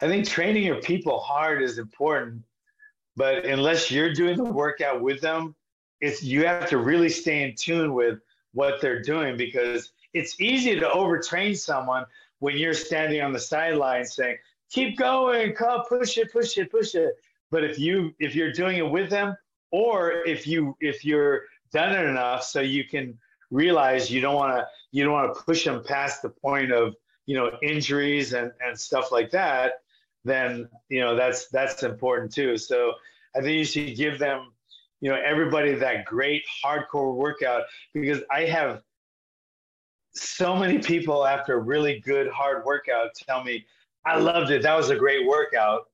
I 0.00 0.08
think 0.08 0.26
training 0.28 0.64
your 0.64 0.82
people 0.82 1.20
hard 1.20 1.62
is 1.62 1.78
important, 1.78 2.42
but 3.16 3.46
unless 3.46 3.90
you're 3.90 4.12
doing 4.12 4.36
the 4.36 4.44
workout 4.44 5.00
with 5.00 5.20
them, 5.20 5.54
it's 6.00 6.22
you 6.22 6.46
have 6.46 6.68
to 6.68 6.78
really 6.78 7.08
stay 7.08 7.42
in 7.42 7.54
tune 7.54 7.94
with 7.94 8.20
what 8.52 8.80
they're 8.80 9.00
doing 9.02 9.36
because 9.36 9.92
it's 10.12 10.40
easy 10.40 10.78
to 10.78 10.86
overtrain 10.86 11.56
someone 11.56 12.04
when 12.40 12.56
you're 12.56 12.74
standing 12.74 13.22
on 13.22 13.32
the 13.32 13.38
sideline 13.38 14.04
saying, 14.04 14.36
"Keep 14.70 14.98
going, 14.98 15.54
come 15.54 15.82
push 15.88 16.18
it, 16.18 16.32
push 16.32 16.56
it, 16.58 16.70
push 16.70 16.94
it." 16.94 17.14
But 17.50 17.64
if 17.64 17.78
you 17.78 18.14
if 18.18 18.34
you're 18.34 18.52
doing 18.52 18.78
it 18.78 18.90
with 18.90 19.10
them, 19.10 19.36
or 19.70 20.12
if 20.26 20.46
you 20.46 20.76
if 20.80 21.04
you're 21.04 21.42
done 21.72 21.92
it 21.92 22.08
enough 22.08 22.42
so 22.42 22.60
you 22.60 22.84
can 22.84 23.18
realize 23.50 24.10
you 24.10 24.20
don't 24.20 24.34
want 24.34 24.56
to 24.56 24.66
you 24.92 25.04
don't 25.04 25.12
want 25.12 25.34
to 25.34 25.42
push 25.42 25.64
them 25.64 25.82
past 25.84 26.22
the 26.22 26.28
point 26.28 26.72
of 26.72 26.94
you 27.26 27.36
know 27.36 27.50
injuries 27.62 28.32
and 28.32 28.52
and 28.64 28.78
stuff 28.78 29.12
like 29.12 29.30
that 29.30 29.74
then 30.24 30.68
you 30.88 31.00
know 31.00 31.14
that's 31.14 31.48
that's 31.48 31.82
important 31.82 32.32
too 32.32 32.56
so 32.56 32.92
i 33.36 33.40
think 33.40 33.56
you 33.56 33.64
should 33.64 33.96
give 33.96 34.18
them 34.18 34.52
you 35.00 35.10
know 35.10 35.20
everybody 35.24 35.74
that 35.74 36.04
great 36.04 36.42
hardcore 36.64 37.14
workout 37.14 37.62
because 37.92 38.20
i 38.30 38.42
have 38.42 38.82
so 40.14 40.56
many 40.56 40.78
people 40.78 41.26
after 41.26 41.60
really 41.60 42.00
good 42.00 42.28
hard 42.28 42.64
workout 42.64 43.10
tell 43.14 43.44
me 43.44 43.64
i 44.06 44.16
loved 44.16 44.50
it. 44.50 44.62
That 44.62 44.76
was 44.76 44.90
a 44.90 44.96
great 44.96 45.26
workout 45.26 45.88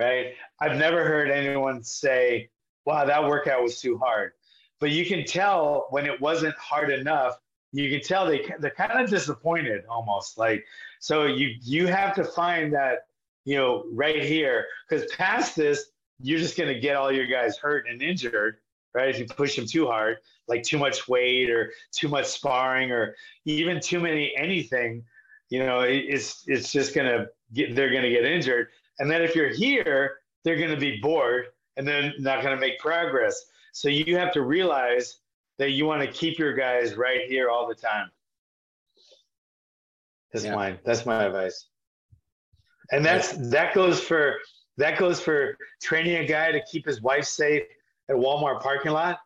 right? 0.00 0.32
I've 0.60 0.78
never 0.78 1.04
heard 1.04 1.30
anyone 1.30 1.82
say 1.82 2.48
wow 2.86 3.04
that 3.04 3.22
workout 3.22 3.62
was 3.62 3.80
too 3.80 3.98
hard. 3.98 4.32
But 4.80 4.92
you 4.92 5.04
can 5.04 5.26
tell 5.26 5.86
when 5.90 6.06
it 6.06 6.18
wasn't 6.20 6.54
hard 6.56 6.90
enough 6.90 7.38
you 7.72 7.88
can 7.90 8.00
tell 8.00 8.26
they 8.26 8.50
they're 8.58 8.70
kind 8.70 8.92
of 8.92 9.08
disappointed 9.08 9.82
almost 9.88 10.38
like 10.38 10.64
so 10.98 11.26
you 11.26 11.54
you 11.62 11.86
have 11.86 12.14
to 12.14 12.24
find 12.24 12.72
that 12.72 13.06
you 13.44 13.56
know 13.56 13.84
right 13.92 14.24
here 14.24 14.66
because 14.88 15.08
past 15.12 15.54
this 15.54 15.90
you're 16.20 16.38
just 16.38 16.56
going 16.56 16.72
to 16.72 16.80
get 16.80 16.96
all 16.96 17.12
your 17.12 17.26
guys 17.26 17.56
hurt 17.56 17.86
and 17.88 18.02
injured 18.02 18.56
right? 18.92 19.08
If 19.08 19.20
you 19.20 19.26
push 19.26 19.54
them 19.54 19.66
too 19.66 19.86
hard 19.86 20.16
like 20.48 20.62
too 20.62 20.78
much 20.78 21.06
weight 21.06 21.48
or 21.50 21.72
too 21.92 22.08
much 22.08 22.26
sparring 22.26 22.90
or 22.90 23.14
even 23.44 23.80
too 23.80 24.00
many 24.00 24.34
anything 24.36 25.04
you 25.50 25.64
know 25.64 25.80
it's 25.80 26.44
it's 26.46 26.72
just 26.72 26.94
going 26.94 27.06
to 27.06 27.28
get 27.52 27.74
they're 27.74 27.90
going 27.90 28.02
to 28.02 28.10
get 28.10 28.24
injured 28.24 28.68
and 28.98 29.10
then 29.10 29.22
if 29.22 29.34
you're 29.34 29.52
here 29.52 30.18
they're 30.44 30.56
going 30.56 30.70
to 30.70 30.76
be 30.76 30.98
bored 31.00 31.46
and 31.76 31.86
then 31.86 32.14
not 32.18 32.42
going 32.42 32.54
to 32.54 32.60
make 32.60 32.78
progress 32.78 33.44
so 33.72 33.88
you 33.88 34.16
have 34.16 34.32
to 34.32 34.42
realize 34.42 35.20
that 35.60 35.72
you 35.72 35.84
want 35.84 36.00
to 36.00 36.10
keep 36.10 36.38
your 36.38 36.54
guys 36.54 36.96
right 36.96 37.28
here 37.28 37.50
all 37.50 37.68
the 37.68 37.74
time. 37.74 38.10
That's 40.32 40.46
yeah. 40.46 40.54
mine. 40.54 40.78
That's 40.84 41.04
my 41.04 41.24
advice. 41.24 41.66
And 42.92 43.04
that's 43.04 43.32
that 43.50 43.74
goes 43.74 44.00
for 44.00 44.36
that 44.78 44.98
goes 44.98 45.20
for 45.20 45.56
training 45.82 46.16
a 46.16 46.26
guy 46.26 46.50
to 46.50 46.62
keep 46.70 46.86
his 46.86 47.02
wife 47.02 47.26
safe 47.26 47.62
at 48.08 48.16
Walmart 48.16 48.62
parking 48.62 48.92
lot 48.92 49.18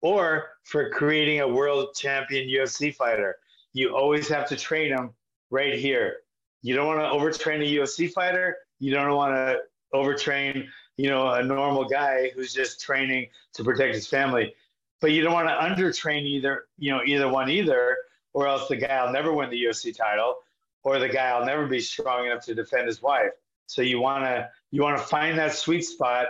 or 0.00 0.46
for 0.64 0.88
creating 0.90 1.40
a 1.40 1.48
world 1.48 1.94
champion 1.94 2.48
UFC 2.48 2.94
fighter. 2.94 3.36
You 3.74 3.94
always 3.94 4.26
have 4.28 4.48
to 4.48 4.56
train 4.56 4.94
them 4.94 5.12
right 5.54 5.78
here. 5.78 6.16
You 6.62 6.74
don't 6.74 6.86
want 6.86 7.00
to 7.00 7.06
overtrain 7.06 7.60
a 7.60 7.80
UFC 7.80 8.10
fighter. 8.12 8.56
You 8.78 8.92
don't 8.92 9.14
want 9.14 9.34
to 9.34 9.60
overtrain 9.94 10.66
you 10.96 11.10
know, 11.10 11.28
a 11.32 11.42
normal 11.42 11.84
guy 11.84 12.30
who's 12.34 12.52
just 12.52 12.80
training 12.80 13.28
to 13.54 13.64
protect 13.64 13.94
his 13.94 14.06
family. 14.06 14.54
But 15.00 15.12
you 15.12 15.22
don't 15.22 15.32
want 15.32 15.48
to 15.48 15.54
undertrain 15.54 16.22
either, 16.22 16.64
you 16.78 16.90
know, 16.90 17.02
either 17.04 17.28
one 17.28 17.50
either, 17.50 17.96
or 18.32 18.46
else 18.48 18.68
the 18.68 18.76
guy 18.76 19.04
will 19.04 19.12
never 19.12 19.32
win 19.32 19.50
the 19.50 19.62
UFC 19.62 19.96
title, 19.96 20.36
or 20.82 20.98
the 20.98 21.08
guy 21.08 21.38
will 21.38 21.46
never 21.46 21.66
be 21.66 21.80
strong 21.80 22.26
enough 22.26 22.44
to 22.46 22.54
defend 22.54 22.86
his 22.86 23.02
wife. 23.02 23.32
So 23.66 23.82
you 23.82 24.00
want 24.00 24.24
to 24.24 24.48
you 24.70 24.82
want 24.82 24.98
to 24.98 25.04
find 25.04 25.38
that 25.38 25.54
sweet 25.54 25.82
spot 25.82 26.26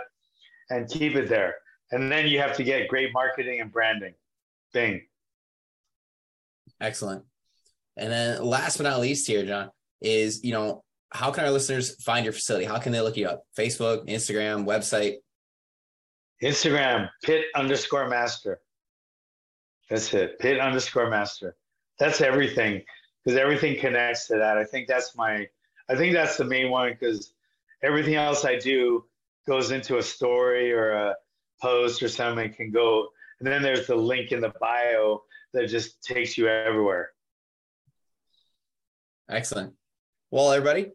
and 0.69 0.89
keep 0.89 1.15
it 1.15 1.29
there. 1.29 1.55
And 1.91 2.11
then 2.11 2.27
you 2.27 2.39
have 2.39 2.55
to 2.57 2.63
get 2.63 2.87
great 2.87 3.13
marketing 3.13 3.61
and 3.61 3.71
branding. 3.71 4.13
Bing. 4.73 5.03
Excellent. 6.81 7.23
And 7.97 8.11
then 8.11 8.43
last 8.43 8.77
but 8.77 8.83
not 8.83 8.99
least 8.99 9.27
here, 9.27 9.45
John, 9.45 9.71
is 10.01 10.43
you 10.43 10.51
know, 10.51 10.83
how 11.11 11.31
can 11.31 11.45
our 11.45 11.51
listeners 11.51 12.01
find 12.03 12.25
your 12.25 12.33
facility? 12.33 12.65
How 12.65 12.79
can 12.79 12.91
they 12.91 13.01
look 13.01 13.17
you 13.17 13.27
up? 13.27 13.43
Facebook, 13.57 14.07
Instagram, 14.07 14.65
website? 14.65 15.17
Instagram, 16.43 17.09
pit 17.23 17.45
underscore 17.55 18.09
master. 18.09 18.59
That's 19.89 20.13
it. 20.13 20.39
Pit 20.39 20.59
underscore 20.59 21.09
master. 21.09 21.55
That's 21.99 22.21
everything 22.21 22.81
because 23.23 23.39
everything 23.39 23.79
connects 23.79 24.27
to 24.27 24.37
that. 24.37 24.57
I 24.57 24.65
think 24.65 24.87
that's 24.87 25.15
my, 25.15 25.47
I 25.89 25.95
think 25.95 26.13
that's 26.13 26.37
the 26.37 26.43
main 26.43 26.69
one 26.69 26.91
because 26.91 27.33
everything 27.83 28.15
else 28.15 28.43
I 28.43 28.57
do 28.57 29.05
goes 29.47 29.71
into 29.71 29.97
a 29.97 30.03
story 30.03 30.73
or 30.73 30.91
a 30.91 31.15
post 31.61 32.03
or 32.03 32.09
something 32.09 32.51
can 32.53 32.71
go. 32.71 33.07
And 33.39 33.47
then 33.47 33.61
there's 33.61 33.87
the 33.87 33.95
link 33.95 34.31
in 34.31 34.41
the 34.41 34.53
bio 34.59 35.23
that 35.53 35.67
just 35.67 36.03
takes 36.03 36.37
you 36.37 36.47
everywhere. 36.47 37.11
Excellent. 39.29 39.73
Well, 40.31 40.51
everybody, 40.51 40.91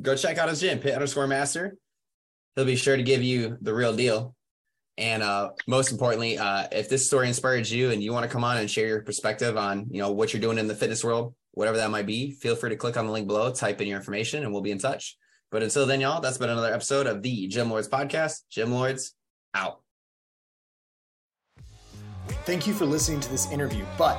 go 0.00 0.16
check 0.16 0.38
out 0.38 0.48
his 0.48 0.60
gym, 0.60 0.78
pit 0.78 0.94
underscore 0.94 1.26
master. 1.26 1.76
He'll 2.56 2.64
be 2.64 2.76
sure 2.76 2.96
to 2.96 3.02
give 3.02 3.22
you 3.22 3.56
the 3.60 3.74
real 3.74 3.94
deal. 3.94 4.34
And 4.98 5.22
uh, 5.22 5.50
most 5.66 5.90
importantly, 5.90 6.36
uh, 6.36 6.66
if 6.70 6.88
this 6.88 7.06
story 7.06 7.28
inspired 7.28 7.68
you 7.68 7.90
and 7.90 8.02
you 8.02 8.12
want 8.12 8.24
to 8.24 8.30
come 8.30 8.44
on 8.44 8.58
and 8.58 8.70
share 8.70 8.86
your 8.86 9.02
perspective 9.02 9.56
on, 9.56 9.86
you 9.90 10.00
know, 10.02 10.12
what 10.12 10.32
you're 10.32 10.42
doing 10.42 10.58
in 10.58 10.66
the 10.66 10.74
fitness 10.74 11.02
world, 11.02 11.34
whatever 11.52 11.78
that 11.78 11.90
might 11.90 12.06
be, 12.06 12.32
feel 12.32 12.56
free 12.56 12.70
to 12.70 12.76
click 12.76 12.96
on 12.96 13.06
the 13.06 13.12
link 13.12 13.26
below, 13.26 13.50
type 13.52 13.80
in 13.80 13.88
your 13.88 13.98
information, 13.98 14.42
and 14.42 14.52
we'll 14.52 14.62
be 14.62 14.70
in 14.70 14.78
touch. 14.78 15.16
But 15.50 15.62
until 15.62 15.86
then, 15.86 16.00
y'all, 16.00 16.20
that's 16.20 16.38
been 16.38 16.50
another 16.50 16.72
episode 16.72 17.06
of 17.06 17.22
the 17.22 17.46
Gym 17.48 17.70
Lords 17.70 17.88
Podcast. 17.88 18.40
Gym 18.50 18.72
Lords 18.72 19.14
out. 19.54 19.80
Thank 22.44 22.66
you 22.66 22.74
for 22.74 22.86
listening 22.86 23.20
to 23.20 23.30
this 23.30 23.50
interview, 23.50 23.84
but 23.98 24.18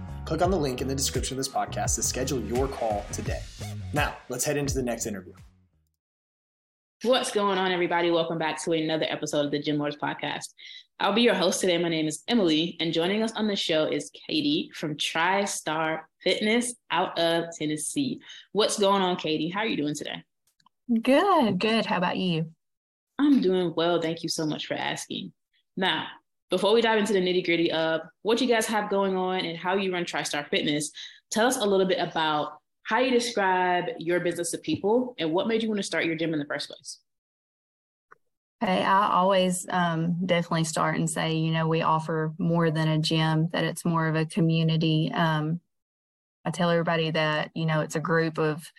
Click 0.25 0.41
on 0.41 0.51
the 0.51 0.57
link 0.57 0.81
in 0.81 0.87
the 0.87 0.95
description 0.95 1.35
of 1.35 1.37
this 1.37 1.53
podcast 1.53 1.95
to 1.95 2.03
schedule 2.03 2.39
your 2.41 2.67
call 2.67 3.05
today. 3.11 3.41
Now, 3.93 4.15
let's 4.29 4.45
head 4.45 4.55
into 4.55 4.75
the 4.75 4.83
next 4.83 5.05
interview. 5.05 5.33
What's 7.03 7.31
going 7.31 7.57
on, 7.57 7.71
everybody? 7.71 8.11
Welcome 8.11 8.37
back 8.37 8.61
to 8.63 8.73
another 8.73 9.07
episode 9.09 9.45
of 9.45 9.51
the 9.51 9.59
Gym 9.59 9.77
Lords 9.77 9.97
podcast. 9.97 10.53
I'll 10.99 11.13
be 11.13 11.23
your 11.23 11.33
host 11.33 11.59
today. 11.59 11.79
My 11.79 11.89
name 11.89 12.07
is 12.07 12.23
Emily, 12.27 12.77
and 12.79 12.93
joining 12.93 13.23
us 13.23 13.31
on 13.31 13.47
the 13.47 13.55
show 13.55 13.85
is 13.85 14.11
Katy 14.27 14.69
from 14.75 14.95
TriStar 14.95 16.01
Fitness 16.21 16.75
out 16.91 17.17
of 17.17 17.45
Tennessee. 17.57 18.21
What's 18.51 18.77
going 18.77 19.01
on, 19.01 19.15
Katy? 19.15 19.49
How 19.49 19.61
are 19.61 19.65
you 19.65 19.77
doing 19.77 19.95
today? 19.95 20.23
Good, 21.01 21.57
good. 21.57 21.87
How 21.87 21.97
about 21.97 22.17
you? 22.17 22.51
I'm 23.17 23.41
doing 23.41 23.73
well. 23.75 23.99
Thank 23.99 24.21
you 24.21 24.29
so 24.29 24.45
much 24.45 24.67
for 24.67 24.75
asking. 24.75 25.33
Now, 25.75 26.05
before 26.51 26.73
we 26.73 26.81
dive 26.81 26.99
into 26.99 27.13
the 27.13 27.19
nitty 27.19 27.43
gritty 27.43 27.71
of 27.71 28.01
what 28.21 28.39
you 28.41 28.47
guys 28.47 28.67
have 28.67 28.89
going 28.89 29.15
on 29.15 29.45
and 29.45 29.57
how 29.57 29.75
you 29.75 29.91
run 29.91 30.03
TriStar 30.03 30.47
Fitness, 30.49 30.91
tell 31.31 31.47
us 31.47 31.57
a 31.57 31.65
little 31.65 31.87
bit 31.87 31.97
about 31.97 32.59
how 32.83 32.99
you 32.99 33.09
describe 33.09 33.85
your 33.97 34.19
business 34.19 34.51
to 34.51 34.57
people 34.57 35.15
and 35.17 35.31
what 35.31 35.47
made 35.47 35.63
you 35.63 35.69
want 35.69 35.79
to 35.79 35.83
start 35.83 36.05
your 36.05 36.15
gym 36.15 36.33
in 36.33 36.39
the 36.39 36.45
first 36.45 36.67
place. 36.67 36.99
Hey, 38.59 38.83
I 38.83 39.09
always 39.13 39.65
um, 39.69 40.17
definitely 40.25 40.65
start 40.65 40.97
and 40.97 41.09
say, 41.09 41.33
you 41.33 41.51
know, 41.51 41.67
we 41.67 41.81
offer 41.81 42.33
more 42.37 42.69
than 42.69 42.89
a 42.89 42.99
gym, 42.99 43.49
that 43.53 43.63
it's 43.63 43.85
more 43.85 44.07
of 44.07 44.15
a 44.15 44.25
community. 44.25 45.09
Um, 45.13 45.61
I 46.45 46.51
tell 46.51 46.69
everybody 46.69 47.11
that, 47.11 47.51
you 47.55 47.65
know, 47.65 47.79
it's 47.79 47.95
a 47.95 47.99
group 48.01 48.37
of 48.37 48.69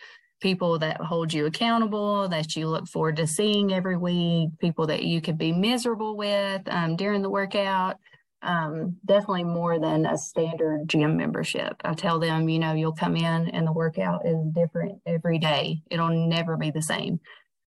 people 0.43 0.79
that 0.81 1.01
hold 1.01 1.33
you 1.33 1.47
accountable, 1.47 2.29
that 2.29 2.55
you 2.57 2.69
look 2.69 2.87
forward 2.87 3.17
to 3.17 3.27
seeing 3.27 3.73
every 3.73 3.97
week, 3.97 4.51
people 4.59 4.87
that 4.89 5.05
you 5.05 5.23
could 5.23 5.39
be 5.39 5.53
miserable 5.53 6.17
with 6.17 6.63
um, 6.67 6.97
during 6.97 7.23
the 7.23 7.31
workout 7.31 7.97
um, 8.43 8.97
definitely 9.05 9.45
more 9.45 9.79
than 9.79 10.05
a 10.05 10.19
standard 10.19 10.89
gym 10.89 11.17
membership. 11.17 11.77
I 11.85 11.95
tell 11.95 12.19
them, 12.19 12.49
you 12.49 12.59
know, 12.59 12.73
you'll 12.73 12.93
come 12.93 13.17
in 13.17 13.49
and 13.51 13.67
the 13.67 13.73
workout 13.73 14.27
is 14.27 14.37
different 14.53 15.01
every 15.07 15.39
day. 15.39 15.83
It'll 15.91 16.09
never 16.29 16.57
be 16.57 16.71
the 16.71 16.83
same. 16.83 17.21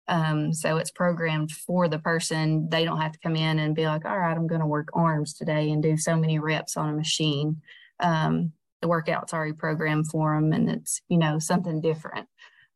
Um, 0.08 0.54
so 0.54 0.78
it's 0.78 0.92
programmed 0.92 1.52
for 1.52 1.88
the 1.88 2.00
person. 2.00 2.70
They 2.70 2.84
don't 2.84 3.02
have 3.02 3.14
to 3.14 3.20
come 3.20 3.36
in 3.36 3.58
and 3.58 3.74
be 3.74 3.86
like, 3.86 4.06
all 4.06 4.20
right, 4.20 4.36
I'm 4.36 4.48
going 4.48 4.62
to 4.62 4.68
work 4.68 4.90
arms 4.94 5.34
today 5.34 5.72
and 5.72 5.82
do 5.82 5.98
so 5.98 6.16
many 6.16 6.40
reps 6.40 6.78
on 6.78 6.90
a 6.90 6.94
machine. 6.94 7.62
Um, 8.02 8.52
the 8.82 8.88
workout's 8.90 9.34
already 9.34 9.54
programmed 9.54 10.08
for 10.08 10.36
them 10.36 10.52
and 10.52 10.70
it's, 10.70 11.02
you 11.08 11.18
know, 11.18 11.40
something 11.40 11.82
different. 11.82 12.28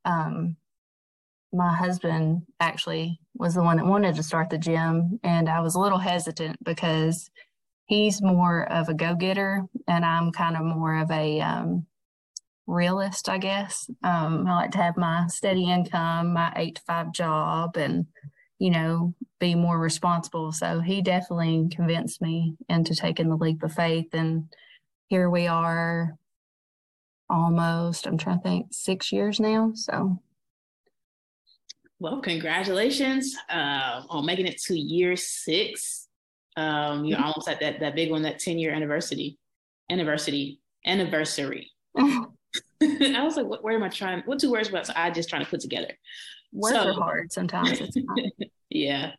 Um, 0.09 0.57
my 1.51 1.75
husband 1.75 2.43
actually 2.59 3.19
was 3.35 3.55
the 3.55 3.63
one 3.63 3.77
that 3.77 3.85
wanted 3.85 4.15
to 4.15 4.23
start 4.23 4.49
the 4.49 4.57
gym, 4.57 5.19
and 5.23 5.49
I 5.49 5.61
was 5.61 5.75
a 5.75 5.79
little 5.79 5.97
hesitant 5.97 6.63
because 6.63 7.29
he's 7.85 8.21
more 8.21 8.71
of 8.71 8.89
a 8.89 8.93
go 8.93 9.15
getter, 9.15 9.63
and 9.87 10.05
I'm 10.05 10.31
kind 10.31 10.55
of 10.55 10.63
more 10.63 10.99
of 10.99 11.09
a 11.09 11.41
um, 11.41 11.87
realist, 12.67 13.29
I 13.29 13.39
guess. 13.39 13.89
Um, 14.03 14.45
I 14.47 14.55
like 14.55 14.71
to 14.71 14.77
have 14.77 14.97
my 14.97 15.25
steady 15.27 15.69
income, 15.69 16.33
my 16.33 16.53
eight 16.55 16.75
to 16.75 16.81
five 16.85 17.11
job, 17.11 17.77
and 17.77 18.05
you 18.59 18.69
know, 18.69 19.15
be 19.39 19.55
more 19.55 19.79
responsible. 19.79 20.51
So 20.51 20.81
he 20.81 21.01
definitely 21.01 21.69
convinced 21.71 22.21
me 22.21 22.55
into 22.67 22.93
taking 22.93 23.29
the 23.29 23.37
leap 23.37 23.63
of 23.63 23.73
faith. 23.73 24.13
And 24.13 24.49
here 25.07 25.29
we 25.29 25.47
are 25.47 26.17
almost, 27.29 28.05
I'm 28.05 28.17
trying 28.17 28.39
to 28.39 28.43
think, 28.43 28.67
six 28.71 29.11
years 29.11 29.39
now. 29.39 29.71
So 29.75 30.19
well, 31.99 32.21
congratulations 32.21 33.35
uh, 33.49 34.01
on 34.09 34.25
making 34.25 34.47
it 34.47 34.57
to 34.63 34.77
year 34.77 35.15
six. 35.17 36.07
Um, 36.55 37.03
you're 37.05 37.17
mm-hmm. 37.17 37.27
almost 37.27 37.49
at 37.49 37.59
that 37.59 37.79
that 37.81 37.95
big 37.95 38.09
one, 38.09 38.21
that 38.23 38.39
10 38.39 38.57
year 38.57 38.73
anniversary, 38.73 39.37
anniversary, 39.89 40.59
anniversary. 40.85 41.71
I 42.81 43.23
was 43.23 43.35
like, 43.35 43.45
what 43.45 43.63
word 43.63 43.75
am 43.75 43.83
I 43.83 43.89
trying? 43.89 44.21
What 44.25 44.39
two 44.39 44.51
words 44.51 44.71
was 44.71 44.89
I 44.89 45.11
just 45.11 45.29
trying 45.29 45.43
to 45.43 45.49
put 45.49 45.59
together? 45.59 45.91
Words 46.53 46.75
so, 46.75 46.87
are 46.87 46.93
hard 46.93 47.31
sometimes. 47.31 47.81
yeah. 48.69 49.11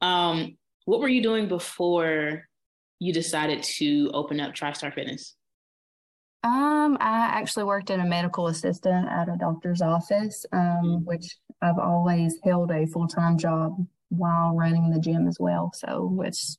Um, 0.00 0.56
what 0.84 1.00
were 1.00 1.08
you 1.08 1.22
doing 1.22 1.48
before 1.48 2.44
you 3.00 3.12
decided 3.12 3.62
to 3.64 4.10
open 4.14 4.40
up 4.40 4.54
TriStar 4.54 4.94
Fitness? 4.94 5.34
Um, 6.44 6.98
I 7.00 7.30
actually 7.32 7.64
worked 7.64 7.88
in 7.88 8.00
a 8.00 8.04
medical 8.06 8.48
assistant 8.48 9.08
at 9.08 9.30
a 9.30 9.36
doctor's 9.40 9.80
office, 9.80 10.44
um, 10.52 10.60
mm-hmm. 10.60 11.04
which 11.04 11.38
I've 11.62 11.78
always 11.78 12.36
held 12.44 12.70
a 12.70 12.86
full 12.86 13.08
time 13.08 13.38
job 13.38 13.74
while 14.10 14.54
running 14.54 14.90
the 14.90 15.00
gym 15.00 15.26
as 15.26 15.38
well. 15.40 15.72
So 15.74 16.22
it's 16.22 16.58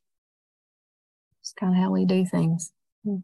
it's 1.40 1.54
kind 1.54 1.72
of 1.72 1.80
how 1.80 1.92
we 1.92 2.06
do 2.06 2.26
things. 2.26 2.74
Hmm. 3.04 3.18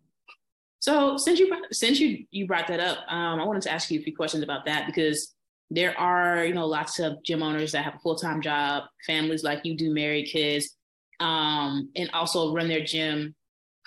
So 0.80 1.18
since 1.18 1.39
you 1.39 1.51
since 1.72 1.99
you 1.99 2.26
you 2.30 2.45
brought 2.45 2.68
that 2.68 2.80
up, 2.80 2.99
um, 3.07 3.39
I 3.39 3.43
wanted 3.43 3.64
to 3.64 3.72
ask 3.72 3.89
you 3.89 3.99
a 3.99 4.03
few 4.03 4.16
questions 4.16 4.43
about 4.43 4.66
that 4.66 4.86
because 4.86 5.34
there 5.72 5.99
are 5.99 6.45
you 6.45 6.53
know 6.53 6.68
lots 6.68 6.99
of 6.99 7.24
gym 7.24 7.41
owners 7.41 7.72
that 7.72 7.84
have 7.86 7.95
a 7.95 7.99
full 7.99 8.16
time 8.16 8.39
job, 8.39 8.84
families 9.07 9.43
like 9.43 9.62
you 9.66 9.76
do, 9.76 9.91
married 9.91 10.28
kids, 10.28 10.78
um, 11.20 11.89
and 11.95 12.07
also 12.14 12.53
run 12.53 12.68
their 12.68 12.84
gym 12.86 13.34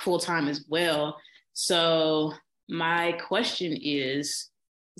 full 0.01 0.19
time 0.19 0.49
as 0.49 0.65
well. 0.69 1.17
So 1.53 2.33
my 2.69 3.13
question 3.13 3.77
is 3.81 4.51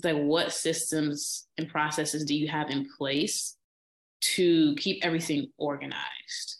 like 0.03 0.17
what 0.17 0.51
systems 0.51 1.47
and 1.57 1.69
processes 1.69 2.25
do 2.25 2.35
you 2.35 2.47
have 2.47 2.69
in 2.69 2.87
place 2.97 3.57
to 4.21 4.75
keep 4.75 5.03
everything 5.03 5.51
organized? 5.57 6.57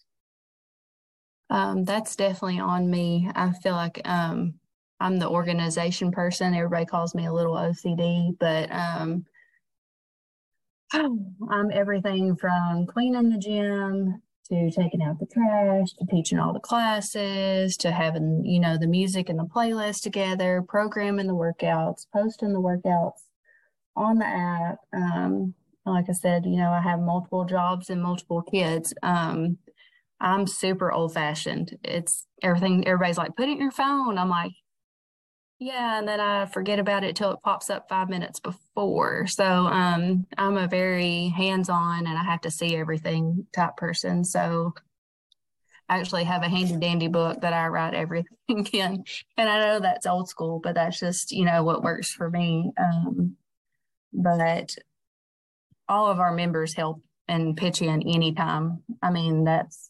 Um, 1.50 1.84
that's 1.84 2.16
definitely 2.16 2.60
on 2.60 2.90
me. 2.90 3.30
I 3.36 3.52
feel 3.52 3.74
like 3.74 4.02
um, 4.06 4.56
i'm 5.00 5.20
the 5.20 5.30
organization 5.30 6.12
person. 6.12 6.54
Everybody 6.54 6.86
calls 6.86 7.14
me 7.14 7.26
a 7.26 7.34
little 7.34 7.54
ocd 7.54 8.38
but 8.40 8.72
um, 8.72 9.26
i'm 11.50 11.72
everything 11.72 12.36
from 12.36 12.86
cleaning 12.86 13.30
the 13.30 13.38
gym 13.38 14.22
to 14.50 14.72
taking 14.72 15.02
out 15.02 15.20
the 15.20 15.26
trash 15.26 15.94
to 15.94 16.06
teaching 16.10 16.40
all 16.40 16.54
the 16.54 16.60
classes 16.60 17.78
to 17.78 17.92
having 17.92 18.44
you 18.46 18.60
know 18.60 18.78
the 18.78 18.88
music 18.88 19.30
and 19.30 19.40
the 19.40 19.44
playlist 19.44 20.02
together 20.02 20.64
programming 20.68 21.28
the 21.28 21.34
workouts 21.34 22.06
posting 22.14 22.54
the 22.54 22.62
workouts 22.62 23.22
on 23.96 24.18
the 24.18 24.26
app. 24.26 24.78
Um, 24.94 25.54
like 25.86 26.06
i 26.10 26.14
said 26.14 26.46
you 26.46 26.58
know 26.58 26.72
i 26.72 26.82
have 26.82 27.00
multiple 27.00 27.46
jobs 27.46 27.90
and 27.90 28.02
multiple 28.02 28.42
kids. 28.42 28.94
Um, 29.04 29.58
i'm 30.22 30.48
super 30.48 30.92
old 30.92 31.14
fashioned 31.14 31.78
it's 31.84 32.26
everything 32.42 32.88
everybody's 32.88 33.18
like 33.18 33.36
put 33.36 33.50
it 33.50 33.54
in 33.54 33.62
your 33.62 33.72
phone. 33.72 34.18
I'm 34.18 34.30
like 34.30 34.52
yeah, 35.60 36.00
and 36.00 36.08
then 36.08 36.20
I 36.20 36.46
forget 36.48 36.80
about 36.80 37.04
it 37.04 37.16
till 37.16 37.32
it 37.32 37.40
pops 37.44 37.70
up 37.70 37.88
five 37.88 38.10
minutes 38.10 38.40
before. 38.40 39.26
So 39.28 39.46
um, 39.46 40.26
I'm 40.38 40.58
a 40.58 40.68
very 40.68 41.30
hands-on, 41.30 42.08
and 42.08 42.18
I 42.18 42.24
have 42.24 42.42
to 42.42 42.52
see 42.52 42.76
everything 42.76 43.48
type 43.54 43.78
person. 43.78 44.26
So 44.26 44.74
I 45.88 46.00
actually 46.00 46.26
have 46.26 46.44
a 46.44 46.50
handy 46.50 46.76
dandy 46.76 47.08
book 47.08 47.42
that 47.42 47.54
I 47.54 47.68
write 47.68 47.94
everything 47.96 48.68
in, 48.74 49.06
and 49.38 49.50
I 49.50 49.60
know 49.60 49.80
that's 49.80 50.06
old 50.06 50.28
school, 50.28 50.60
but 50.62 50.76
that's 50.76 51.00
just 51.00 51.32
you 51.32 51.46
know 51.46 51.64
what 51.64 51.84
works 51.84 52.12
for 52.12 52.30
me. 52.30 52.72
Um, 52.78 53.38
but 54.12 54.76
all 55.88 56.08
of 56.08 56.20
our 56.20 56.34
members 56.34 56.74
help 56.74 57.02
and 57.28 57.56
pitch 57.56 57.82
in 57.82 58.02
anytime. 58.02 58.84
I 59.02 59.10
mean, 59.12 59.46
that's 59.46 59.90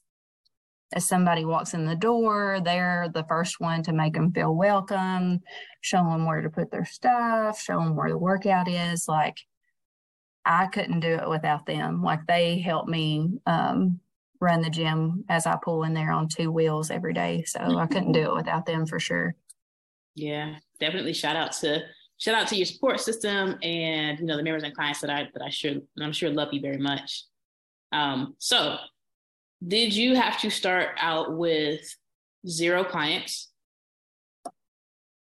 as 0.96 1.06
somebody 1.06 1.44
walks 1.44 1.74
in 1.74 1.86
the 1.86 1.96
door, 1.96 2.60
they're 2.64 3.10
the 3.14 3.26
first 3.26 3.60
one 3.60 3.84
to 3.84 3.94
make 3.94 4.14
them 4.14 4.32
feel 4.32 4.56
welcome, 4.56 5.42
show 5.82 5.98
them 5.98 6.26
where 6.26 6.42
to 6.42 6.50
put 6.50 6.72
their 6.72 6.86
stuff, 6.86 7.62
show 7.62 7.80
them 7.80 7.98
where 7.98 8.10
the 8.10 8.18
workout 8.18 8.70
is. 8.70 9.06
Like, 9.08 9.38
I 10.46 10.68
couldn't 10.68 11.02
do 11.02 11.16
it 11.16 11.30
without 11.30 11.66
them. 11.66 12.02
Like, 12.02 12.26
they 12.28 12.60
help 12.60 12.88
me 12.88 13.40
um, 13.46 14.00
run 14.40 14.62
the 14.62 14.70
gym 14.70 15.26
as 15.28 15.46
I 15.46 15.58
pull 15.62 15.84
in 15.84 15.94
there 15.94 16.12
on 16.12 16.30
two 16.30 16.50
wheels 16.50 16.90
every 16.90 17.14
day. 17.14 17.44
So 17.46 17.60
I 17.60 17.88
couldn't 17.88 18.14
do 18.14 18.32
it 18.32 18.36
without 18.36 18.66
them 18.66 18.86
for 18.86 19.00
sure. 19.00 19.36
Yeah, 20.16 20.56
definitely 20.80 21.14
shout 21.14 21.36
out 21.36 21.52
to 21.54 21.82
shout 22.18 22.36
out 22.36 22.48
to 22.48 22.56
your 22.56 22.66
support 22.66 23.02
system 23.02 23.58
and 23.62 24.18
you 24.18 24.26
know 24.26 24.38
the 24.38 24.44
members 24.44 24.64
and 24.64 24.74
clients 24.74 25.02
that 25.02 25.10
I 25.10 25.28
that 25.34 25.44
I 25.44 25.50
sure 25.50 25.74
I'm 26.02 26.14
sure 26.14 26.30
love 26.30 26.54
you 26.54 26.62
very 26.62 26.78
much. 26.78 27.26
Um, 27.92 28.36
so 28.40 28.78
did 29.66 29.96
you 29.96 30.16
have 30.16 30.40
to 30.42 30.50
start 30.50 30.90
out 31.00 31.36
with 31.36 31.82
zero 32.48 32.84
clients? 32.84 33.50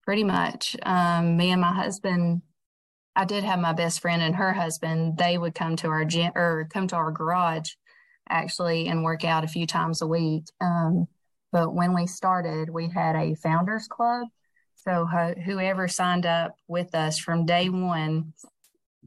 Pretty 0.04 0.24
much. 0.24 0.76
Um, 0.82 1.36
me 1.36 1.50
and 1.50 1.60
my 1.60 1.72
husband, 1.72 2.42
I 3.14 3.24
did 3.24 3.44
have 3.44 3.60
my 3.60 3.72
best 3.72 4.00
friend 4.00 4.22
and 4.22 4.34
her 4.36 4.52
husband. 4.52 5.18
They 5.18 5.38
would 5.38 5.54
come 5.54 5.76
to 5.76 5.88
our 5.88 6.04
gym 6.04 6.32
or 6.34 6.68
come 6.72 6.88
to 6.88 6.96
our 6.96 7.12
garage 7.12 7.70
actually 8.28 8.88
and 8.88 9.04
work 9.04 9.24
out 9.24 9.44
a 9.44 9.48
few 9.48 9.66
times 9.66 10.02
a 10.02 10.06
week. 10.06 10.44
Um, 10.60 11.06
but 11.52 11.74
when 11.74 11.94
we 11.94 12.06
started, 12.06 12.70
we 12.70 12.88
had 12.88 13.14
a 13.14 13.34
founders 13.34 13.86
club. 13.86 14.28
So 14.76 15.06
whoever 15.44 15.86
signed 15.86 16.26
up 16.26 16.56
with 16.66 16.94
us 16.94 17.18
from 17.18 17.46
day 17.46 17.68
one 17.68 18.32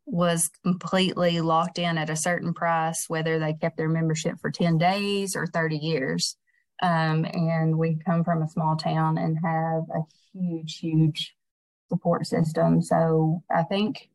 was 0.06 0.50
completely 0.64 1.42
locked 1.42 1.80
in 1.80 1.98
at 1.98 2.10
a 2.10 2.16
certain 2.16 2.54
price, 2.54 3.06
whether 3.08 3.40
they 3.40 3.54
kept 3.54 3.78
their 3.78 3.90
membership 3.90 4.40
for 4.40 4.52
10 4.52 4.78
days 4.78 5.36
or 5.36 5.48
30 5.48 5.78
years. 5.78 6.38
Um, 6.82 7.26
and 7.26 7.78
we 7.78 7.98
come 8.06 8.24
from 8.24 8.42
a 8.42 8.50
small 8.50 8.76
town 8.76 9.18
and 9.18 9.38
have 9.44 9.84
a 9.90 10.02
huge, 10.34 10.78
huge 10.80 11.36
support 11.90 12.28
system. 12.28 12.82
So 12.82 13.44
I 13.50 13.64
think 13.64 14.10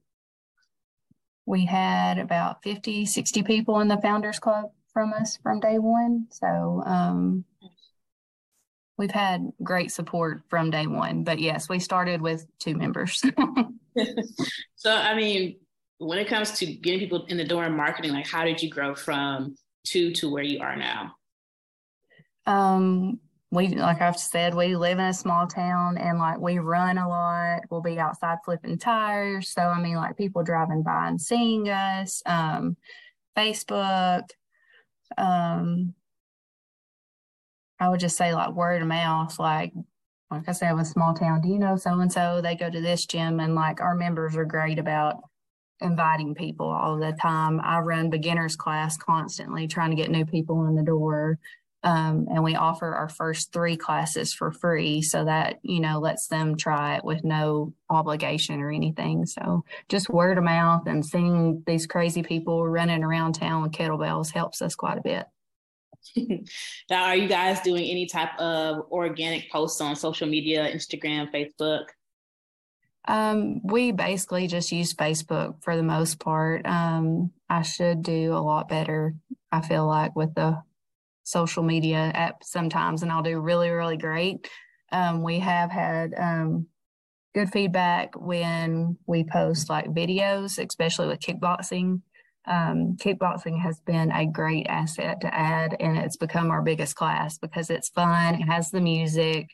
we 1.47 1.65
had 1.65 2.19
about 2.19 2.63
50, 2.63 3.07
60 3.07 3.43
people 3.43 3.81
in 3.81 3.89
the 3.89 3.99
Founders 3.99 4.39
Club 4.39 4.67
from 4.93 5.13
us 5.13 5.39
from 5.43 5.61
day 5.61 5.79
one. 5.79 6.27
So 6.31 6.83
um, 6.87 7.45
we've 8.97 9.11
had 9.11 9.51
great 9.63 9.91
support 9.91 10.43
from 10.49 10.71
day 10.71 10.87
one. 10.87 11.25
But 11.25 11.39
yes, 11.39 11.69
we 11.69 11.79
started 11.79 12.21
with 12.21 12.47
two 12.59 12.75
members. 12.77 13.23
so, 14.77 14.95
I 14.95 15.15
mean, 15.15 15.57
when 16.01 16.19
it 16.19 16.29
comes 16.29 16.53
to 16.53 16.65
getting 16.65 16.99
people 16.99 17.27
in 17.27 17.37
the 17.37 17.45
door 17.45 17.65
and 17.65 17.77
marketing, 17.77 18.13
like 18.13 18.27
how 18.27 18.43
did 18.43 18.63
you 18.63 18.71
grow 18.71 18.95
from 18.95 19.55
two 19.85 20.13
to 20.13 20.31
where 20.31 20.43
you 20.43 20.61
are 20.61 20.75
now? 20.75 21.15
Um, 22.47 23.21
we 23.51 23.69
like 23.69 24.01
I've 24.01 24.19
said, 24.19 24.55
we 24.55 24.77
live 24.77 24.99
in 24.99 25.05
a 25.05 25.13
small 25.13 25.47
town 25.47 25.99
and 25.99 26.19
like 26.19 26.41
we 26.41 26.59
run 26.59 26.97
a 26.97 27.07
lot. 27.07 27.61
We'll 27.71 27.83
be 27.83 27.99
outside 27.99 28.39
flipping 28.47 28.79
tires. 28.79 29.51
So 29.51 29.61
I 29.61 29.79
mean 29.79 29.97
like 29.97 30.17
people 30.17 30.43
driving 30.43 30.83
by 30.83 31.09
and 31.09 31.21
seeing 31.21 31.69
us. 31.69 32.23
Um, 32.25 32.79
Facebook. 33.37 34.23
Um, 35.19 35.95
I 37.79 37.91
would 37.91 38.01
just 38.01 38.17
say 38.17 38.33
like 38.33 38.55
word 38.55 38.81
of 38.81 38.89
mouth, 38.89 39.39
like 39.39 39.75
like 40.31 40.49
I 40.49 40.53
said, 40.53 40.73
with 40.73 40.87
small 40.87 41.13
town, 41.13 41.43
do 41.43 41.49
you 41.49 41.59
know 41.59 41.77
so 41.77 42.01
and 42.01 42.11
so? 42.11 42.41
They 42.41 42.57
go 42.57 42.71
to 42.71 42.81
this 42.81 43.05
gym 43.05 43.39
and 43.39 43.55
like 43.55 43.83
our 43.83 43.95
members 43.95 44.35
are 44.35 44.47
great 44.47 44.79
about 44.79 45.17
inviting 45.81 46.35
people 46.35 46.69
all 46.69 46.99
the 46.99 47.13
time. 47.13 47.61
I 47.63 47.81
run 47.81 48.11
beginners 48.11 48.57
class 48.57 48.97
constantly, 48.97 49.67
trying 49.67 49.91
to 49.91 49.97
get 49.97 50.11
new 50.11 50.25
people 50.25 50.67
in 50.67 50.75
the 50.75 50.83
door. 50.83 51.39
Um, 51.83 52.27
and 52.31 52.45
we 52.45 52.57
offer 52.57 52.95
our 52.95 53.09
first 53.09 53.53
three 53.55 53.77
classes 53.77 54.35
for 54.35 54.53
free 54.53 55.01
so 55.01 55.25
that 55.25 55.61
you 55.63 55.81
know 55.81 55.99
lets 55.99 56.27
them 56.27 56.59
try 56.59 56.97
it 56.97 57.05
with 57.05 57.25
no 57.25 57.73
obligation 57.89 58.61
or 58.61 58.71
anything 58.71 59.25
so 59.25 59.65
just 59.89 60.11
word 60.11 60.37
of 60.37 60.45
mouth 60.45 60.87
and 60.87 61.07
seeing 61.07 61.63
these 61.67 61.87
crazy 61.87 62.23
people 62.23 62.69
running 62.69 63.03
around 63.03 63.33
town 63.33 63.63
with 63.63 63.73
kettlebells 63.73 64.31
helps 64.31 64.61
us 64.61 64.75
quite 64.75 64.99
a 64.99 65.01
bit 65.03 65.27
now 66.91 67.05
are 67.05 67.17
you 67.17 67.29
guys 67.29 67.63
doing 67.63 67.85
any 67.85 68.05
type 68.05 68.39
of 68.39 68.85
organic 68.91 69.51
posts 69.51 69.81
on 69.81 69.97
social 69.97 70.29
media 70.29 70.71
instagram 70.71 71.33
facebook 71.33 71.85
Um, 73.07 73.61
we 73.65 73.93
basically 73.93 74.47
just 74.47 74.73
use 74.73 74.95
Facebook 74.95 75.63
for 75.63 75.77
the 75.77 75.83
most 75.83 76.21
part. 76.21 76.67
Um, 76.67 77.33
I 77.49 77.63
should 77.63 78.03
do 78.03 78.35
a 78.35 78.39
lot 78.39 78.69
better, 78.69 79.15
I 79.51 79.63
feel 79.63 79.87
like, 79.87 80.15
with 80.15 80.35
the 80.35 80.63
social 81.23 81.63
media 81.63 82.11
app 82.15 82.45
sometimes, 82.45 83.03
and 83.03 83.11
I'll 83.11 83.23
do 83.23 83.41
really, 83.41 83.71
really 83.71 83.97
great. 83.97 84.49
Um, 84.93 85.23
we 85.23 85.39
have 85.39 85.71
had 85.71 86.15
um, 86.17 86.67
good 87.35 87.51
feedback 87.51 88.11
when 88.17 88.97
we 89.07 89.25
post 89.25 89.71
like 89.71 89.87
videos, 89.87 90.59
especially 90.65 91.07
with 91.09 91.21
kickboxing. 91.21 92.03
Um, 92.47 92.97
kickboxing 92.97 93.61
has 93.61 93.81
been 93.81 94.11
a 94.11 94.27
great 94.27 94.67
asset 94.69 95.21
to 95.21 95.35
add, 95.35 95.77
and 95.79 95.97
it's 95.99 96.17
become 96.17 96.51
our 96.51 96.63
biggest 96.63 96.97
class 96.97 97.39
because 97.39 97.71
it's 97.71 97.89
fun. 97.89 98.35
It 98.35 98.47
has 98.47 98.71
the 98.71 98.81
music. 98.81 99.51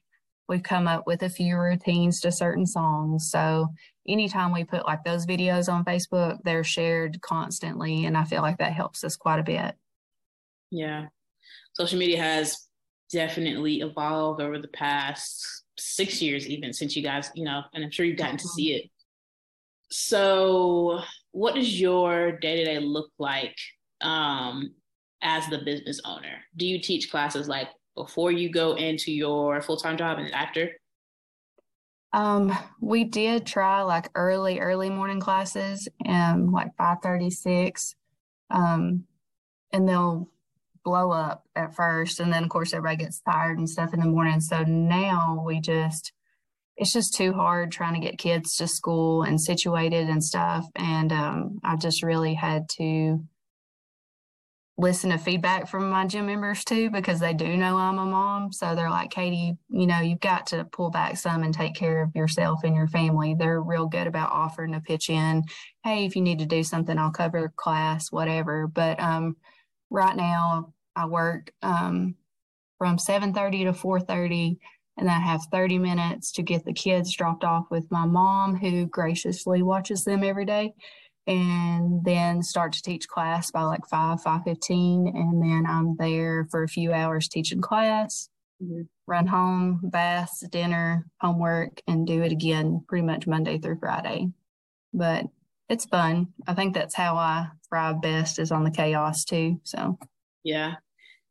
We've 0.48 0.62
come 0.62 0.86
up 0.86 1.06
with 1.06 1.22
a 1.22 1.28
few 1.28 1.56
routines 1.56 2.20
to 2.20 2.30
certain 2.30 2.66
songs. 2.66 3.30
So 3.30 3.68
anytime 4.06 4.52
we 4.52 4.64
put 4.64 4.86
like 4.86 5.04
those 5.04 5.26
videos 5.26 5.72
on 5.72 5.84
Facebook, 5.84 6.38
they're 6.44 6.64
shared 6.64 7.20
constantly. 7.20 8.04
And 8.04 8.16
I 8.16 8.24
feel 8.24 8.42
like 8.42 8.58
that 8.58 8.72
helps 8.72 9.02
us 9.02 9.16
quite 9.16 9.40
a 9.40 9.44
bit. 9.44 9.74
Yeah. 10.70 11.06
Social 11.74 11.98
media 11.98 12.22
has 12.22 12.68
definitely 13.10 13.80
evolved 13.80 14.40
over 14.40 14.58
the 14.58 14.68
past 14.68 15.64
six 15.78 16.22
years, 16.22 16.46
even 16.48 16.72
since 16.72 16.96
you 16.96 17.02
guys, 17.02 17.30
you 17.34 17.44
know, 17.44 17.62
and 17.74 17.84
I'm 17.84 17.90
sure 17.90 18.06
you've 18.06 18.18
gotten 18.18 18.36
to 18.38 18.48
see 18.48 18.74
it. 18.74 18.90
So, 19.90 21.00
what 21.30 21.54
does 21.54 21.80
your 21.80 22.32
day 22.32 22.56
to 22.56 22.64
day 22.64 22.78
look 22.80 23.10
like 23.18 23.56
um, 24.00 24.74
as 25.22 25.46
the 25.48 25.58
business 25.58 26.00
owner? 26.04 26.38
Do 26.56 26.66
you 26.66 26.80
teach 26.80 27.10
classes 27.10 27.48
like 27.48 27.68
before 27.96 28.30
you 28.30 28.50
go 28.50 28.74
into 28.76 29.10
your 29.10 29.60
full 29.62 29.76
time 29.76 29.96
job 29.96 30.18
and 30.18 30.32
after? 30.32 30.70
Um, 32.12 32.56
we 32.80 33.04
did 33.04 33.46
try 33.46 33.82
like 33.82 34.10
early, 34.14 34.60
early 34.60 34.90
morning 34.90 35.20
classes 35.20 35.88
and 36.04 36.52
like 36.52 36.76
five 36.76 36.98
thirty 37.02 37.30
six. 37.30 37.94
Um, 38.50 39.04
and 39.72 39.88
they'll 39.88 40.30
blow 40.84 41.10
up 41.10 41.44
at 41.56 41.74
first 41.74 42.20
and 42.20 42.32
then 42.32 42.44
of 42.44 42.48
course 42.48 42.72
everybody 42.72 42.96
gets 43.04 43.20
tired 43.20 43.58
and 43.58 43.68
stuff 43.68 43.92
in 43.92 43.98
the 43.98 44.06
morning. 44.06 44.40
So 44.40 44.62
now 44.62 45.42
we 45.44 45.60
just 45.60 46.12
it's 46.76 46.92
just 46.92 47.14
too 47.14 47.32
hard 47.32 47.72
trying 47.72 47.94
to 47.94 48.06
get 48.06 48.18
kids 48.18 48.56
to 48.56 48.68
school 48.68 49.22
and 49.22 49.40
situated 49.40 50.08
and 50.08 50.22
stuff. 50.22 50.66
And 50.76 51.10
um, 51.10 51.58
I 51.64 51.76
just 51.76 52.02
really 52.02 52.34
had 52.34 52.68
to 52.76 53.24
listen 54.78 55.10
to 55.10 55.18
feedback 55.18 55.68
from 55.68 55.88
my 55.88 56.06
gym 56.06 56.26
members 56.26 56.62
too 56.62 56.90
because 56.90 57.18
they 57.18 57.32
do 57.32 57.56
know 57.56 57.78
I'm 57.78 57.98
a 57.98 58.04
mom. 58.04 58.52
So 58.52 58.74
they're 58.74 58.90
like, 58.90 59.10
Katy, 59.10 59.56
you 59.68 59.86
know, 59.86 60.00
you've 60.00 60.20
got 60.20 60.46
to 60.48 60.64
pull 60.64 60.90
back 60.90 61.16
some 61.16 61.42
and 61.42 61.54
take 61.54 61.74
care 61.74 62.02
of 62.02 62.14
yourself 62.14 62.60
and 62.62 62.76
your 62.76 62.88
family. 62.88 63.34
They're 63.34 63.62
real 63.62 63.86
good 63.86 64.06
about 64.06 64.32
offering 64.32 64.72
to 64.72 64.80
pitch 64.80 65.08
in. 65.08 65.44
Hey, 65.82 66.04
if 66.04 66.14
you 66.14 66.22
need 66.22 66.40
to 66.40 66.46
do 66.46 66.62
something, 66.62 66.98
I'll 66.98 67.10
cover 67.10 67.52
class, 67.56 68.12
whatever. 68.12 68.66
But 68.66 69.00
um, 69.00 69.36
right 69.88 70.16
now, 70.16 70.74
I 70.94 71.06
work 71.06 71.52
um, 71.62 72.14
from 72.78 72.98
7:30 72.98 73.64
to 73.64 73.72
4:30 73.72 74.58
and 74.98 75.10
I 75.10 75.18
have 75.18 75.42
30 75.52 75.78
minutes 75.78 76.32
to 76.32 76.42
get 76.42 76.64
the 76.64 76.72
kids 76.72 77.14
dropped 77.14 77.44
off 77.44 77.66
with 77.70 77.90
my 77.90 78.06
mom 78.06 78.56
who 78.56 78.86
graciously 78.86 79.62
watches 79.62 80.04
them 80.04 80.24
every 80.24 80.46
day 80.46 80.72
and 81.26 82.04
then 82.04 82.42
start 82.42 82.72
to 82.72 82.82
teach 82.82 83.08
class 83.08 83.50
by 83.50 83.62
like 83.62 83.86
5 83.86 84.22
5.15 84.22 85.14
and 85.14 85.42
then 85.42 85.64
i'm 85.68 85.96
there 85.96 86.46
for 86.50 86.62
a 86.62 86.68
few 86.68 86.92
hours 86.92 87.28
teaching 87.28 87.60
class 87.60 88.28
mm-hmm. 88.62 88.82
run 89.06 89.26
home 89.26 89.80
bath 89.82 90.42
dinner 90.50 91.06
homework 91.20 91.80
and 91.86 92.06
do 92.06 92.22
it 92.22 92.32
again 92.32 92.84
pretty 92.88 93.04
much 93.04 93.26
monday 93.26 93.58
through 93.58 93.78
friday. 93.78 94.28
But 94.92 95.26
it's 95.68 95.84
fun. 95.84 96.28
I 96.46 96.54
think 96.54 96.74
that's 96.74 96.94
how 96.94 97.16
i 97.16 97.48
thrive 97.68 98.00
best 98.00 98.38
is 98.38 98.52
on 98.52 98.64
the 98.64 98.70
chaos 98.70 99.24
too 99.24 99.60
so. 99.64 99.98
Yeah. 100.44 100.74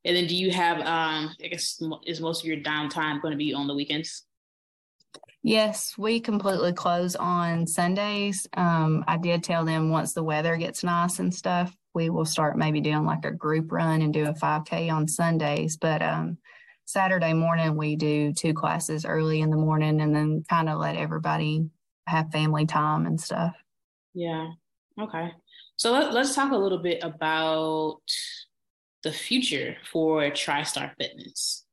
And 0.03 0.15
then 0.15 0.27
do 0.27 0.35
you 0.35 0.51
have 0.51 0.79
um 0.79 1.35
i 1.43 1.47
guess 1.47 1.81
is 2.05 2.21
most 2.21 2.41
of 2.41 2.47
your 2.47 2.57
downtime 2.57 3.21
going 3.21 3.31
to 3.31 3.37
be 3.37 3.53
on 3.53 3.67
the 3.67 3.75
weekends 3.75 4.25
Yes, 5.47 5.95
we 5.95 6.21
completely 6.21 6.73
close 6.73 7.15
on 7.15 7.67
Sundays. 7.67 8.47
Um, 8.57 9.05
I 9.07 9.17
did 9.17 9.43
tell 9.43 9.63
them 9.63 9.91
once 9.91 10.13
the 10.13 10.23
weather 10.23 10.57
gets 10.57 10.83
nice 10.83 11.19
and 11.19 11.31
stuff, 11.31 11.71
we 11.93 12.09
will 12.09 12.25
start 12.25 12.57
maybe 12.57 12.81
doing 12.81 13.05
like 13.05 13.25
a 13.25 13.31
group 13.31 13.71
run 13.71 14.01
and 14.01 14.11
do 14.11 14.25
a 14.25 14.33
5K 14.33 14.91
on 14.91 15.07
Sundays. 15.07 15.77
But 15.77 16.01
um, 16.01 16.39
Saturday 16.85 17.33
morning, 17.33 17.77
we 17.77 17.95
do 17.95 18.33
two 18.33 18.55
classes 18.55 19.05
early 19.05 19.41
in 19.41 19.51
the 19.51 19.55
morning 19.55 20.01
and 20.01 20.15
then 20.15 20.43
kind 20.49 20.67
of 20.67 20.79
let 20.79 20.95
everybody 20.95 21.69
have 22.07 22.31
family 22.31 22.65
time 22.65 23.05
and 23.05 23.21
stuff. 23.21 23.53
Yeah. 24.15 24.47
Okay. 24.99 25.31
So 25.75 25.91
let, 25.91 26.11
let's 26.11 26.33
talk 26.33 26.53
a 26.53 26.57
little 26.57 26.79
bit 26.79 27.03
about 27.03 27.99
the 29.03 29.11
future 29.11 29.77
for 29.91 30.21
TriStar 30.31 30.93
Fitness 30.97 31.64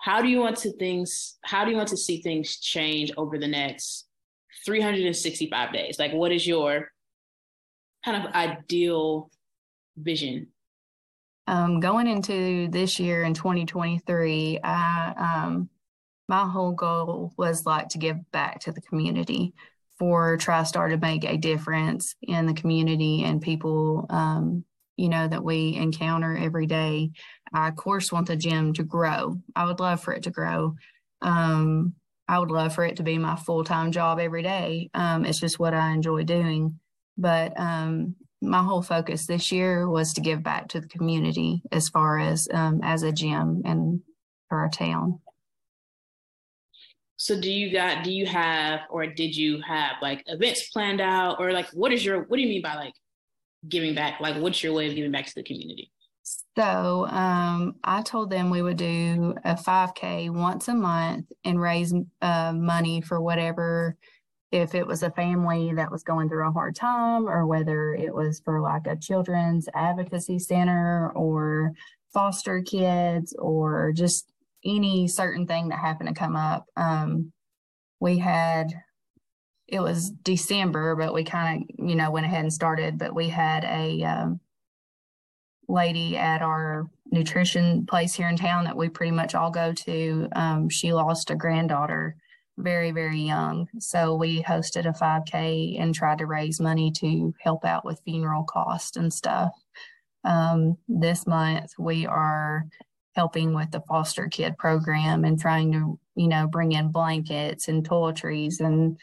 how 0.00 0.22
do 0.22 0.28
you 0.28 0.40
want 0.40 0.56
to 0.56 0.72
things 0.72 1.38
how 1.42 1.64
do 1.64 1.70
you 1.70 1.76
want 1.76 1.88
to 1.90 1.96
see 1.96 2.22
things 2.22 2.58
change 2.58 3.12
over 3.16 3.38
the 3.38 3.46
next 3.46 4.06
365 4.64 5.72
days? 5.72 5.98
Like 5.98 6.12
what 6.12 6.32
is 6.32 6.46
your 6.46 6.88
kind 8.04 8.24
of 8.24 8.32
ideal 8.32 9.30
vision? 9.96 10.48
Um, 11.46 11.80
going 11.80 12.06
into 12.06 12.68
this 12.68 13.00
year 13.00 13.24
in 13.24 13.34
2023 13.34 14.60
i 14.62 15.14
um, 15.44 15.68
my 16.28 16.46
whole 16.48 16.72
goal 16.72 17.32
was 17.36 17.66
like 17.66 17.88
to 17.88 17.98
give 17.98 18.16
back 18.30 18.60
to 18.60 18.72
the 18.72 18.80
community. 18.82 19.54
For 19.98 20.38
TriStar 20.38 20.88
to 20.88 20.96
make 20.96 21.24
a 21.24 21.36
difference 21.36 22.14
in 22.22 22.46
the 22.46 22.54
community 22.54 23.22
and 23.24 23.42
people 23.42 24.06
um, 24.08 24.64
you 25.00 25.08
know, 25.08 25.26
that 25.26 25.42
we 25.42 25.76
encounter 25.76 26.36
every 26.36 26.66
day. 26.66 27.10
I, 27.52 27.68
of 27.68 27.76
course, 27.76 28.12
want 28.12 28.26
the 28.26 28.36
gym 28.36 28.72
to 28.74 28.82
grow. 28.82 29.40
I 29.56 29.64
would 29.64 29.80
love 29.80 30.02
for 30.02 30.12
it 30.12 30.22
to 30.24 30.30
grow. 30.30 30.76
Um, 31.22 31.94
I 32.28 32.38
would 32.38 32.50
love 32.50 32.74
for 32.74 32.84
it 32.84 32.96
to 32.96 33.02
be 33.02 33.18
my 33.18 33.36
full 33.36 33.64
time 33.64 33.92
job 33.92 34.18
every 34.20 34.42
day. 34.42 34.90
Um, 34.94 35.24
it's 35.24 35.40
just 35.40 35.58
what 35.58 35.74
I 35.74 35.90
enjoy 35.90 36.24
doing. 36.24 36.78
But 37.18 37.58
um, 37.58 38.14
my 38.40 38.62
whole 38.62 38.82
focus 38.82 39.26
this 39.26 39.50
year 39.50 39.88
was 39.88 40.12
to 40.14 40.20
give 40.20 40.42
back 40.42 40.68
to 40.68 40.80
the 40.80 40.88
community 40.88 41.62
as 41.72 41.88
far 41.88 42.18
as 42.18 42.48
um, 42.52 42.80
as 42.82 43.02
a 43.02 43.12
gym 43.12 43.62
and 43.64 44.00
for 44.48 44.58
our 44.58 44.70
town. 44.70 45.20
So 47.16 47.38
do 47.38 47.52
you 47.52 47.70
got 47.70 48.04
do 48.04 48.12
you 48.12 48.24
have 48.26 48.80
or 48.88 49.06
did 49.06 49.36
you 49.36 49.60
have 49.60 49.96
like 50.00 50.22
events 50.26 50.70
planned 50.70 51.02
out 51.02 51.36
or 51.38 51.52
like 51.52 51.68
what 51.70 51.92
is 51.92 52.02
your 52.02 52.22
what 52.22 52.36
do 52.36 52.42
you 52.42 52.48
mean 52.48 52.62
by 52.62 52.76
like 52.76 52.94
giving 53.68 53.94
back? 53.94 54.20
Like, 54.20 54.36
what's 54.36 54.62
your 54.62 54.72
way 54.72 54.88
of 54.88 54.94
giving 54.94 55.12
back 55.12 55.26
to 55.26 55.34
the 55.34 55.42
community? 55.42 55.90
So 56.60 57.06
um, 57.06 57.76
I 57.82 58.02
told 58.02 58.28
them 58.28 58.50
we 58.50 58.60
would 58.60 58.76
do 58.76 59.34
a 59.46 59.54
5K 59.54 60.28
once 60.28 60.68
a 60.68 60.74
month 60.74 61.32
and 61.42 61.58
raise 61.58 61.94
uh, 62.20 62.52
money 62.52 63.00
for 63.00 63.18
whatever, 63.18 63.96
if 64.52 64.74
it 64.74 64.86
was 64.86 65.02
a 65.02 65.10
family 65.10 65.72
that 65.72 65.90
was 65.90 66.02
going 66.02 66.28
through 66.28 66.46
a 66.46 66.52
hard 66.52 66.76
time, 66.76 67.26
or 67.26 67.46
whether 67.46 67.94
it 67.94 68.14
was 68.14 68.42
for 68.44 68.60
like 68.60 68.86
a 68.86 68.96
children's 68.96 69.70
advocacy 69.74 70.38
center 70.38 71.10
or 71.14 71.72
foster 72.12 72.60
kids 72.60 73.34
or 73.38 73.92
just 73.94 74.30
any 74.62 75.08
certain 75.08 75.46
thing 75.46 75.68
that 75.68 75.78
happened 75.78 76.10
to 76.10 76.14
come 76.14 76.36
up. 76.36 76.66
Um, 76.76 77.32
we 78.00 78.18
had 78.18 78.66
it 79.66 79.80
was 79.80 80.10
December, 80.10 80.94
but 80.94 81.14
we 81.14 81.24
kind 81.24 81.62
of, 81.62 81.88
you 81.88 81.94
know, 81.94 82.10
went 82.10 82.26
ahead 82.26 82.42
and 82.42 82.52
started. 82.52 82.98
But 82.98 83.14
we 83.14 83.30
had 83.30 83.64
a 83.64 84.02
um, 84.02 84.40
lady 85.70 86.16
at 86.16 86.42
our 86.42 86.88
nutrition 87.10 87.86
place 87.86 88.14
here 88.14 88.28
in 88.28 88.36
town 88.36 88.64
that 88.64 88.76
we 88.76 88.88
pretty 88.88 89.12
much 89.12 89.34
all 89.34 89.50
go 89.50 89.72
to. 89.72 90.28
Um, 90.32 90.68
she 90.68 90.92
lost 90.92 91.30
a 91.30 91.34
granddaughter 91.34 92.16
very, 92.58 92.90
very 92.90 93.20
young. 93.20 93.68
So 93.78 94.14
we 94.14 94.42
hosted 94.42 94.86
a 94.86 94.92
5K 94.92 95.80
and 95.80 95.94
tried 95.94 96.18
to 96.18 96.26
raise 96.26 96.60
money 96.60 96.92
to 96.98 97.34
help 97.40 97.64
out 97.64 97.84
with 97.84 98.02
funeral 98.04 98.44
costs 98.44 98.96
and 98.96 99.12
stuff. 99.12 99.52
Um, 100.24 100.76
this 100.86 101.26
month, 101.26 101.72
we 101.78 102.06
are 102.06 102.66
helping 103.14 103.54
with 103.54 103.70
the 103.70 103.82
foster 103.88 104.28
kid 104.28 104.56
program 104.58 105.24
and 105.24 105.40
trying 105.40 105.72
to, 105.72 105.98
you 106.16 106.28
know, 106.28 106.46
bring 106.46 106.72
in 106.72 106.92
blankets 106.92 107.68
and 107.68 107.88
toiletries 107.88 108.60
and 108.60 108.98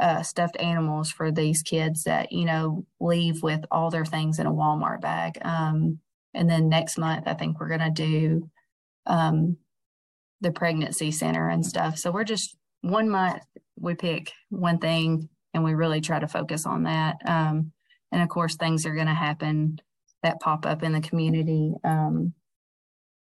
uh, 0.00 0.22
stuffed 0.22 0.56
animals 0.58 1.10
for 1.10 1.30
these 1.30 1.62
kids 1.62 2.02
that 2.04 2.32
you 2.32 2.44
know 2.44 2.84
leave 2.98 3.40
with 3.42 3.60
all 3.70 3.88
their 3.88 4.04
things 4.04 4.40
in 4.40 4.46
a 4.46 4.52
Walmart 4.52 5.00
bag. 5.00 5.38
Um, 5.42 6.00
and 6.34 6.48
then 6.48 6.68
next 6.68 6.98
month, 6.98 7.24
I 7.26 7.34
think 7.34 7.58
we're 7.58 7.68
gonna 7.68 7.90
do 7.90 8.50
um, 9.06 9.56
the 10.40 10.52
pregnancy 10.52 11.10
center 11.10 11.48
and 11.48 11.64
stuff. 11.64 11.98
So 11.98 12.10
we're 12.10 12.24
just 12.24 12.56
one 12.82 13.08
month 13.08 13.42
we 13.78 13.94
pick 13.94 14.32
one 14.50 14.78
thing 14.78 15.28
and 15.54 15.64
we 15.64 15.74
really 15.74 16.00
try 16.00 16.18
to 16.18 16.28
focus 16.28 16.66
on 16.66 16.84
that. 16.84 17.16
Um, 17.26 17.72
and 18.10 18.22
of 18.22 18.28
course, 18.28 18.56
things 18.56 18.86
are 18.86 18.94
gonna 18.94 19.14
happen 19.14 19.80
that 20.22 20.40
pop 20.40 20.66
up 20.66 20.82
in 20.82 20.92
the 20.92 21.00
community. 21.00 21.74
Um, 21.84 22.34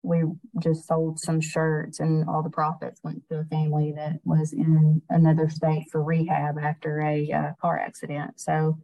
we 0.03 0.23
just 0.59 0.87
sold 0.87 1.19
some 1.19 1.41
shirts 1.41 1.99
and 1.99 2.27
all 2.27 2.41
the 2.41 2.49
profits 2.49 3.01
went 3.03 3.27
to 3.29 3.39
a 3.39 3.45
family 3.45 3.93
that 3.95 4.19
was 4.23 4.51
in 4.51 5.01
another 5.09 5.49
state 5.49 5.85
for 5.91 6.03
rehab 6.03 6.57
after 6.57 7.01
a 7.01 7.31
uh, 7.31 7.51
car 7.61 7.79
accident. 7.79 8.39
So 8.39 8.79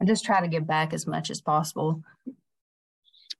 I 0.00 0.04
just 0.04 0.24
try 0.24 0.40
to 0.40 0.48
give 0.48 0.66
back 0.66 0.92
as 0.92 1.06
much 1.06 1.30
as 1.30 1.40
possible. 1.40 2.02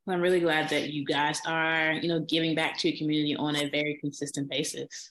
Well, 0.09 0.17
I'm 0.17 0.23
really 0.23 0.41
glad 0.41 0.71
that 0.71 0.89
you 0.91 1.05
guys 1.05 1.39
are, 1.47 1.93
you 1.93 2.09
know, 2.09 2.21
giving 2.21 2.55
back 2.55 2.79
to 2.79 2.89
your 2.89 2.97
community 2.97 3.37
on 3.37 3.55
a 3.57 3.69
very 3.69 3.99
consistent 4.01 4.49
basis. 4.49 5.11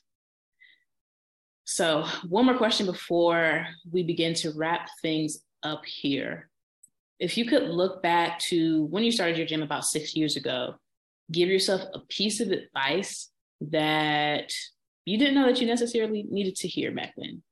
So, 1.66 2.08
one 2.28 2.45
more 2.48 2.58
question 2.58 2.88
before 2.88 3.68
we 3.91 4.02
begin 4.02 4.34
to 4.34 4.54
wrap 4.56 4.89
things 5.04 5.38
up 5.62 5.86
here. 5.86 6.50
If 7.20 7.38
you 7.38 7.45
could 7.45 7.70
look 7.70 8.02
back 8.02 8.39
to 8.50 8.86
when 8.86 9.04
you 9.04 9.12
started 9.12 9.38
your 9.38 9.45
gym 9.45 9.62
about 9.62 9.86
six 9.86 10.16
years 10.16 10.36
ago, 10.36 10.74
give 11.32 11.48
yourself 11.48 11.84
a 11.93 12.00
piece 12.00 12.39
of 12.39 12.50
advice 12.50 13.30
that 13.62 14.52
you 15.06 15.20
didn't 15.20 15.36
know 15.36 15.45
that 15.45 15.62
you 15.62 15.68
necessarily 15.68 16.26
needed 16.28 16.56
to 16.56 16.68
hear 16.68 16.91
back 16.91 17.14
then. 17.18 17.43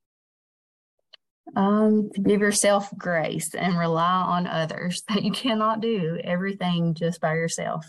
Um, 1.56 2.10
give 2.12 2.42
yourself 2.42 2.90
grace 2.98 3.54
and 3.54 3.78
rely 3.78 4.22
on 4.22 4.48
others 4.48 5.04
that 5.10 5.24
you 5.24 5.32
cannot 5.32 5.82
do 5.82 6.20
everything 6.24 6.94
just 6.94 7.22
by 7.22 7.34
yourself. 7.34 7.86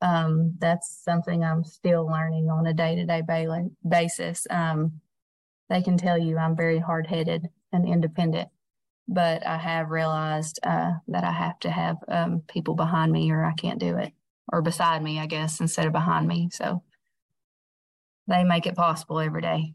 Um, 0.00 0.54
that's 0.58 1.02
something 1.02 1.42
I'm 1.42 1.64
still 1.64 2.06
learning 2.06 2.50
on 2.50 2.66
a 2.66 2.74
day 2.74 2.96
to 2.96 3.06
day 3.06 3.22
basis. 3.88 4.46
Um, 4.50 5.00
they 5.70 5.82
can 5.82 5.96
tell 5.96 6.18
you 6.18 6.36
I'm 6.36 6.56
very 6.56 6.78
hard 6.78 7.06
headed 7.06 7.48
and 7.72 7.88
independent, 7.88 8.48
but 9.08 9.46
I 9.46 9.56
have 9.56 9.90
realized 9.90 10.60
uh, 10.62 10.92
that 11.08 11.24
I 11.24 11.32
have 11.32 11.58
to 11.60 11.70
have 11.70 11.96
um, 12.08 12.42
people 12.46 12.74
behind 12.74 13.12
me 13.12 13.30
or 13.30 13.44
I 13.44 13.54
can't 13.54 13.78
do 13.78 13.96
it, 13.96 14.12
or 14.52 14.60
beside 14.62 15.02
me, 15.02 15.18
I 15.18 15.26
guess, 15.26 15.60
instead 15.60 15.86
of 15.86 15.92
behind 15.92 16.28
me. 16.28 16.50
So 16.52 16.82
they 18.28 18.44
make 18.44 18.66
it 18.66 18.76
possible 18.76 19.20
every 19.20 19.42
day. 19.42 19.72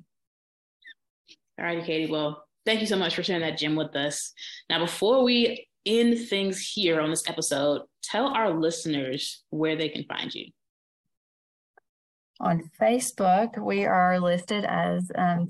All 1.58 1.66
righty, 1.66 1.82
Katy. 1.82 2.12
Well, 2.12 2.46
thank 2.70 2.82
you 2.82 2.88
so 2.88 2.96
much 2.96 3.16
for 3.16 3.24
sharing 3.24 3.42
that 3.42 3.58
gym 3.58 3.76
with 3.76 3.96
us. 3.96 4.32
Now, 4.70 4.78
before 4.78 5.24
we 5.24 5.68
end 5.88 6.20
things 6.28 6.60
here 6.60 7.02
on 7.02 7.10
this 7.10 7.28
episode, 7.28 7.82
tell 8.04 8.28
our 8.28 8.54
listeners 8.54 9.44
where 9.50 9.76
they 9.76 9.90
can 9.90 10.04
find 10.04 10.32
you. 10.36 10.52
On 12.40 12.62
Facebook, 12.80 13.58
we 13.58 13.86
are 13.86 14.20
listed 14.20 14.66
as 14.66 15.12
um, 15.18 15.50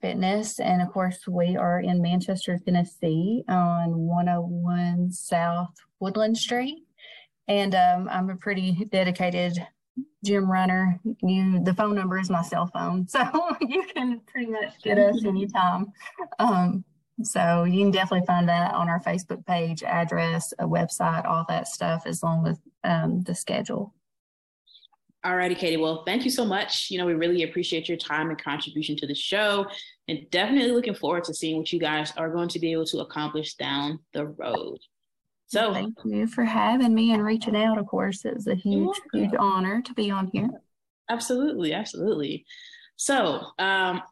Fitness. 0.00 0.58
And 0.58 0.80
of 0.80 0.90
course, 0.90 1.18
we 1.28 1.54
are 1.58 1.80
in 1.80 2.00
Manchester, 2.00 2.58
Tennessee 2.64 3.44
on 3.46 3.90
101 3.94 5.12
South 5.12 5.74
Woodland 6.00 6.38
Street. 6.38 6.78
And 7.46 7.74
um, 7.74 8.08
I'm 8.10 8.30
a 8.30 8.36
pretty 8.36 8.88
dedicated 8.90 9.58
gym 10.24 10.50
runner. 10.50 11.00
You, 11.22 11.62
the 11.62 11.74
phone 11.74 11.94
number 11.94 12.18
is 12.18 12.30
my 12.30 12.42
cell 12.42 12.66
phone, 12.66 13.08
so 13.08 13.20
you 13.60 13.84
can 13.94 14.20
pretty 14.26 14.50
much 14.50 14.80
get 14.82 14.98
us 14.98 15.24
anytime. 15.24 15.92
Um, 16.38 16.84
so 17.22 17.64
you 17.64 17.80
can 17.84 17.90
definitely 17.90 18.26
find 18.26 18.48
that 18.48 18.74
on 18.74 18.88
our 18.88 19.00
Facebook 19.00 19.44
page, 19.46 19.82
address, 19.82 20.52
a 20.58 20.66
website, 20.66 21.26
all 21.26 21.44
that 21.48 21.68
stuff, 21.68 22.04
as 22.06 22.22
long 22.22 22.46
as 22.46 22.58
um, 22.84 23.22
the 23.22 23.34
schedule. 23.34 23.94
All 25.24 25.36
righty, 25.36 25.54
Katy. 25.54 25.76
Well, 25.76 26.02
thank 26.04 26.24
you 26.24 26.32
so 26.32 26.44
much. 26.44 26.90
You 26.90 26.98
know, 26.98 27.06
we 27.06 27.14
really 27.14 27.44
appreciate 27.44 27.88
your 27.88 27.98
time 27.98 28.30
and 28.30 28.42
contribution 28.42 28.96
to 28.96 29.06
the 29.06 29.14
show 29.14 29.66
and 30.08 30.28
definitely 30.30 30.72
looking 30.72 30.94
forward 30.94 31.22
to 31.24 31.34
seeing 31.34 31.58
what 31.58 31.72
you 31.72 31.78
guys 31.78 32.12
are 32.16 32.28
going 32.28 32.48
to 32.48 32.58
be 32.58 32.72
able 32.72 32.86
to 32.86 32.98
accomplish 32.98 33.54
down 33.54 34.00
the 34.12 34.26
road. 34.26 34.78
So 35.52 35.74
thank 35.74 35.98
you 36.04 36.26
for 36.26 36.44
having 36.44 36.94
me 36.94 37.12
and 37.12 37.24
reaching 37.24 37.56
out. 37.56 37.78
Of 37.78 37.86
course, 37.86 38.24
it 38.24 38.34
was 38.34 38.46
a 38.46 38.54
huge, 38.54 38.96
huge 39.12 39.32
honor 39.38 39.82
to 39.82 39.94
be 39.94 40.10
on 40.10 40.28
here. 40.32 40.48
Absolutely, 41.10 41.74
absolutely. 41.74 42.46
So, 42.96 43.48
um, 43.58 44.02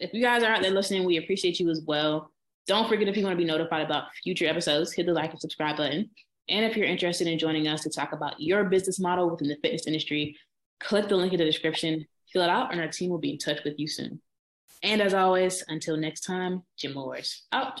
if 0.00 0.12
you 0.12 0.22
guys 0.22 0.42
are 0.42 0.52
out 0.52 0.62
there 0.62 0.70
listening, 0.70 1.04
we 1.04 1.16
appreciate 1.16 1.60
you 1.60 1.70
as 1.70 1.82
well. 1.86 2.32
Don't 2.66 2.88
forget 2.88 3.08
if 3.08 3.16
you 3.16 3.24
want 3.24 3.32
to 3.34 3.42
be 3.42 3.44
notified 3.44 3.84
about 3.84 4.04
future 4.22 4.46
episodes, 4.46 4.92
hit 4.92 5.06
the 5.06 5.12
like 5.12 5.30
and 5.30 5.40
subscribe 5.40 5.76
button. 5.76 6.10
And 6.48 6.64
if 6.64 6.76
you're 6.76 6.86
interested 6.86 7.26
in 7.26 7.38
joining 7.38 7.68
us 7.68 7.82
to 7.82 7.90
talk 7.90 8.12
about 8.12 8.40
your 8.40 8.64
business 8.64 8.98
model 8.98 9.30
within 9.30 9.48
the 9.48 9.56
fitness 9.62 9.86
industry, 9.86 10.36
Click 10.80 11.08
the 11.08 11.16
link 11.16 11.32
in 11.32 11.38
the 11.38 11.44
description, 11.44 12.06
fill 12.32 12.42
it 12.42 12.50
out, 12.50 12.72
and 12.72 12.80
our 12.80 12.88
team 12.88 13.10
will 13.10 13.18
be 13.18 13.32
in 13.32 13.38
touch 13.38 13.58
with 13.64 13.74
you 13.78 13.88
soon. 13.88 14.20
And 14.82 15.02
as 15.02 15.12
always, 15.12 15.64
until 15.66 15.96
next 15.96 16.20
time, 16.20 16.62
Gym 16.76 16.94
Lords 16.94 17.46
out. 17.52 17.80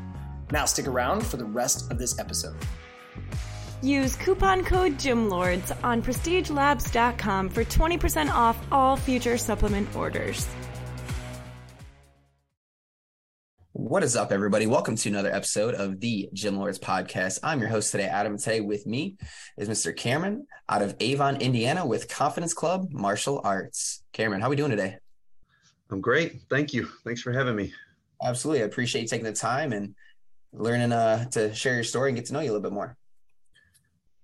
Now 0.51 0.65
stick 0.65 0.87
around 0.87 1.25
for 1.25 1.37
the 1.37 1.45
rest 1.45 1.89
of 1.91 1.97
this 1.97 2.19
episode. 2.19 2.57
Use 3.81 4.15
coupon 4.15 4.63
code 4.63 4.97
GYMLORDS 4.97 5.71
on 5.83 6.03
prestigelabs.com 6.03 7.49
for 7.49 7.63
20% 7.63 8.29
off 8.29 8.57
all 8.71 8.95
future 8.95 9.37
supplement 9.37 9.95
orders. 9.95 10.47
What 13.71 14.03
is 14.03 14.15
up, 14.15 14.31
everybody? 14.31 14.67
Welcome 14.67 14.95
to 14.97 15.09
another 15.09 15.33
episode 15.33 15.73
of 15.73 15.99
the 15.99 16.29
Gym 16.33 16.57
Lords 16.57 16.77
podcast. 16.77 17.39
I'm 17.41 17.59
your 17.59 17.69
host 17.69 17.91
today, 17.91 18.05
Adam. 18.05 18.37
Today 18.37 18.61
with 18.61 18.85
me 18.85 19.17
is 19.57 19.67
Mr. 19.67 19.95
Cameron 19.95 20.45
out 20.69 20.81
of 20.81 20.95
Avon, 20.99 21.37
Indiana, 21.41 21.85
with 21.85 22.07
Confidence 22.07 22.53
Club 22.53 22.87
Martial 22.91 23.41
Arts. 23.43 24.03
Cameron, 24.13 24.41
how 24.41 24.47
are 24.47 24.51
we 24.51 24.55
doing 24.55 24.71
today? 24.71 24.97
I'm 25.89 26.01
great. 26.01 26.41
Thank 26.49 26.73
you. 26.73 26.87
Thanks 27.03 27.21
for 27.21 27.31
having 27.31 27.55
me. 27.55 27.73
Absolutely. 28.23 28.61
I 28.61 28.65
appreciate 28.65 29.01
you 29.01 29.07
taking 29.07 29.25
the 29.25 29.33
time 29.33 29.73
and 29.73 29.95
learning 30.53 30.91
uh, 30.91 31.25
to 31.31 31.53
share 31.53 31.75
your 31.75 31.83
story 31.83 32.09
and 32.09 32.15
get 32.15 32.25
to 32.27 32.33
know 32.33 32.39
you 32.39 32.51
a 32.51 32.53
little 32.53 32.61
bit 32.61 32.73
more. 32.73 32.97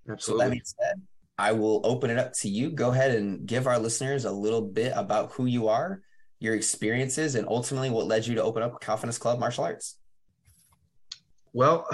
Absolutely. 0.08 0.44
So 0.44 0.44
that 0.44 0.50
being 0.50 0.62
said, 0.64 1.02
I 1.38 1.52
will 1.52 1.80
open 1.84 2.10
it 2.10 2.18
up 2.18 2.32
to 2.34 2.48
you. 2.48 2.70
Go 2.70 2.90
ahead 2.90 3.14
and 3.14 3.46
give 3.46 3.66
our 3.66 3.78
listeners 3.78 4.24
a 4.24 4.32
little 4.32 4.62
bit 4.62 4.92
about 4.94 5.32
who 5.32 5.46
you 5.46 5.68
are 5.68 6.02
your 6.40 6.54
experiences, 6.54 7.34
and 7.34 7.48
ultimately 7.48 7.90
what 7.90 8.06
led 8.06 8.26
you 8.26 8.34
to 8.36 8.42
open 8.42 8.62
up 8.62 8.80
Confidence 8.80 9.18
Club 9.18 9.38
Martial 9.38 9.64
Arts? 9.64 9.96
Well, 11.52 11.86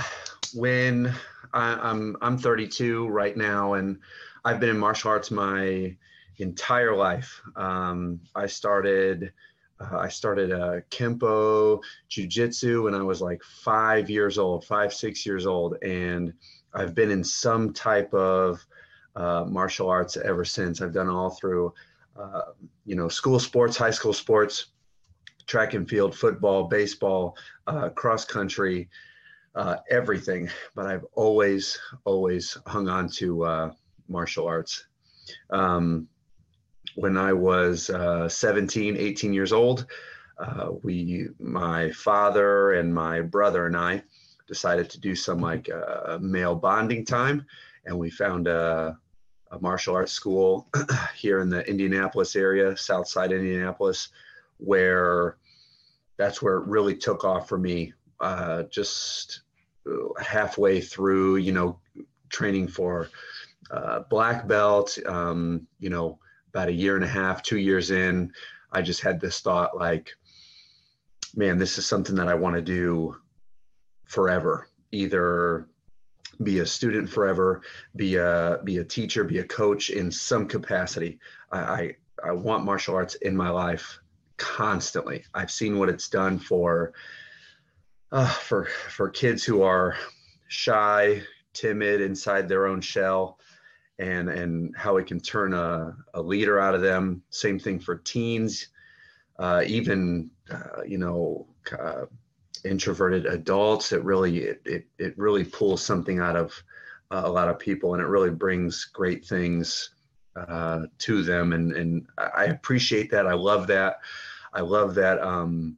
when 0.53 1.15
I, 1.53 1.75
I'm 1.75 2.17
I'm 2.21 2.37
32 2.37 3.09
right 3.09 3.37
now, 3.37 3.75
and 3.75 3.99
I've 4.45 4.61
been 4.61 4.69
in 4.69 4.79
martial 4.79 5.11
arts 5.11 5.31
my 5.31 5.97
entire 6.39 6.95
life. 6.95 7.41
Um, 7.57 8.21
I 8.35 8.47
started 8.47 9.33
uh, 9.93 9.99
I 9.99 10.09
started 10.09 10.53
uh, 10.53 10.81
Kempo 10.91 11.81
Jiu-Jitsu 12.09 12.85
when 12.85 12.95
I 12.95 13.03
was 13.03 13.21
like 13.21 13.43
five 13.43 14.09
years 14.11 14.39
old, 14.39 14.65
five 14.65 14.93
six 14.93 15.25
years 15.27 15.47
old, 15.47 15.77
and 15.83 16.33
I've 16.75 16.95
been 16.95 17.11
in 17.11 17.25
some 17.25 17.73
type 17.73 18.13
of 18.15 18.65
uh, 19.17 19.45
martial 19.47 19.89
arts 19.89 20.17
ever 20.17 20.45
since. 20.45 20.81
I've 20.81 20.93
done 20.93 21.09
all 21.09 21.31
through 21.31 21.73
uh, 22.17 22.43
you 22.85 22.95
know, 22.95 23.09
school 23.09 23.39
sports, 23.39 23.77
high 23.77 23.91
school 23.91 24.13
sports, 24.13 24.67
track 25.47 25.75
and 25.75 25.89
field, 25.89 26.17
football, 26.17 26.65
baseball, 26.65 27.37
uh, 27.67 27.89
cross 27.91 28.25
country, 28.25 28.89
uh, 29.55 29.77
everything. 29.91 30.49
But 30.75 30.87
I've 30.87 31.05
always, 31.15 31.79
always 32.05 32.57
hung 32.67 32.89
on 32.89 33.09
to 33.11 33.45
uh, 33.45 33.71
martial 34.09 34.47
arts. 34.47 34.87
Um, 35.51 36.09
when 36.97 37.17
I 37.17 37.33
was 37.33 37.91
uh, 37.91 38.29
17, 38.29 38.97
18 38.97 39.33
years 39.33 39.53
old, 39.53 39.87
uh, 40.39 40.71
we, 40.83 41.29
my 41.39 41.91
father 41.93 42.73
and 42.75 42.93
my 42.93 43.21
brother 43.21 43.67
and 43.67 43.77
I, 43.77 44.03
decided 44.47 44.91
to 44.91 45.01
do 45.01 45.15
some 45.15 45.41
like 45.41 45.71
male 46.21 46.55
bonding 46.55 47.05
time, 47.05 47.47
and 47.87 47.99
we 47.99 48.11
found 48.11 48.47
a 48.47 48.99
a 49.55 49.61
martial 49.61 49.95
arts 49.95 50.13
school 50.13 50.69
here 51.17 51.41
in 51.41 51.49
the 51.49 51.69
Indianapolis 51.69 52.37
area, 52.37 52.77
South 52.77 53.09
Side 53.09 53.33
Indianapolis, 53.33 54.09
where 54.59 55.37
that's 56.17 56.43
where 56.43 56.57
it 56.57 56.67
really 56.67 56.97
took 56.97 57.25
off 57.25 57.49
for 57.49 57.59
me. 57.59 57.93
Uh, 58.21 58.65
just 58.65 59.43
uh, 59.87 60.23
halfway 60.23 60.81
through, 60.81 61.37
you 61.37 61.53
know, 61.53 61.79
training 62.29 62.69
for 62.69 63.09
uh, 63.71 64.01
black 64.11 64.47
belt, 64.47 64.97
um, 65.07 65.67
you 65.79 65.91
know, 65.91 66.19
about 66.55 66.69
a 66.69 66.73
year 66.73 66.95
and 66.95 67.05
a 67.05 67.09
half, 67.09 67.43
two 67.43 67.59
years 67.59 67.91
in, 67.91 68.33
I 68.71 68.81
just 68.81 69.01
had 69.01 69.21
this 69.21 69.41
thought 69.41 69.77
like, 69.77 70.11
man, 71.35 71.59
this 71.59 71.79
is 71.79 71.87
something 71.87 72.15
that 72.15 72.29
I 72.29 72.35
want 72.35 72.55
to 72.55 72.63
do 72.63 73.17
forever. 74.07 74.69
Either 74.93 75.69
be 76.43 76.61
a 76.61 76.67
student 76.67 77.09
forever, 77.09 77.63
be 77.97 78.17
a 78.17 78.61
be 78.65 78.79
a 78.79 78.85
teacher, 78.85 79.25
be 79.25 79.39
a 79.39 79.45
coach 79.45 79.91
in 79.91 80.11
some 80.11 80.47
capacity. 80.47 81.19
I, 81.51 81.59
I, 81.59 81.97
I 82.29 82.33
want 82.33 82.65
martial 82.65 82.95
arts 82.95 83.17
in 83.17 83.37
my 83.37 83.51
life 83.51 83.99
constantly. 84.37 85.25
I've 85.35 85.51
seen 85.51 85.79
what 85.79 85.89
it's 85.89 86.09
done 86.09 86.39
for 86.39 86.93
uh, 88.13 88.29
for 88.29 88.67
for 88.91 89.09
kids 89.09 89.43
who 89.43 89.63
are 89.63 89.97
shy, 90.49 91.23
timid 91.53 92.01
inside 92.01 92.49
their 92.49 92.67
own 92.67 92.81
shell, 92.81 93.39
and 93.99 94.29
and 94.29 94.75
how 94.77 94.97
it 94.97 95.07
can 95.07 95.21
turn 95.21 95.55
a, 95.55 95.97
a 96.15 96.23
leader 96.23 96.59
out 96.59 96.75
of 96.75 96.81
them. 96.81 97.23
Same 97.31 97.59
thing 97.59 97.79
for 97.79 97.97
teens, 97.97 98.69
uh, 99.39 99.63
even 99.67 100.31
uh, 100.51 100.83
you 100.87 100.99
know 100.99 101.47
uh, 101.79 102.07
introverted 102.65 103.27
adults. 103.27 103.93
It 103.93 104.03
really 104.05 104.39
it, 104.39 104.63
it 104.65 104.87
it 104.99 105.19
really 105.19 105.45
pulls 105.45 105.83
something 105.83 106.19
out 106.19 106.37
of 106.37 106.53
uh, 107.11 107.23
a 107.25 107.31
lot 107.31 107.49
of 107.49 107.59
people, 107.59 107.95
and 107.95 108.03
it 108.03 108.07
really 108.07 108.31
brings 108.31 108.85
great 108.87 109.25
things 109.25 109.91
uh, 110.37 110.87
to 110.99 111.23
them. 111.23 111.53
And 111.53 111.73
and 111.73 112.07
I 112.19 112.47
appreciate 112.47 113.11
that. 113.11 113.27
I 113.27 113.35
love 113.35 113.67
that. 113.69 114.01
I 114.53 114.61
love 114.61 114.95
that. 114.97 115.21
Um, 115.21 115.77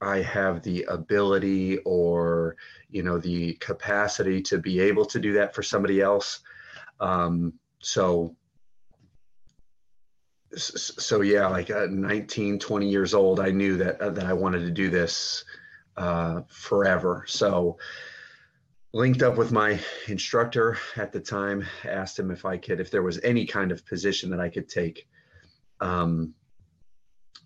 I 0.00 0.18
have 0.18 0.62
the 0.62 0.84
ability 0.84 1.78
or 1.78 2.56
you 2.90 3.02
know 3.02 3.18
the 3.18 3.54
capacity 3.54 4.40
to 4.42 4.58
be 4.58 4.80
able 4.80 5.04
to 5.06 5.18
do 5.18 5.32
that 5.34 5.54
for 5.54 5.62
somebody 5.62 6.00
else. 6.00 6.40
Um, 7.00 7.54
so 7.80 8.34
so 10.56 11.20
yeah 11.20 11.46
like 11.46 11.68
at 11.68 11.90
19 11.90 12.58
20 12.58 12.88
years 12.88 13.12
old 13.12 13.38
i 13.38 13.50
knew 13.50 13.76
that 13.76 14.00
uh, 14.00 14.08
that 14.08 14.24
i 14.24 14.32
wanted 14.32 14.60
to 14.60 14.70
do 14.70 14.88
this 14.88 15.44
uh, 15.98 16.42
forever. 16.48 17.24
So 17.26 17.76
linked 18.94 19.22
up 19.22 19.36
with 19.36 19.52
my 19.52 19.78
instructor 20.06 20.78
at 20.96 21.12
the 21.12 21.20
time 21.20 21.66
asked 21.84 22.18
him 22.18 22.30
if 22.30 22.46
i 22.46 22.56
could 22.56 22.80
if 22.80 22.90
there 22.90 23.02
was 23.02 23.20
any 23.22 23.44
kind 23.44 23.70
of 23.70 23.84
position 23.84 24.30
that 24.30 24.40
i 24.40 24.48
could 24.48 24.66
take 24.66 25.06
um, 25.80 26.32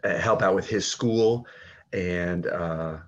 help 0.05 0.41
out 0.41 0.55
with 0.55 0.69
his 0.69 0.87
school 0.87 1.47
and 1.93 2.47
uh, 2.47 2.99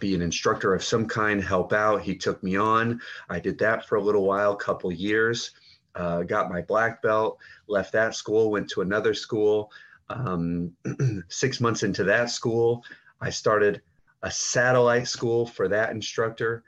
be 0.00 0.14
an 0.14 0.22
instructor 0.22 0.74
of 0.74 0.84
some 0.84 1.06
kind, 1.06 1.42
help 1.42 1.72
out. 1.72 2.02
He 2.02 2.16
took 2.16 2.42
me 2.42 2.56
on. 2.56 3.00
I 3.28 3.38
did 3.40 3.58
that 3.58 3.86
for 3.86 3.96
a 3.96 4.02
little 4.02 4.24
while, 4.24 4.54
couple 4.56 4.92
years. 4.92 5.52
Uh, 5.94 6.22
got 6.22 6.50
my 6.50 6.60
black 6.62 7.02
belt, 7.02 7.38
left 7.68 7.92
that 7.92 8.14
school, 8.14 8.50
went 8.50 8.68
to 8.70 8.80
another 8.80 9.14
school. 9.14 9.70
Um, 10.10 10.72
six 11.28 11.60
months 11.60 11.82
into 11.82 12.04
that 12.04 12.30
school, 12.30 12.84
I 13.20 13.30
started 13.30 13.80
a 14.22 14.30
satellite 14.30 15.08
school 15.08 15.46
for 15.46 15.68
that 15.68 15.90
instructor. 15.90 16.64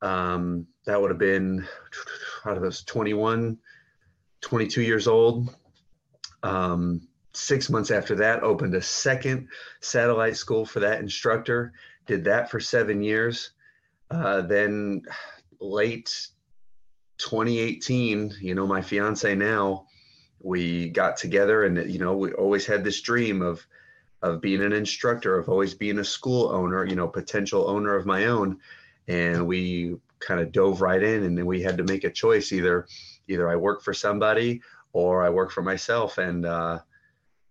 Um, 0.00 0.66
that 0.86 1.00
would 1.00 1.10
have 1.10 1.18
been, 1.18 1.66
out 2.44 2.56
of 2.56 2.62
those 2.62 2.82
21, 2.84 3.58
22 4.40 4.82
years 4.82 5.06
old. 5.06 5.54
Um, 6.42 7.06
six 7.34 7.70
months 7.70 7.90
after 7.90 8.14
that, 8.16 8.42
opened 8.42 8.74
a 8.74 8.82
second 8.82 9.48
satellite 9.80 10.36
school 10.36 10.64
for 10.64 10.80
that 10.80 11.00
instructor 11.00 11.72
did 12.06 12.24
that 12.24 12.50
for 12.50 12.60
seven 12.60 13.02
years. 13.02 13.50
Uh, 14.10 14.42
then 14.42 15.02
late 15.60 16.28
2018, 17.18 18.34
you 18.40 18.54
know, 18.54 18.66
my 18.66 18.82
fiance 18.82 19.34
now, 19.34 19.86
we 20.40 20.88
got 20.88 21.16
together 21.16 21.64
and, 21.64 21.90
you 21.90 21.98
know, 21.98 22.16
we 22.16 22.32
always 22.32 22.66
had 22.66 22.82
this 22.82 23.00
dream 23.00 23.42
of, 23.42 23.64
of 24.22 24.40
being 24.40 24.62
an 24.62 24.72
instructor, 24.72 25.38
of 25.38 25.48
always 25.48 25.74
being 25.74 26.00
a 26.00 26.04
school 26.04 26.50
owner, 26.50 26.84
you 26.84 26.96
know, 26.96 27.08
potential 27.08 27.68
owner 27.68 27.94
of 27.94 28.06
my 28.06 28.26
own. 28.26 28.58
And 29.08 29.46
we 29.46 29.96
kind 30.18 30.40
of 30.40 30.52
dove 30.52 30.80
right 30.80 31.02
in 31.02 31.24
and 31.24 31.38
then 31.38 31.46
we 31.46 31.62
had 31.62 31.78
to 31.78 31.84
make 31.84 32.04
a 32.04 32.10
choice 32.10 32.52
either, 32.52 32.86
either 33.28 33.48
I 33.48 33.56
work 33.56 33.82
for 33.82 33.94
somebody 33.94 34.60
or 34.92 35.24
I 35.24 35.30
work 35.30 35.52
for 35.52 35.62
myself. 35.62 36.18
And, 36.18 36.44
uh, 36.44 36.80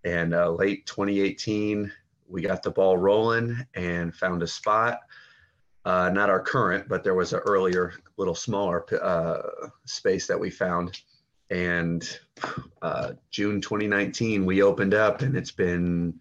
and 0.03 0.33
uh, 0.33 0.51
late 0.51 0.85
2018, 0.85 1.91
we 2.31 2.41
got 2.41 2.63
the 2.63 2.71
ball 2.71 2.97
rolling 2.97 3.57
and 3.75 4.15
found 4.15 4.41
a 4.41 4.47
spot. 4.47 4.99
Uh, 5.83 6.09
not 6.13 6.29
our 6.29 6.39
current, 6.39 6.87
but 6.87 7.03
there 7.03 7.15
was 7.15 7.33
an 7.33 7.39
earlier, 7.39 7.93
little 8.17 8.35
smaller 8.35 8.85
uh, 9.01 9.41
space 9.85 10.27
that 10.27 10.39
we 10.39 10.49
found. 10.49 11.01
And 11.49 12.07
uh, 12.81 13.13
June 13.31 13.59
2019, 13.59 14.45
we 14.45 14.61
opened 14.61 14.93
up, 14.93 15.21
and 15.21 15.35
it's 15.35 15.51
been 15.51 16.19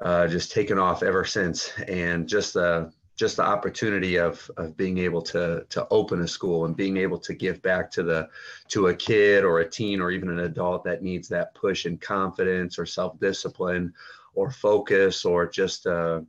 uh, 0.00 0.28
just 0.28 0.52
taken 0.52 0.78
off 0.78 1.02
ever 1.02 1.24
since. 1.24 1.72
And 1.88 2.28
just 2.28 2.54
the 2.54 2.92
just 3.18 3.36
the 3.36 3.42
opportunity 3.42 4.16
of 4.16 4.48
of 4.56 4.76
being 4.76 4.98
able 4.98 5.20
to 5.20 5.66
to 5.68 5.86
open 5.90 6.22
a 6.22 6.28
school 6.28 6.64
and 6.64 6.76
being 6.76 6.96
able 6.96 7.18
to 7.18 7.34
give 7.34 7.60
back 7.62 7.90
to 7.90 8.04
the 8.04 8.28
to 8.68 8.86
a 8.86 8.94
kid 8.94 9.44
or 9.44 9.58
a 9.58 9.68
teen 9.68 10.00
or 10.00 10.12
even 10.12 10.30
an 10.30 10.38
adult 10.38 10.84
that 10.84 11.02
needs 11.02 11.28
that 11.28 11.52
push 11.54 11.84
and 11.84 12.00
confidence 12.00 12.78
or 12.78 12.86
self 12.86 13.18
discipline 13.18 13.92
or 14.38 14.52
focus 14.52 15.24
or 15.24 15.48
just 15.48 15.84
a 15.86 16.24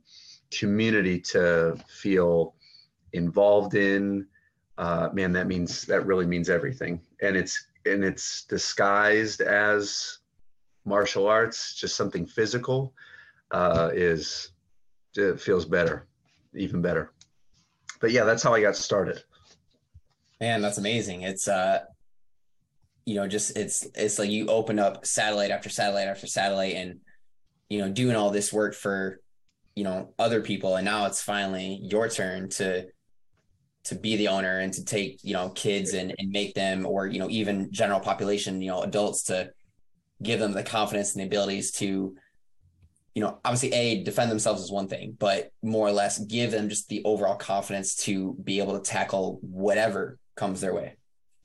community 0.50 1.20
to 1.20 1.76
feel 1.88 2.56
involved 3.12 3.74
in 3.76 4.26
uh, 4.78 5.08
man 5.12 5.32
that 5.32 5.46
means 5.46 5.84
that 5.84 6.04
really 6.06 6.26
means 6.26 6.50
everything. 6.50 7.00
And 7.22 7.36
it's 7.36 7.66
and 7.86 8.02
it's 8.04 8.44
disguised 8.46 9.42
as 9.42 10.18
martial 10.84 11.28
arts 11.28 11.74
just 11.74 11.94
something 11.94 12.26
physical 12.26 12.92
uh, 13.52 13.90
is 13.94 14.50
it 15.16 15.40
feels 15.40 15.64
better 15.64 16.08
even 16.54 16.82
better. 16.82 17.12
But 18.00 18.10
yeah 18.10 18.24
that's 18.24 18.42
how 18.42 18.54
i 18.54 18.60
got 18.60 18.74
started. 18.74 19.22
Man 20.40 20.62
that's 20.62 20.78
amazing. 20.78 21.22
It's 21.22 21.46
uh 21.46 21.84
you 23.04 23.14
know 23.14 23.28
just 23.28 23.56
it's 23.56 23.86
it's 23.94 24.18
like 24.18 24.30
you 24.30 24.48
open 24.48 24.80
up 24.80 25.06
satellite 25.06 25.52
after 25.52 25.68
satellite 25.68 26.08
after 26.08 26.26
satellite 26.26 26.74
and 26.74 27.00
you 27.70 27.78
know, 27.78 27.88
doing 27.88 28.16
all 28.16 28.30
this 28.30 28.52
work 28.52 28.74
for, 28.74 29.20
you 29.74 29.84
know, 29.84 30.12
other 30.18 30.42
people. 30.42 30.76
And 30.76 30.84
now 30.84 31.06
it's 31.06 31.22
finally 31.22 31.80
your 31.82 32.08
turn 32.08 32.50
to, 32.50 32.86
to 33.84 33.94
be 33.94 34.16
the 34.16 34.28
owner 34.28 34.58
and 34.58 34.72
to 34.74 34.84
take, 34.84 35.20
you 35.22 35.32
know, 35.32 35.48
kids 35.50 35.94
and, 35.94 36.14
and 36.18 36.30
make 36.30 36.54
them, 36.54 36.84
or, 36.84 37.06
you 37.06 37.18
know, 37.18 37.30
even 37.30 37.72
general 37.72 38.00
population, 38.00 38.60
you 38.60 38.70
know, 38.70 38.82
adults 38.82 39.22
to 39.24 39.50
give 40.22 40.40
them 40.40 40.52
the 40.52 40.62
confidence 40.62 41.14
and 41.14 41.22
the 41.22 41.26
abilities 41.26 41.70
to, 41.70 42.14
you 43.14 43.22
know, 43.22 43.38
obviously 43.44 43.72
a 43.72 44.02
defend 44.04 44.30
themselves 44.30 44.62
is 44.62 44.70
one 44.70 44.88
thing, 44.88 45.16
but 45.18 45.50
more 45.62 45.86
or 45.86 45.92
less 45.92 46.18
give 46.18 46.50
them 46.50 46.68
just 46.68 46.88
the 46.88 47.02
overall 47.04 47.36
confidence 47.36 47.94
to 47.94 48.34
be 48.44 48.60
able 48.60 48.78
to 48.78 48.90
tackle 48.90 49.38
whatever 49.42 50.18
comes 50.36 50.60
their 50.60 50.74
way. 50.74 50.96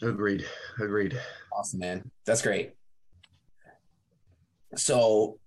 Agreed. 0.02 0.46
Agreed. 0.80 1.20
Awesome, 1.54 1.80
man. 1.80 2.12
That's 2.26 2.42
great. 2.42 2.74
So 4.76 5.40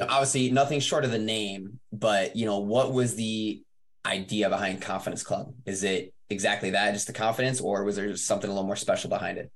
obviously 0.00 0.50
nothing 0.50 0.80
short 0.80 1.04
of 1.04 1.10
the 1.10 1.18
name, 1.18 1.80
but 1.92 2.36
you 2.36 2.46
know, 2.46 2.58
what 2.58 2.92
was 2.92 3.14
the 3.16 3.62
idea 4.06 4.48
behind 4.48 4.80
Confidence 4.80 5.22
Club? 5.22 5.52
Is 5.66 5.84
it 5.84 6.14
exactly 6.30 6.70
that, 6.70 6.92
just 6.92 7.06
the 7.06 7.12
confidence, 7.12 7.60
or 7.60 7.84
was 7.84 7.96
there 7.96 8.16
something 8.16 8.48
a 8.48 8.52
little 8.52 8.66
more 8.66 8.76
special 8.76 9.10
behind 9.10 9.38
it? 9.38 9.50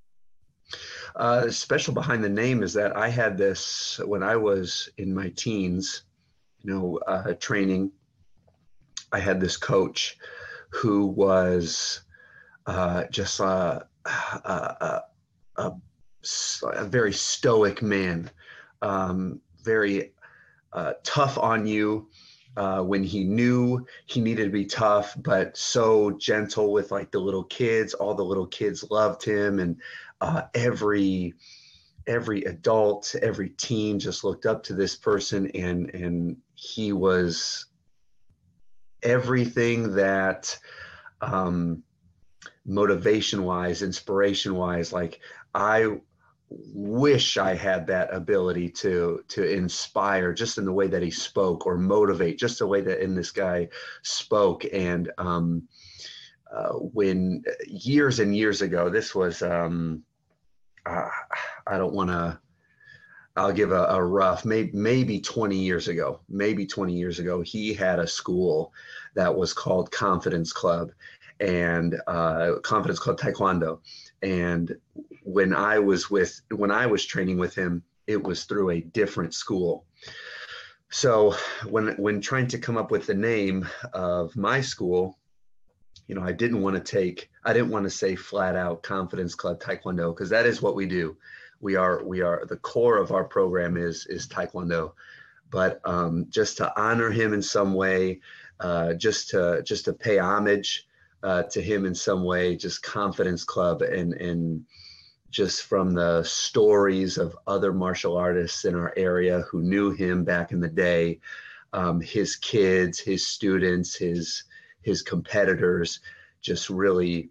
Uh, 1.16 1.50
special 1.50 1.92
behind 1.92 2.24
the 2.24 2.28
name 2.28 2.62
is 2.62 2.72
that 2.72 2.96
I 2.96 3.08
had 3.08 3.36
this 3.36 4.00
when 4.04 4.22
I 4.22 4.36
was 4.36 4.88
in 4.96 5.14
my 5.14 5.28
teens, 5.36 6.04
you 6.62 6.72
know, 6.72 6.98
uh, 7.06 7.34
training. 7.34 7.92
I 9.12 9.18
had 9.18 9.40
this 9.40 9.58
coach 9.58 10.16
who 10.70 11.06
was 11.06 12.00
uh, 12.66 13.04
just 13.10 13.40
a, 13.40 13.86
a, 14.06 15.02
a, 15.56 15.72
a, 16.74 16.84
very 16.84 17.12
stoic 17.12 17.82
man. 17.82 18.30
Um, 18.80 19.40
very 19.62 20.12
uh, 20.72 20.94
tough 21.02 21.38
on 21.38 21.66
you 21.66 22.08
uh, 22.56 22.82
when 22.82 23.02
he 23.02 23.24
knew 23.24 23.86
he 24.06 24.20
needed 24.20 24.44
to 24.44 24.50
be 24.50 24.66
tough, 24.66 25.14
but 25.16 25.56
so 25.56 26.10
gentle 26.12 26.72
with 26.72 26.90
like 26.90 27.10
the 27.10 27.18
little 27.18 27.44
kids. 27.44 27.94
All 27.94 28.14
the 28.14 28.24
little 28.24 28.46
kids 28.46 28.84
loved 28.90 29.22
him, 29.22 29.58
and 29.58 29.76
uh, 30.20 30.42
every 30.54 31.34
every 32.06 32.42
adult, 32.44 33.14
every 33.22 33.50
teen 33.50 33.98
just 33.98 34.24
looked 34.24 34.44
up 34.44 34.62
to 34.64 34.74
this 34.74 34.96
person, 34.96 35.50
and 35.54 35.94
and 35.94 36.36
he 36.54 36.92
was 36.92 37.66
everything 39.02 39.94
that 39.94 40.58
um, 41.20 41.82
motivation 42.66 43.44
wise, 43.44 43.82
inspiration 43.82 44.54
wise, 44.54 44.92
like 44.92 45.20
I 45.54 46.00
wish 46.74 47.36
I 47.36 47.54
had 47.54 47.86
that 47.86 48.12
ability 48.12 48.68
to 48.70 49.24
to 49.28 49.50
inspire 49.50 50.32
just 50.32 50.58
in 50.58 50.64
the 50.64 50.72
way 50.72 50.86
that 50.88 51.02
he 51.02 51.10
spoke 51.10 51.66
or 51.66 51.76
motivate 51.76 52.38
just 52.38 52.58
the 52.58 52.66
way 52.66 52.80
that 52.80 53.02
in 53.02 53.14
this 53.14 53.30
guy 53.30 53.68
spoke. 54.02 54.64
And 54.72 55.10
um, 55.18 55.68
uh, 56.52 56.72
when 56.72 57.44
years 57.66 58.20
and 58.20 58.36
years 58.36 58.62
ago 58.62 58.88
this 58.88 59.14
was 59.14 59.42
um, 59.42 60.02
uh, 60.86 61.08
I 61.66 61.78
don't 61.78 61.94
want 61.94 62.10
to 62.10 62.38
I'll 63.34 63.52
give 63.52 63.72
a, 63.72 63.84
a 63.86 64.02
rough 64.02 64.44
maybe 64.44 64.70
maybe 64.74 65.20
20 65.20 65.56
years 65.56 65.88
ago 65.88 66.20
maybe 66.28 66.66
20 66.66 66.92
years 66.92 67.18
ago 67.18 67.40
he 67.40 67.72
had 67.72 67.98
a 67.98 68.06
school 68.06 68.72
that 69.14 69.34
was 69.34 69.54
called 69.54 69.90
Confidence 69.90 70.52
Club 70.52 70.90
and 71.42 72.00
uh, 72.06 72.54
Confidence 72.62 72.98
Club 72.98 73.18
Taekwondo 73.18 73.80
and 74.22 74.76
when 75.24 75.54
I 75.54 75.78
was 75.80 76.10
with 76.10 76.40
when 76.50 76.70
I 76.70 76.86
was 76.86 77.04
training 77.04 77.38
with 77.38 77.54
him, 77.54 77.82
it 78.06 78.22
was 78.22 78.44
through 78.44 78.70
a 78.70 78.80
different 78.80 79.34
school. 79.34 79.84
So 80.90 81.34
when 81.68 81.88
when 81.96 82.20
trying 82.20 82.46
to 82.48 82.58
come 82.58 82.76
up 82.76 82.90
with 82.90 83.06
the 83.06 83.14
name 83.14 83.68
of 83.92 84.36
my 84.36 84.60
school, 84.60 85.18
you 86.06 86.14
know, 86.14 86.22
I 86.22 86.32
didn't 86.32 86.62
want 86.62 86.76
to 86.76 86.82
take 86.82 87.30
I 87.44 87.52
didn't 87.52 87.70
want 87.70 87.84
to 87.84 87.90
say 87.90 88.14
flat 88.14 88.54
out 88.56 88.82
Confidence 88.82 89.34
Club 89.34 89.60
Taekwondo 89.60 90.14
because 90.14 90.30
that 90.30 90.46
is 90.46 90.62
what 90.62 90.76
we 90.76 90.86
do. 90.86 91.16
We 91.60 91.74
are 91.76 92.04
we 92.04 92.20
are 92.22 92.44
the 92.46 92.56
core 92.56 92.98
of 92.98 93.10
our 93.10 93.24
program 93.24 93.76
is 93.76 94.06
is 94.06 94.28
Taekwondo, 94.28 94.92
but 95.50 95.80
um, 95.84 96.26
just 96.30 96.58
to 96.58 96.80
honor 96.80 97.10
him 97.10 97.32
in 97.32 97.42
some 97.42 97.74
way, 97.74 98.20
uh, 98.60 98.94
just 98.94 99.30
to 99.30 99.62
just 99.64 99.86
to 99.86 99.92
pay 99.92 100.18
homage 100.18 100.86
uh, 101.22 101.44
to 101.44 101.60
him 101.60 101.84
in 101.84 101.94
some 101.94 102.24
way, 102.24 102.56
just 102.56 102.82
Confidence 102.82 103.44
Club 103.44 103.82
and 103.82 104.14
and 104.14 104.64
just 105.30 105.62
from 105.62 105.94
the 105.94 106.22
stories 106.22 107.16
of 107.16 107.36
other 107.46 107.72
martial 107.72 108.16
artists 108.18 108.66
in 108.66 108.74
our 108.74 108.92
area 108.96 109.40
who 109.50 109.62
knew 109.62 109.90
him 109.90 110.24
back 110.24 110.52
in 110.52 110.60
the 110.60 110.68
day, 110.68 111.18
um, 111.72 112.00
his 112.00 112.36
kids, 112.36 113.00
his 113.00 113.26
students, 113.26 113.96
his 113.96 114.44
his 114.82 115.02
competitors, 115.02 116.00
just 116.42 116.68
really 116.68 117.30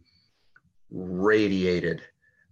radiated 0.90 2.02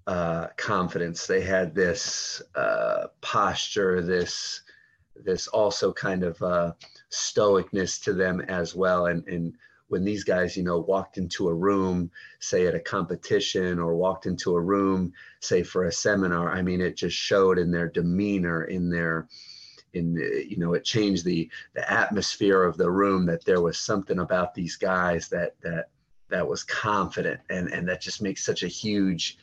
uh, 0.07 0.47
confidence. 0.57 1.25
They 1.25 1.41
had 1.41 1.73
this 1.73 2.41
uh, 2.55 3.07
posture, 3.21 4.01
this 4.01 4.61
this 5.15 5.47
also 5.47 5.91
kind 5.91 6.23
of 6.23 6.41
uh, 6.41 6.73
stoicness 7.11 8.01
to 8.03 8.13
them 8.13 8.41
as 8.41 8.75
well, 8.75 9.07
and 9.07 9.27
and 9.27 9.53
when 9.89 10.05
these 10.05 10.23
guys, 10.23 10.55
you 10.55 10.63
know, 10.63 10.79
walked 10.79 11.17
into 11.17 11.49
a 11.49 11.53
room, 11.53 12.09
say 12.39 12.67
at 12.67 12.75
a 12.75 12.79
competition 12.79 13.79
or 13.79 13.95
walked 13.95 14.25
into 14.25 14.55
a 14.55 14.61
room, 14.61 15.11
say 15.41 15.63
for 15.63 15.85
a 15.85 15.91
seminar, 15.91 16.51
I 16.51 16.61
mean, 16.61 16.79
it 16.79 16.95
just 16.95 17.17
showed 17.17 17.57
in 17.57 17.71
their 17.71 17.89
demeanor, 17.89 18.63
in 18.63 18.89
their, 18.89 19.27
in 19.93 20.15
you 20.47 20.57
know, 20.57 20.73
it 20.73 20.83
changed 20.83 21.25
the 21.25 21.49
the 21.73 21.91
atmosphere 21.91 22.63
of 22.63 22.77
the 22.77 22.89
room 22.89 23.25
that 23.25 23.43
there 23.43 23.61
was 23.61 23.79
something 23.79 24.19
about 24.19 24.53
these 24.53 24.75
guys 24.75 25.27
that 25.29 25.55
that 25.61 25.89
that 26.29 26.47
was 26.47 26.63
confident, 26.63 27.41
and 27.49 27.69
and 27.69 27.89
that 27.89 27.99
just 27.99 28.21
makes 28.21 28.45
such 28.45 28.63
a 28.63 28.67
huge. 28.67 29.37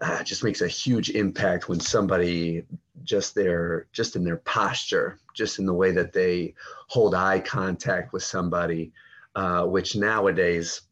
Uh, 0.00 0.22
just 0.24 0.42
makes 0.42 0.60
a 0.60 0.68
huge 0.68 1.10
impact 1.10 1.68
when 1.68 1.78
somebody 1.78 2.64
just 3.04 3.34
their 3.34 3.86
just 3.92 4.16
in 4.16 4.24
their 4.24 4.38
posture 4.38 5.18
just 5.34 5.60
in 5.60 5.66
the 5.66 5.72
way 5.72 5.92
that 5.92 6.12
they 6.12 6.52
hold 6.88 7.14
eye 7.14 7.38
contact 7.38 8.12
with 8.12 8.22
somebody 8.22 8.92
uh, 9.34 9.64
which 9.64 9.96
nowadays 9.96 10.82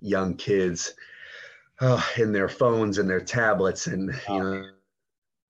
young 0.00 0.34
kids 0.34 0.94
oh, 1.80 2.06
in 2.18 2.32
their 2.32 2.48
phones 2.48 2.98
and 2.98 3.08
their 3.08 3.20
tablets 3.20 3.86
and 3.86 4.14
you 4.28 4.38
know 4.38 4.70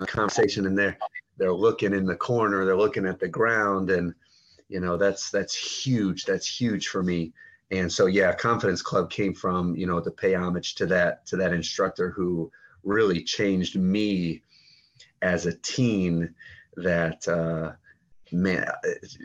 conversation 0.07 0.67
and 0.67 0.77
they're 0.77 0.97
they're 1.39 1.53
looking 1.53 1.95
in 1.95 2.05
the 2.05 2.15
corner 2.15 2.65
they're 2.65 2.77
looking 2.77 3.07
at 3.07 3.19
the 3.19 3.29
ground 3.29 3.91
and 3.91 4.15
you 4.69 4.81
know 4.81 4.97
that's 4.97 5.31
that's 5.31 5.55
huge 5.55 6.25
that's 6.25 6.47
huge 6.47 6.89
for 6.89 7.03
me. 7.03 7.33
And 7.71 7.93
so 7.93 8.07
yeah 8.07 8.33
confidence 8.35 8.83
club 8.83 9.11
came 9.11 9.35
from 9.35 9.75
you 9.77 9.87
know 9.87 10.01
to 10.01 10.11
pay 10.11 10.35
homage 10.35 10.75
to 10.77 10.87
that 10.87 11.27
to 11.27 11.37
that 11.37 11.53
instructor 11.53 12.11
who 12.11 12.51
really 12.85 13.23
changed 13.23 13.77
me 13.77 14.43
as 15.23 15.47
a 15.47 15.55
teen 15.59 16.35
that 16.77 17.27
uh, 17.27 17.73
man, 18.33 18.69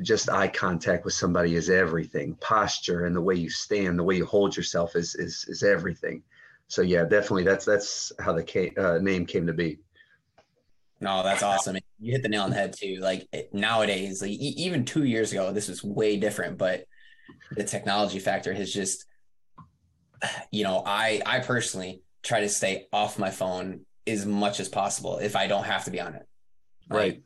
just 0.01 0.29
eye 0.29 0.47
contact 0.47 1.05
with 1.05 1.13
somebody 1.13 1.55
is 1.55 1.69
everything. 1.69 2.35
Posture 2.35 3.05
and 3.05 3.15
the 3.15 3.21
way 3.21 3.35
you 3.35 3.49
stand, 3.49 3.97
the 3.97 4.03
way 4.03 4.15
you 4.15 4.25
hold 4.25 4.55
yourself 4.55 4.95
is 4.95 5.15
is 5.15 5.45
is 5.47 5.63
everything. 5.63 6.23
So 6.67 6.81
yeah, 6.81 7.03
definitely 7.03 7.43
that's 7.43 7.65
that's 7.65 8.11
how 8.19 8.33
the 8.33 8.71
uh, 8.77 8.99
name 8.99 9.25
came 9.25 9.47
to 9.47 9.53
be. 9.53 9.79
No, 10.99 11.23
that's 11.23 11.41
awesome. 11.41 11.77
You 11.99 12.11
hit 12.11 12.21
the 12.21 12.29
nail 12.29 12.43
on 12.43 12.51
the 12.51 12.55
head 12.55 12.75
too. 12.77 12.97
Like 13.01 13.27
nowadays, 13.51 14.21
like 14.21 14.31
even 14.31 14.85
two 14.85 15.03
years 15.03 15.31
ago, 15.31 15.51
this 15.51 15.67
was 15.67 15.83
way 15.83 16.17
different. 16.17 16.57
But 16.57 16.85
the 17.55 17.63
technology 17.63 18.19
factor 18.19 18.53
has 18.53 18.71
just, 18.71 19.05
you 20.51 20.63
know, 20.63 20.83
I 20.85 21.21
I 21.25 21.39
personally 21.39 22.03
try 22.23 22.41
to 22.41 22.49
stay 22.49 22.87
off 22.93 23.17
my 23.17 23.31
phone 23.31 23.81
as 24.05 24.25
much 24.25 24.59
as 24.59 24.69
possible 24.69 25.17
if 25.17 25.35
I 25.35 25.47
don't 25.47 25.63
have 25.63 25.85
to 25.85 25.91
be 25.91 25.99
on 25.99 26.13
it. 26.13 26.27
Right 26.87 27.21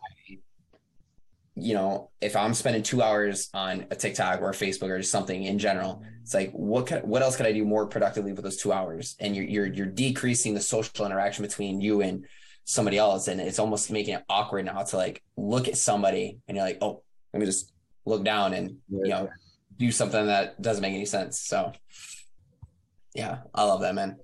you 1.56 1.74
know, 1.74 2.12
if 2.20 2.36
I'm 2.36 2.53
spending 2.53 2.84
two 2.84 3.01
hours 3.01 3.49
on 3.53 3.88
a 3.89 3.95
TikTok 3.95 4.41
or 4.41 4.51
Facebook 4.51 4.89
or 4.89 4.97
just 4.97 5.12
something 5.12 5.43
in 5.43 5.58
general, 5.58 6.03
it's 6.22 6.34
like 6.34 6.51
what 6.51 6.88
can, 6.88 6.99
what 6.99 7.22
else 7.22 7.38
could 7.38 7.45
I 7.45 7.53
do 7.53 7.64
more 7.64 7.88
productively 7.88 8.34
with 8.34 8.43
those 8.43 8.58
two 8.58 8.74
hours? 8.74 9.16
And 9.20 9.36
you're 9.36 9.45
you're 9.45 9.66
you're 9.68 9.86
decreasing 9.86 10.53
the 10.53 10.62
social 10.62 11.06
interaction 11.06 11.45
between 11.45 11.80
you 11.80 12.01
and 12.01 12.26
somebody 12.66 12.97
else, 12.97 13.30
and 13.30 13.39
it's 13.39 13.60
almost 13.60 13.89
making 13.89 14.16
it 14.16 14.24
awkward 14.28 14.66
now 14.66 14.84
to 14.84 14.97
like 14.97 15.24
look 15.38 15.70
at 15.70 15.78
somebody 15.78 16.39
and 16.47 16.58
you're 16.58 16.66
like, 16.66 16.80
oh, 16.82 17.03
let 17.34 17.39
me 17.39 17.45
just 17.45 17.72
look 18.06 18.26
down 18.26 18.53
and 18.53 18.78
you 18.89 19.10
know 19.10 19.30
do 19.78 19.91
something 19.91 20.26
that 20.26 20.62
doesn't 20.62 20.82
make 20.82 20.93
any 20.93 21.06
sense. 21.06 21.39
So, 21.39 21.72
yeah, 23.14 23.39
I 23.53 23.64
love 23.64 23.82
that 23.82 23.95
man. 23.95 24.18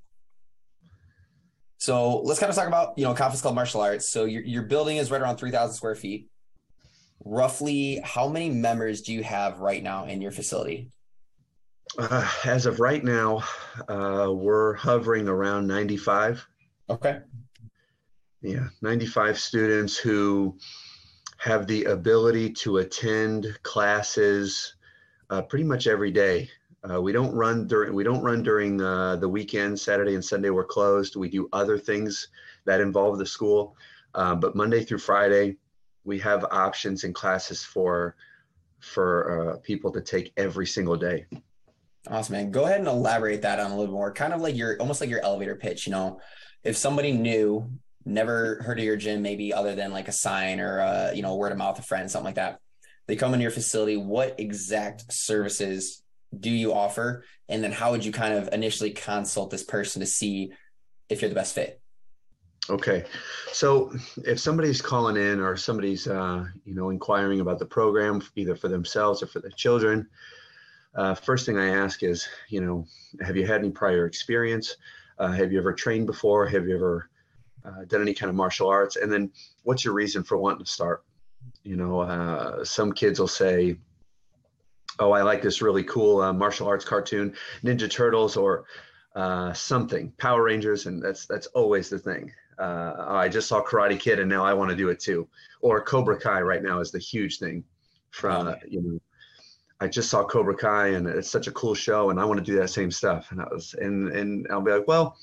So 1.78 2.20
let's 2.20 2.40
kind 2.40 2.50
of 2.50 2.56
talk 2.56 2.68
about 2.68 2.98
you 2.98 3.06
know 3.06 3.14
Confidence 3.14 3.42
Club 3.42 3.56
Martial 3.56 3.80
Arts. 3.80 4.10
So 4.10 4.26
your 4.26 4.44
your 4.44 4.64
building 4.64 4.98
is 4.98 5.10
right 5.10 5.22
around 5.22 5.38
three 5.38 5.52
thousand 5.52 5.76
square 5.76 5.96
feet 5.96 6.28
roughly 7.26 8.02
how 8.04 8.28
many 8.28 8.50
members 8.50 9.02
do 9.02 9.14
you 9.14 9.24
have 9.24 9.60
right 9.60 9.84
now 9.84 10.06
in 10.06 10.22
your 10.22 10.32
facility? 10.32 10.90
Uh, 11.98 12.30
as 12.46 12.66
of 12.66 12.80
right 12.80 13.04
now, 13.04 13.44
uh, 13.88 14.32
we're 14.32 14.74
hovering 14.76 15.28
around 15.28 15.68
95. 15.68 16.46
Okay. 16.90 17.20
Yeah, 18.42 18.68
95 18.82 19.38
students 19.38 19.98
who 19.98 20.58
have 21.38 21.68
the 21.68 21.86
ability 21.86 22.52
to 22.54 22.78
attend 22.78 23.58
classes 23.64 24.76
uh, 25.30 25.42
pretty 25.42 25.66
much 25.66 25.88
every 25.88 26.12
day. 26.12 26.50
Uh, 26.90 27.00
we 27.00 27.12
don't 27.12 27.34
run 27.36 27.68
during 27.68 27.94
we 27.94 28.04
don't 28.04 28.24
run 28.24 28.42
during 28.42 28.82
uh, 28.82 29.16
the 29.18 29.30
weekend. 29.30 29.80
Saturday 29.80 30.16
and 30.16 30.26
Sunday 30.26 30.50
we're 30.50 30.64
closed. 30.64 31.16
We 31.16 31.30
do 31.30 31.48
other 31.54 31.78
things 31.78 32.30
that 32.66 32.82
involve 32.82 33.20
the 33.20 33.26
school, 33.26 33.76
uh, 34.16 34.34
but 34.34 34.56
Monday 34.56 34.84
through 34.84 34.98
Friday 34.98 35.58
we 36.04 36.20
have 36.20 36.46
options 36.52 37.04
and 37.04 37.14
classes 37.14 37.64
for 37.64 38.16
for 38.80 39.54
uh, 39.54 39.58
people 39.60 39.92
to 39.92 40.02
take 40.02 40.34
every 40.38 40.66
single 40.66 40.96
day. 40.96 41.26
Awesome, 42.08 42.34
man. 42.34 42.52
Go 42.52 42.66
ahead 42.66 42.80
and 42.80 42.88
elaborate 42.88 43.44
that 43.44 43.60
on 43.60 43.72
a 43.72 43.78
little 43.78 43.94
more. 43.94 44.12
Kind 44.12 44.34
of 44.34 44.42
like 44.42 44.56
your 44.56 44.78
almost 44.80 45.02
like 45.02 45.10
your 45.10 45.24
elevator 45.24 45.56
pitch. 45.56 45.86
You 45.86 45.92
know, 45.92 46.20
if 46.64 46.76
somebody 46.76 47.12
new, 47.12 47.70
never 48.06 48.62
heard 48.64 48.80
of 48.80 48.86
your 48.86 48.98
gym, 48.98 49.22
maybe 49.22 49.54
other 49.54 49.76
than 49.76 49.92
like 49.92 50.08
a 50.08 50.14
sign 50.14 50.60
or 50.60 50.80
a, 50.80 51.12
you 51.14 51.22
know 51.22 51.36
word 51.36 51.52
of 51.52 51.58
mouth, 51.58 51.78
a 51.78 51.84
friend, 51.84 52.10
something 52.10 52.26
like 52.26 52.36
that. 52.36 52.60
They 53.08 53.16
come 53.16 53.34
into 53.34 53.44
your 53.44 53.52
facility. 53.52 53.98
What 53.98 54.40
exact 54.40 55.12
services 55.12 56.02
do 56.38 56.50
you 56.50 56.74
offer, 56.74 57.24
and 57.50 57.64
then 57.64 57.72
how 57.72 57.92
would 57.92 58.06
you 58.06 58.12
kind 58.12 58.34
of 58.34 58.50
initially 58.54 58.92
consult 58.92 59.52
this 59.52 59.64
person 59.64 60.00
to 60.00 60.06
see 60.06 60.54
if 61.10 61.22
you're 61.22 61.30
the 61.30 61.36
best 61.36 61.54
fit? 61.54 61.81
Okay, 62.70 63.06
so 63.52 63.92
if 64.24 64.40
somebody's 64.40 64.82
calling 64.82 65.18
in 65.18 65.40
or 65.40 65.58
somebody's 65.58 66.08
uh, 66.08 66.46
you 66.64 66.76
know 66.76 66.92
inquiring 66.92 67.40
about 67.40 67.58
the 67.58 67.66
program 67.66 68.22
either 68.36 68.56
for 68.56 68.68
themselves 68.68 69.24
or 69.24 69.28
for 69.28 69.40
their 69.40 69.52
children, 69.52 70.08
uh, 70.94 71.16
first 71.16 71.46
thing 71.46 71.58
I 71.58 71.70
ask 71.70 72.04
is 72.04 72.28
you 72.50 72.62
know 72.62 72.86
have 73.26 73.36
you 73.36 73.48
had 73.48 73.62
any 73.62 73.72
prior 73.72 74.06
experience? 74.06 74.78
Uh, 75.18 75.32
have 75.32 75.52
you 75.52 75.58
ever 75.58 75.74
trained 75.74 76.06
before? 76.06 76.46
Have 76.46 76.68
you 76.68 76.76
ever 76.76 77.10
uh, 77.66 77.86
done 77.88 78.02
any 78.02 78.14
kind 78.14 78.30
of 78.30 78.36
martial 78.36 78.70
arts? 78.70 78.96
And 78.96 79.12
then 79.12 79.32
what's 79.64 79.84
your 79.84 79.96
reason 79.96 80.24
for 80.24 80.38
wanting 80.38 80.64
to 80.64 80.72
start? 80.72 81.04
You 81.64 81.78
know, 81.78 82.02
uh, 82.02 82.64
some 82.64 82.92
kids 82.92 83.20
will 83.20 83.28
say, 83.28 83.76
"Oh, 85.00 85.12
I 85.12 85.24
like 85.24 85.42
this 85.42 85.64
really 85.64 85.84
cool 85.84 86.22
uh, 86.22 86.32
martial 86.32 86.68
arts 86.68 86.86
cartoon, 86.86 87.34
Ninja 87.64 87.90
Turtles," 87.90 88.38
or 88.38 88.66
uh, 89.16 89.52
something, 89.52 90.14
Power 90.20 90.44
Rangers, 90.44 90.86
and 90.86 91.02
that's 91.02 91.26
that's 91.26 91.48
always 91.48 91.90
the 91.90 91.98
thing 91.98 92.32
uh, 92.62 93.06
oh, 93.10 93.16
I 93.16 93.28
just 93.28 93.48
saw 93.48 93.64
Karate 93.64 94.00
Kid 94.00 94.20
and 94.20 94.30
now 94.30 94.46
I 94.46 94.54
want 94.54 94.70
to 94.70 94.76
do 94.76 94.90
it 94.90 95.00
too. 95.00 95.28
Or 95.62 95.82
Cobra 95.82 96.20
Kai 96.20 96.42
right 96.42 96.62
now 96.62 96.80
is 96.80 96.92
the 96.92 97.00
huge 97.00 97.40
thing. 97.40 97.64
From 98.12 98.50
uh, 98.50 98.56
you 98.68 98.82
know, 98.82 99.00
I 99.80 99.88
just 99.88 100.10
saw 100.10 100.24
Cobra 100.24 100.56
Kai 100.56 100.90
and 100.90 101.08
it's 101.08 101.30
such 101.30 101.48
a 101.48 101.52
cool 101.52 101.74
show 101.74 102.12
and 102.12 102.20
I 102.20 102.26
want 102.26 102.40
to 102.40 102.46
do 102.46 102.58
that 102.60 102.70
same 102.70 102.92
stuff. 102.92 103.32
And 103.32 103.42
I 103.42 103.46
was 103.52 103.74
and 103.74 104.10
and 104.10 104.48
I'll 104.52 104.62
be 104.62 104.72
like, 104.72 104.88
well, 104.88 105.18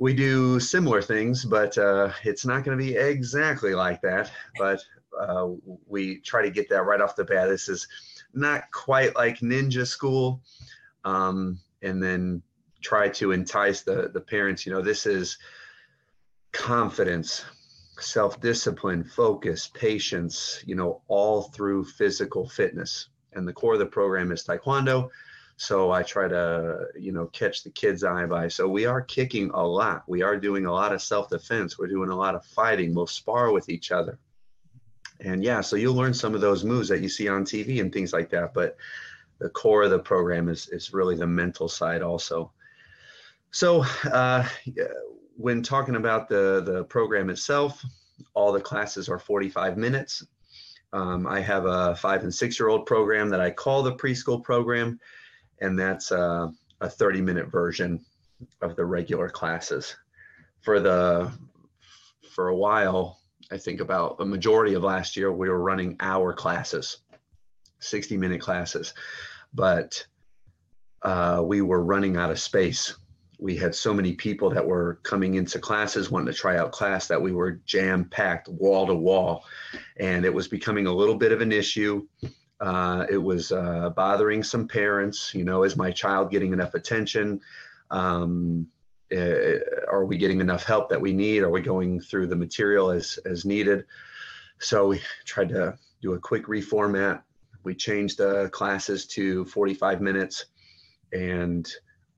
we 0.00 0.12
do 0.12 0.58
similar 0.58 1.02
things, 1.02 1.44
but 1.44 1.76
uh, 1.78 2.10
it's 2.24 2.44
not 2.44 2.64
going 2.64 2.76
to 2.76 2.84
be 2.84 2.96
exactly 2.96 3.74
like 3.74 4.00
that. 4.00 4.32
But 4.58 4.82
uh, 5.18 5.50
we 5.86 6.20
try 6.20 6.42
to 6.42 6.50
get 6.50 6.68
that 6.70 6.84
right 6.84 7.00
off 7.00 7.16
the 7.16 7.24
bat. 7.24 7.48
This 7.48 7.68
is 7.68 7.86
not 8.32 8.70
quite 8.72 9.14
like 9.14 9.38
ninja 9.40 9.86
school, 9.86 10.40
um, 11.04 11.60
and 11.82 12.02
then 12.02 12.42
try 12.80 13.08
to 13.10 13.32
entice 13.32 13.82
the 13.82 14.10
the 14.12 14.20
parents. 14.20 14.64
You 14.64 14.72
know, 14.72 14.82
this 14.82 15.06
is 15.06 15.36
confidence, 16.52 17.44
self 17.98 18.40
discipline, 18.40 19.04
focus, 19.04 19.70
patience. 19.74 20.62
You 20.66 20.74
know, 20.74 21.02
all 21.08 21.42
through 21.42 21.84
physical 21.84 22.48
fitness. 22.48 23.08
And 23.32 23.46
the 23.46 23.52
core 23.52 23.74
of 23.74 23.78
the 23.78 23.86
program 23.86 24.32
is 24.32 24.44
Taekwondo. 24.44 25.08
So 25.56 25.92
I 25.92 26.02
try 26.02 26.26
to, 26.26 26.86
you 26.98 27.12
know, 27.12 27.26
catch 27.26 27.62
the 27.62 27.70
kids' 27.70 28.02
eye 28.02 28.26
by. 28.26 28.48
So 28.48 28.66
we 28.66 28.86
are 28.86 29.02
kicking 29.02 29.50
a 29.52 29.62
lot. 29.62 30.04
We 30.08 30.22
are 30.22 30.36
doing 30.36 30.66
a 30.66 30.72
lot 30.72 30.92
of 30.92 31.02
self 31.02 31.28
defense. 31.28 31.78
We're 31.78 31.86
doing 31.86 32.10
a 32.10 32.16
lot 32.16 32.34
of 32.34 32.44
fighting. 32.44 32.94
We'll 32.94 33.06
spar 33.06 33.52
with 33.52 33.68
each 33.68 33.92
other 33.92 34.18
and 35.22 35.44
yeah, 35.44 35.60
so 35.60 35.76
you'll 35.76 35.94
learn 35.94 36.14
some 36.14 36.34
of 36.34 36.40
those 36.40 36.64
moves 36.64 36.88
that 36.88 37.02
you 37.02 37.08
see 37.08 37.28
on 37.28 37.44
TV 37.44 37.80
and 37.80 37.92
things 37.92 38.12
like 38.12 38.30
that. 38.30 38.54
But 38.54 38.76
the 39.38 39.50
core 39.50 39.82
of 39.82 39.90
the 39.90 39.98
program 39.98 40.48
is 40.48 40.68
is 40.68 40.92
really 40.92 41.16
the 41.16 41.26
mental 41.26 41.68
side 41.68 42.02
also. 42.02 42.52
So 43.50 43.84
uh, 44.12 44.48
when 45.40 45.62
talking 45.62 45.96
about 45.96 46.28
the 46.28 46.62
the 46.64 46.84
program 46.84 47.30
itself, 47.30 47.82
all 48.34 48.52
the 48.52 48.60
classes 48.60 49.08
are 49.08 49.18
45 49.18 49.78
minutes. 49.78 50.22
Um, 50.92 51.26
I 51.26 51.40
have 51.40 51.64
a 51.64 51.96
five 51.96 52.24
and 52.24 52.34
six 52.34 52.60
year 52.60 52.68
old 52.68 52.84
program 52.84 53.30
that 53.30 53.40
I 53.40 53.50
call 53.50 53.82
the 53.82 53.94
preschool 53.94 54.42
program, 54.42 55.00
and 55.60 55.78
that's 55.78 56.10
a 56.10 56.52
30 56.82 57.22
minute 57.22 57.50
version 57.50 58.04
of 58.60 58.76
the 58.76 58.84
regular 58.84 59.30
classes. 59.30 59.96
For 60.60 60.78
the 60.78 61.32
for 62.34 62.48
a 62.48 62.56
while, 62.56 63.20
I 63.50 63.56
think 63.56 63.80
about 63.80 64.16
a 64.20 64.24
majority 64.26 64.74
of 64.74 64.82
last 64.82 65.16
year, 65.16 65.32
we 65.32 65.48
were 65.48 65.62
running 65.62 65.96
hour 66.00 66.34
classes, 66.34 66.98
60 67.78 68.18
minute 68.18 68.42
classes, 68.42 68.92
but 69.54 70.04
uh, 71.02 71.40
we 71.42 71.62
were 71.62 71.82
running 71.82 72.18
out 72.18 72.30
of 72.30 72.38
space. 72.38 72.94
We 73.40 73.56
had 73.56 73.74
so 73.74 73.94
many 73.94 74.12
people 74.12 74.50
that 74.50 74.66
were 74.66 75.00
coming 75.02 75.34
into 75.34 75.58
classes, 75.58 76.10
wanting 76.10 76.32
to 76.32 76.38
try 76.38 76.58
out 76.58 76.72
class, 76.72 77.08
that 77.08 77.20
we 77.20 77.32
were 77.32 77.52
jam 77.64 78.04
packed 78.04 78.48
wall 78.48 78.86
to 78.86 78.94
wall. 78.94 79.44
And 79.98 80.24
it 80.24 80.32
was 80.32 80.46
becoming 80.46 80.86
a 80.86 80.92
little 80.92 81.16
bit 81.16 81.32
of 81.32 81.40
an 81.40 81.50
issue. 81.50 82.06
Uh, 82.60 83.06
it 83.10 83.16
was 83.16 83.52
uh, 83.52 83.90
bothering 83.96 84.42
some 84.42 84.68
parents. 84.68 85.34
You 85.34 85.44
know, 85.44 85.62
is 85.62 85.76
my 85.76 85.90
child 85.90 86.30
getting 86.30 86.52
enough 86.52 86.74
attention? 86.74 87.40
Um, 87.90 88.66
uh, 89.12 89.58
are 89.88 90.04
we 90.04 90.16
getting 90.16 90.40
enough 90.40 90.64
help 90.64 90.88
that 90.90 91.00
we 91.00 91.12
need? 91.12 91.42
Are 91.42 91.50
we 91.50 91.62
going 91.62 92.00
through 92.00 92.28
the 92.28 92.36
material 92.36 92.90
as 92.90 93.18
as 93.24 93.44
needed? 93.44 93.84
So 94.60 94.88
we 94.88 95.00
tried 95.24 95.48
to 95.50 95.76
do 96.02 96.12
a 96.12 96.18
quick 96.18 96.46
reformat. 96.46 97.22
We 97.64 97.74
changed 97.74 98.18
the 98.18 98.48
classes 98.50 99.06
to 99.08 99.44
45 99.46 100.00
minutes, 100.00 100.46
and 101.12 101.70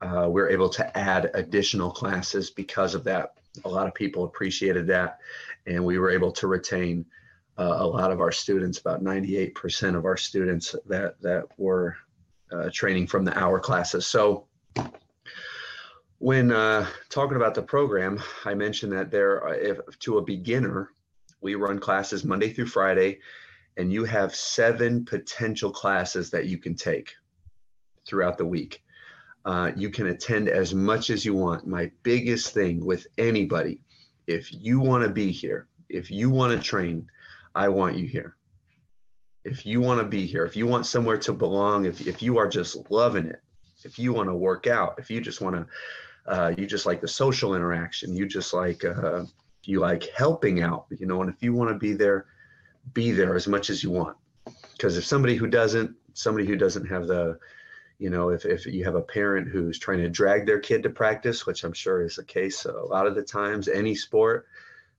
uh, 0.03 0.27
we're 0.29 0.49
able 0.49 0.69
to 0.69 0.97
add 0.97 1.31
additional 1.33 1.91
classes 1.91 2.49
because 2.49 2.95
of 2.95 3.03
that. 3.05 3.35
A 3.65 3.69
lot 3.69 3.87
of 3.87 3.93
people 3.93 4.25
appreciated 4.25 4.87
that, 4.87 5.19
and 5.65 5.83
we 5.83 5.97
were 5.97 6.09
able 6.09 6.31
to 6.33 6.47
retain 6.47 7.05
uh, 7.57 7.77
a 7.79 7.85
lot 7.85 8.11
of 8.11 8.19
our 8.19 8.31
students. 8.31 8.79
About 8.79 9.03
98% 9.03 9.95
of 9.95 10.05
our 10.05 10.17
students 10.17 10.75
that 10.87 11.21
that 11.21 11.45
were 11.57 11.95
uh, 12.51 12.69
training 12.73 13.07
from 13.07 13.25
the 13.25 13.37
hour 13.37 13.59
classes. 13.59 14.07
So 14.07 14.45
when 16.19 16.51
uh, 16.51 16.87
talking 17.09 17.35
about 17.35 17.53
the 17.53 17.61
program, 17.61 18.21
I 18.45 18.53
mentioned 18.53 18.93
that 18.93 19.11
there, 19.11 19.45
if 19.55 19.77
to 19.99 20.17
a 20.17 20.21
beginner, 20.21 20.89
we 21.41 21.55
run 21.55 21.79
classes 21.79 22.23
Monday 22.23 22.53
through 22.53 22.67
Friday, 22.67 23.19
and 23.77 23.91
you 23.91 24.05
have 24.05 24.35
seven 24.35 25.05
potential 25.05 25.71
classes 25.71 26.29
that 26.31 26.45
you 26.45 26.57
can 26.57 26.75
take 26.75 27.13
throughout 28.07 28.37
the 28.37 28.45
week. 28.45 28.83
Uh, 29.45 29.71
you 29.75 29.89
can 29.89 30.07
attend 30.07 30.47
as 30.47 30.73
much 30.73 31.09
as 31.09 31.25
you 31.25 31.33
want. 31.33 31.67
My 31.67 31.91
biggest 32.03 32.53
thing 32.53 32.83
with 32.85 33.05
anybody, 33.17 33.81
if 34.27 34.53
you 34.53 34.79
want 34.79 35.03
to 35.03 35.09
be 35.09 35.31
here, 35.31 35.67
if 35.89 36.09
you 36.09 36.29
want 36.29 36.53
to 36.53 36.65
train, 36.65 37.07
I 37.53 37.67
want 37.67 37.97
you 37.97 38.07
here. 38.07 38.37
If 39.43 39.65
you 39.65 39.81
want 39.81 39.99
to 39.99 40.07
be 40.07 40.25
here, 40.25 40.45
if 40.45 40.55
you 40.55 40.65
want 40.65 40.85
somewhere 40.85 41.17
to 41.17 41.33
belong, 41.33 41.85
if, 41.85 42.07
if 42.07 42.21
you 42.21 42.37
are 42.37 42.47
just 42.47 42.89
loving 42.89 43.25
it, 43.25 43.41
if 43.83 43.99
you 43.99 44.13
want 44.13 44.29
to 44.29 44.35
work 44.35 44.65
out, 44.65 44.95
if 44.97 45.09
you 45.09 45.19
just 45.19 45.41
want 45.41 45.57
to 45.57 45.67
uh, 46.27 46.53
you 46.57 46.65
just 46.65 46.85
like 46.85 47.01
the 47.01 47.07
social 47.07 47.55
interaction 47.55 48.15
you 48.15 48.25
just 48.25 48.53
like 48.53 48.83
uh, 48.85 49.23
you 49.63 49.79
like 49.79 50.09
helping 50.15 50.61
out 50.61 50.85
you 50.97 51.05
know 51.05 51.21
and 51.21 51.29
if 51.29 51.41
you 51.41 51.53
want 51.53 51.69
to 51.69 51.75
be 51.75 51.93
there 51.93 52.25
be 52.93 53.11
there 53.11 53.35
as 53.35 53.47
much 53.47 53.69
as 53.69 53.83
you 53.83 53.91
want 53.91 54.15
because 54.73 54.97
if 54.97 55.05
somebody 55.05 55.35
who 55.35 55.47
doesn't 55.47 55.95
somebody 56.13 56.45
who 56.45 56.55
doesn't 56.55 56.85
have 56.85 57.07
the 57.07 57.37
you 57.99 58.09
know 58.09 58.29
if, 58.29 58.45
if 58.45 58.65
you 58.65 58.83
have 58.83 58.95
a 58.95 59.01
parent 59.01 59.47
who's 59.47 59.79
trying 59.79 59.99
to 59.99 60.09
drag 60.09 60.45
their 60.45 60.59
kid 60.59 60.83
to 60.83 60.89
practice 60.89 61.45
which 61.45 61.63
i'm 61.63 61.73
sure 61.73 62.03
is 62.03 62.15
the 62.15 62.23
case 62.23 62.65
a 62.65 62.71
lot 62.71 63.07
of 63.07 63.15
the 63.15 63.23
times 63.23 63.67
any 63.67 63.95
sport 63.95 64.47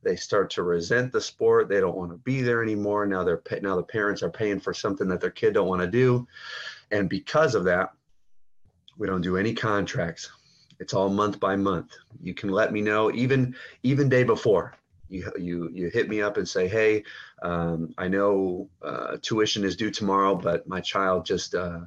they 0.02 0.16
start 0.16 0.50
to 0.50 0.62
resent 0.62 1.12
the 1.12 1.20
sport 1.20 1.68
they 1.68 1.80
don't 1.80 1.96
want 1.96 2.10
to 2.10 2.18
be 2.18 2.42
there 2.42 2.62
anymore 2.62 3.06
now 3.06 3.24
they're 3.24 3.42
now 3.62 3.76
the 3.76 3.82
parents 3.82 4.22
are 4.22 4.30
paying 4.30 4.60
for 4.60 4.74
something 4.74 5.08
that 5.08 5.20
their 5.20 5.30
kid 5.30 5.54
don't 5.54 5.68
want 5.68 5.80
to 5.80 5.88
do 5.88 6.26
and 6.90 7.08
because 7.08 7.54
of 7.54 7.64
that 7.64 7.92
we 8.96 9.06
don't 9.06 9.22
do 9.22 9.36
any 9.36 9.54
contracts 9.54 10.30
it's 10.80 10.94
all 10.94 11.08
month 11.08 11.40
by 11.40 11.56
month. 11.56 11.96
You 12.20 12.34
can 12.34 12.50
let 12.50 12.72
me 12.72 12.80
know 12.80 13.12
even 13.12 13.54
even 13.82 14.08
day 14.08 14.24
before. 14.24 14.74
You 15.08 15.30
you 15.38 15.70
you 15.72 15.88
hit 15.88 16.08
me 16.08 16.20
up 16.22 16.36
and 16.36 16.48
say, 16.48 16.68
hey, 16.68 17.04
um, 17.42 17.94
I 17.98 18.08
know 18.08 18.68
uh, 18.82 19.16
tuition 19.22 19.64
is 19.64 19.76
due 19.76 19.90
tomorrow, 19.90 20.34
but 20.34 20.66
my 20.66 20.80
child 20.80 21.26
just 21.26 21.54
uh, 21.54 21.80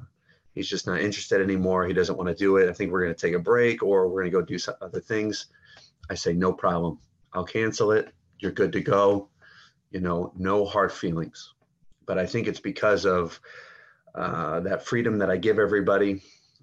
he's 0.58 0.68
just 0.68 0.86
not 0.86 1.00
interested 1.00 1.40
anymore. 1.40 1.86
He 1.86 1.94
doesn't 1.94 2.16
want 2.16 2.28
to 2.28 2.34
do 2.34 2.56
it. 2.58 2.68
I 2.68 2.72
think 2.72 2.92
we're 2.92 3.02
going 3.02 3.14
to 3.14 3.26
take 3.26 3.34
a 3.34 3.38
break 3.38 3.82
or 3.82 4.08
we're 4.08 4.22
going 4.22 4.32
to 4.32 4.38
go 4.38 4.44
do 4.44 4.58
some 4.58 4.74
other 4.80 5.00
things. 5.00 5.46
I 6.10 6.14
say 6.14 6.32
no 6.32 6.52
problem. 6.52 6.98
I'll 7.32 7.44
cancel 7.44 7.92
it. 7.92 8.12
You're 8.38 8.52
good 8.52 8.72
to 8.72 8.80
go. 8.80 9.28
You 9.90 10.00
know, 10.00 10.32
no 10.36 10.64
hard 10.64 10.92
feelings. 10.92 11.54
But 12.06 12.18
I 12.18 12.26
think 12.26 12.46
it's 12.46 12.60
because 12.60 13.06
of 13.06 13.40
uh, 14.14 14.60
that 14.60 14.84
freedom 14.84 15.18
that 15.18 15.30
I 15.30 15.36
give 15.36 15.58
everybody 15.58 16.20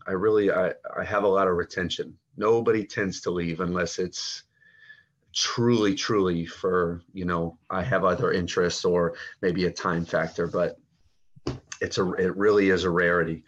I 0.08 0.12
really 0.12 0.52
I, 0.52 0.74
I 0.96 1.04
have 1.04 1.24
a 1.24 1.28
lot 1.28 1.48
of 1.48 1.56
retention. 1.56 2.18
Nobody 2.38 2.86
tends 2.86 3.22
to 3.22 3.32
leave 3.32 3.60
unless 3.60 3.98
it's 3.98 4.44
truly, 5.34 5.96
truly 5.96 6.46
for, 6.46 7.02
you 7.14 7.26
know, 7.26 7.58
I 7.70 7.84
have 7.84 8.06
other 8.06 8.32
interests 8.32 8.86
or 8.86 9.16
maybe 9.42 9.66
a 9.66 9.72
time 9.72 10.06
factor, 10.06 10.48
but 10.48 10.78
it's 11.82 11.98
a 11.98 12.12
it 12.14 12.36
really 12.38 12.70
is 12.70 12.84
a 12.84 12.90
rarity. 12.90 13.44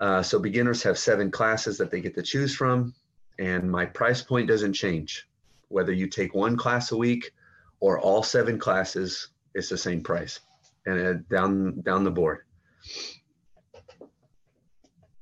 Uh, 0.00 0.22
so 0.22 0.38
beginners 0.38 0.82
have 0.82 0.98
seven 0.98 1.30
classes 1.30 1.78
that 1.78 1.90
they 1.90 2.00
get 2.00 2.14
to 2.14 2.22
choose 2.22 2.54
from, 2.54 2.94
and 3.38 3.70
my 3.70 3.86
price 3.86 4.22
point 4.22 4.48
doesn't 4.48 4.72
change. 4.72 5.28
Whether 5.68 5.92
you 5.92 6.08
take 6.08 6.34
one 6.34 6.56
class 6.56 6.92
a 6.92 6.96
week 6.96 7.32
or 7.80 7.98
all 7.98 8.22
seven 8.22 8.58
classes, 8.58 9.28
it's 9.54 9.68
the 9.68 9.78
same 9.78 10.02
price, 10.02 10.40
and 10.86 11.06
uh, 11.06 11.14
down 11.30 11.80
down 11.82 12.04
the 12.04 12.10
board. 12.10 12.40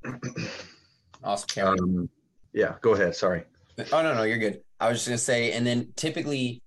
Awesome. 1.24 1.66
Um, 1.66 2.10
yeah, 2.52 2.74
go 2.80 2.94
ahead. 2.94 3.14
Sorry. 3.14 3.44
Oh 3.92 4.02
no, 4.02 4.14
no, 4.14 4.22
you're 4.24 4.38
good. 4.38 4.62
I 4.80 4.88
was 4.88 4.98
just 4.98 5.08
gonna 5.08 5.18
say, 5.18 5.52
and 5.52 5.66
then 5.66 5.92
typically, 5.96 6.62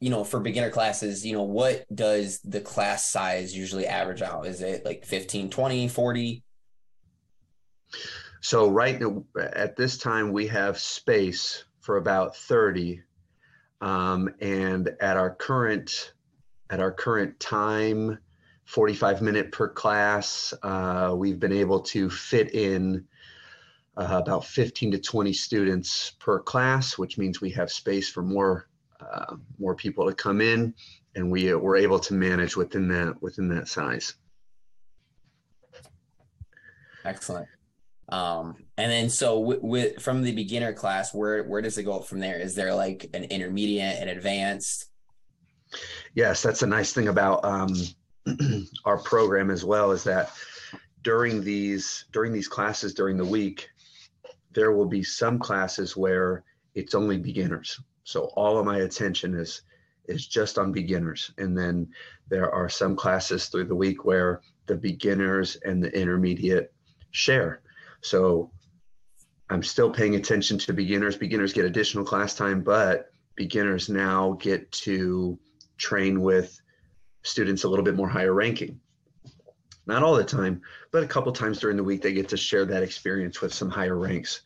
you 0.00 0.10
know, 0.10 0.24
for 0.24 0.40
beginner 0.40 0.70
classes, 0.70 1.24
you 1.24 1.32
know, 1.32 1.42
what 1.42 1.86
does 1.94 2.40
the 2.40 2.60
class 2.60 3.10
size 3.10 3.56
usually 3.56 3.86
average 3.86 4.22
out? 4.22 4.46
Is 4.46 4.60
it 4.60 4.84
like 4.84 5.04
15, 5.04 5.50
20, 5.50 5.88
40? 5.88 6.42
So 8.40 8.68
right 8.68 9.00
now, 9.00 9.24
at 9.38 9.76
this 9.76 9.98
time, 9.98 10.32
we 10.32 10.46
have 10.48 10.78
space 10.78 11.64
for 11.80 11.96
about 11.96 12.36
30. 12.36 13.02
Um, 13.80 14.34
and 14.40 14.90
at 15.00 15.16
our 15.16 15.34
current 15.34 16.14
at 16.70 16.80
our 16.80 16.92
current 16.92 17.38
time 17.38 18.18
45 18.64 19.22
minute 19.22 19.52
per 19.52 19.68
class. 19.68 20.54
Uh, 20.62 21.14
we've 21.16 21.38
been 21.38 21.52
able 21.52 21.80
to 21.80 22.08
fit 22.08 22.54
in 22.54 23.06
uh, 23.96 24.20
about 24.22 24.44
15 24.44 24.92
to 24.92 24.98
20 24.98 25.32
students 25.32 26.12
per 26.18 26.40
class, 26.40 26.98
which 26.98 27.18
means 27.18 27.40
we 27.40 27.50
have 27.50 27.70
space 27.70 28.08
for 28.08 28.22
more 28.22 28.68
uh, 29.00 29.36
more 29.58 29.74
people 29.74 30.06
to 30.06 30.14
come 30.14 30.40
in, 30.40 30.74
and 31.14 31.30
we 31.30 31.52
uh, 31.52 31.58
we're 31.58 31.76
able 31.76 31.98
to 31.98 32.14
manage 32.14 32.56
within 32.56 32.88
that 32.88 33.20
within 33.20 33.48
that 33.48 33.68
size. 33.68 34.14
Excellent. 37.04 37.46
Um, 38.08 38.56
and 38.76 38.90
then 38.90 39.08
so 39.08 39.38
with, 39.38 40.02
from 40.02 40.22
the 40.22 40.32
beginner 40.32 40.72
class, 40.72 41.14
where 41.14 41.44
where 41.44 41.62
does 41.62 41.78
it 41.78 41.84
go 41.84 42.00
from 42.00 42.20
there? 42.20 42.38
Is 42.38 42.54
there 42.54 42.74
like 42.74 43.08
an 43.14 43.24
intermediate 43.24 43.96
and 44.00 44.10
advanced? 44.10 44.86
Yes, 46.14 46.42
that's 46.42 46.62
a 46.62 46.66
nice 46.66 46.92
thing 46.92 47.08
about 47.08 47.44
um, 47.44 47.74
our 48.84 48.98
program 48.98 49.50
as 49.50 49.64
well 49.64 49.90
is 49.90 50.04
that 50.04 50.32
during 51.02 51.42
these 51.42 52.06
during 52.12 52.32
these 52.32 52.48
classes 52.48 52.94
during 52.94 53.16
the 53.16 53.24
week 53.24 53.68
there 54.52 54.72
will 54.72 54.86
be 54.86 55.02
some 55.02 55.38
classes 55.38 55.96
where 55.96 56.44
it's 56.74 56.94
only 56.94 57.18
beginners. 57.18 57.80
So 58.04 58.26
all 58.36 58.58
of 58.58 58.66
my 58.66 58.78
attention 58.78 59.34
is 59.34 59.62
is 60.06 60.26
just 60.26 60.58
on 60.58 60.72
beginners. 60.72 61.32
And 61.38 61.56
then 61.56 61.88
there 62.28 62.50
are 62.50 62.68
some 62.68 62.94
classes 62.94 63.46
through 63.46 63.64
the 63.64 63.74
week 63.74 64.04
where 64.04 64.42
the 64.66 64.76
beginners 64.76 65.56
and 65.64 65.82
the 65.82 65.90
intermediate 65.98 66.72
share. 67.10 67.62
So 68.04 68.50
I'm 69.48 69.62
still 69.62 69.90
paying 69.90 70.14
attention 70.14 70.58
to 70.58 70.74
beginners. 70.74 71.16
Beginners 71.16 71.54
get 71.54 71.64
additional 71.64 72.04
class 72.04 72.34
time, 72.34 72.62
but 72.62 73.10
beginners 73.34 73.88
now 73.88 74.32
get 74.32 74.70
to 74.72 75.38
train 75.78 76.20
with 76.20 76.60
students 77.22 77.64
a 77.64 77.68
little 77.68 77.84
bit 77.84 77.96
more 77.96 78.08
higher 78.08 78.34
ranking. 78.34 78.78
Not 79.86 80.02
all 80.02 80.14
the 80.14 80.24
time, 80.24 80.60
but 80.92 81.02
a 81.02 81.06
couple 81.06 81.32
times 81.32 81.58
during 81.58 81.78
the 81.78 81.84
week, 81.84 82.02
they 82.02 82.12
get 82.12 82.28
to 82.28 82.36
share 82.36 82.66
that 82.66 82.82
experience 82.82 83.40
with 83.40 83.54
some 83.54 83.70
higher 83.70 83.96
ranks. 83.96 84.42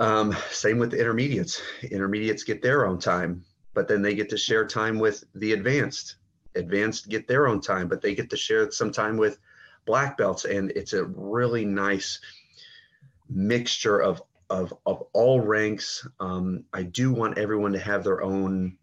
Um, 0.00 0.36
same 0.50 0.78
with 0.78 0.90
the 0.90 0.98
intermediates. 0.98 1.62
Intermediates 1.82 2.42
get 2.42 2.62
their 2.62 2.84
own 2.84 2.98
time, 2.98 3.44
but 3.74 3.86
then 3.86 4.02
they 4.02 4.14
get 4.16 4.28
to 4.30 4.36
share 4.36 4.66
time 4.66 4.98
with 4.98 5.22
the 5.36 5.52
advanced. 5.52 6.16
Advanced 6.56 7.08
get 7.08 7.28
their 7.28 7.46
own 7.46 7.60
time, 7.60 7.86
but 7.86 8.02
they 8.02 8.14
get 8.14 8.28
to 8.30 8.36
share 8.36 8.68
some 8.72 8.90
time 8.90 9.16
with 9.16 9.38
black 9.84 10.18
belts. 10.18 10.44
And 10.44 10.72
it's 10.72 10.94
a 10.94 11.04
really 11.04 11.64
nice 11.64 12.20
mixture 13.28 14.00
of 14.00 14.22
of, 14.48 14.72
of 14.86 15.02
all 15.12 15.40
ranks. 15.40 16.06
Um, 16.20 16.64
I 16.72 16.84
do 16.84 17.12
want 17.12 17.36
everyone 17.36 17.72
to 17.72 17.80
have 17.80 18.04
their 18.04 18.22
own 18.22 18.76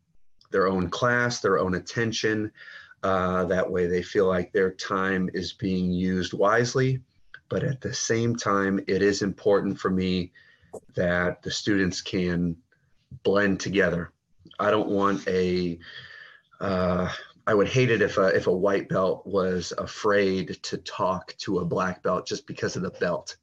their 0.51 0.67
own 0.67 0.89
class, 0.89 1.39
their 1.39 1.57
own 1.59 1.75
attention. 1.75 2.51
Uh, 3.01 3.45
that 3.45 3.69
way, 3.69 3.87
they 3.87 4.01
feel 4.01 4.27
like 4.27 4.51
their 4.51 4.71
time 4.71 5.29
is 5.33 5.53
being 5.53 5.91
used 5.91 6.33
wisely. 6.33 7.01
But 7.49 7.63
at 7.63 7.81
the 7.81 7.93
same 7.93 8.35
time, 8.35 8.79
it 8.87 9.01
is 9.01 9.21
important 9.21 9.79
for 9.79 9.89
me 9.89 10.31
that 10.95 11.41
the 11.41 11.51
students 11.51 12.01
can 12.01 12.55
blend 13.23 13.59
together. 13.59 14.11
I 14.59 14.71
don't 14.71 14.89
want 14.89 15.27
a. 15.27 15.79
Uh, 16.59 17.09
I 17.45 17.53
would 17.53 17.67
hate 17.67 17.91
it 17.91 18.01
if 18.01 18.17
a 18.17 18.27
if 18.27 18.47
a 18.47 18.55
white 18.55 18.87
belt 18.87 19.27
was 19.27 19.73
afraid 19.77 20.63
to 20.63 20.77
talk 20.77 21.35
to 21.39 21.59
a 21.59 21.65
black 21.65 22.01
belt 22.01 22.25
just 22.25 22.47
because 22.47 22.75
of 22.77 22.83
the 22.83 22.91
belt, 22.91 23.35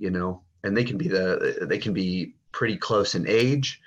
you 0.00 0.10
know. 0.10 0.42
And 0.64 0.76
they 0.76 0.84
can 0.84 0.98
be 0.98 1.08
the 1.08 1.58
they 1.62 1.78
can 1.78 1.92
be 1.92 2.34
pretty 2.52 2.76
close 2.76 3.14
in 3.14 3.28
age, 3.28 3.80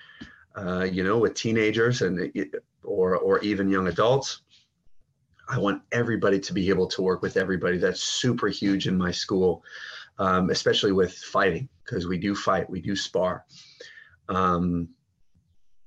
uh, 0.55 0.83
you 0.83 1.03
know, 1.03 1.17
with 1.17 1.33
teenagers 1.33 2.01
and 2.01 2.33
or 2.83 3.17
or 3.17 3.39
even 3.39 3.69
young 3.69 3.87
adults. 3.87 4.41
I 5.49 5.57
want 5.57 5.81
everybody 5.91 6.39
to 6.39 6.53
be 6.53 6.69
able 6.69 6.87
to 6.87 7.01
work 7.01 7.21
with 7.21 7.35
everybody. 7.35 7.77
That's 7.77 8.01
super 8.01 8.47
huge 8.47 8.87
in 8.87 8.97
my 8.97 9.11
school 9.11 9.63
um, 10.19 10.49
especially 10.49 10.91
with 10.91 11.13
fighting, 11.13 11.67
because 11.83 12.07
we 12.07 12.17
do 12.17 12.35
fight, 12.35 12.69
we 12.69 12.81
do 12.81 12.95
spar. 12.95 13.45
Um, 14.29 14.89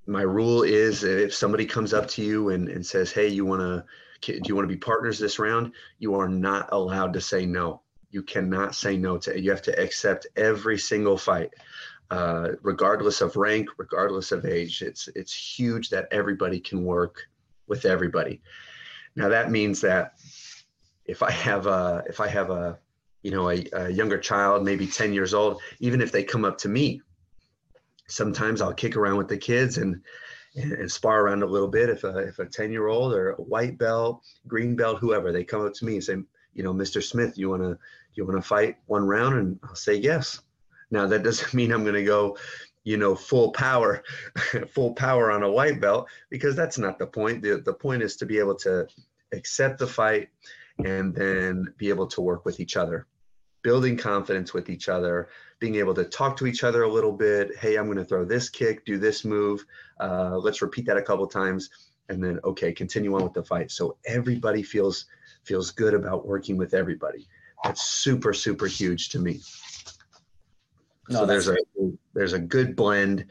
my 0.07 0.23
rule 0.23 0.63
is 0.63 1.05
if 1.05 1.35
somebody 1.35 1.67
comes 1.67 1.93
up 1.93 2.09
to 2.09 2.23
you 2.23 2.51
and, 2.51 2.69
and 2.69 2.85
says, 2.85 3.13
Hey, 3.13 3.29
you 3.29 3.45
want 3.45 3.61
to, 3.61 3.85
do 4.23 4.41
you 4.47 4.55
want 4.55 4.69
to 4.69 4.75
be 4.75 4.79
partners 4.79 5.19
this 5.19 5.39
round? 5.39 5.73
You 5.99 6.15
are 6.15 6.29
not 6.29 6.69
allowed 6.73 7.13
to 7.15 7.21
say 7.21 7.45
no. 7.45 7.83
You 8.17 8.23
cannot 8.23 8.75
say 8.75 8.97
no 8.97 9.19
to 9.19 9.37
it. 9.37 9.43
You 9.45 9.51
have 9.51 9.61
to 9.61 9.79
accept 9.79 10.27
every 10.37 10.79
single 10.79 11.19
fight, 11.19 11.53
uh, 12.11 12.53
regardless 12.63 13.21
of 13.21 13.37
rank, 13.37 13.69
regardless 13.77 14.33
of 14.33 14.47
age. 14.47 14.81
It's, 14.81 15.07
it's 15.09 15.35
huge 15.35 15.91
that 15.91 16.09
everybody 16.11 16.59
can 16.59 16.83
work 16.83 17.29
with 17.67 17.85
everybody. 17.85 18.41
Now 19.17 19.29
that 19.29 19.51
means 19.51 19.83
that 19.83 20.15
if 21.05 21.23
I 21.23 21.31
have 21.31 21.67
a, 21.67 22.05
if 22.09 22.19
I 22.19 22.29
have 22.29 22.49
a, 22.49 22.79
you 23.23 23.33
know, 23.33 23.51
a, 23.51 23.67
a 23.75 23.91
younger 23.91 24.17
child, 24.17 24.65
maybe 24.65 24.87
10 24.87 25.13
years 25.13 25.35
old, 25.35 25.61
even 25.81 26.01
if 26.01 26.11
they 26.11 26.25
come 26.25 26.47
up 26.47 26.57
to 26.61 26.71
me, 26.71 27.03
sometimes 28.09 28.63
I'll 28.63 28.73
kick 28.73 28.97
around 28.97 29.19
with 29.19 29.29
the 29.29 29.37
kids 29.37 29.77
and, 29.77 30.01
and, 30.55 30.73
and 30.73 30.91
spar 30.91 31.21
around 31.21 31.43
a 31.43 31.53
little 31.55 31.69
bit. 31.69 31.91
If 31.91 32.03
a, 32.05 32.17
if 32.17 32.39
a 32.39 32.47
10 32.47 32.73
year 32.73 32.87
old 32.87 33.13
or 33.13 33.33
a 33.33 33.43
white 33.43 33.77
belt, 33.77 34.23
green 34.47 34.75
belt, 34.75 35.01
whoever, 35.01 35.33
they 35.33 35.45
come 35.45 35.67
up 35.67 35.75
to 35.75 35.85
me 35.85 35.97
and 35.97 36.05
say, 36.05 36.17
you 36.57 36.63
know, 36.63 36.73
Mr. 36.73 37.03
Smith, 37.03 37.37
you 37.37 37.51
want 37.51 37.63
to, 37.63 37.79
you 38.17 38.25
want 38.25 38.37
to 38.37 38.47
fight 38.47 38.77
one 38.87 39.07
round? 39.07 39.37
And 39.37 39.59
I'll 39.65 39.75
say, 39.75 39.95
yes. 39.95 40.41
Now 40.91 41.07
that 41.07 41.23
doesn't 41.23 41.55
mean 41.55 41.73
I'm 41.73 41.83
going 41.83 41.95
to 41.95 42.05
go, 42.05 42.37
you 42.85 42.97
know, 42.97 43.15
full 43.15 43.53
power, 43.53 44.03
full 44.73 44.95
power 44.95 45.31
on 45.31 45.43
a 45.43 45.51
white 45.51 45.81
belt, 45.81 46.09
because 46.31 46.55
that's 46.55 46.79
not 46.79 46.99
the 46.99 47.07
point. 47.07 47.43
The, 47.43 47.63
the 47.65 47.75
point 47.75 48.03
is 48.03 48.17
to 48.17 48.27
be 48.27 48.39
able 48.39 48.55
to 48.57 48.87
accept 49.33 49.79
the 49.79 49.87
fight 49.87 50.29
and 50.85 51.15
then 51.15 51.73
be 51.79 51.89
able 51.89 52.07
to 52.07 52.21
work 52.21 52.45
with 52.45 52.61
each 52.61 52.77
other 52.77 53.07
building 53.67 53.97
confidence 53.97 54.55
with 54.55 54.71
each 54.71 54.89
other, 54.89 55.29
being 55.59 55.75
able 55.75 55.93
to 55.93 56.05
talk 56.05 56.37
to 56.37 56.47
each 56.47 56.63
other 56.63 56.85
a 56.85 56.89
little 56.89 57.11
bit. 57.11 57.51
Hey, 57.59 57.75
I'm 57.75 57.87
going 57.87 57.99
to 57.99 58.05
throw 58.05 58.25
this 58.25 58.49
kick, 58.49 58.85
do 58.85 58.97
this 58.97 59.25
move. 59.25 59.67
Uh, 59.99 60.37
let's 60.37 60.63
repeat 60.63 60.87
that 60.87 60.97
a 60.97 61.03
couple 61.03 61.27
times, 61.27 61.71
and 62.09 62.23
then 62.23 62.39
okay, 62.45 62.73
continue 62.73 63.17
on 63.17 63.25
with 63.25 63.33
the 63.33 63.43
fight. 63.43 63.73
So 63.73 63.97
everybody 64.07 64.63
feels 64.63 65.07
feels 65.43 65.73
good 65.73 65.95
about 65.95 66.29
working 66.29 66.57
with 66.57 66.75
everybody. 66.75 67.27
That's 67.67 67.83
super 67.83 68.33
super 68.33 68.67
huge 68.67 69.11
to 69.11 69.19
me. 69.19 69.41
No, 71.09 71.21
so 71.21 71.27
there's 71.27 71.49
a 71.49 71.57
there's 72.15 72.33
a 72.33 72.39
good 72.39 72.77
blend 72.77 73.27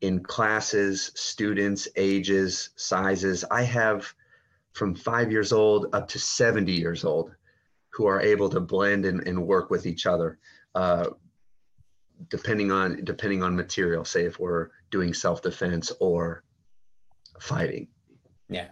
in 0.00 0.20
classes, 0.22 1.10
students, 1.14 1.88
ages, 1.96 2.70
sizes. 2.76 3.44
I 3.50 3.62
have 3.62 4.12
from 4.72 4.94
five 4.94 5.32
years 5.32 5.52
old 5.52 5.86
up 5.92 6.06
to 6.08 6.18
70 6.18 6.70
years 6.72 7.04
old 7.04 7.32
who 7.90 8.06
are 8.06 8.20
able 8.20 8.48
to 8.48 8.60
blend 8.60 9.04
and, 9.04 9.26
and 9.26 9.44
work 9.44 9.70
with 9.70 9.86
each 9.86 10.06
other 10.06 10.38
uh, 10.76 11.06
depending 12.28 12.70
on 12.70 13.02
depending 13.04 13.42
on 13.42 13.56
material 13.56 14.04
say 14.04 14.24
if 14.24 14.38
we're 14.38 14.68
doing 14.90 15.12
self-defense 15.12 15.92
or 16.00 16.44
fighting 17.40 17.88
yeah 18.48 18.68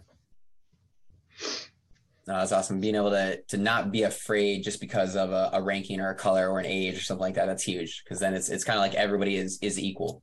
no, 2.27 2.39
that's 2.39 2.53
awesome. 2.53 2.81
Being 2.81 2.97
able 2.97 3.11
to 3.11 3.41
to 3.43 3.57
not 3.57 3.93
be 3.93 4.03
afraid 4.03 4.65
just 4.65 4.81
because 4.81 5.15
of 5.15 5.31
a, 5.31 5.51
a 5.53 5.63
ranking 5.63 6.01
or 6.01 6.11
a 6.11 6.15
color 6.15 6.51
or 6.51 6.59
an 6.59 6.67
age 6.67 6.97
or 6.97 7.01
something 7.01 7.23
like 7.23 7.35
that. 7.35 7.47
That's 7.47 7.63
huge 7.63 8.03
because 8.03 8.19
then 8.19 8.35
it's 8.35 8.49
it's 8.49 8.65
kind 8.65 8.77
of 8.77 8.83
like 8.83 8.95
everybody 8.95 9.37
is 9.37 9.59
is 9.63 9.79
equal. 9.79 10.23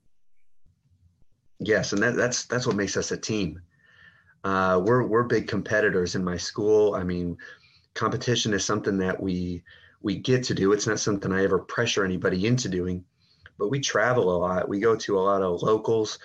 Yes, 1.60 1.94
and 1.94 2.04
that, 2.04 2.16
that's 2.16 2.46
that's 2.46 2.68
what 2.68 2.76
makes 2.76 2.98
us 2.98 3.12
a 3.12 3.18
team. 3.18 3.62
Uh, 4.44 4.82
we're 4.84 5.04
we're 5.04 5.24
big 5.24 5.48
competitors 5.48 6.16
in 6.16 6.24
my 6.24 6.36
school. 6.36 6.96
I 6.96 7.04
mean, 7.04 7.38
competition 7.94 8.54
is 8.54 8.66
something 8.66 8.98
that 8.98 9.22
we 9.22 9.64
we 10.02 10.18
get 10.18 10.44
to 10.44 10.54
do. 10.54 10.74
It's 10.74 10.88
not 10.88 11.00
something 11.00 11.32
I 11.32 11.46
ever 11.46 11.60
pressure 11.60 12.04
anybody 12.04 12.48
into 12.48 12.68
doing, 12.68 13.06
but 13.58 13.70
we 13.70 13.80
travel 13.80 14.36
a 14.36 14.38
lot. 14.38 14.68
We 14.68 14.82
go 14.82 14.98
to 14.98 15.18
a 15.18 15.22
lot 15.22 15.42
of 15.42 15.62
locals, 15.62 16.20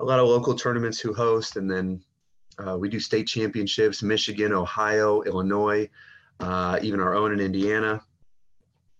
a 0.00 0.04
lot 0.04 0.18
of 0.18 0.28
local 0.28 0.54
tournaments 0.54 0.98
who 0.98 1.12
host, 1.12 1.56
and 1.56 1.70
then 1.70 2.02
uh, 2.58 2.76
we 2.76 2.88
do 2.88 3.00
state 3.00 3.26
championships, 3.26 4.02
Michigan, 4.02 4.52
Ohio, 4.52 5.22
Illinois, 5.22 5.88
uh, 6.40 6.78
even 6.82 7.00
our 7.00 7.14
own 7.14 7.32
in 7.32 7.40
Indiana. 7.40 8.02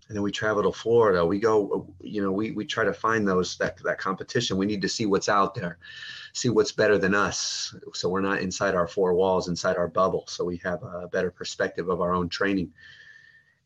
And 0.09 0.17
then 0.17 0.23
we 0.23 0.33
travel 0.33 0.63
to 0.65 0.73
Florida. 0.73 1.25
We 1.25 1.39
go, 1.39 1.95
you 2.01 2.23
know, 2.23 2.33
we, 2.33 2.51
we 2.51 2.65
try 2.65 2.85
to 2.85 2.93
find 2.93 3.27
those 3.27 3.57
that 3.59 3.77
that 3.85 3.99
competition. 3.99 4.57
We 4.57 4.67
need 4.67 4.83
to 4.83 4.89
see 4.89 5.07
what's 5.07 5.29
out 5.29 5.55
there 5.55 5.79
see 6.33 6.49
what's 6.49 6.73
better 6.73 6.99
than 6.99 7.15
us. 7.15 7.75
So 7.95 8.09
we're 8.09 8.21
not 8.21 8.41
inside 8.41 8.75
our 8.75 8.87
four 8.87 9.15
walls, 9.15 9.49
inside 9.49 9.77
our 9.77 9.89
bubble. 9.89 10.25
So 10.29 10.45
we 10.45 10.59
have 10.59 10.83
a 10.83 11.09
better 11.09 11.31
perspective 11.31 11.89
of 11.89 12.01
our 12.01 12.15
own 12.15 12.29
training. 12.29 12.73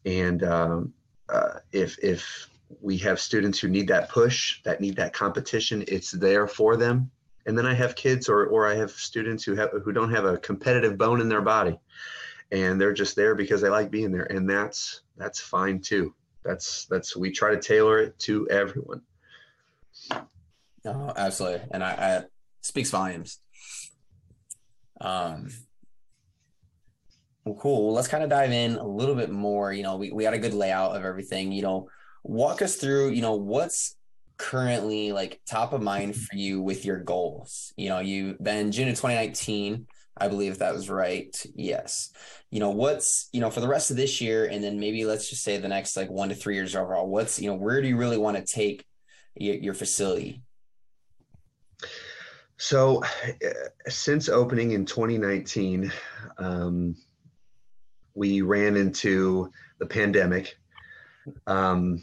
And 0.04 0.42
um, 0.44 0.94
uh, 1.28 1.60
if 1.72 1.98
if 2.02 2.48
we 2.80 2.96
have 2.98 3.20
students 3.20 3.58
who 3.58 3.68
need 3.68 3.88
that 3.88 4.08
push, 4.08 4.62
that 4.64 4.80
need 4.80 4.96
that 4.96 5.12
competition, 5.12 5.84
it's 5.88 6.10
there 6.10 6.46
for 6.46 6.76
them. 6.76 7.10
And 7.46 7.56
then 7.56 7.66
I 7.66 7.74
have 7.74 7.94
kids 7.94 8.28
or 8.28 8.46
or 8.46 8.66
I 8.66 8.74
have 8.74 8.90
students 8.90 9.44
who 9.44 9.54
have 9.54 9.70
who 9.84 9.92
don't 9.92 10.12
have 10.12 10.24
a 10.24 10.38
competitive 10.38 10.96
bone 10.96 11.20
in 11.20 11.28
their 11.28 11.42
body, 11.42 11.78
and 12.52 12.80
they're 12.80 12.92
just 12.92 13.16
there 13.16 13.34
because 13.34 13.60
they 13.60 13.68
like 13.68 13.90
being 13.90 14.12
there, 14.12 14.24
and 14.24 14.48
that's 14.48 15.02
that's 15.16 15.40
fine 15.40 15.80
too. 15.80 16.14
That's 16.44 16.86
that's 16.86 17.16
we 17.16 17.30
try 17.30 17.50
to 17.54 17.60
tailor 17.60 17.98
it 17.98 18.18
to 18.20 18.48
everyone. 18.48 19.02
No, 20.84 21.12
absolutely, 21.16 21.66
and 21.70 21.82
I, 21.82 21.90
I 21.90 22.24
speaks 22.60 22.90
volumes. 22.90 23.40
Um, 25.00 25.50
well, 27.44 27.56
cool. 27.56 27.92
Let's 27.92 28.08
kind 28.08 28.24
of 28.24 28.30
dive 28.30 28.52
in 28.52 28.76
a 28.76 28.86
little 28.86 29.14
bit 29.14 29.30
more. 29.30 29.72
You 29.72 29.82
know, 29.82 29.96
we, 29.96 30.10
we 30.10 30.24
had 30.24 30.34
a 30.34 30.38
good 30.38 30.54
layout 30.54 30.96
of 30.96 31.04
everything. 31.04 31.52
You 31.52 31.62
know, 31.62 31.88
walk 32.22 32.62
us 32.62 32.76
through, 32.76 33.10
you 33.10 33.20
know, 33.22 33.34
what's 33.34 33.96
currently 34.36 35.12
like 35.12 35.40
top 35.48 35.72
of 35.72 35.82
mind 35.82 36.16
for 36.16 36.36
you 36.36 36.60
with 36.60 36.84
your 36.84 36.98
goals? 36.98 37.72
You 37.76 37.88
know, 37.88 38.00
you 38.00 38.36
been 38.40 38.72
June 38.72 38.88
of 38.88 38.94
2019, 38.94 39.86
I 40.16 40.28
believe 40.28 40.58
that 40.58 40.74
was 40.74 40.88
right. 40.88 41.34
Yes. 41.54 42.12
You 42.50 42.60
know, 42.60 42.70
what's, 42.70 43.28
you 43.32 43.40
know, 43.40 43.50
for 43.50 43.60
the 43.60 43.68
rest 43.68 43.90
of 43.90 43.96
this 43.96 44.20
year, 44.20 44.46
and 44.46 44.62
then 44.62 44.78
maybe 44.78 45.04
let's 45.04 45.28
just 45.28 45.42
say 45.42 45.56
the 45.56 45.68
next 45.68 45.96
like 45.96 46.10
one 46.10 46.28
to 46.28 46.34
three 46.34 46.54
years 46.54 46.76
overall, 46.76 47.08
what's, 47.08 47.40
you 47.40 47.48
know, 47.48 47.56
where 47.56 47.82
do 47.82 47.88
you 47.88 47.96
really 47.96 48.18
want 48.18 48.36
to 48.36 48.44
take 48.44 48.84
your, 49.34 49.56
your 49.56 49.74
facility? 49.74 50.42
So, 52.56 53.02
uh, 53.02 53.48
since 53.88 54.28
opening 54.28 54.70
in 54.70 54.86
2019, 54.86 55.92
um, 56.38 56.96
we 58.14 58.42
ran 58.42 58.76
into 58.76 59.50
the 59.78 59.86
pandemic. 59.86 60.56
Um, 61.48 62.00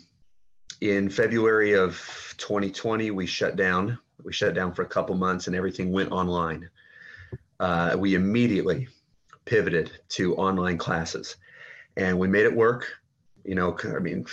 in 0.81 1.09
February 1.09 1.73
of 1.73 1.93
2020, 2.37 3.11
we 3.11 3.25
shut 3.25 3.55
down. 3.55 3.97
we 4.23 4.33
shut 4.33 4.53
down 4.53 4.73
for 4.73 4.81
a 4.81 4.87
couple 4.87 5.15
months 5.15 5.47
and 5.47 5.55
everything 5.55 5.91
went 5.91 6.11
online. 6.11 6.69
Uh, 7.59 7.95
we 7.97 8.15
immediately 8.15 8.87
pivoted 9.45 9.91
to 10.09 10.35
online 10.35 10.77
classes 10.77 11.37
and 11.97 12.17
we 12.17 12.27
made 12.27 12.45
it 12.45 12.55
work. 12.55 12.91
You 13.45 13.55
know, 13.55 13.77
I 13.83 13.99
mean, 13.99 14.25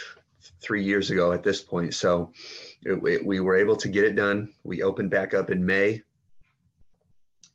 three 0.60 0.82
years 0.82 1.10
ago 1.10 1.32
at 1.32 1.42
this 1.42 1.62
point. 1.62 1.94
So 1.94 2.32
it, 2.82 2.98
it, 3.06 3.24
we 3.26 3.40
were 3.40 3.56
able 3.56 3.76
to 3.76 3.88
get 3.88 4.04
it 4.04 4.16
done. 4.16 4.52
We 4.64 4.82
opened 4.82 5.10
back 5.10 5.34
up 5.34 5.50
in 5.50 5.64
May 5.64 6.02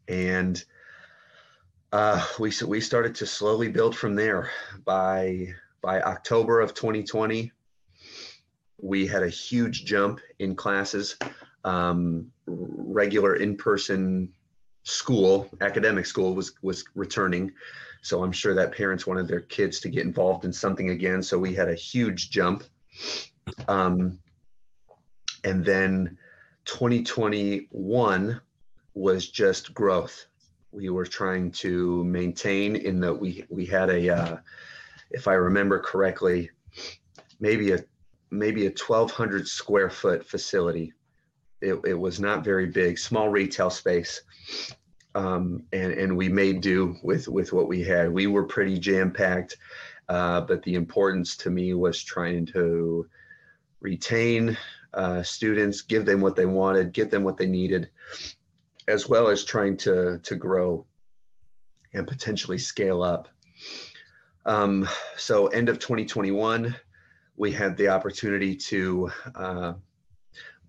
and 0.08 0.64
uh, 1.92 2.26
we 2.40 2.52
we 2.66 2.82
started 2.82 3.16
to 3.16 3.26
slowly 3.26 3.70
build 3.70 3.96
from 3.96 4.16
there. 4.16 4.50
By 4.84 5.54
by 5.82 6.02
October 6.02 6.60
of 6.60 6.74
2020, 6.74 7.52
we 8.84 9.08
had 9.08 9.24
a 9.24 9.30
huge 9.30 9.86
jump 9.86 10.20
in 10.40 10.56
classes. 10.56 11.16
Um, 11.64 12.32
regular 12.46 13.36
in-person 13.36 14.34
school, 14.84 15.50
academic 15.62 16.06
school, 16.06 16.36
was 16.36 16.54
was 16.62 16.84
returning, 16.94 17.54
so 18.02 18.24
I'm 18.24 18.34
sure 18.34 18.54
that 18.54 18.74
parents 18.74 19.08
wanted 19.08 19.30
their 19.30 19.40
kids 19.40 19.80
to 19.82 19.90
get 19.90 20.04
involved 20.04 20.44
in 20.44 20.52
something 20.52 20.90
again. 20.90 21.24
So 21.24 21.40
we 21.40 21.56
had 21.56 21.70
a 21.70 21.76
huge 21.76 22.30
jump. 22.30 22.66
Um, 23.70 24.20
and 25.46 25.64
then 25.64 26.18
2021 26.66 28.42
was 28.94 29.30
just 29.30 29.74
growth 29.74 30.28
we 30.74 30.90
were 30.90 31.06
trying 31.06 31.52
to 31.52 32.04
maintain 32.04 32.76
in 32.76 33.00
that 33.00 33.14
we 33.14 33.46
we 33.50 33.66
had 33.66 33.90
a 33.90 34.10
uh, 34.10 34.38
if 35.12 35.28
I 35.28 35.34
remember 35.34 35.80
correctly, 35.80 36.50
maybe 37.40 37.72
a 37.72 37.80
maybe 38.34 38.66
a 38.66 38.70
1,200 38.70 39.48
square 39.48 39.90
foot 39.90 40.26
facility. 40.26 40.94
It, 41.62 41.80
it 41.86 41.94
was 41.94 42.20
not 42.20 42.44
very 42.44 42.66
big, 42.66 42.98
small 42.98 43.30
retail 43.30 43.70
space, 43.70 44.22
um, 45.16 45.64
and 45.72 45.94
and 45.94 46.18
we 46.18 46.28
made 46.28 46.60
do 46.60 46.98
with 47.04 47.28
with 47.30 47.54
what 47.54 47.70
we 47.70 47.84
had. 47.84 48.12
We 48.12 48.28
were 48.28 48.44
pretty 48.44 48.78
jam 48.80 49.12
packed, 49.12 49.58
uh, 50.10 50.42
but 50.42 50.62
the 50.64 50.76
importance 50.76 51.38
to 51.38 51.50
me 51.50 51.74
was 51.74 52.04
trying 52.04 52.46
to 52.48 53.08
retain 53.80 54.58
uh, 54.94 55.24
students, 55.24 55.82
give 55.82 56.06
them 56.06 56.20
what 56.20 56.36
they 56.36 56.46
wanted, 56.46 56.92
get 56.92 57.12
them 57.12 57.24
what 57.24 57.38
they 57.38 57.48
needed, 57.48 57.90
as 58.90 59.08
well 59.08 59.30
as 59.30 59.46
trying 59.46 59.78
to 59.78 60.20
to 60.20 60.36
grow 60.36 60.86
and 61.94 62.08
potentially 62.08 62.58
scale 62.58 63.04
up. 63.04 63.30
Um, 64.46 64.90
so 65.16 65.48
end 65.48 65.70
of 65.70 65.80
2021, 65.80 66.76
we 67.36 67.52
had 67.52 67.78
the 67.78 67.88
opportunity 67.88 68.56
to 68.56 69.12
uh, 69.36 69.74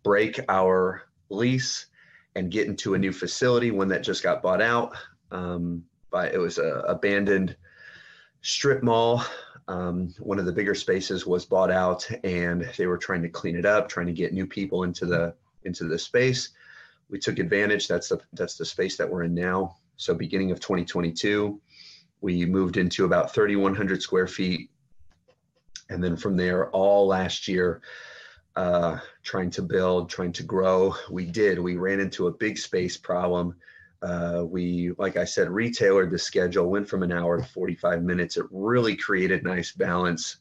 break 0.03 0.41
our 0.49 1.03
lease 1.29 1.87
and 2.35 2.51
get 2.51 2.67
into 2.67 2.95
a 2.95 2.99
new 2.99 3.13
facility, 3.13 3.71
one 3.71 3.89
that 3.89 4.03
just 4.03 4.23
got 4.23 4.43
bought 4.43 4.63
out. 4.63 4.97
Um, 5.31 5.85
by 6.11 6.29
it 6.29 6.39
was 6.39 6.59
a 6.59 6.85
abandoned 6.89 7.57
strip 8.43 8.83
mall. 8.83 9.25
Um, 9.67 10.15
one 10.19 10.39
of 10.39 10.45
the 10.47 10.53
bigger 10.53 10.75
spaces 10.75 11.27
was 11.27 11.45
bought 11.45 11.71
out, 11.71 12.09
and 12.25 12.71
they 12.77 12.87
were 12.87 12.99
trying 12.99 13.23
to 13.23 13.29
clean 13.29 13.57
it 13.57 13.65
up, 13.65 13.89
trying 13.89 14.07
to 14.07 14.13
get 14.13 14.33
new 14.33 14.47
people 14.47 14.85
into 14.85 15.07
the 15.07 15.35
into 15.65 15.85
the 15.85 15.99
space 15.99 16.51
we 17.09 17.19
took 17.19 17.39
advantage. 17.39 17.89
That's 17.89 18.09
the 18.09 18.21
that's 18.33 18.57
the 18.57 18.65
space 18.65 18.97
that 18.97 19.09
we're 19.09 19.25
in 19.25 19.35
now. 19.35 19.77
So 19.97 20.15
beginning 20.15 20.51
of 20.51 20.61
2022, 20.61 21.61
we 22.21 22.45
moved 22.47 22.77
into 22.77 23.05
about 23.05 23.33
3,100 23.33 24.03
square 24.03 24.27
feet, 24.27 24.71
and 25.91 26.03
then 26.03 26.17
from 26.17 26.37
there, 26.37 26.71
all 26.71 27.07
last 27.07 27.47
year, 27.49 27.81
uh, 28.57 28.99
trying 29.23 29.51
to 29.51 29.63
build, 29.63 30.09
trying 30.09 30.33
to 30.33 30.43
grow. 30.43 30.95
We 31.11 31.27
did. 31.27 31.59
We 31.59 31.77
ran 31.77 32.01
into 32.01 32.29
a 32.29 32.33
big 32.33 32.59
space 32.59 32.97
problem. 32.97 33.57
Uh, 34.03 34.45
we, 34.47 34.93
like 34.99 35.17
I 35.17 35.25
said, 35.25 35.49
retailered 35.49 36.11
the 36.11 36.19
schedule, 36.19 36.71
went 36.71 36.89
from 36.89 37.03
an 37.03 37.13
hour 37.13 37.39
to 37.39 37.45
45 37.45 38.03
minutes. 38.03 38.37
It 38.37 38.47
really 38.51 38.97
created 38.97 39.45
nice 39.45 39.73
balance. 39.73 40.37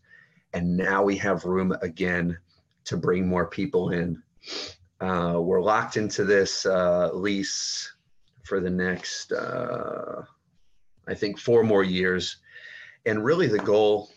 And 0.54 0.78
now 0.78 1.04
we 1.04 1.18
have 1.18 1.46
room 1.46 1.76
again 1.82 2.38
to 2.86 2.98
bring 2.98 3.28
more 3.28 3.48
people 3.48 3.92
in. 3.92 4.22
Uh, 5.00 5.40
we're 5.40 5.62
locked 5.62 5.98
into 5.98 6.24
this 6.24 6.66
uh, 6.66 7.10
lease 7.14 7.92
for 8.44 8.60
the 8.60 8.70
next, 8.70 9.32
uh, 9.32 10.22
I 11.08 11.14
think, 11.14 11.40
four 11.40 11.64
more 11.64 11.84
years. 11.84 12.38
And 13.06 13.24
really, 13.24 13.48
the 13.48 13.60
goal 13.60 14.10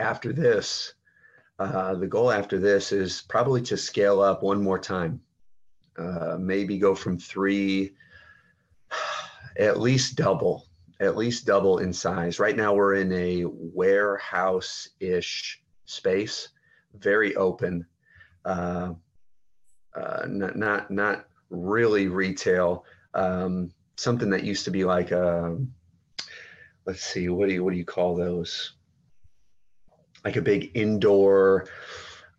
after 0.00 0.32
this, 0.32 0.94
uh, 1.58 1.94
the 1.94 2.06
goal 2.06 2.30
after 2.30 2.58
this 2.58 2.92
is 2.92 3.22
probably 3.28 3.62
to 3.62 3.76
scale 3.76 4.20
up 4.20 4.42
one 4.42 4.62
more 4.62 4.78
time. 4.78 5.20
Uh, 5.98 6.36
maybe 6.38 6.78
go 6.78 6.94
from 6.94 7.18
three, 7.18 7.94
at 9.58 9.80
least 9.80 10.16
double, 10.16 10.66
at 11.00 11.16
least 11.16 11.46
double 11.46 11.78
in 11.78 11.92
size. 11.92 12.38
Right 12.38 12.56
now, 12.56 12.74
we're 12.74 12.96
in 12.96 13.12
a 13.12 13.44
warehouse 13.46 14.88
ish 15.00 15.62
space, 15.86 16.48
very 16.94 17.34
open. 17.36 17.86
Uh, 18.44 18.94
uh, 19.94 20.26
not 20.28 20.56
not 20.56 20.90
not 20.90 21.26
really 21.48 22.08
retail. 22.08 22.84
Um, 23.14 23.70
something 23.96 24.28
that 24.30 24.44
used 24.44 24.66
to 24.66 24.70
be 24.70 24.84
like 24.84 25.10
a, 25.10 25.44
um, 25.44 25.72
let's 26.84 27.02
see, 27.02 27.30
what 27.30 27.48
do 27.48 27.54
you 27.54 27.64
what 27.64 27.72
do 27.72 27.78
you 27.78 27.84
call 27.84 28.14
those? 28.14 28.75
Like 30.26 30.36
a 30.36 30.42
big 30.42 30.72
indoor, 30.74 31.68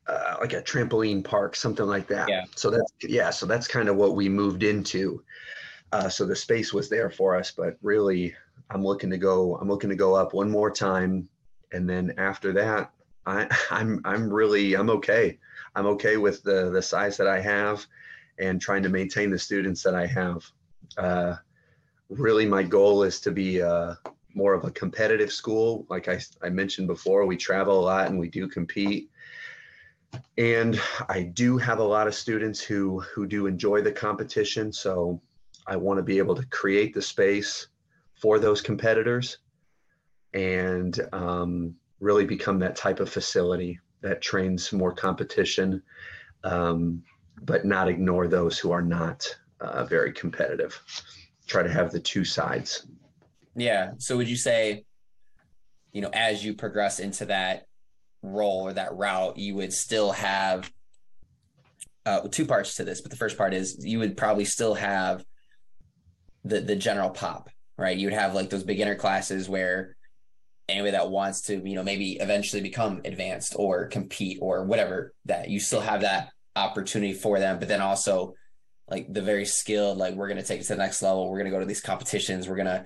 uh, 0.07 0.35
like 0.39 0.53
a 0.53 0.61
trampoline 0.61 1.23
park, 1.23 1.55
something 1.55 1.85
like 1.87 2.07
that. 2.07 2.29
Yeah. 2.29 2.43
So 2.55 2.69
that's 2.69 2.91
yeah. 3.01 3.29
So 3.29 3.45
that's 3.45 3.67
kind 3.67 3.89
of 3.89 3.95
what 3.95 4.15
we 4.15 4.29
moved 4.29 4.63
into. 4.63 5.23
Uh, 5.91 6.09
so 6.09 6.25
the 6.25 6.35
space 6.35 6.73
was 6.73 6.89
there 6.89 7.09
for 7.09 7.35
us, 7.35 7.51
but 7.51 7.77
really, 7.81 8.35
I'm 8.69 8.83
looking 8.83 9.09
to 9.09 9.17
go. 9.17 9.55
I'm 9.55 9.69
looking 9.69 9.89
to 9.89 9.95
go 9.95 10.15
up 10.15 10.33
one 10.33 10.51
more 10.51 10.69
time, 10.69 11.29
and 11.71 11.89
then 11.89 12.13
after 12.17 12.51
that, 12.53 12.91
I, 13.25 13.47
I'm 13.71 14.01
I'm 14.05 14.31
really 14.31 14.75
I'm 14.75 14.89
okay. 14.89 15.39
I'm 15.75 15.85
okay 15.87 16.17
with 16.17 16.43
the 16.43 16.69
the 16.69 16.81
size 16.81 17.17
that 17.17 17.27
I 17.27 17.39
have 17.39 17.85
and 18.39 18.61
trying 18.61 18.83
to 18.83 18.89
maintain 18.89 19.31
the 19.31 19.39
students 19.39 19.81
that 19.83 19.95
I 19.95 20.05
have. 20.07 20.45
Uh, 20.97 21.35
really, 22.09 22.45
my 22.45 22.63
goal 22.63 23.03
is 23.03 23.19
to 23.21 23.31
be 23.31 23.61
uh, 23.61 23.95
more 24.33 24.53
of 24.53 24.65
a 24.65 24.71
competitive 24.71 25.31
school. 25.31 25.85
Like 25.89 26.07
I, 26.07 26.19
I 26.41 26.49
mentioned 26.49 26.87
before, 26.87 27.25
we 27.25 27.37
travel 27.37 27.79
a 27.79 27.81
lot 27.81 28.07
and 28.07 28.19
we 28.19 28.29
do 28.29 28.47
compete. 28.47 29.09
And 30.37 30.79
I 31.09 31.23
do 31.23 31.57
have 31.57 31.79
a 31.79 31.83
lot 31.83 32.07
of 32.07 32.15
students 32.15 32.61
who 32.61 33.01
who 33.01 33.27
do 33.27 33.45
enjoy 33.45 33.81
the 33.81 33.91
competition. 33.91 34.71
So 34.71 35.21
I 35.65 35.75
want 35.75 35.97
to 35.97 36.03
be 36.03 36.17
able 36.17 36.35
to 36.35 36.45
create 36.45 36.93
the 36.93 37.01
space 37.01 37.67
for 38.15 38.39
those 38.39 38.61
competitors 38.61 39.39
and 40.33 41.07
um, 41.13 41.75
really 41.99 42.25
become 42.25 42.59
that 42.59 42.75
type 42.75 42.99
of 42.99 43.09
facility 43.09 43.79
that 44.01 44.21
trains 44.21 44.71
more 44.71 44.93
competition, 44.93 45.81
um, 46.43 47.03
but 47.43 47.65
not 47.65 47.89
ignore 47.89 48.27
those 48.27 48.57
who 48.57 48.71
are 48.71 48.81
not 48.81 49.25
uh, 49.59 49.83
very 49.83 50.11
competitive. 50.13 50.79
Try 51.47 51.63
to 51.63 51.69
have 51.69 51.91
the 51.91 51.99
two 51.99 52.23
sides. 52.23 52.87
Yeah. 53.57 53.93
So 53.97 54.15
would 54.17 54.29
you 54.29 54.37
say, 54.37 54.85
you 55.91 56.01
know, 56.01 56.11
as 56.13 56.45
you 56.45 56.53
progress 56.53 56.99
into 56.99 57.25
that 57.25 57.63
role 58.21 58.61
or 58.61 58.73
that 58.73 58.95
route, 58.95 59.37
you 59.37 59.55
would 59.55 59.73
still 59.73 60.11
have 60.11 60.71
uh, 62.05 62.21
two 62.31 62.45
parts 62.45 62.75
to 62.75 62.85
this, 62.85 63.01
but 63.01 63.09
the 63.11 63.17
first 63.17 63.37
part 63.37 63.53
is 63.53 63.83
you 63.83 63.99
would 63.99 64.15
probably 64.15 64.45
still 64.45 64.75
have 64.75 65.25
the 66.45 66.61
the 66.61 66.75
general 66.75 67.09
pop, 67.09 67.49
right? 67.77 67.97
You 67.97 68.07
would 68.07 68.13
have 68.13 68.33
like 68.33 68.49
those 68.49 68.63
beginner 68.63 68.95
classes 68.95 69.49
where 69.49 69.97
anybody 70.69 70.91
that 70.91 71.09
wants 71.09 71.41
to, 71.43 71.67
you 71.67 71.75
know, 71.75 71.83
maybe 71.83 72.17
eventually 72.17 72.61
become 72.61 73.01
advanced 73.03 73.55
or 73.57 73.87
compete 73.87 74.37
or 74.41 74.65
whatever 74.65 75.13
that 75.25 75.49
you 75.49 75.59
still 75.59 75.81
have 75.81 76.01
that 76.01 76.29
opportunity 76.55 77.13
for 77.13 77.39
them. 77.39 77.57
But 77.59 77.69
then 77.69 77.81
also 77.81 78.35
like 78.87 79.11
the 79.11 79.21
very 79.21 79.45
skilled, 79.45 79.97
like 79.97 80.13
we're 80.13 80.27
to 80.37 80.43
take 80.43 80.61
it 80.61 80.63
to 80.63 80.73
the 80.73 80.77
next 80.77 81.01
level. 81.01 81.29
We're 81.29 81.39
to 81.43 81.49
go 81.49 81.59
to 81.59 81.65
these 81.65 81.81
competitions. 81.81 82.47
We're 82.47 82.55
to 82.67 82.85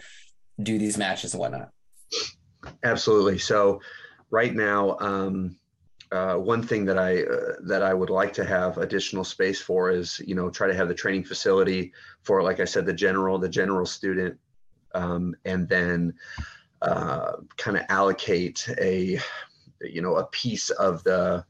do 0.62 0.78
these 0.78 0.98
matches 0.98 1.34
and 1.34 1.42
whatnot. 1.42 1.70
Absolutely. 2.84 3.38
So 3.38 3.82
right 4.30 4.54
now, 4.54 4.98
um, 5.00 5.58
uh, 6.12 6.36
one 6.36 6.62
thing 6.62 6.86
that 6.86 6.98
I 6.98 7.24
uh, 7.24 7.54
that 7.64 7.84
I 7.84 7.94
would 7.94 8.10
like 8.10 8.34
to 8.34 8.44
have 8.44 8.78
additional 8.78 9.24
space 9.24 9.62
for 9.62 9.90
is 9.90 10.20
you 10.26 10.36
know 10.36 10.50
try 10.50 10.68
to 10.68 10.76
have 10.76 10.90
the 10.90 10.94
training 10.94 11.24
facility 11.24 11.94
for 12.24 12.44
like 12.44 12.60
I 12.60 12.66
said 12.66 12.86
the 12.86 12.94
general 12.94 13.40
the 13.40 13.48
general 13.48 13.86
student 13.86 14.38
um, 14.94 15.36
and 15.46 15.70
then 15.70 16.14
uh, 16.82 17.34
kind 17.58 17.78
of 17.78 17.84
allocate 17.90 18.68
a 18.78 19.20
you 19.82 20.02
know 20.02 20.18
a 20.18 20.26
piece 20.28 20.70
of 20.72 21.04
the 21.04 21.46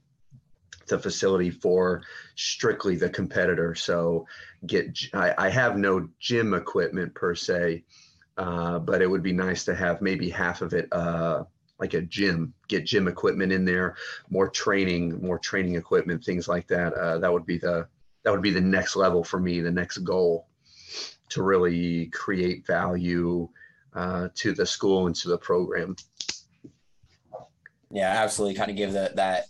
the 0.88 1.00
facility 1.00 1.50
for 1.50 2.02
strictly 2.36 2.96
the 2.96 3.10
competitor 3.10 3.74
so 3.74 4.26
get 4.66 4.98
i, 5.14 5.34
I 5.38 5.50
have 5.50 5.78
no 5.78 6.10
gym 6.20 6.54
equipment 6.54 7.14
per 7.16 7.34
se 7.34 7.84
uh, 8.42 8.80
but 8.80 9.02
it 9.02 9.10
would 9.10 9.24
be 9.24 9.34
nice 9.34 9.64
to 9.64 9.76
have 9.76 10.02
maybe 10.02 10.30
half 10.30 10.62
of 10.62 10.74
it 10.74 10.88
uh, 10.92 11.44
like 11.80 11.94
a 11.94 12.02
gym 12.02 12.54
get 12.68 12.86
gym 12.86 13.08
equipment 13.08 13.52
in 13.52 13.64
there 13.66 13.96
more 14.30 14.50
training 14.50 15.22
more 15.22 15.40
training 15.40 15.76
equipment 15.76 16.24
things 16.24 16.48
like 16.48 16.68
that 16.68 16.94
uh, 16.94 17.18
that 17.20 17.32
would 17.32 17.46
be 17.46 17.58
the 17.58 17.88
that 18.24 18.32
would 18.32 18.42
be 18.42 18.52
the 18.52 18.62
next 18.62 18.96
level 18.96 19.24
for 19.24 19.40
me, 19.40 19.62
the 19.62 19.72
next 19.72 20.00
goal 20.00 20.48
to 21.30 21.44
really 21.44 22.08
create 22.08 22.66
value 22.68 23.48
uh, 23.94 24.28
to 24.36 24.54
the 24.54 24.66
school 24.66 25.08
and 25.08 25.16
to 25.16 25.30
the 25.30 25.38
program. 25.38 25.96
Yeah, 27.90 28.10
absolutely. 28.10 28.56
Kind 28.56 28.72
of 28.72 28.78
give 28.78 28.94
that 28.94 29.16
that 29.18 29.46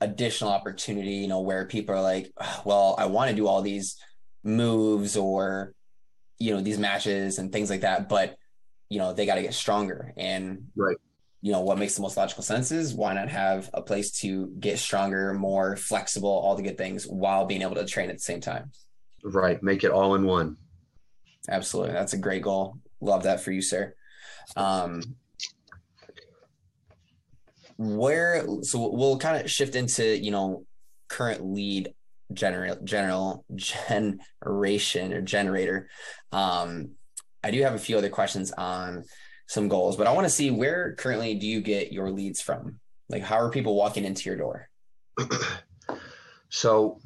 additional 0.00 0.50
opportunity, 0.50 1.12
you 1.12 1.28
know, 1.28 1.40
where 1.40 1.66
people 1.66 1.94
are 1.94 2.02
like, 2.02 2.32
well, 2.64 2.94
I 2.98 3.06
want 3.06 3.30
to 3.30 3.36
do 3.36 3.46
all 3.46 3.62
these 3.62 3.96
moves 4.42 5.16
or, 5.16 5.74
you 6.42 6.52
know, 6.52 6.60
these 6.60 6.78
matches 6.78 7.38
and 7.38 7.52
things 7.52 7.70
like 7.70 7.82
that, 7.82 8.08
but 8.08 8.36
you 8.88 8.98
know, 8.98 9.12
they 9.12 9.26
got 9.26 9.36
to 9.36 9.42
get 9.42 9.54
stronger. 9.54 10.12
And 10.16 10.68
right. 10.76 10.96
You 11.40 11.50
know, 11.50 11.60
what 11.60 11.78
makes 11.78 11.96
the 11.96 12.02
most 12.02 12.16
logical 12.16 12.44
sense 12.44 12.70
is 12.70 12.94
why 12.94 13.14
not 13.14 13.28
have 13.28 13.68
a 13.74 13.82
place 13.82 14.12
to 14.20 14.46
get 14.60 14.78
stronger, 14.78 15.34
more 15.34 15.76
flexible, 15.76 16.30
all 16.30 16.54
the 16.54 16.62
good 16.62 16.78
things 16.78 17.04
while 17.04 17.46
being 17.46 17.62
able 17.62 17.74
to 17.74 17.84
train 17.84 18.10
at 18.10 18.16
the 18.16 18.22
same 18.22 18.40
time. 18.40 18.70
Right. 19.24 19.60
Make 19.60 19.82
it 19.82 19.90
all 19.90 20.14
in 20.14 20.24
one. 20.24 20.56
Absolutely. 21.48 21.94
That's 21.94 22.12
a 22.12 22.18
great 22.18 22.42
goal. 22.42 22.78
Love 23.00 23.24
that 23.24 23.40
for 23.40 23.50
you, 23.50 23.60
sir. 23.60 23.94
Um, 24.54 25.02
where 27.76 28.46
so 28.62 28.90
we'll 28.92 29.18
kind 29.18 29.42
of 29.42 29.50
shift 29.50 29.74
into 29.74 30.16
you 30.16 30.30
know 30.30 30.64
current 31.08 31.44
lead 31.44 31.92
general 32.34 32.76
general 32.84 33.44
generation 33.54 35.12
or 35.12 35.20
generator. 35.22 35.88
Um 36.32 36.92
i 37.44 37.50
do 37.50 37.62
have 37.62 37.74
a 37.74 37.78
few 37.78 37.98
other 37.98 38.08
questions 38.08 38.52
on 38.52 39.02
some 39.48 39.66
goals 39.66 39.96
but 39.96 40.06
i 40.06 40.12
want 40.12 40.24
to 40.24 40.30
see 40.30 40.48
where 40.50 40.94
currently 40.94 41.34
do 41.34 41.46
you 41.46 41.60
get 41.60 41.92
your 41.92 42.10
leads 42.10 42.40
from? 42.40 42.78
Like 43.08 43.22
how 43.22 43.36
are 43.36 43.50
people 43.50 43.74
walking 43.74 44.04
into 44.04 44.28
your 44.28 44.38
door? 44.38 44.68
So 46.54 47.00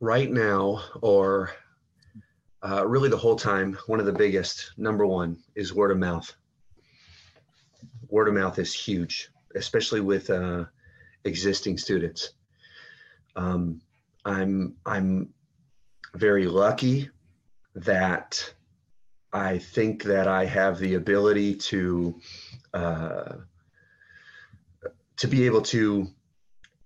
right 0.00 0.28
now 0.28 0.82
or 1.02 1.52
uh, 2.60 2.84
really 2.84 3.08
the 3.08 3.16
whole 3.16 3.36
time 3.36 3.78
one 3.86 4.00
of 4.00 4.06
the 4.06 4.12
biggest 4.12 4.72
number 4.76 5.06
one 5.06 5.38
is 5.54 5.72
word 5.72 5.92
of 5.92 5.98
mouth. 5.98 6.34
Word 8.08 8.26
of 8.26 8.34
mouth 8.34 8.58
is 8.58 8.74
huge, 8.74 9.30
especially 9.54 10.00
with 10.00 10.30
uh, 10.30 10.64
existing 11.24 11.78
students. 11.78 12.32
Um, 13.36 13.80
I'm 14.24 14.74
I'm 14.84 15.32
very 16.14 16.46
lucky 16.46 17.10
that 17.74 18.52
I 19.32 19.58
think 19.58 20.02
that 20.04 20.26
I 20.26 20.46
have 20.46 20.78
the 20.78 20.94
ability 20.94 21.54
to 21.54 22.20
uh, 22.72 23.32
to 25.16 25.28
be 25.28 25.44
able 25.44 25.62
to 25.62 26.08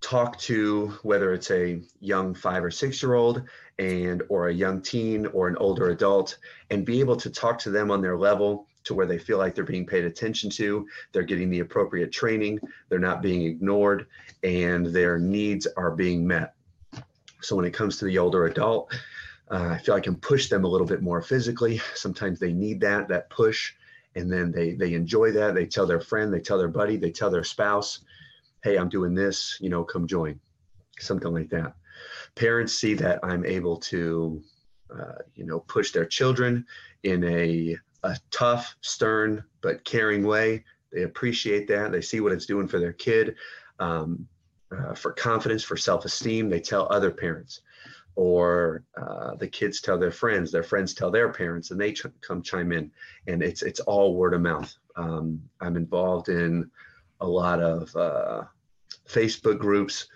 talk 0.01 0.39
to 0.39 0.89
whether 1.03 1.33
it's 1.33 1.51
a 1.51 1.81
young 2.01 2.35
five 2.35 2.65
or 2.65 2.71
six 2.71 3.03
year 3.03 3.15
old 3.15 3.43
and 3.79 4.23
or 4.29 4.49
a 4.49 4.53
young 4.53 4.81
teen 4.81 5.27
or 5.27 5.47
an 5.47 5.57
older 5.59 5.91
adult 5.91 6.39
and 6.71 6.87
be 6.87 7.01
able 7.01 7.17
to 7.17 7.31
talk 7.31 7.59
to 7.59 7.71
them 7.71 7.91
on 7.91 8.01
their 8.01 8.17
level 8.17 8.67
to 8.85 8.95
where 8.95 9.07
they 9.07 9.19
feel 9.19 9.39
like 9.39 9.55
they're 9.55 9.65
being 9.65 9.87
paid 9.87 10.05
attention 10.05 10.51
to, 10.51 10.87
they're 11.13 11.23
getting 11.23 11.51
the 11.51 11.61
appropriate 11.61 12.13
training, 12.13 12.59
they're 12.89 12.99
not 12.99 13.23
being 13.23 13.43
ignored, 13.43 14.07
and 14.43 14.87
their 14.87 15.19
needs 15.19 15.67
are 15.77 15.91
being 15.91 16.27
met. 16.27 16.55
So 17.41 17.57
when 17.57 17.65
it 17.65 17.73
comes 17.73 17.99
to 17.99 18.05
the 18.05 18.19
older 18.19 18.47
adult, 18.47 18.93
uh, 19.51 19.71
I 19.71 19.79
feel 19.79 19.95
I 19.95 20.01
can 20.01 20.17
push 20.17 20.49
them 20.49 20.65
a 20.65 20.69
little 20.69 20.87
bit 20.87 21.03
more 21.03 21.21
physically. 21.23 21.81
Sometimes 21.95 22.39
they 22.39 22.53
need 22.53 22.81
that 22.81 23.09
that 23.09 23.31
push, 23.31 23.73
and 24.15 24.31
then 24.31 24.53
they 24.53 24.75
they 24.75 24.95
enjoy 24.95 25.33
that. 25.33 25.55
They 25.55 25.67
tell 25.67 25.87
their 25.87 26.01
friend, 26.01 26.33
they 26.33 26.41
tell 26.41 26.59
their 26.59 26.69
buddy, 26.69 26.97
they 26.97 27.11
tell 27.11 27.31
their 27.31 27.45
spouse, 27.45 28.01
"Hey, 28.63 28.77
I'm 28.77 28.89
doing 28.89 29.15
this. 29.15 29.59
You 29.61 29.71
know, 29.71 29.83
come 29.83 30.07
join." 30.07 30.39
Something 30.99 31.33
like 31.33 31.51
that. 31.51 31.75
Parents 32.35 32.75
see 32.75 32.95
that 32.95 33.19
I'm 33.23 33.45
able 33.45 33.77
to, 33.79 34.43
uh, 34.95 35.23
you 35.35 35.47
know, 35.47 35.61
push 35.61 35.91
their 35.93 36.05
children 36.05 36.67
in 37.03 37.25
a 37.25 37.77
a 38.03 38.17
tough, 38.31 38.77
stern, 38.81 39.45
but 39.61 39.85
caring 39.85 40.27
way. 40.27 40.65
They 40.93 41.03
appreciate 41.03 41.69
that. 41.69 41.93
They 41.93 42.01
see 42.01 42.21
what 42.21 42.33
it's 42.33 42.47
doing 42.47 42.67
for 42.67 42.79
their 42.79 42.93
kid. 42.93 43.37
Um, 43.79 44.27
uh, 44.77 44.95
for 44.95 45.13
confidence, 45.13 45.65
for 45.65 45.77
self 45.77 46.05
esteem, 46.05 46.49
they 46.49 46.61
tell 46.61 46.87
other 46.91 47.11
parents. 47.11 47.63
Or 48.17 48.85
uh, 49.01 49.37
the 49.37 49.49
kids 49.49 49.81
tell 49.81 49.99
their 49.99 50.11
friends, 50.11 50.51
their 50.51 50.63
friends 50.63 50.95
tell 50.95 51.11
their 51.11 51.33
parents, 51.33 51.71
and 51.71 51.81
they 51.81 51.93
ch- 51.93 52.07
come 52.21 52.43
chime 52.43 52.73
in. 52.73 52.91
And 53.27 53.43
it's, 53.43 53.63
it's 53.63 53.81
all 53.81 54.15
word 54.15 54.35
of 54.35 54.43
mouth. 54.43 54.73
Um, 54.97 55.41
I'm 55.61 55.77
involved 55.77 56.29
in 56.29 56.71
a 57.21 57.27
lot 57.27 57.61
of 57.61 57.95
uh, 57.97 58.43
Facebook 59.09 59.59
groups. 59.59 60.09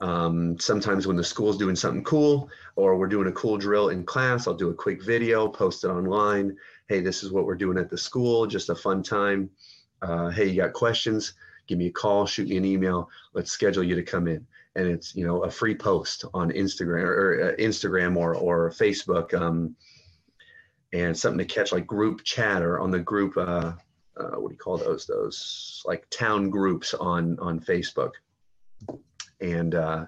Um, 0.00 0.58
sometimes 0.58 1.06
when 1.06 1.16
the 1.16 1.24
school's 1.24 1.56
doing 1.56 1.76
something 1.76 2.04
cool 2.04 2.50
or 2.76 2.96
we're 2.96 3.06
doing 3.06 3.28
a 3.28 3.32
cool 3.32 3.56
drill 3.56 3.90
in 3.90 4.04
class, 4.04 4.46
I'll 4.46 4.54
do 4.54 4.70
a 4.70 4.74
quick 4.74 5.02
video, 5.02 5.48
post 5.48 5.84
it 5.84 5.88
online 5.88 6.56
hey, 6.88 7.00
this 7.00 7.22
is 7.22 7.32
what 7.32 7.46
we're 7.46 7.54
doing 7.54 7.78
at 7.78 7.90
the 7.90 7.98
school, 7.98 8.46
just 8.46 8.70
a 8.70 8.74
fun 8.74 9.02
time. 9.02 9.50
Uh, 10.02 10.28
hey, 10.30 10.46
you 10.46 10.56
got 10.56 10.72
questions? 10.72 11.34
Give 11.66 11.78
me 11.78 11.86
a 11.86 11.92
call, 11.92 12.26
shoot 12.26 12.48
me 12.48 12.56
an 12.56 12.64
email. 12.64 13.08
Let's 13.32 13.50
schedule 13.50 13.82
you 13.82 13.94
to 13.94 14.02
come 14.02 14.28
in. 14.28 14.46
And 14.76 14.86
it's 14.88 15.14
you 15.14 15.24
know 15.24 15.44
a 15.44 15.50
free 15.50 15.74
post 15.74 16.24
on 16.34 16.50
Instagram 16.50 17.04
or 17.04 17.52
uh, 17.52 17.62
Instagram 17.62 18.16
or 18.16 18.34
or 18.34 18.70
Facebook, 18.70 19.32
um, 19.32 19.76
and 20.92 21.16
something 21.16 21.38
to 21.38 21.54
catch 21.54 21.70
like 21.70 21.86
group 21.86 22.24
chat 22.24 22.60
or 22.60 22.80
on 22.80 22.90
the 22.90 22.98
group. 22.98 23.36
Uh, 23.36 23.72
uh, 24.16 24.36
what 24.36 24.48
do 24.48 24.54
you 24.54 24.58
call 24.58 24.76
those? 24.76 25.06
Those 25.06 25.82
like 25.86 26.10
town 26.10 26.50
groups 26.50 26.92
on 26.92 27.38
on 27.38 27.60
Facebook. 27.60 28.12
And 29.40 29.76
uh, 29.76 30.06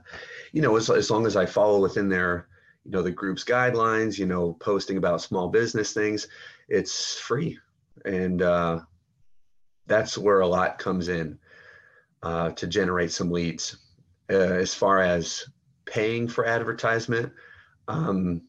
you 0.52 0.62
know, 0.62 0.76
as 0.76 0.90
as 0.90 1.12
long 1.12 1.26
as 1.26 1.36
I 1.36 1.46
follow 1.46 1.80
within 1.80 2.08
their 2.08 2.48
you 2.84 2.90
know 2.90 3.02
the 3.02 3.12
group's 3.12 3.44
guidelines, 3.44 4.18
you 4.18 4.26
know, 4.26 4.54
posting 4.54 4.96
about 4.96 5.22
small 5.22 5.48
business 5.48 5.92
things, 5.92 6.26
it's 6.68 7.18
free, 7.18 7.58
and 8.04 8.42
uh, 8.42 8.80
that's 9.86 10.18
where 10.18 10.40
a 10.40 10.46
lot 10.46 10.78
comes 10.78 11.08
in 11.08 11.38
uh, 12.22 12.50
to 12.50 12.66
generate 12.66 13.12
some 13.12 13.30
leads. 13.30 13.76
Uh, 14.30 14.34
as 14.34 14.74
far 14.74 15.00
as 15.00 15.46
paying 15.84 16.26
for 16.26 16.46
advertisement, 16.46 17.32
um, 17.88 18.42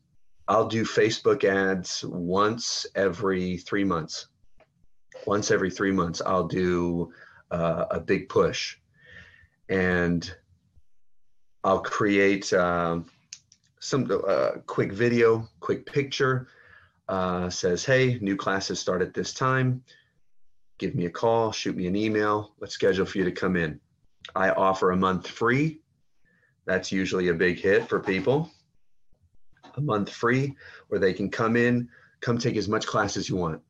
I'll 0.48 0.68
do 0.68 0.84
Facebook 0.84 1.44
ads 1.44 2.04
once 2.06 2.86
every 2.96 3.58
three 3.58 3.84
months. 3.84 4.28
Once 5.26 5.52
every 5.52 5.70
three 5.70 5.92
months, 5.92 6.22
I'll 6.26 6.48
do 6.48 7.12
uh, 7.52 7.86
a 7.92 8.00
big 8.00 8.30
push, 8.30 8.78
and 9.70 10.34
I'll 11.64 11.82
create 11.82 12.52
uh, 12.54 13.02
some 13.80 14.10
uh, 14.28 14.52
quick 14.66 14.92
video, 14.94 15.48
quick 15.60 15.86
picture, 15.86 16.48
uh, 17.08 17.50
says, 17.50 17.86
hey, 17.86 18.20
new 18.22 18.36
classes 18.36 18.80
start 18.80 19.02
at 19.02 19.14
this 19.14 19.34
time. 19.34 19.84
Give 20.78 20.94
me 20.94 21.06
a 21.06 21.10
call, 21.10 21.52
shoot 21.52 21.76
me 21.76 21.88
an 21.88 21.96
email. 21.96 22.54
Let's 22.60 22.74
schedule 22.74 23.06
for 23.06 23.18
you 23.18 23.24
to 23.26 23.32
come 23.32 23.56
in. 23.56 23.80
I 24.36 24.52
offer 24.52 24.92
a 24.92 24.98
month 24.98 25.28
free. 25.28 25.80
That's 26.66 26.92
usually 26.92 27.30
a 27.30 27.34
big 27.34 27.60
hit 27.60 27.88
for 27.88 28.00
people. 28.00 28.52
A 29.76 29.82
month 29.82 30.10
free 30.10 30.56
where 30.90 31.00
they 31.00 31.14
can 31.14 31.30
come 31.30 31.56
in, 31.56 31.90
come 32.20 32.38
take 32.38 32.58
as 32.58 32.68
much 32.68 32.86
class 32.86 33.16
as 33.16 33.30
you 33.30 33.38
want, 33.38 33.62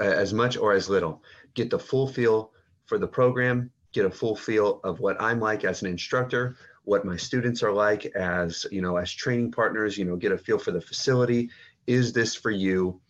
as 0.00 0.32
much 0.32 0.56
or 0.56 0.72
as 0.72 0.88
little. 0.88 1.22
Get 1.54 1.70
the 1.70 1.78
full 1.78 2.08
feel 2.08 2.52
for 2.86 2.98
the 2.98 3.06
program, 3.06 3.70
get 3.92 4.06
a 4.06 4.10
full 4.10 4.34
feel 4.34 4.80
of 4.82 5.00
what 5.00 5.20
I'm 5.20 5.40
like 5.40 5.64
as 5.64 5.82
an 5.82 5.88
instructor, 5.88 6.56
what 6.84 7.04
my 7.04 7.16
students 7.16 7.62
are 7.62 7.72
like 7.72 8.06
as, 8.16 8.66
you 8.72 8.80
know, 8.80 8.96
as 8.96 9.12
training 9.12 9.52
partners, 9.52 9.98
you 9.98 10.06
know, 10.06 10.16
get 10.16 10.32
a 10.32 10.38
feel 10.38 10.58
for 10.58 10.70
the 10.70 10.80
facility, 10.80 11.50
is 11.88 12.12
this 12.12 12.34
for 12.34 12.50
you? 12.50 13.00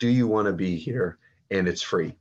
Do 0.00 0.08
you 0.08 0.26
want 0.26 0.46
to 0.46 0.52
be 0.52 0.76
here? 0.76 1.18
And 1.50 1.68
it's 1.68 1.82
free. 1.82 2.16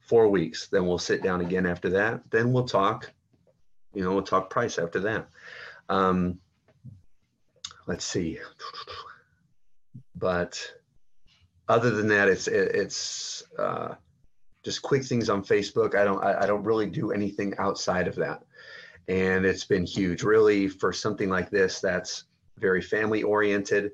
Four 0.00 0.28
weeks. 0.28 0.68
Then 0.68 0.86
we'll 0.86 0.98
sit 0.98 1.22
down 1.22 1.42
again 1.42 1.66
after 1.66 1.90
that. 1.90 2.22
Then 2.30 2.52
we'll 2.52 2.64
talk. 2.64 3.12
You 3.92 4.02
know, 4.02 4.14
we'll 4.14 4.22
talk 4.22 4.48
price 4.48 4.78
after 4.78 5.00
that. 5.00 5.28
Um, 5.88 6.38
let's 7.86 8.04
see. 8.04 8.38
But 10.16 10.72
other 11.68 11.90
than 11.90 12.08
that, 12.08 12.28
it's 12.28 12.48
it, 12.48 12.74
it's 12.74 13.42
uh, 13.58 13.94
just 14.64 14.80
quick 14.82 15.04
things 15.04 15.28
on 15.28 15.44
Facebook. 15.44 15.94
I 15.94 16.04
don't 16.04 16.24
I, 16.24 16.42
I 16.42 16.46
don't 16.46 16.64
really 16.64 16.86
do 16.86 17.12
anything 17.12 17.54
outside 17.58 18.08
of 18.08 18.16
that, 18.16 18.42
and 19.08 19.44
it's 19.44 19.64
been 19.64 19.84
huge. 19.84 20.22
Really, 20.22 20.68
for 20.68 20.92
something 20.92 21.28
like 21.28 21.50
this, 21.50 21.80
that's 21.80 22.24
very 22.58 22.82
family 22.82 23.22
oriented. 23.22 23.92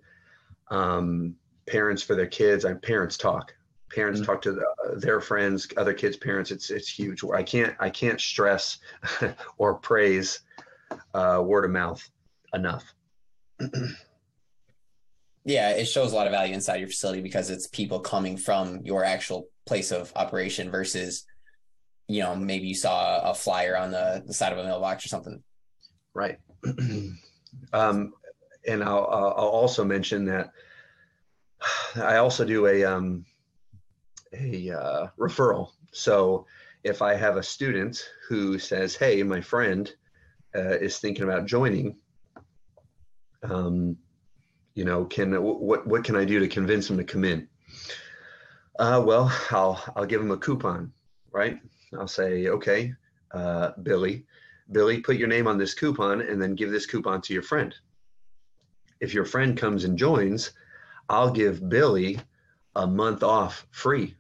Um, 0.71 1.37
parents 1.67 2.03
for 2.03 2.15
their 2.15 2.27
kids. 2.27 2.65
I 2.65 2.75
parents 2.75 3.17
talk. 3.17 3.55
Parents 3.91 4.21
mm-hmm. 4.21 4.31
talk 4.31 4.43
to 4.43 4.53
the, 4.53 4.63
uh, 4.63 4.99
their 4.99 5.21
friends, 5.21 5.69
other 5.77 5.95
kids' 5.95 6.17
parents. 6.17 6.51
It's 6.51 6.71
it's 6.71 6.89
huge. 6.89 7.23
I 7.25 7.43
can't 7.43 7.75
I 7.79 7.91
can't 7.91 8.21
stress 8.21 8.79
or 9.59 9.75
praise 9.75 10.41
uh, 11.15 11.43
word 11.45 11.65
of 11.65 11.71
mouth 11.71 12.09
enough. 12.55 12.85
yeah, 15.45 15.71
it 15.71 15.87
shows 15.87 16.13
a 16.13 16.15
lot 16.15 16.27
of 16.27 16.33
value 16.33 16.55
inside 16.55 16.77
your 16.77 16.89
facility 16.89 17.23
because 17.23 17.51
it's 17.51 17.69
people 17.69 18.01
coming 18.01 18.37
from 18.37 18.81
your 18.83 19.05
actual 19.05 19.49
place 19.65 19.93
of 19.93 20.13
operation 20.17 20.71
versus, 20.71 21.25
you 22.09 22.23
know, 22.23 22.35
maybe 22.35 22.67
you 22.67 22.75
saw 22.75 23.31
a 23.31 23.35
flyer 23.35 23.77
on 23.77 23.93
the, 23.93 24.23
the 24.27 24.35
side 24.35 24.53
of 24.53 24.59
a 24.59 24.65
mailbox 24.65 25.05
or 25.05 25.09
something. 25.09 25.43
Right. 26.15 26.39
um, 27.73 28.13
and 28.67 28.83
I'll, 28.83 29.07
I'll 29.07 29.49
also 29.49 29.85
mention 29.85 30.25
that 30.27 30.51
I 31.97 32.17
also 32.17 32.45
do 32.45 32.67
a 32.67 32.85
um, 32.85 33.25
a 34.33 34.71
uh, 34.71 35.07
referral. 35.19 35.71
So 35.93 36.47
if 36.85 37.03
I 37.03 37.15
have 37.15 37.37
a 37.37 37.43
student 37.43 38.03
who 38.29 38.59
says, 38.59 38.95
"Hey, 38.97 39.23
my 39.23 39.41
friend 39.41 39.93
uh, 40.55 40.79
is 40.79 40.99
thinking 40.99 41.25
about 41.25 41.47
joining," 41.47 41.97
um, 43.43 43.97
you 44.75 44.85
know, 44.85 45.05
can 45.05 45.43
what 45.43 45.87
what 45.87 46.05
can 46.05 46.17
I 46.17 46.25
do 46.25 46.39
to 46.41 46.49
convince 46.49 46.89
them 46.89 46.99
to 46.99 47.05
come 47.05 47.25
in? 47.25 47.49
Uh, 48.79 49.03
well, 49.05 49.33
I'll 49.51 49.83
I'll 49.97 50.07
give 50.07 50.21
them 50.21 50.31
a 50.31 50.37
coupon, 50.37 50.93
right? 51.33 51.59
I'll 51.99 52.09
say, 52.09 52.49
okay, 52.49 52.93
uh, 53.33 53.71
Billy, 53.83 54.27
Billy, 54.73 55.01
put 55.01 55.17
your 55.17 55.29
name 55.29 55.47
on 55.47 55.57
this 55.57 55.73
coupon 55.73 56.21
and 56.21 56.41
then 56.41 56.55
give 56.55 56.71
this 56.71 56.87
coupon 56.87 57.23
to 57.23 57.33
your 57.33 57.43
friend. 57.43 57.75
If 59.01 59.15
your 59.15 59.25
friend 59.25 59.57
comes 59.57 59.85
and 59.85 59.97
joins, 59.97 60.53
I'll 61.09 61.31
give 61.31 61.69
Billy 61.69 62.19
a 62.75 62.87
month 62.87 63.23
off 63.23 63.67
free. 63.71 64.15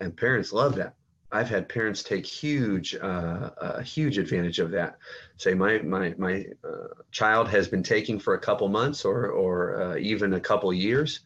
And 0.00 0.16
parents 0.16 0.52
love 0.52 0.74
that. 0.76 0.94
I've 1.32 1.48
had 1.48 1.68
parents 1.68 2.02
take 2.02 2.24
huge, 2.26 2.94
uh, 2.94 3.50
a 3.56 3.82
huge 3.82 4.18
advantage 4.18 4.60
of 4.60 4.70
that. 4.70 4.98
Say 5.36 5.54
my 5.54 5.78
my 5.78 6.14
my 6.16 6.44
uh, 6.62 7.02
child 7.10 7.48
has 7.48 7.66
been 7.66 7.82
taking 7.82 8.20
for 8.20 8.34
a 8.34 8.38
couple 8.38 8.68
months 8.68 9.04
or 9.04 9.28
or 9.30 9.82
uh, 9.82 9.96
even 9.96 10.34
a 10.34 10.40
couple 10.40 10.72
years. 10.72 11.20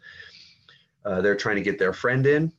Uh, 1.05 1.20
they're 1.20 1.36
trying 1.36 1.57
to 1.57 1.62
get 1.62 1.78
their 1.78 1.93
friend 1.93 2.27
in. 2.27 2.53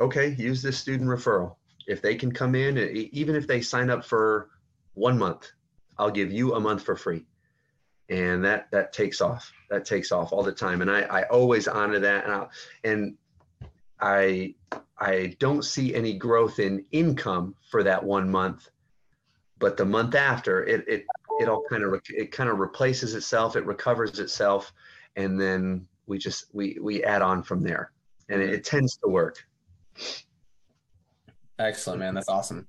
Okay, 0.00 0.34
use 0.38 0.62
this 0.62 0.78
student 0.78 1.08
referral. 1.08 1.56
If 1.86 2.00
they 2.00 2.14
can 2.14 2.32
come 2.32 2.54
in, 2.54 2.78
even 3.12 3.36
if 3.36 3.46
they 3.46 3.60
sign 3.60 3.90
up 3.90 4.04
for 4.04 4.48
one 4.94 5.18
month, 5.18 5.52
I'll 5.98 6.10
give 6.10 6.32
you 6.32 6.54
a 6.54 6.60
month 6.60 6.82
for 6.82 6.96
free 6.96 7.26
and 8.08 8.44
that 8.44 8.70
that 8.70 8.92
takes 8.92 9.20
off 9.20 9.52
that 9.70 9.84
takes 9.84 10.12
off 10.12 10.32
all 10.32 10.42
the 10.42 10.52
time. 10.52 10.82
And 10.82 10.90
i 10.90 11.00
i 11.02 11.22
always 11.24 11.68
honor 11.68 11.98
that. 11.98 12.24
And 12.24 12.32
i 12.32 12.46
and 12.84 13.16
i 14.00 14.54
i 14.98 15.34
don't 15.38 15.64
see 15.64 15.94
any 15.94 16.14
growth 16.14 16.58
in 16.58 16.84
income 16.92 17.54
for 17.70 17.82
that 17.82 18.02
one 18.02 18.30
month 18.30 18.68
but 19.58 19.78
the 19.78 19.84
month 19.84 20.14
after 20.14 20.64
it 20.64 20.84
it 20.86 21.06
it 21.40 21.48
all 21.48 21.62
kind 21.70 21.82
of 21.82 21.98
it 22.10 22.30
kind 22.30 22.50
of 22.50 22.58
replaces 22.58 23.14
itself 23.14 23.56
it 23.56 23.64
recovers 23.64 24.18
itself 24.18 24.72
and 25.16 25.40
then 25.40 25.86
we 26.06 26.18
just 26.18 26.46
we 26.52 26.78
we 26.80 27.02
add 27.04 27.22
on 27.22 27.42
from 27.42 27.62
there. 27.62 27.90
And 28.28 28.40
it, 28.42 28.50
it 28.50 28.64
tends 28.64 28.96
to 28.98 29.08
work. 29.08 29.44
Excellent 31.58 32.00
man. 32.00 32.14
That's 32.14 32.28
awesome 32.28 32.68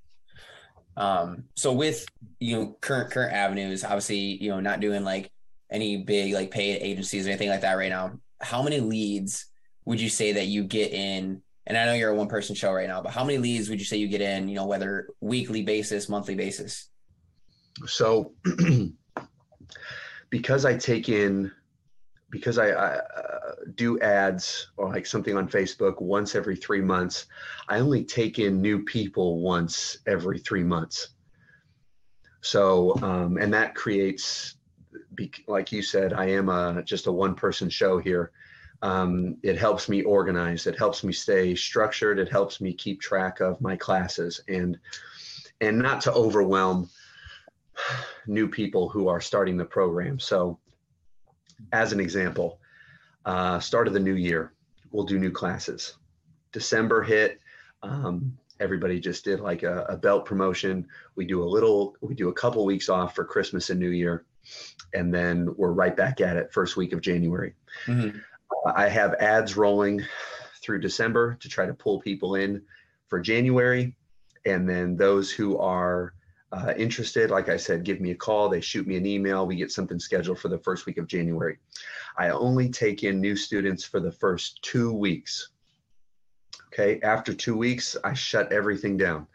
um, 0.98 1.44
so 1.56 1.72
with 1.72 2.06
you 2.40 2.58
know 2.58 2.78
current 2.82 3.12
current 3.12 3.34
avenues, 3.34 3.84
obviously 3.84 4.18
you 4.18 4.50
know 4.50 4.60
not 4.60 4.80
doing 4.80 5.04
like 5.04 5.32
any 5.72 6.04
big 6.04 6.34
like 6.34 6.52
paid 6.52 6.82
agencies 6.82 7.28
or 7.28 7.30
anything 7.30 7.50
like 7.50 7.62
that 7.62 7.74
right 7.74 7.90
now. 7.90 8.20
How 8.42 8.64
many 8.64 8.80
leads 8.80 9.46
would 9.86 10.02
you 10.02 10.10
say 10.10 10.34
that 10.34 10.48
you 10.48 10.64
get 10.64 10.92
in? 10.92 11.42
And 11.68 11.78
I 11.78 11.86
know 11.86 11.94
you're 11.94 12.12
a 12.12 12.16
one 12.16 12.28
person 12.28 12.56
show 12.56 12.74
right 12.74 12.88
now, 12.88 13.02
but 13.02 13.12
how 13.12 13.24
many 13.24 13.38
leads 13.38 13.70
would 13.70 13.80
you 13.80 13.86
say 13.86 13.98
you 13.98 14.08
get 14.08 14.22
in? 14.22 14.48
You 14.48 14.56
know, 14.56 14.66
whether 14.66 15.10
weekly 15.22 15.62
basis, 15.62 16.10
monthly 16.10 16.36
basis. 16.36 16.90
So, 17.86 18.34
because 20.30 20.66
I 20.66 20.78
take 20.78 21.10
in 21.10 21.52
because 22.30 22.58
I, 22.58 22.70
I 22.70 22.96
uh, 22.98 23.52
do 23.76 24.00
ads 24.00 24.68
or 24.78 24.90
like 24.90 25.06
something 25.06 25.38
on 25.38 25.48
Facebook 25.48 26.02
once 26.02 26.36
every 26.36 26.56
three 26.56 26.82
months, 26.82 27.28
I 27.70 27.80
only 27.80 28.04
take 28.04 28.40
in 28.40 28.62
new 28.62 28.84
people 28.84 29.40
once 29.40 29.98
every 30.08 30.40
three 30.40 30.64
months. 30.64 31.10
So, 32.42 32.96
um, 33.02 33.38
and 33.38 33.54
that 33.54 33.76
creates, 33.76 34.56
like 35.48 35.72
you 35.72 35.82
said, 35.82 36.14
I 36.14 36.26
am 36.26 36.50
a, 36.50 36.84
just 36.84 37.08
a 37.08 37.12
one 37.12 37.36
person 37.36 37.70
show 37.70 37.98
here. 37.98 38.32
Um, 38.82 39.38
it 39.42 39.58
helps 39.58 39.90
me 39.90 40.04
organize. 40.04 40.68
It 40.68 40.78
helps 40.78 41.04
me 41.04 41.12
stay 41.12 41.56
structured. 41.56 42.20
It 42.20 42.30
helps 42.30 42.62
me 42.62 42.74
keep 42.74 43.02
track 43.02 43.40
of 43.40 43.60
my 43.60 43.76
classes 43.76 44.42
and, 44.48 44.78
and 45.62 45.80
not 45.80 46.02
to 46.02 46.14
overwhelm 46.14 46.90
new 48.28 48.48
people 48.48 48.90
who 48.90 49.08
are 49.08 49.22
starting 49.22 49.58
the 49.58 49.66
program. 49.66 50.20
So, 50.20 50.60
as 51.72 51.92
an 51.92 52.00
example, 52.00 52.60
uh, 53.26 53.60
start 53.60 53.88
of 53.88 53.94
the 53.94 54.00
new 54.00 54.16
year, 54.16 54.54
we'll 54.92 55.06
do 55.06 55.20
new 55.20 55.32
classes. 55.32 55.98
December 56.52 57.04
hit, 57.04 57.40
um, 57.84 58.38
everybody 58.60 59.00
just 59.00 59.24
did 59.24 59.40
like 59.40 59.64
a, 59.64 59.86
a, 59.90 59.98
belt 59.98 60.26
promotion. 60.26 60.88
We 61.16 61.26
do 61.26 61.44
a 61.44 61.46
little, 61.46 61.96
we 62.02 62.16
do 62.16 62.30
a 62.30 62.34
couple 62.34 62.66
weeks 62.66 62.90
off 62.90 63.16
for 63.16 63.24
Christmas 63.24 63.70
and 63.70 63.80
New 63.80 63.90
Year, 63.90 64.26
and 64.94 65.14
then 65.14 65.54
we're 65.58 65.72
right 65.72 65.96
back 65.96 66.22
at 66.22 66.38
it 66.38 66.52
first 66.52 66.78
week 66.78 66.94
of 66.94 67.02
January. 67.02 67.54
Mm-hmm. 67.86 68.18
Uh, 68.66 68.74
I 68.76 68.90
have 68.90 69.14
ads 69.16 69.58
rolling 69.58 70.04
through 70.62 70.80
December 70.80 71.36
to 71.42 71.50
try 71.50 71.66
to 71.66 71.74
pull 71.74 72.00
people 72.00 72.36
in 72.36 72.62
for 73.08 73.20
January, 73.20 73.96
and 74.46 74.68
then 74.68 74.96
those 74.96 75.32
who 75.32 75.58
are 75.58 76.14
uh, 76.52 76.74
interested, 76.78 77.30
like 77.30 77.50
I 77.50 77.58
said, 77.58 77.84
give 77.84 78.00
me 78.00 78.12
a 78.12 78.16
call. 78.16 78.48
They 78.48 78.62
shoot 78.62 78.88
me 78.88 78.96
an 78.96 79.06
email. 79.06 79.46
We 79.46 79.56
get 79.56 79.72
something 79.72 80.00
scheduled 80.00 80.40
for 80.40 80.48
the 80.48 80.58
first 80.60 80.86
week 80.86 80.98
of 80.98 81.08
January. 81.08 81.58
I 82.18 82.30
only 82.30 82.70
take 82.70 83.04
in 83.04 83.20
new 83.20 83.36
students 83.36 83.84
for 83.84 84.00
the 84.00 84.12
first 84.12 84.62
two 84.62 84.94
weeks. 84.94 85.50
Okay, 86.68 87.00
after 87.02 87.34
two 87.34 87.58
weeks, 87.58 87.98
I 88.04 88.14
shut 88.14 88.52
everything 88.52 88.98
down. 88.98 89.28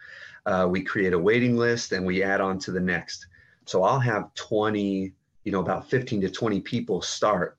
Uh, 0.46 0.66
we 0.70 0.82
create 0.82 1.12
a 1.12 1.18
waiting 1.18 1.56
list 1.56 1.92
and 1.92 2.04
we 2.04 2.22
add 2.22 2.40
on 2.40 2.58
to 2.60 2.72
the 2.72 2.80
next. 2.80 3.26
So 3.66 3.84
I'll 3.84 4.00
have 4.00 4.32
20, 4.34 5.12
you 5.44 5.52
know, 5.52 5.60
about 5.60 5.88
15 5.88 6.22
to 6.22 6.30
20 6.30 6.60
people 6.60 7.00
start 7.00 7.58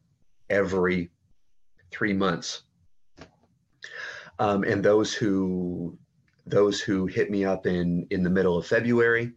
every 0.50 1.10
three 1.92 2.14
months. 2.14 2.64
Um, 4.40 4.64
and 4.64 4.84
those 4.84 5.14
who 5.14 5.98
those 6.46 6.82
who 6.82 7.06
hit 7.06 7.32
me 7.32 7.46
up 7.46 7.66
in 7.66 8.06
in 8.10 8.24
the 8.24 8.30
middle 8.30 8.58
of 8.58 8.66
February, 8.66 9.32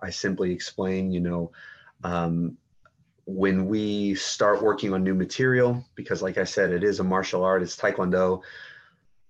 I 0.00 0.10
simply 0.10 0.52
explain, 0.52 1.10
you 1.10 1.20
know, 1.20 1.52
um, 2.04 2.56
when 3.24 3.66
we 3.66 4.14
start 4.14 4.62
working 4.62 4.94
on 4.94 5.04
new 5.04 5.14
material, 5.14 5.84
because 5.94 6.22
like 6.22 6.38
I 6.38 6.44
said, 6.44 6.70
it 6.70 6.82
is 6.82 7.00
a 7.00 7.04
martial 7.04 7.44
art, 7.44 7.62
it's 7.62 7.76
Taekwondo. 7.76 8.42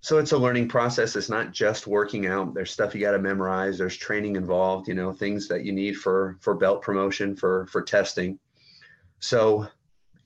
So 0.00 0.18
it's 0.18 0.30
a 0.30 0.38
learning 0.38 0.68
process. 0.68 1.16
It's 1.16 1.28
not 1.28 1.50
just 1.50 1.88
working 1.88 2.26
out. 2.26 2.54
There's 2.54 2.70
stuff 2.70 2.94
you 2.94 3.00
got 3.00 3.12
to 3.12 3.18
memorize. 3.18 3.78
There's 3.78 3.96
training 3.96 4.36
involved, 4.36 4.86
you 4.86 4.94
know, 4.94 5.12
things 5.12 5.48
that 5.48 5.64
you 5.64 5.72
need 5.72 5.96
for 5.96 6.38
for 6.40 6.54
belt 6.54 6.82
promotion, 6.82 7.34
for 7.34 7.66
for 7.66 7.82
testing. 7.82 8.38
So 9.18 9.66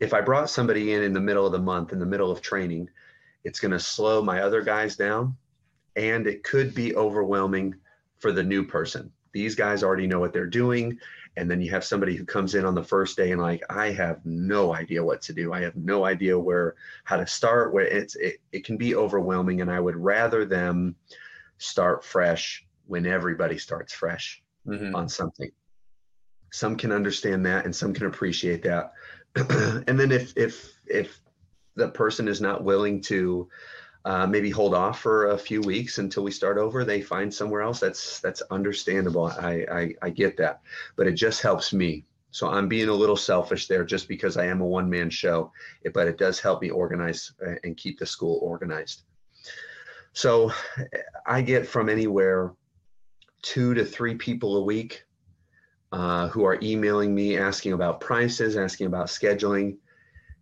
if 0.01 0.13
I 0.13 0.21
brought 0.21 0.51
somebody 0.51 0.93
in 0.93 1.03
in 1.03 1.15
the 1.15 1.21
middle 1.21 1.47
of 1.47 1.53
the 1.53 1.59
month, 1.59 1.93
in 1.93 1.99
the 1.99 2.05
middle 2.05 2.31
of 2.31 2.43
training, 2.43 2.91
it's 3.45 3.61
going 3.61 3.73
to 3.73 3.81
slow 3.81 4.23
my 4.23 4.43
other 4.43 4.61
guys 4.61 4.97
down 4.97 5.37
and 5.97 6.27
it 6.27 6.43
could 6.43 6.75
be 6.75 6.95
overwhelming 6.95 7.75
for 8.19 8.33
the 8.33 8.43
new 8.43 8.65
person 8.65 9.11
these 9.33 9.55
guys 9.55 9.83
already 9.83 10.07
know 10.07 10.21
what 10.21 10.33
they're 10.33 10.47
doing. 10.47 10.99
And 11.37 11.51
then 11.51 11.63
you 11.63 11.71
have 11.71 11.85
somebody 11.85 12.15
who 12.15 12.25
comes 12.25 12.55
in 12.55 12.65
on 12.65 12.75
the 12.75 12.85
first 12.85 13.17
day 13.17 13.33
and 13.33 13.41
like 13.41 13.63
i 13.71 13.91
have 13.91 14.21
no 14.25 14.75
idea 14.75 15.03
what 15.03 15.23
to 15.23 15.33
do. 15.33 15.53
I 15.53 15.63
have 15.63 15.77
no 15.77 16.05
idea 16.05 16.39
where 16.39 16.75
how 17.05 17.17
to 17.17 17.27
start 17.27 17.73
where 17.73 17.87
it's 17.87 18.17
it, 18.17 18.37
it 18.53 18.65
can 18.65 18.77
be 18.77 18.95
overwhelming. 18.95 19.61
And 19.61 19.71
i 19.71 19.81
would 19.81 19.97
rather 19.97 20.45
them 20.45 20.95
start 21.59 22.05
fresh 22.05 22.67
when 22.87 23.07
everybody 23.07 23.57
starts 23.57 23.93
fresh 23.93 24.43
mm-hmm. 24.67 24.95
on 24.95 25.09
something. 25.09 25.51
Some 26.51 26.77
can 26.77 26.93
understand 26.93 27.47
that 27.47 27.65
and 27.65 27.75
some 27.75 27.95
can 27.95 28.07
appreciate 28.07 28.63
that. 28.65 28.93
And 29.89 29.99
then 29.99 30.13
if 30.13 30.35
if 30.37 30.71
if 30.87 31.19
the 31.77 31.89
person 31.89 32.29
is 32.29 32.41
not 32.43 32.65
willing 32.65 33.01
to 33.03 33.49
uh, 34.05 34.27
maybe 34.27 34.51
hold 34.51 34.75
off 34.75 35.01
for 35.01 35.29
a 35.29 35.39
few 35.39 35.61
weeks 35.61 35.99
until 35.99 36.25
we 36.25 36.31
start 36.31 36.59
over. 36.59 36.85
They 36.85 37.01
find 37.01 37.33
somewhere 37.33 37.63
else. 37.63 37.81
That's 37.81 38.21
that's 38.21 38.43
understandable. 38.51 39.27
I, 39.27 39.67
I 39.71 39.95
I 40.03 40.11
get 40.11 40.37
that, 40.39 40.61
but 40.97 41.07
it 41.07 41.13
just 41.15 41.43
helps 41.43 41.73
me. 41.73 42.05
So 42.31 42.49
I'm 42.49 42.67
being 42.67 42.89
a 42.89 42.95
little 42.95 43.17
selfish 43.17 43.69
there, 43.69 43.85
just 43.85 44.09
because 44.09 44.37
I 44.37 44.47
am 44.47 44.61
a 44.61 44.67
one 44.67 44.89
man 44.89 45.11
show, 45.11 45.53
but 45.93 46.09
it 46.09 46.19
does 46.19 46.41
help 46.41 46.63
me 46.63 46.71
organize 46.71 47.33
uh, 47.47 47.55
and 47.63 47.77
keep 47.77 47.99
the 47.99 48.07
school 48.07 48.41
organized. 48.43 49.03
So 50.15 50.53
I 51.27 51.43
get 51.43 51.67
from 51.67 51.89
anywhere 51.89 52.53
two 53.43 53.75
to 53.75 53.85
three 53.85 54.15
people 54.15 54.57
a 54.57 54.65
week 54.65 55.05
uh, 55.93 56.29
who 56.29 56.45
are 56.45 56.59
emailing 56.63 57.15
me 57.15 57.37
asking 57.37 57.73
about 57.73 58.01
prices, 58.01 58.57
asking 58.57 58.87
about 58.87 59.09
scheduling. 59.09 59.77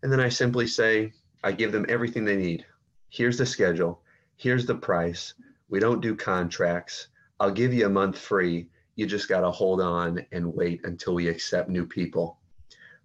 And 0.02 0.12
then 0.12 0.20
I 0.20 0.28
simply 0.28 0.66
say, 0.66 1.12
I 1.42 1.52
give 1.52 1.72
them 1.72 1.86
everything 1.88 2.24
they 2.24 2.36
need 2.36 2.64
here's 3.10 3.36
the 3.36 3.46
schedule, 3.46 4.00
here's 4.36 4.66
the 4.66 4.74
price. 4.74 5.34
We 5.68 5.80
don't 5.80 6.00
do 6.00 6.16
contracts. 6.16 7.08
I'll 7.38 7.50
give 7.50 7.74
you 7.74 7.86
a 7.86 7.90
month 7.90 8.18
free. 8.18 8.68
You 8.96 9.06
just 9.06 9.28
got 9.28 9.40
to 9.40 9.50
hold 9.50 9.80
on 9.80 10.24
and 10.32 10.54
wait 10.54 10.80
until 10.84 11.14
we 11.14 11.28
accept 11.28 11.68
new 11.68 11.86
people. 11.86 12.38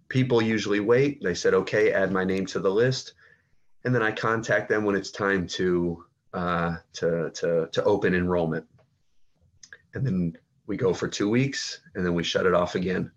People 0.08 0.40
usually 0.42 0.80
wait. 0.80 1.22
They 1.22 1.34
said, 1.34 1.54
okay, 1.54 1.92
add 1.92 2.12
my 2.12 2.24
name 2.24 2.46
to 2.46 2.60
the 2.60 2.70
list. 2.70 3.14
And 3.84 3.94
then 3.94 4.02
I 4.02 4.12
contact 4.12 4.68
them 4.68 4.84
when 4.84 4.96
it's 4.96 5.10
time 5.10 5.46
to, 5.48 6.04
uh, 6.34 6.76
to, 6.94 7.30
to, 7.30 7.68
to 7.72 7.84
open 7.84 8.14
enrollment. 8.14 8.66
And 9.94 10.04
then 10.04 10.36
we 10.66 10.76
go 10.76 10.92
for 10.92 11.08
two 11.08 11.30
weeks 11.30 11.80
and 11.94 12.04
then 12.04 12.14
we 12.14 12.24
shut 12.24 12.46
it 12.46 12.54
off 12.54 12.74
again. 12.74 13.10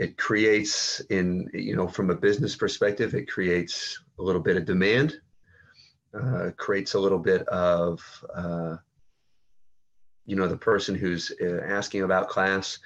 it 0.00 0.16
creates 0.16 1.00
in 1.10 1.50
you 1.52 1.76
know 1.76 1.86
from 1.86 2.08
a 2.10 2.14
business 2.14 2.56
perspective 2.56 3.14
it 3.14 3.30
creates 3.30 4.00
a 4.18 4.22
little 4.22 4.40
bit 4.40 4.56
of 4.56 4.64
demand 4.64 5.20
uh, 6.14 6.50
creates 6.56 6.94
a 6.94 6.98
little 6.98 7.18
bit 7.18 7.46
of 7.48 8.00
uh, 8.34 8.76
you 10.26 10.36
know 10.36 10.48
the 10.48 10.56
person 10.56 10.94
who's 10.94 11.32
uh, 11.40 11.60
asking 11.66 12.02
about 12.02 12.28
class 12.28 12.78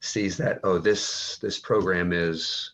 sees 0.00 0.36
that 0.36 0.60
oh 0.64 0.78
this 0.78 1.38
this 1.38 1.58
program 1.58 2.12
is 2.12 2.72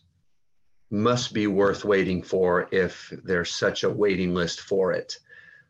must 0.91 1.33
be 1.33 1.47
worth 1.47 1.83
waiting 1.83 2.21
for 2.21 2.67
if 2.71 3.11
there's 3.23 3.51
such 3.51 3.83
a 3.83 3.89
waiting 3.89 4.33
list 4.33 4.61
for 4.61 4.91
it. 4.91 5.17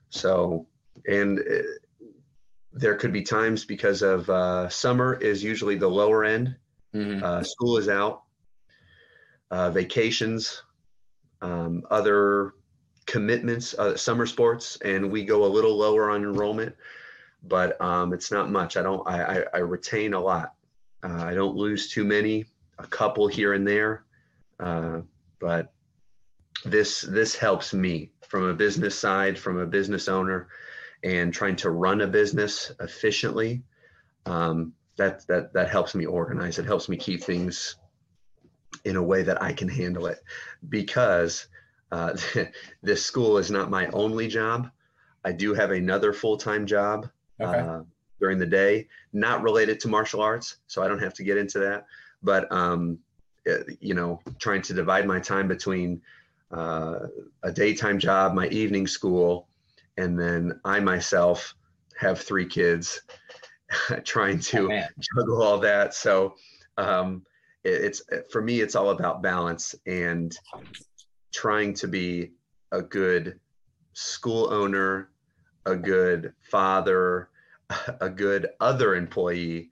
So 0.09 0.67
and 1.07 1.39
uh, 1.39 2.03
there 2.73 2.95
could 2.95 3.13
be 3.13 3.21
times 3.21 3.63
because 3.63 4.01
of 4.01 4.29
uh, 4.29 4.69
summer 4.69 5.15
is 5.15 5.43
usually 5.43 5.75
the 5.75 5.87
lower 5.87 6.25
end. 6.25 6.55
Mm-hmm. 6.93 7.23
uh, 7.23 7.43
school 7.43 7.77
is 7.77 7.89
out. 7.89 8.23
Uh, 9.51 9.69
vacations 9.69 10.63
um, 11.41 11.83
other 11.91 12.53
commitments 13.05 13.73
uh, 13.75 13.95
summer 13.95 14.25
sports 14.25 14.77
and 14.83 15.11
we 15.11 15.23
go 15.23 15.45
a 15.45 15.47
little 15.47 15.77
lower 15.77 16.09
on 16.09 16.23
enrollment 16.23 16.75
but 17.43 17.79
um, 17.81 18.13
it's 18.13 18.31
not 18.31 18.51
much 18.51 18.77
i 18.77 18.81
don't 18.81 19.07
i, 19.07 19.39
I, 19.39 19.43
I 19.55 19.57
retain 19.59 20.13
a 20.13 20.19
lot 20.19 20.55
uh, 21.05 21.23
I 21.23 21.35
don't 21.35 21.55
lose 21.55 21.89
too 21.89 22.03
many, 22.03 22.45
a 22.79 22.87
couple 22.87 23.27
here 23.27 23.53
and 23.53 23.67
there, 23.67 24.05
uh, 24.59 25.01
but 25.39 25.71
this 26.63 27.01
this 27.01 27.35
helps 27.35 27.73
me 27.73 28.11
from 28.27 28.45
a 28.45 28.53
business 28.53 28.97
side, 28.97 29.37
from 29.37 29.59
a 29.59 29.67
business 29.67 30.07
owner, 30.07 30.47
and 31.03 31.31
trying 31.31 31.57
to 31.57 31.69
run 31.69 32.01
a 32.01 32.07
business 32.07 32.71
efficiently. 32.79 33.61
Um, 34.25 34.73
that 34.97 35.27
that 35.27 35.53
that 35.53 35.69
helps 35.69 35.93
me 35.93 36.07
organize. 36.07 36.57
It 36.57 36.65
helps 36.65 36.89
me 36.89 36.97
keep 36.97 37.23
things 37.23 37.75
in 38.83 38.95
a 38.95 39.03
way 39.03 39.21
that 39.21 39.41
I 39.43 39.53
can 39.53 39.67
handle 39.69 40.07
it, 40.07 40.23
because 40.69 41.47
uh, 41.95 42.15
this 42.83 43.05
school 43.05 43.37
is 43.37 43.49
not 43.49 43.69
my 43.69 43.87
only 43.87 44.27
job. 44.27 44.69
I 45.23 45.31
do 45.31 45.53
have 45.53 45.71
another 45.71 46.13
full 46.13 46.37
time 46.37 46.65
job. 46.65 47.09
Okay. 47.41 47.59
Uh, 47.59 47.81
during 48.19 48.39
the 48.39 48.45
day, 48.45 48.87
not 49.11 49.43
related 49.43 49.77
to 49.81 49.89
martial 49.89 50.21
arts. 50.21 50.57
So 50.67 50.81
I 50.81 50.87
don't 50.87 51.01
have 51.01 51.13
to 51.15 51.23
get 51.23 51.37
into 51.37 51.59
that. 51.59 51.85
But, 52.23 52.49
um, 52.51 52.97
eh, 53.45 53.57
you 53.81 53.93
know, 53.93 54.21
trying 54.39 54.61
to 54.63 54.73
divide 54.73 55.05
my 55.05 55.19
time 55.19 55.49
between 55.49 56.01
uh, 56.51 56.99
a 57.43 57.51
daytime 57.51 57.99
job, 57.99 58.33
my 58.33 58.47
evening 58.47 58.87
school, 58.87 59.49
and 59.97 60.17
then 60.17 60.59
I 60.63 60.79
myself 60.79 61.55
have 61.99 62.21
three 62.21 62.45
kids, 62.45 63.01
trying 64.05 64.39
to 64.39 64.71
oh, 64.71 64.81
juggle 65.13 65.43
all 65.43 65.59
that. 65.59 65.93
So 65.93 66.35
um, 66.77 67.25
it, 67.65 67.83
it's 67.83 68.01
for 68.31 68.41
me, 68.41 68.61
it's 68.61 68.75
all 68.75 68.91
about 68.91 69.21
balance 69.21 69.75
and 69.85 70.37
trying 71.35 71.73
to 71.73 71.87
be 71.87 72.31
a 72.71 72.81
good 72.81 73.39
school 73.93 74.51
owner, 74.53 75.09
a 75.65 75.75
good 75.75 76.33
father, 76.49 77.29
a 78.01 78.09
good 78.09 78.47
other 78.61 78.95
employee. 78.95 79.69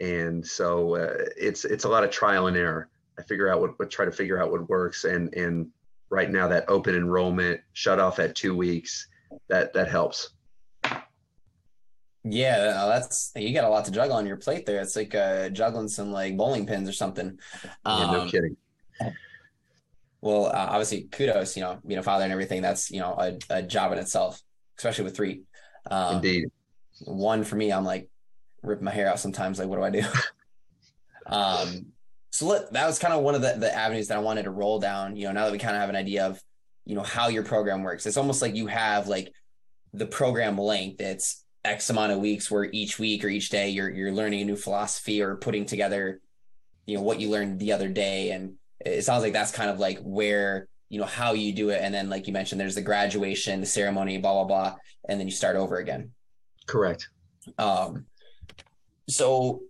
And 0.00 0.46
so 0.46 0.94
uh, 0.96 1.24
it's 1.36 1.64
it's 1.64 1.84
a 1.84 1.88
lot 1.88 2.04
of 2.04 2.10
trial 2.10 2.46
and 2.46 2.56
error. 2.56 2.88
I 3.18 3.22
figure 3.22 3.48
out 3.48 3.60
what, 3.60 3.78
what 3.78 3.90
try 3.90 4.04
to 4.04 4.12
figure 4.12 4.40
out 4.40 4.50
what 4.50 4.68
works. 4.68 5.04
And 5.04 5.34
and 5.34 5.68
right 6.10 6.30
now 6.30 6.46
that 6.48 6.68
open 6.68 6.94
enrollment 6.94 7.60
shut 7.72 7.98
off 7.98 8.18
at 8.18 8.34
two 8.34 8.56
weeks 8.56 9.08
that 9.48 9.72
that 9.72 9.88
helps. 9.88 10.30
Yeah 12.22 12.86
that's 12.86 13.32
you 13.34 13.54
got 13.54 13.64
a 13.64 13.68
lot 13.68 13.86
to 13.86 13.90
juggle 13.90 14.16
on 14.16 14.26
your 14.26 14.36
plate 14.36 14.64
there. 14.64 14.80
It's 14.80 14.96
like 14.96 15.14
uh 15.14 15.48
juggling 15.48 15.88
some 15.88 16.12
like 16.12 16.36
bowling 16.36 16.66
pins 16.66 16.88
or 16.88 16.92
something. 16.92 17.38
Um, 17.84 18.12
no 18.12 18.26
kidding 18.26 18.56
well 20.20 20.46
uh, 20.46 20.66
obviously 20.70 21.02
kudos 21.02 21.56
you 21.56 21.62
know 21.62 21.78
being 21.86 21.98
a 21.98 22.02
father 22.02 22.24
and 22.24 22.32
everything 22.32 22.62
that's 22.62 22.90
you 22.90 23.00
know 23.00 23.14
a, 23.18 23.38
a 23.50 23.62
job 23.62 23.92
in 23.92 23.98
itself 23.98 24.40
especially 24.78 25.04
with 25.04 25.16
three 25.16 25.42
um, 25.90 26.16
indeed 26.16 26.50
one 27.04 27.44
for 27.44 27.56
me, 27.56 27.72
I'm 27.72 27.84
like 27.84 28.08
ripping 28.62 28.84
my 28.84 28.90
hair 28.90 29.08
out 29.08 29.20
sometimes. 29.20 29.58
Like, 29.58 29.68
what 29.68 29.76
do 29.76 29.84
I 29.84 29.90
do? 29.90 30.06
um, 31.26 31.86
so 32.30 32.46
let, 32.46 32.72
that 32.72 32.86
was 32.86 32.98
kind 32.98 33.14
of 33.14 33.22
one 33.22 33.34
of 33.34 33.42
the, 33.42 33.54
the 33.58 33.74
avenues 33.74 34.08
that 34.08 34.16
I 34.16 34.20
wanted 34.20 34.44
to 34.44 34.50
roll 34.50 34.78
down. 34.78 35.16
You 35.16 35.26
know, 35.26 35.32
now 35.32 35.44
that 35.46 35.52
we 35.52 35.58
kind 35.58 35.74
of 35.74 35.80
have 35.80 35.90
an 35.90 35.96
idea 35.96 36.26
of, 36.26 36.40
you 36.84 36.94
know, 36.94 37.02
how 37.02 37.28
your 37.28 37.42
program 37.42 37.82
works, 37.82 38.06
it's 38.06 38.16
almost 38.16 38.42
like 38.42 38.54
you 38.54 38.66
have 38.66 39.08
like 39.08 39.32
the 39.92 40.06
program 40.06 40.58
length. 40.58 41.00
It's 41.00 41.44
X 41.64 41.90
amount 41.90 42.12
of 42.12 42.20
weeks 42.20 42.50
where 42.50 42.64
each 42.64 42.98
week 42.98 43.24
or 43.24 43.28
each 43.28 43.50
day 43.50 43.68
you're 43.68 43.90
you're 43.90 44.12
learning 44.12 44.40
a 44.40 44.44
new 44.44 44.56
philosophy 44.56 45.20
or 45.20 45.36
putting 45.36 45.66
together, 45.66 46.20
you 46.86 46.96
know, 46.96 47.02
what 47.02 47.20
you 47.20 47.28
learned 47.28 47.58
the 47.58 47.72
other 47.72 47.88
day. 47.88 48.30
And 48.30 48.54
it 48.84 49.02
sounds 49.02 49.22
like 49.22 49.32
that's 49.32 49.52
kind 49.52 49.70
of 49.70 49.78
like 49.78 49.98
where 50.02 50.68
you 50.88 50.98
know 50.98 51.06
how 51.06 51.32
you 51.32 51.52
do 51.52 51.70
it 51.70 51.80
and 51.82 51.94
then 51.94 52.08
like 52.08 52.26
you 52.26 52.32
mentioned 52.32 52.60
there's 52.60 52.74
the 52.74 52.82
graduation 52.82 53.60
the 53.60 53.66
ceremony 53.66 54.18
blah 54.18 54.32
blah 54.32 54.44
blah 54.44 54.76
and 55.08 55.20
then 55.20 55.26
you 55.26 55.32
start 55.32 55.56
over 55.56 55.76
again 55.76 56.10
Correct. 56.70 57.08
Um, 57.58 58.06
so, 59.08 59.62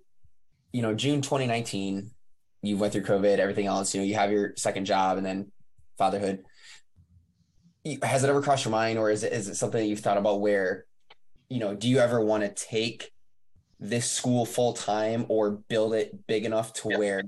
you 0.71 0.83
know, 0.83 0.95
June 0.95 1.23
2019, 1.23 2.11
you 2.63 2.77
went 2.77 2.93
through 2.93 3.05
COVID, 3.05 3.39
everything 3.39 3.65
else, 3.65 3.95
you 3.95 4.03
know, 4.03 4.07
you 4.07 4.17
have 4.17 4.31
your 4.31 4.53
second 4.59 4.85
job 4.85 5.17
and 5.17 5.25
then 5.25 5.51
fatherhood. 5.97 6.45
Has 8.03 8.23
it 8.23 8.29
ever 8.29 8.43
crossed 8.43 8.67
your 8.67 8.73
mind 8.73 8.99
or 8.99 9.11
is 9.11 9.25
it, 9.25 9.33
is 9.33 9.49
it 9.49 9.55
something 9.55 9.83
you've 9.89 10.01
thought 10.01 10.19
about 10.19 10.43
where, 10.43 10.85
you 11.49 11.59
know, 11.59 11.75
do 11.75 11.89
you 11.89 12.01
ever 12.01 12.23
want 12.23 12.43
to 12.43 12.51
take 12.51 13.11
this 13.79 14.11
school 14.11 14.45
full 14.45 14.75
time 14.75 15.25
or 15.31 15.53
build 15.53 15.95
it 15.95 16.27
big 16.27 16.45
enough 16.45 16.75
to 16.75 16.89
where 16.89 17.23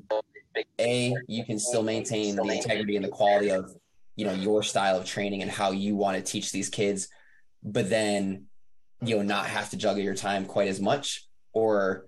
a 0.78 1.14
you 1.28 1.44
can 1.44 1.58
still 1.58 1.82
maintain 1.82 2.36
the 2.36 2.42
integrity 2.42 2.96
and 2.96 3.04
the 3.04 3.08
quality 3.08 3.50
of 3.50 3.74
you 4.16 4.24
know 4.24 4.32
your 4.32 4.62
style 4.62 4.96
of 4.96 5.04
training 5.04 5.42
and 5.42 5.50
how 5.50 5.70
you 5.70 5.96
want 5.96 6.16
to 6.16 6.22
teach 6.22 6.52
these 6.52 6.68
kids 6.68 7.08
but 7.62 7.88
then 7.88 8.46
you 9.02 9.16
know 9.16 9.22
not 9.22 9.46
have 9.46 9.70
to 9.70 9.76
juggle 9.76 10.02
your 10.02 10.14
time 10.14 10.44
quite 10.44 10.68
as 10.68 10.80
much? 10.80 11.26
Or 11.52 12.06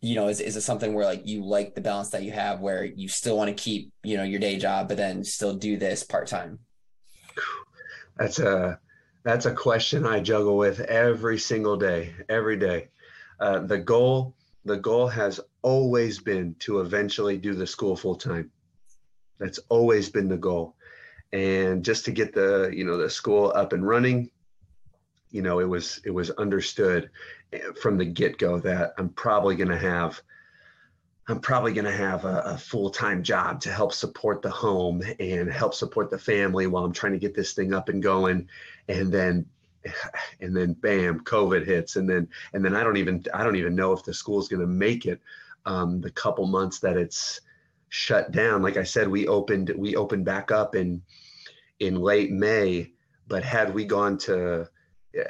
you 0.00 0.14
know 0.14 0.28
is, 0.28 0.40
is 0.40 0.56
it 0.56 0.62
something 0.62 0.94
where 0.94 1.04
like 1.04 1.26
you 1.26 1.44
like 1.44 1.74
the 1.74 1.80
balance 1.80 2.10
that 2.10 2.22
you 2.22 2.32
have 2.32 2.60
where 2.60 2.84
you 2.84 3.08
still 3.08 3.36
want 3.36 3.48
to 3.48 3.62
keep 3.62 3.92
you 4.02 4.16
know 4.16 4.22
your 4.22 4.40
day 4.40 4.56
job 4.56 4.88
but 4.88 4.96
then 4.96 5.24
still 5.24 5.54
do 5.54 5.76
this 5.76 6.02
part-time? 6.02 6.58
That's 8.16 8.38
a 8.38 8.78
that's 9.24 9.46
a 9.46 9.54
question 9.54 10.04
i 10.04 10.18
juggle 10.18 10.56
with 10.56 10.80
every 10.80 11.38
single 11.38 11.76
day 11.76 12.14
every 12.28 12.56
day. 12.56 12.88
Uh, 13.40 13.60
the 13.60 13.78
goal 13.78 14.34
the 14.64 14.76
goal 14.76 15.08
has 15.08 15.40
always 15.62 16.20
been 16.20 16.54
to 16.60 16.80
eventually 16.80 17.36
do 17.36 17.54
the 17.54 17.66
school 17.66 17.96
full 17.96 18.16
time 18.16 18.50
that's 19.38 19.58
always 19.68 20.08
been 20.08 20.28
the 20.28 20.36
goal. 20.36 20.76
And 21.32 21.84
just 21.84 22.04
to 22.04 22.12
get 22.12 22.32
the 22.32 22.70
you 22.72 22.84
know 22.84 22.96
the 22.96 23.10
school 23.10 23.52
up 23.54 23.72
and 23.72 23.86
running 23.86 24.30
you 25.32 25.42
know 25.42 25.58
it 25.58 25.68
was 25.68 26.00
it 26.04 26.10
was 26.10 26.30
understood 26.30 27.10
eh, 27.52 27.58
from 27.80 27.96
the 27.96 28.04
get-go 28.04 28.60
that 28.60 28.92
i'm 28.98 29.08
probably 29.08 29.56
going 29.56 29.70
to 29.70 29.78
have 29.78 30.20
i'm 31.26 31.40
probably 31.40 31.72
going 31.72 31.86
to 31.86 31.90
have 31.90 32.26
a, 32.26 32.42
a, 32.44 32.58
full-time 32.58 33.22
job 33.22 33.58
to 33.58 33.72
help 33.72 33.94
support 33.94 34.42
the 34.42 34.50
home 34.50 35.02
and 35.18 35.50
help 35.50 35.72
support 35.72 36.10
the 36.10 36.18
family 36.18 36.66
while 36.66 36.84
i'm 36.84 36.92
trying 36.92 37.14
to 37.14 37.18
get 37.18 37.34
this 37.34 37.54
thing 37.54 37.72
up 37.72 37.88
and 37.88 38.02
going. 38.02 38.46
And 38.88 39.10
then 39.10 39.46
and 40.40 40.56
then 40.56 40.74
bam 40.74 41.20
covid 41.20 41.64
hits. 41.64 41.96
And 41.96 42.08
then 42.08 42.28
and 42.52 42.64
then 42.64 42.74
i 42.74 42.82
don't 42.82 42.96
even 42.96 43.24
i 43.34 43.44
don't 43.44 43.56
even 43.56 43.74
know 43.74 43.92
if 43.92 44.04
the 44.04 44.14
school's 44.14 44.48
going 44.48 44.60
to 44.60 44.66
make 44.66 45.06
it 45.06 45.20
um, 45.64 46.00
the 46.00 46.10
couple 46.10 46.46
months 46.46 46.80
that 46.80 46.96
it's 46.96 47.40
shut 47.88 48.32
down. 48.32 48.62
Like 48.62 48.76
i 48.76 48.84
said 48.84 49.08
we 49.08 49.26
opened 49.26 49.72
we 49.76 49.96
opened 49.96 50.24
back 50.24 50.50
up 50.50 50.74
in 50.74 51.02
in 51.80 51.96
late 51.96 52.30
may. 52.30 52.92
But 53.28 53.44
had 53.44 53.72
we 53.72 53.84
gone 53.84 54.18
to 54.18 54.68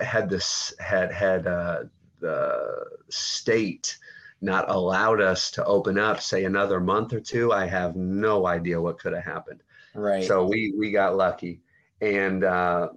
had 0.01 0.29
this 0.31 0.75
had 0.79 1.13
had 1.13 1.47
uh, 1.47 1.85
the 2.21 2.87
state 3.11 3.99
not 4.41 4.69
allowed 4.69 5.21
us 5.21 5.51
to 5.53 5.65
open 5.65 5.99
up 5.99 6.21
say 6.21 6.45
another 6.45 6.81
month 6.81 7.13
or 7.13 7.21
two 7.21 7.53
i 7.53 7.65
have 7.65 7.95
no 7.95 8.47
idea 8.47 8.81
what 8.81 8.99
could 8.99 9.13
have 9.13 9.25
happened. 9.25 9.63
Right. 9.95 10.25
So 10.25 10.45
we 10.45 10.73
we 10.77 10.91
got 10.91 11.17
lucky. 11.17 11.61
And 12.01 12.45
uh, 12.45 12.89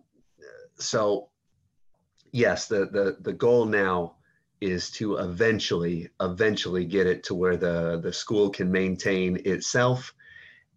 so 0.77 1.30
yes 2.36 2.68
the 2.68 2.86
the 2.88 3.18
the 3.22 3.34
goal 3.34 3.66
now 3.66 4.16
is 4.60 4.91
to 4.91 5.16
eventually 5.18 6.10
eventually 6.22 6.84
get 6.84 7.07
it 7.07 7.24
to 7.24 7.34
where 7.34 7.56
the 7.56 7.99
the 8.03 8.12
school 8.12 8.49
can 8.49 8.70
maintain 8.72 9.41
itself 9.45 10.14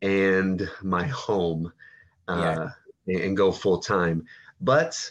and 0.02 0.68
my 0.82 1.04
home 1.06 1.72
uh, 2.28 2.68
yeah. 3.06 3.18
and 3.18 3.36
go 3.36 3.50
full 3.50 3.78
time 3.78 4.24
but 4.60 5.10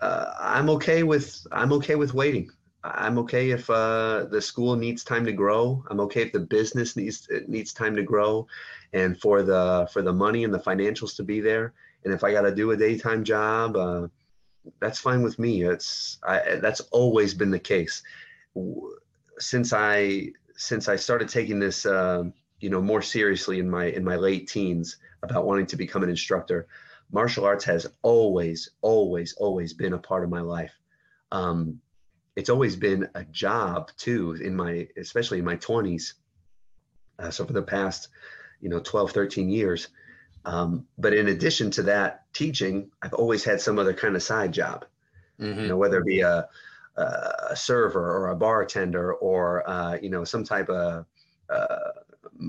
uh, 0.00 0.32
I'm 0.38 0.68
okay 0.70 1.02
with 1.02 1.46
I'm 1.52 1.72
okay 1.74 1.96
with 1.96 2.14
waiting. 2.14 2.50
I'm 2.84 3.18
okay 3.18 3.50
if 3.50 3.68
uh, 3.68 4.26
the 4.30 4.40
school 4.40 4.76
needs 4.76 5.02
time 5.02 5.24
to 5.24 5.32
grow. 5.32 5.84
I'm 5.90 6.00
okay 6.00 6.22
if 6.22 6.32
the 6.32 6.40
business 6.40 6.96
needs 6.96 7.28
needs 7.48 7.72
time 7.72 7.96
to 7.96 8.02
grow, 8.02 8.46
and 8.92 9.20
for 9.20 9.42
the 9.42 9.88
for 9.92 10.02
the 10.02 10.12
money 10.12 10.44
and 10.44 10.54
the 10.54 10.60
financials 10.60 11.16
to 11.16 11.24
be 11.24 11.40
there. 11.40 11.74
And 12.04 12.14
if 12.14 12.22
I 12.22 12.32
got 12.32 12.42
to 12.42 12.54
do 12.54 12.70
a 12.70 12.76
daytime 12.76 13.24
job, 13.24 13.76
uh, 13.76 14.06
that's 14.80 14.98
fine 14.98 15.22
with 15.22 15.38
me. 15.38 15.62
It's 15.62 16.18
I, 16.26 16.58
that's 16.62 16.80
always 16.92 17.34
been 17.34 17.50
the 17.50 17.58
case 17.58 18.02
since 19.38 19.72
I 19.72 20.28
since 20.56 20.88
I 20.88 20.96
started 20.96 21.28
taking 21.28 21.60
this 21.60 21.86
uh, 21.86 22.24
you 22.60 22.70
know, 22.70 22.80
more 22.80 23.02
seriously 23.02 23.60
in 23.60 23.70
my 23.70 23.86
in 23.86 24.04
my 24.04 24.16
late 24.16 24.48
teens 24.48 24.96
about 25.22 25.46
wanting 25.46 25.66
to 25.66 25.76
become 25.76 26.02
an 26.02 26.10
instructor, 26.10 26.66
martial 27.12 27.44
arts 27.44 27.64
has 27.64 27.86
always, 28.02 28.70
always, 28.82 29.34
always 29.34 29.72
been 29.72 29.92
a 29.92 29.98
part 29.98 30.24
of 30.24 30.30
my 30.30 30.40
life. 30.40 30.72
Um, 31.32 31.80
it's 32.36 32.50
always 32.50 32.76
been 32.76 33.08
a 33.14 33.24
job 33.24 33.90
too 33.96 34.32
in 34.40 34.54
my, 34.54 34.88
especially 34.96 35.38
in 35.38 35.44
my 35.44 35.56
20s. 35.56 36.14
Uh, 37.18 37.30
so 37.30 37.44
for 37.44 37.52
the 37.52 37.62
past, 37.62 38.08
you 38.60 38.68
know, 38.68 38.78
12, 38.80 39.10
13 39.10 39.48
years. 39.48 39.88
Um, 40.48 40.86
but 40.96 41.12
in 41.12 41.28
addition 41.28 41.70
to 41.72 41.82
that 41.82 42.24
teaching, 42.32 42.90
I've 43.02 43.12
always 43.12 43.44
had 43.44 43.60
some 43.60 43.78
other 43.78 43.92
kind 43.92 44.16
of 44.16 44.22
side 44.22 44.50
job, 44.50 44.86
mm-hmm. 45.38 45.60
you 45.60 45.68
know, 45.68 45.76
whether 45.76 45.98
it 45.98 46.06
be 46.06 46.22
a, 46.22 46.48
a 46.96 47.54
server 47.54 48.16
or 48.16 48.30
a 48.30 48.36
bartender 48.36 49.12
or, 49.12 49.68
uh, 49.68 49.98
you 50.00 50.08
know, 50.08 50.24
some 50.24 50.44
type 50.44 50.70
of 50.70 51.04
uh, 51.50 51.90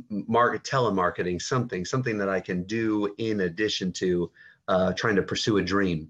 market 0.09 0.63
telemarketing, 0.63 1.41
something, 1.41 1.84
something 1.84 2.17
that 2.17 2.30
I 2.30 2.39
can 2.39 2.63
do 2.63 3.13
in 3.17 3.41
addition 3.41 3.91
to 3.93 4.31
uh, 4.69 4.93
trying 4.93 5.17
to 5.17 5.23
pursue 5.23 5.57
a 5.57 5.61
dream. 5.61 6.09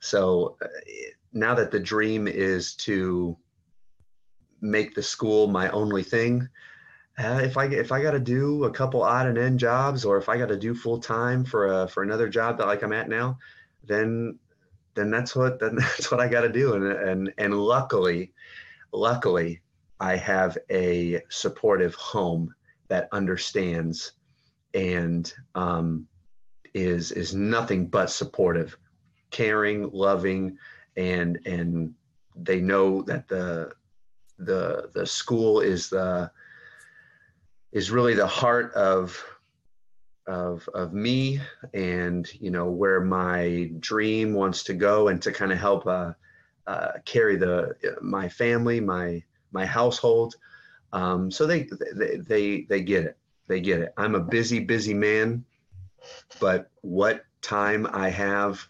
So 0.00 0.56
uh, 0.62 0.68
now 1.34 1.54
that 1.54 1.70
the 1.70 1.80
dream 1.80 2.28
is 2.28 2.74
to 2.76 3.36
make 4.62 4.94
the 4.94 5.02
school 5.02 5.48
my 5.48 5.68
only 5.68 6.02
thing, 6.02 6.48
uh, 7.18 7.40
if 7.42 7.56
I 7.56 7.66
if 7.66 7.92
I 7.92 8.02
got 8.02 8.12
to 8.12 8.20
do 8.20 8.64
a 8.64 8.70
couple 8.70 9.02
odd 9.02 9.26
and 9.26 9.38
end 9.38 9.58
jobs, 9.58 10.04
or 10.04 10.16
if 10.16 10.28
I 10.28 10.38
got 10.38 10.48
to 10.48 10.58
do 10.58 10.74
full 10.74 10.98
time 10.98 11.44
for 11.44 11.82
a 11.82 11.88
for 11.88 12.02
another 12.02 12.28
job 12.28 12.58
that 12.58 12.66
like 12.66 12.82
I'm 12.82 12.92
at 12.92 13.08
now, 13.08 13.38
then 13.84 14.38
then 14.94 15.10
that's 15.10 15.34
what 15.36 15.58
then 15.60 15.74
that's 15.76 16.10
what 16.10 16.20
I 16.20 16.28
got 16.28 16.42
to 16.42 16.52
do. 16.52 16.74
And 16.74 16.84
and 16.86 17.34
and 17.38 17.54
luckily, 17.54 18.32
luckily, 18.92 19.60
I 19.98 20.16
have 20.16 20.56
a 20.70 21.22
supportive 21.28 21.94
home 21.94 22.54
that 22.88 23.08
understands 23.12 24.12
and 24.74 25.32
um, 25.54 26.06
is 26.74 27.12
is 27.12 27.34
nothing 27.34 27.86
but 27.86 28.10
supportive, 28.10 28.76
caring, 29.30 29.90
loving, 29.92 30.56
and 30.96 31.38
and 31.46 31.94
they 32.36 32.60
know 32.60 33.02
that 33.02 33.28
the 33.28 33.72
the 34.38 34.90
the 34.94 35.06
school 35.06 35.60
is 35.60 35.90
the 35.90 36.30
is 37.72 37.90
really 37.90 38.14
the 38.14 38.26
heart 38.26 38.72
of 38.74 39.22
of 40.26 40.68
of 40.74 40.92
me 40.92 41.40
and 41.72 42.30
you 42.40 42.50
know 42.50 42.70
where 42.70 43.00
my 43.00 43.70
dream 43.80 44.34
wants 44.34 44.64
to 44.64 44.74
go 44.74 45.08
and 45.08 45.22
to 45.22 45.32
kind 45.32 45.50
of 45.50 45.58
help 45.58 45.86
uh, 45.86 46.12
uh, 46.66 46.92
carry 47.04 47.36
the 47.36 47.74
my 48.00 48.28
family 48.28 48.80
my 48.80 49.22
my 49.52 49.64
household 49.64 50.34
um, 50.92 51.30
so 51.30 51.46
they, 51.46 51.68
they 51.94 52.16
they 52.16 52.62
they 52.62 52.82
get 52.82 53.04
it 53.04 53.16
they 53.48 53.60
get 53.60 53.80
it 53.80 53.92
i'm 53.96 54.14
a 54.14 54.20
busy 54.20 54.60
busy 54.60 54.94
man 54.94 55.44
but 56.38 56.70
what 56.82 57.24
time 57.42 57.86
I 57.90 58.10
have 58.10 58.66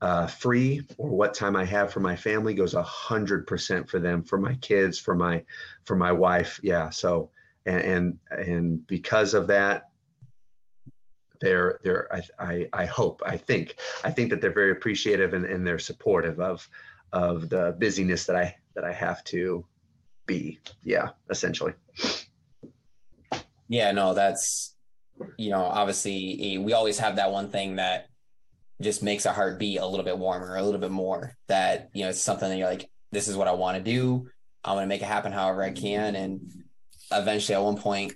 uh, 0.00 0.26
free 0.26 0.82
or 0.98 1.10
what 1.10 1.34
time 1.34 1.56
I 1.56 1.64
have 1.64 1.92
for 1.92 2.00
my 2.00 2.16
family 2.16 2.54
goes 2.54 2.74
a 2.74 2.82
hundred 2.82 3.46
percent 3.46 3.88
for 3.88 3.98
them, 3.98 4.22
for 4.22 4.38
my 4.38 4.54
kids, 4.56 4.98
for 4.98 5.14
my, 5.14 5.44
for 5.84 5.96
my 5.96 6.12
wife. 6.12 6.60
Yeah. 6.62 6.90
So, 6.90 7.30
and, 7.66 7.80
and, 7.80 8.18
and 8.30 8.86
because 8.86 9.34
of 9.34 9.46
that, 9.48 9.90
they're, 11.40 11.80
they're, 11.82 12.08
I, 12.14 12.22
I, 12.38 12.68
I 12.72 12.84
hope, 12.86 13.22
I 13.26 13.36
think, 13.36 13.76
I 14.02 14.10
think 14.10 14.30
that 14.30 14.40
they're 14.40 14.52
very 14.52 14.70
appreciative 14.70 15.34
and, 15.34 15.44
and 15.44 15.66
they're 15.66 15.78
supportive 15.78 16.40
of, 16.40 16.68
of 17.12 17.48
the 17.48 17.76
busyness 17.78 18.26
that 18.26 18.36
I, 18.36 18.56
that 18.74 18.84
I 18.84 18.92
have 18.92 19.22
to 19.24 19.64
be. 20.26 20.58
Yeah. 20.82 21.10
Essentially. 21.30 21.72
Yeah, 23.68 23.92
no, 23.92 24.14
that's, 24.14 24.74
you 25.36 25.50
know, 25.50 25.62
obviously 25.62 26.56
eh, 26.56 26.58
we 26.58 26.72
always 26.72 26.98
have 26.98 27.16
that 27.16 27.30
one 27.30 27.50
thing 27.50 27.76
that 27.76 28.08
just 28.80 29.02
makes 29.02 29.26
our 29.26 29.34
heart 29.34 29.58
beat 29.58 29.78
a 29.78 29.86
little 29.86 30.04
bit 30.04 30.18
warmer, 30.18 30.56
a 30.56 30.62
little 30.62 30.80
bit 30.80 30.90
more. 30.90 31.36
That 31.48 31.90
you 31.94 32.02
know, 32.02 32.10
it's 32.10 32.20
something 32.20 32.48
that 32.48 32.56
you're 32.56 32.68
like, 32.68 32.90
this 33.12 33.28
is 33.28 33.36
what 33.36 33.48
I 33.48 33.52
want 33.52 33.78
to 33.78 33.82
do. 33.82 34.28
I'm 34.64 34.78
to 34.78 34.86
make 34.86 35.02
it 35.02 35.06
happen 35.06 35.32
however 35.32 35.62
I 35.62 35.70
can, 35.70 36.16
and 36.16 36.63
eventually, 37.14 37.54
at 37.54 37.62
one 37.62 37.76
point, 37.76 38.14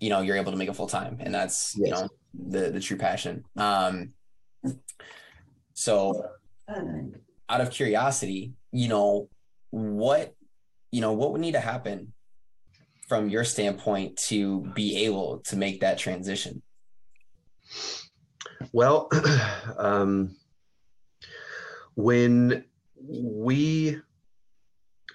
you 0.00 0.08
know, 0.08 0.20
you're 0.20 0.36
able 0.36 0.52
to 0.52 0.58
make 0.58 0.68
it 0.68 0.76
full 0.76 0.86
time, 0.86 1.18
and 1.20 1.34
that's 1.34 1.76
yes. 1.76 1.86
you 1.86 1.94
know 1.94 2.08
the 2.34 2.70
the 2.70 2.80
true 2.80 2.96
passion. 2.96 3.44
Um, 3.56 4.14
so, 5.74 6.24
out 7.48 7.60
of 7.60 7.70
curiosity, 7.70 8.52
you 8.72 8.88
know, 8.88 9.28
what 9.70 10.34
you 10.90 11.00
know, 11.00 11.12
what 11.12 11.32
would 11.32 11.40
need 11.40 11.52
to 11.52 11.60
happen 11.60 12.12
from 13.08 13.28
your 13.28 13.44
standpoint 13.44 14.16
to 14.16 14.60
be 14.74 15.04
able 15.04 15.38
to 15.38 15.56
make 15.56 15.80
that 15.80 15.98
transition? 15.98 16.62
Well, 18.72 19.08
um, 19.78 20.36
when 21.94 22.64
we 23.02 24.00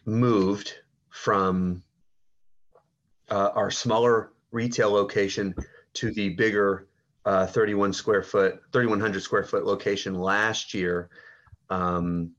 moved 0.05 0.73
from 1.09 1.83
uh, 3.29 3.49
our 3.55 3.71
smaller 3.71 4.31
retail 4.51 4.91
location 4.91 5.53
to 5.93 6.11
the 6.11 6.29
bigger 6.29 6.87
uh, 7.25 7.45
31 7.45 7.93
square 7.93 8.23
foot, 8.23 8.61
3100 8.71 9.21
square 9.21 9.43
foot 9.43 9.65
location 9.65 10.15
last 10.15 10.73
year, 10.73 11.09
um, 11.69 12.31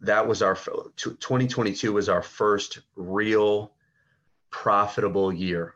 that 0.00 0.26
was 0.26 0.42
our 0.42 0.56
2022 0.96 1.92
was 1.92 2.08
our 2.08 2.22
first 2.22 2.80
real 2.96 3.72
profitable 4.50 5.32
year. 5.32 5.74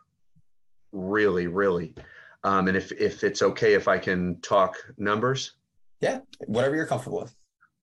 Really, 0.92 1.46
really. 1.46 1.94
Um, 2.42 2.68
and 2.68 2.76
if 2.76 2.92
if 2.92 3.24
it's 3.24 3.42
okay 3.42 3.74
if 3.74 3.88
I 3.88 3.98
can 3.98 4.40
talk 4.40 4.76
numbers. 4.98 5.52
Yeah, 6.00 6.20
whatever 6.46 6.76
you're 6.76 6.86
comfortable 6.86 7.20
with. 7.20 7.34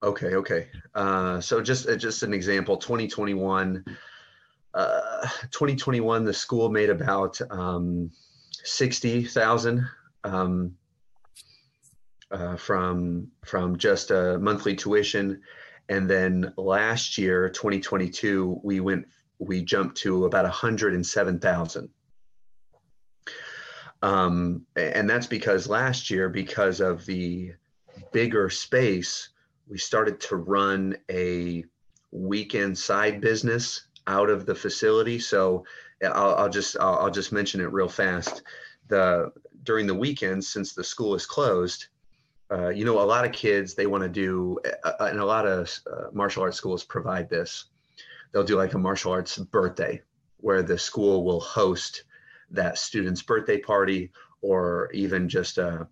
Okay, 0.04 0.36
okay. 0.36 0.68
Uh, 0.94 1.40
so 1.40 1.62
just 1.62 1.88
uh, 1.88 1.96
just 1.96 2.24
an 2.24 2.34
example, 2.34 2.78
2021. 2.78 3.84
Uh, 4.74 5.28
2021, 5.52 6.26
the 6.26 6.34
school 6.34 6.70
made 6.70 6.90
about 6.90 7.40
um, 7.52 8.10
60,000 8.64 9.88
um, 10.24 10.76
uh, 12.32 12.56
from 12.56 13.28
from 13.46 13.78
just 13.78 14.10
a 14.10 14.40
monthly 14.40 14.76
tuition, 14.76 15.40
and 15.90 16.10
then 16.10 16.52
last 16.58 17.18
year, 17.18 17.50
2022, 17.50 18.60
we 18.64 18.80
went 18.80 19.06
we 19.38 19.62
jumped 19.62 19.98
to 19.98 20.26
about 20.26 20.46
107,000. 20.46 21.90
Um, 24.02 24.66
and 24.76 25.10
that's 25.10 25.28
because 25.28 25.68
last 25.68 26.10
year, 26.10 26.30
because 26.30 26.80
of 26.80 27.06
the 27.06 27.54
bigger 28.12 28.50
space, 28.50 29.30
we 29.68 29.78
started 29.78 30.20
to 30.22 30.38
run 30.38 30.98
a 31.10 31.64
weekend 32.12 32.78
side 32.78 33.22
business 33.22 33.86
out 34.08 34.30
of 34.30 34.46
the 34.46 34.56
facility. 34.56 35.20
So 35.20 35.66
I'll, 36.04 36.36
I'll 36.36 36.50
just 36.50 36.78
I'll, 36.80 37.00
I'll, 37.00 37.12
just 37.12 37.32
mention 37.32 37.62
it 37.62 37.72
real 37.72 37.90
fast. 37.90 38.44
The 38.88 39.32
during 39.64 39.88
the 39.88 39.96
weekends, 39.96 40.48
since 40.48 40.74
the 40.74 40.84
school 40.84 41.16
is 41.16 41.26
closed, 41.26 41.88
uh, 42.52 42.70
you 42.70 42.84
know, 42.84 43.00
a 43.00 43.04
lot 43.04 43.26
of 43.26 43.32
kids 43.32 43.74
they 43.74 43.88
want 43.88 44.04
to 44.04 44.10
do, 44.10 44.60
uh, 44.84 44.94
and 45.00 45.20
a 45.20 45.26
lot 45.26 45.48
of 45.48 45.72
uh, 45.92 46.08
martial 46.12 46.44
arts 46.44 46.58
schools 46.58 46.84
provide 46.84 47.30
this 47.30 47.66
they'll 48.34 48.44
do 48.44 48.58
like 48.58 48.74
a 48.74 48.78
martial 48.78 49.12
arts 49.12 49.38
birthday 49.38 50.02
where 50.38 50.64
the 50.64 50.78
school 50.78 51.24
will 51.24 51.40
host 51.40 52.04
that 52.52 52.78
student's 52.78 53.22
birthday 53.22 53.58
party 53.58 54.12
or 54.42 54.90
even 54.94 55.30
just 55.30 55.58
a 55.58 55.88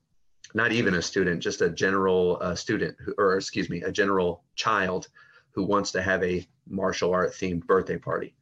not 0.53 0.73
even 0.73 0.95
a 0.95 1.01
student 1.01 1.41
just 1.41 1.61
a 1.61 1.69
general 1.69 2.37
uh, 2.41 2.55
student 2.55 2.97
or 3.17 3.37
excuse 3.37 3.69
me 3.69 3.81
a 3.83 3.91
general 3.91 4.43
child 4.55 5.07
who 5.53 5.63
wants 5.63 5.91
to 5.91 6.01
have 6.01 6.23
a 6.23 6.45
martial 6.67 7.13
art 7.13 7.31
themed 7.33 7.65
birthday 7.65 7.97
party. 7.97 8.35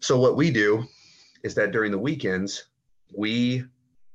So 0.00 0.18
what 0.18 0.36
we 0.36 0.50
do 0.50 0.84
is 1.42 1.54
that 1.54 1.72
during 1.72 1.92
the 1.92 1.98
weekends 1.98 2.68
we 3.14 3.64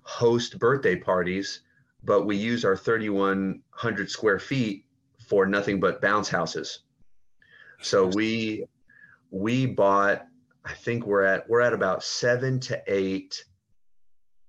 host 0.01 0.59
birthday 0.59 0.95
parties 0.95 1.61
but 2.03 2.25
we 2.25 2.35
use 2.35 2.65
our 2.65 2.75
3100 2.75 4.09
square 4.09 4.39
feet 4.39 4.85
for 5.27 5.45
nothing 5.45 5.79
but 5.79 6.01
bounce 6.01 6.27
houses. 6.27 6.79
So 7.79 8.07
we 8.07 8.65
we 9.31 9.65
bought 9.65 10.27
i 10.65 10.73
think 10.73 11.05
we're 11.05 11.23
at 11.23 11.49
we're 11.49 11.61
at 11.61 11.73
about 11.73 12.03
seven 12.03 12.59
to 12.59 12.79
eight 12.87 13.43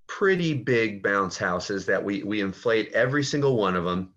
pretty 0.08 0.52
big 0.52 1.02
bounce 1.02 1.38
houses 1.38 1.86
that 1.86 2.02
we 2.02 2.22
we 2.24 2.40
inflate 2.40 2.92
every 2.92 3.22
single 3.22 3.56
one 3.56 3.76
of 3.76 3.84
them 3.84 4.12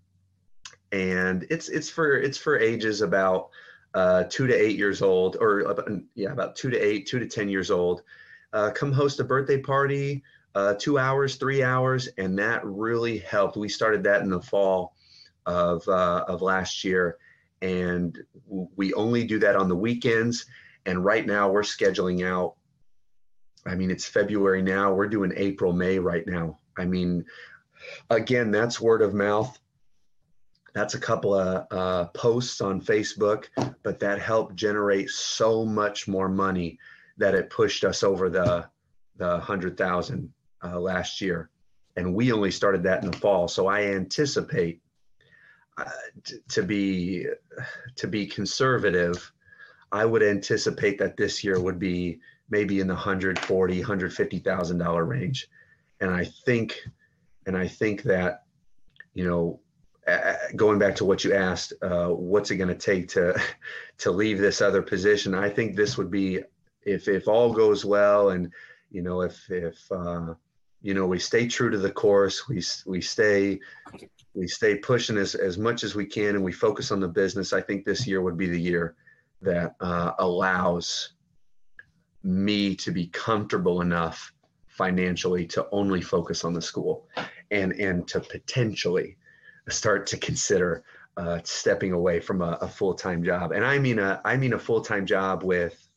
and 0.95 1.45
it's 1.49 1.69
it's 1.69 1.89
for 1.89 2.17
it's 2.17 2.37
for 2.37 2.57
ages 2.59 3.01
about 3.01 3.49
uh, 3.93 4.23
two 4.29 4.47
to 4.47 4.53
eight 4.53 4.77
years 4.77 5.01
old 5.01 5.37
or 5.39 5.59
about, 5.61 5.89
yeah 6.15 6.31
about 6.31 6.55
two 6.55 6.69
to 6.69 6.77
eight 6.77 7.05
two 7.05 7.19
to 7.19 7.27
ten 7.27 7.49
years 7.49 7.69
old 7.69 8.01
uh, 8.53 8.71
come 8.71 8.91
host 8.91 9.19
a 9.19 9.23
birthday 9.23 9.59
party 9.59 10.23
uh, 10.55 10.73
two 10.79 10.97
hours 10.97 11.35
three 11.35 11.63
hours 11.63 12.07
and 12.17 12.37
that 12.37 12.65
really 12.65 13.17
helped 13.19 13.57
we 13.57 13.69
started 13.69 14.03
that 14.03 14.21
in 14.21 14.29
the 14.29 14.41
fall 14.41 14.95
of 15.45 15.87
uh, 15.87 16.23
of 16.27 16.41
last 16.41 16.83
year 16.83 17.17
and 17.61 18.19
we 18.75 18.93
only 18.93 19.23
do 19.23 19.39
that 19.39 19.55
on 19.55 19.69
the 19.69 19.75
weekends. 19.75 20.45
And 20.85 21.03
right 21.03 21.25
now 21.25 21.49
we're 21.49 21.63
scheduling 21.63 22.27
out 22.27 22.55
I 23.67 23.73
mean, 23.73 23.89
it's 23.89 24.05
February 24.05 24.61
now. 24.61 24.93
We're 24.93 25.07
doing 25.07 25.33
April, 25.35 25.73
May 25.73 25.97
right 25.97 26.27
now. 26.27 26.59
I 26.77 26.85
mean, 26.85 27.25
again, 28.11 28.51
that's 28.51 28.79
word 28.79 29.01
of 29.01 29.15
mouth. 29.15 29.57
That's 30.75 30.93
a 30.93 30.99
couple 30.99 31.33
of 31.33 31.65
uh, 31.71 32.05
posts 32.09 32.59
on 32.59 32.81
Facebook, 32.81 33.45
but 33.81 33.97
that 34.01 34.19
helped 34.19 34.55
generate 34.57 35.09
so 35.09 35.65
much 35.65 36.05
more 36.05 36.27
money 36.27 36.77
that 37.17 37.33
it 37.33 37.49
pushed 37.49 37.85
us 37.85 38.03
over 38.03 38.29
the 38.29 38.67
the 39.17 39.39
hundred 39.39 39.77
thousand 39.77 40.33
uh, 40.61 40.77
last 40.77 41.21
year, 41.21 41.49
and 41.95 42.13
we 42.13 42.33
only 42.33 42.51
started 42.51 42.83
that 42.83 43.03
in 43.03 43.09
the 43.09 43.17
fall. 43.17 43.47
So 43.47 43.67
I 43.67 43.83
anticipate 43.83 44.81
uh, 45.77 45.85
t- 46.25 46.39
to 46.49 46.61
be 46.61 47.25
to 47.95 48.07
be 48.07 48.27
conservative. 48.27 49.31
I 49.93 50.03
would 50.03 50.23
anticipate 50.23 50.97
that 50.99 51.15
this 51.15 51.41
year 51.41 51.57
would 51.57 51.79
be 51.79 52.19
maybe 52.49 52.81
in 52.81 52.87
the 52.87 52.93
140 52.93 53.79
150000 53.79 54.77
dollar 54.77 55.03
range 55.03 55.47
and 55.99 56.11
i 56.11 56.23
think 56.23 56.79
and 57.47 57.57
i 57.57 57.67
think 57.67 58.03
that 58.03 58.43
you 59.15 59.27
know 59.27 59.59
going 60.55 60.77
back 60.77 60.95
to 60.95 61.05
what 61.05 61.23
you 61.23 61.33
asked 61.33 61.73
uh, 61.81 62.09
what's 62.09 62.51
it 62.51 62.57
going 62.57 62.69
to 62.69 62.75
take 62.75 63.07
to 63.09 63.39
to 63.97 64.11
leave 64.11 64.39
this 64.39 64.61
other 64.61 64.81
position? 64.81 65.33
I 65.33 65.49
think 65.49 65.75
this 65.75 65.97
would 65.97 66.11
be 66.11 66.41
if 66.83 67.07
if 67.07 67.27
all 67.27 67.51
goes 67.51 67.83
well 67.83 68.29
and 68.29 68.51
you 68.91 69.01
know 69.01 69.21
if 69.21 69.49
if 69.49 69.79
uh, 69.91 70.33
you 70.81 70.93
know 70.93 71.07
we 71.07 71.19
stay 71.19 71.47
true 71.47 71.69
to 71.71 71.77
the 71.77 71.91
course 71.91 72.47
we 72.47 72.63
we 72.85 73.01
stay 73.01 73.59
we 74.35 74.47
stay 74.47 74.77
pushing 74.77 75.17
as, 75.17 75.33
as 75.33 75.57
much 75.57 75.83
as 75.83 75.95
we 75.95 76.05
can 76.05 76.35
and 76.35 76.43
we 76.43 76.51
focus 76.51 76.91
on 76.91 76.99
the 76.99 77.07
business 77.07 77.53
i 77.53 77.61
think 77.61 77.83
this 77.83 78.05
year 78.05 78.21
would 78.21 78.37
be 78.37 78.47
the 78.47 78.59
year 78.59 78.95
that 79.41 79.75
uh, 79.81 80.11
allows 80.19 81.13
me 82.23 82.75
to 82.75 82.91
be 82.91 83.07
comfortable 83.07 83.81
enough 83.81 84.31
financially 84.67 85.45
to 85.45 85.67
only 85.71 86.01
focus 86.01 86.43
on 86.43 86.53
the 86.53 86.61
school 86.61 87.07
and 87.49 87.71
and 87.73 88.07
to 88.07 88.19
potentially 88.19 89.17
start 89.69 90.07
to 90.07 90.17
consider 90.17 90.83
uh, 91.17 91.39
stepping 91.43 91.93
away 91.93 92.19
from 92.19 92.41
a, 92.41 92.57
a, 92.61 92.67
full-time 92.67 93.23
job 93.23 93.51
and 93.51 93.65
i 93.65 93.79
mean 93.79 93.99
a 93.99 94.21
i 94.25 94.35
mean 94.35 94.53
a 94.53 94.59
full-time 94.59 95.05
job 95.05 95.43
with 95.43 95.87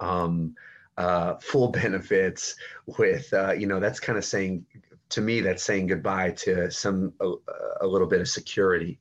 um 0.00 0.54
uh, 0.96 1.36
full 1.36 1.68
benefits 1.82 2.56
with 2.98 3.32
uh, 3.32 3.52
you 3.52 3.66
know 3.66 3.78
that's 3.78 4.00
kind 4.00 4.18
of 4.18 4.24
saying 4.24 4.66
to 5.08 5.20
me 5.20 5.40
that's 5.40 5.62
saying 5.62 5.86
goodbye 5.86 6.30
to 6.32 6.70
some 6.70 7.12
a, 7.20 7.32
a 7.82 7.86
little 7.86 8.08
bit 8.08 8.20
of 8.20 8.28
security 8.28 8.98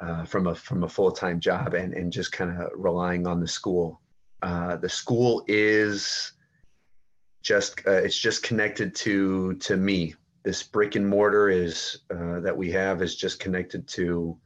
uh, 0.00 0.24
from 0.24 0.48
a 0.48 0.54
from 0.54 0.82
a 0.82 0.88
full-time 0.88 1.38
job 1.38 1.74
and 1.74 1.94
and 1.94 2.12
just 2.12 2.32
kind 2.32 2.50
of 2.50 2.70
relying 2.74 3.26
on 3.26 3.38
the 3.38 3.46
school 3.46 4.00
uh, 4.42 4.76
the 4.76 4.88
school 4.88 5.44
is 5.46 6.32
just 7.42 7.80
uh, 7.86 7.92
it's 7.92 8.18
just 8.18 8.42
connected 8.42 8.94
to 8.94 9.54
to 9.54 9.76
me. 9.76 10.14
This 10.44 10.62
brick 10.62 10.96
and 10.96 11.06
mortar 11.06 11.48
is 11.48 11.98
uh, 12.10 12.40
that 12.40 12.56
we 12.56 12.70
have 12.72 13.02
is 13.02 13.14
just 13.14 13.38
connected 13.38 13.86
to 13.88 14.36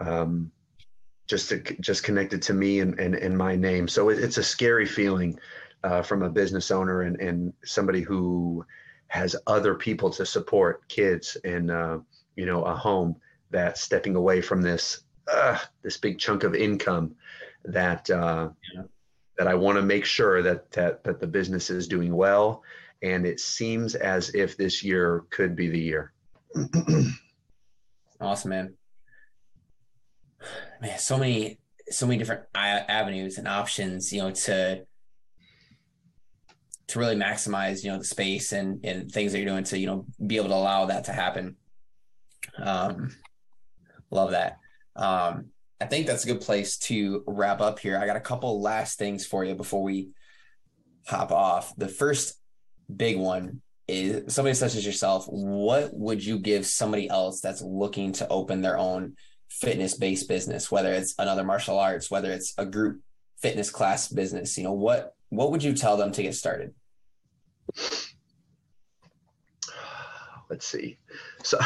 um, 0.00 0.52
just 1.26 1.48
to, 1.48 1.58
just 1.80 2.04
connected 2.04 2.40
to 2.42 2.54
me 2.54 2.80
and, 2.80 2.98
and, 2.98 3.14
and 3.14 3.36
my 3.36 3.56
name. 3.56 3.88
So 3.88 4.08
it, 4.10 4.18
it's 4.18 4.38
a 4.38 4.42
scary 4.42 4.86
feeling 4.86 5.38
uh, 5.84 6.02
from 6.02 6.22
a 6.22 6.30
business 6.30 6.70
owner 6.70 7.02
and, 7.02 7.20
and 7.20 7.52
somebody 7.64 8.00
who 8.00 8.64
has 9.08 9.34
other 9.46 9.74
people 9.74 10.10
to 10.10 10.24
support, 10.24 10.86
kids 10.88 11.36
and 11.44 11.70
uh, 11.70 11.98
you 12.36 12.46
know 12.46 12.64
a 12.64 12.74
home. 12.74 13.16
That 13.50 13.78
stepping 13.78 14.14
away 14.14 14.42
from 14.42 14.60
this 14.60 15.04
uh, 15.32 15.58
this 15.82 15.96
big 15.96 16.18
chunk 16.18 16.44
of 16.44 16.54
income 16.54 17.14
that 17.64 18.10
uh, 18.10 18.50
yeah 18.74 18.82
that 19.38 19.46
I 19.46 19.54
want 19.54 19.76
to 19.76 19.82
make 19.82 20.04
sure 20.04 20.42
that 20.42 20.70
that 20.72 21.04
that 21.04 21.20
the 21.20 21.26
business 21.26 21.70
is 21.70 21.88
doing 21.88 22.14
well, 22.14 22.62
and 23.02 23.26
it 23.26 23.40
seems 23.40 23.94
as 23.94 24.34
if 24.34 24.56
this 24.56 24.82
year 24.82 25.24
could 25.30 25.54
be 25.54 25.68
the 25.68 25.80
year. 25.80 26.12
awesome, 28.20 28.50
man. 28.50 28.74
Man, 30.80 30.98
so 30.98 31.18
many 31.18 31.58
so 31.90 32.06
many 32.06 32.18
different 32.18 32.42
avenues 32.54 33.38
and 33.38 33.48
options, 33.48 34.12
you 34.12 34.22
know, 34.22 34.30
to 34.30 34.84
to 36.88 36.98
really 36.98 37.16
maximize, 37.16 37.84
you 37.84 37.90
know, 37.90 37.98
the 37.98 38.04
space 38.04 38.52
and 38.52 38.84
and 38.84 39.10
things 39.10 39.32
that 39.32 39.38
you're 39.38 39.48
doing 39.48 39.64
to, 39.64 39.78
you 39.78 39.86
know, 39.86 40.06
be 40.26 40.36
able 40.36 40.48
to 40.48 40.54
allow 40.54 40.86
that 40.86 41.04
to 41.04 41.12
happen. 41.12 41.56
Um, 42.60 43.14
love 44.10 44.32
that. 44.32 44.58
Um, 44.96 45.46
I 45.80 45.86
think 45.86 46.06
that's 46.06 46.24
a 46.24 46.28
good 46.28 46.40
place 46.40 46.76
to 46.78 47.22
wrap 47.26 47.60
up 47.60 47.78
here. 47.78 47.98
I 47.98 48.06
got 48.06 48.16
a 48.16 48.20
couple 48.20 48.60
last 48.60 48.98
things 48.98 49.24
for 49.24 49.44
you 49.44 49.54
before 49.54 49.82
we 49.82 50.08
hop 51.06 51.30
off. 51.30 51.74
The 51.76 51.88
first 51.88 52.37
big 52.94 53.16
one 53.16 53.60
is 53.86 54.34
somebody 54.34 54.54
such 54.54 54.74
as 54.74 54.84
yourself. 54.84 55.26
What 55.28 55.94
would 55.94 56.24
you 56.24 56.38
give 56.38 56.66
somebody 56.66 57.08
else 57.08 57.40
that's 57.40 57.62
looking 57.62 58.12
to 58.12 58.28
open 58.28 58.60
their 58.60 58.78
own 58.78 59.14
fitness 59.48 59.94
based 59.94 60.28
business, 60.28 60.70
whether 60.70 60.92
it's 60.92 61.14
another 61.18 61.44
martial 61.44 61.78
arts, 61.78 62.10
whether 62.10 62.30
it's 62.30 62.54
a 62.58 62.66
group 62.66 63.00
fitness 63.40 63.70
class 63.70 64.08
business? 64.08 64.56
You 64.58 64.64
know, 64.64 64.72
what 64.72 65.14
what 65.30 65.50
would 65.50 65.62
you 65.62 65.74
tell 65.74 65.96
them 65.96 66.12
to 66.12 66.22
get 66.22 66.34
started? 66.34 66.74
Let's 70.50 70.66
see. 70.66 70.98
So 71.42 71.58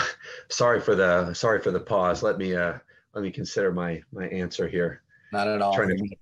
sorry 0.49 0.81
for 0.81 0.94
the 0.94 1.35
sorry 1.35 1.61
for 1.61 1.70
the 1.70 1.81
pause. 1.81 2.23
Let 2.23 2.39
me 2.39 2.55
uh 2.55 2.74
let 3.15 3.23
me 3.23 3.31
consider 3.31 3.73
my 3.73 4.03
my 4.12 4.27
answer 4.28 4.69
here. 4.69 5.03
Not 5.32 5.49
at 5.49 5.62
all. 5.62 5.74
To, 5.74 6.16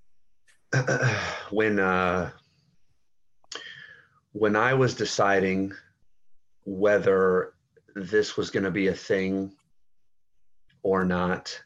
when 1.51 1.81
uh, 1.81 2.31
when 4.32 4.57
I 4.57 4.74
was 4.74 4.94
deciding 4.94 5.73
whether 6.65 7.55
this 7.94 8.36
was 8.36 8.51
going 8.51 8.65
to 8.65 8.70
be 8.70 8.89
a 8.89 8.94
thing 8.94 9.52
or 10.82 11.05
not, 11.05 11.61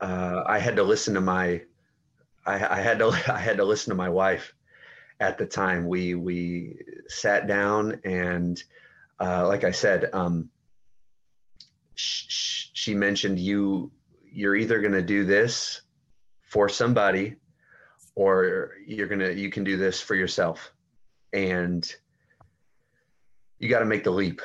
uh, 0.00 0.42
I 0.46 0.58
had 0.58 0.76
to 0.76 0.82
listen 0.82 1.14
to 1.14 1.20
my 1.20 1.62
I, 2.46 2.78
I 2.78 2.80
had 2.80 2.98
to 3.00 3.06
I 3.32 3.38
had 3.38 3.58
to 3.58 3.64
listen 3.64 3.90
to 3.90 3.96
my 3.96 4.08
wife 4.08 4.54
at 5.20 5.38
the 5.38 5.46
time. 5.46 5.86
We 5.86 6.14
we 6.14 6.78
sat 7.08 7.46
down 7.46 8.00
and 8.04 8.62
uh, 9.20 9.46
like 9.46 9.64
I 9.64 9.70
said, 9.70 10.10
um, 10.12 10.50
sh- 11.94 12.68
she 12.72 12.94
mentioned 12.94 13.38
you 13.38 13.90
you're 14.30 14.56
either 14.56 14.80
going 14.80 14.92
to 14.92 15.02
do 15.02 15.24
this 15.24 15.82
for 16.42 16.68
somebody 16.68 17.36
or 18.14 18.72
you're 18.86 19.08
to 19.08 19.34
you 19.34 19.50
can 19.50 19.64
do 19.64 19.76
this 19.76 20.00
for 20.00 20.14
yourself 20.14 20.72
and 21.32 21.94
you 23.58 23.68
got 23.68 23.80
to 23.80 23.84
make 23.84 24.04
the 24.04 24.10
leap. 24.10 24.40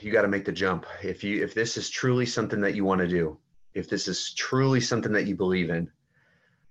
You 0.00 0.10
got 0.10 0.22
to 0.22 0.28
make 0.28 0.44
the 0.44 0.52
jump. 0.52 0.86
If 1.02 1.22
you 1.22 1.42
if 1.42 1.54
this 1.54 1.76
is 1.76 1.90
truly 1.90 2.26
something 2.26 2.60
that 2.60 2.74
you 2.74 2.84
want 2.84 3.00
to 3.00 3.08
do 3.08 3.38
if 3.74 3.88
this 3.88 4.08
is 4.08 4.34
truly 4.34 4.80
something 4.80 5.12
that 5.12 5.26
you 5.26 5.36
believe 5.36 5.70
in 5.70 5.90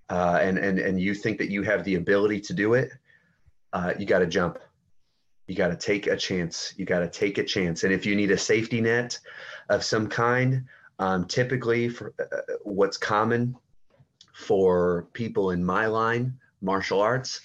uh, 0.10 0.40
and 0.42 0.58
and 0.58 0.80
and 0.80 1.00
you 1.00 1.14
think 1.14 1.38
that 1.38 1.50
you 1.50 1.64
have 1.64 1.84
the 1.84 1.96
ability 1.96 2.42
to 2.42 2.54
do 2.54 2.74
it 2.74 2.92
uh, 3.74 3.94
you 4.00 4.06
got 4.06 4.20
to 4.20 4.28
jump. 4.28 4.58
You 5.48 5.56
got 5.56 5.70
to 5.70 5.76
take 5.76 6.08
a 6.08 6.16
chance. 6.16 6.74
You 6.78 6.86
got 6.86 7.00
to 7.00 7.10
take 7.10 7.38
a 7.38 7.44
chance. 7.44 7.84
And 7.84 7.94
if 7.94 8.06
you 8.06 8.16
need 8.16 8.32
a 8.32 8.38
safety 8.38 8.82
net 8.82 9.20
of 9.70 9.84
some 9.84 10.08
kind 10.08 10.66
um, 11.00 11.26
typically, 11.26 11.88
for 11.88 12.14
uh, 12.20 12.42
what's 12.64 12.98
common 12.98 13.56
for 14.34 15.08
people 15.14 15.52
in 15.52 15.64
my 15.64 15.86
line, 15.86 16.38
martial 16.62 17.00
arts, 17.00 17.40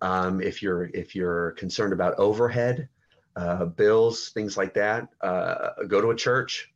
um, 0.00 0.40
if 0.40 0.62
you're 0.62 0.84
if 0.94 1.14
you're 1.14 1.52
concerned 1.52 1.92
about 1.92 2.18
overhead, 2.18 2.88
uh, 3.36 3.66
bills, 3.66 4.30
things 4.30 4.56
like 4.56 4.74
that, 4.74 5.08
uh, 5.20 5.70
go 5.86 6.00
to 6.00 6.10
a 6.10 6.16
church. 6.16 6.72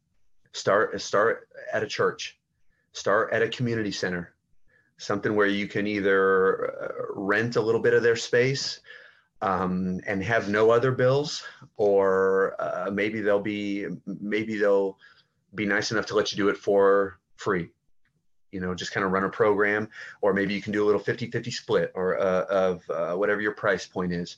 Start 0.52 1.00
start 1.00 1.48
at 1.72 1.82
a 1.82 1.86
church. 1.86 2.38
Start 2.92 3.32
at 3.32 3.42
a 3.42 3.48
community 3.48 3.90
center, 3.90 4.34
something 4.98 5.34
where 5.34 5.46
you 5.46 5.66
can 5.66 5.86
either 5.86 6.70
uh, 6.82 7.04
rent 7.14 7.56
a 7.56 7.60
little 7.60 7.80
bit 7.80 7.94
of 7.94 8.02
their 8.02 8.16
space 8.16 8.80
um, 9.40 10.00
and 10.06 10.22
have 10.22 10.48
no 10.48 10.70
other 10.70 10.92
bills, 10.92 11.42
or 11.76 12.54
uh, 12.60 12.90
maybe 12.90 13.20
they'll 13.20 13.40
be 13.40 13.86
maybe 14.06 14.56
they'll 14.56 14.98
be 15.54 15.64
nice 15.64 15.90
enough 15.90 16.06
to 16.06 16.14
let 16.14 16.32
you 16.32 16.36
do 16.36 16.48
it 16.48 16.56
for 16.56 17.18
free 17.36 17.70
you 18.52 18.60
know 18.60 18.74
just 18.74 18.92
kind 18.92 19.04
of 19.04 19.12
run 19.12 19.24
a 19.24 19.28
program 19.28 19.88
or 20.20 20.32
maybe 20.32 20.54
you 20.54 20.62
can 20.62 20.72
do 20.72 20.84
a 20.84 20.86
little 20.86 21.00
50-50 21.00 21.52
split 21.52 21.92
or 21.94 22.18
uh, 22.20 22.44
of 22.44 22.90
uh, 22.90 23.14
whatever 23.14 23.40
your 23.40 23.52
price 23.52 23.86
point 23.86 24.12
is 24.12 24.36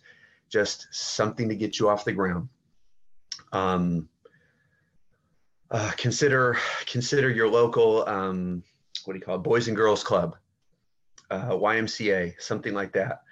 just 0.49 0.87
something 0.93 1.49
to 1.49 1.57
get 1.57 1.79
you 1.79 1.89
off 1.89 2.05
the 2.05 2.13
ground. 2.13 2.49
Um, 3.53 4.09
uh, 5.71 5.91
consider 5.97 6.57
consider 6.87 7.31
your 7.31 7.49
local 7.49 8.09
um, 8.09 8.63
what 9.05 9.15
do 9.15 9.19
you 9.19 9.25
call 9.25 9.37
it? 9.37 9.43
Boys 9.43 9.69
and 9.69 9.77
girls 9.77 10.03
club 10.03 10.37
uh, 11.31 11.51
ymca 11.51 12.35
something 12.41 12.75
like 12.75 12.93
that. 12.93 13.23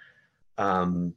Um, 0.57 1.13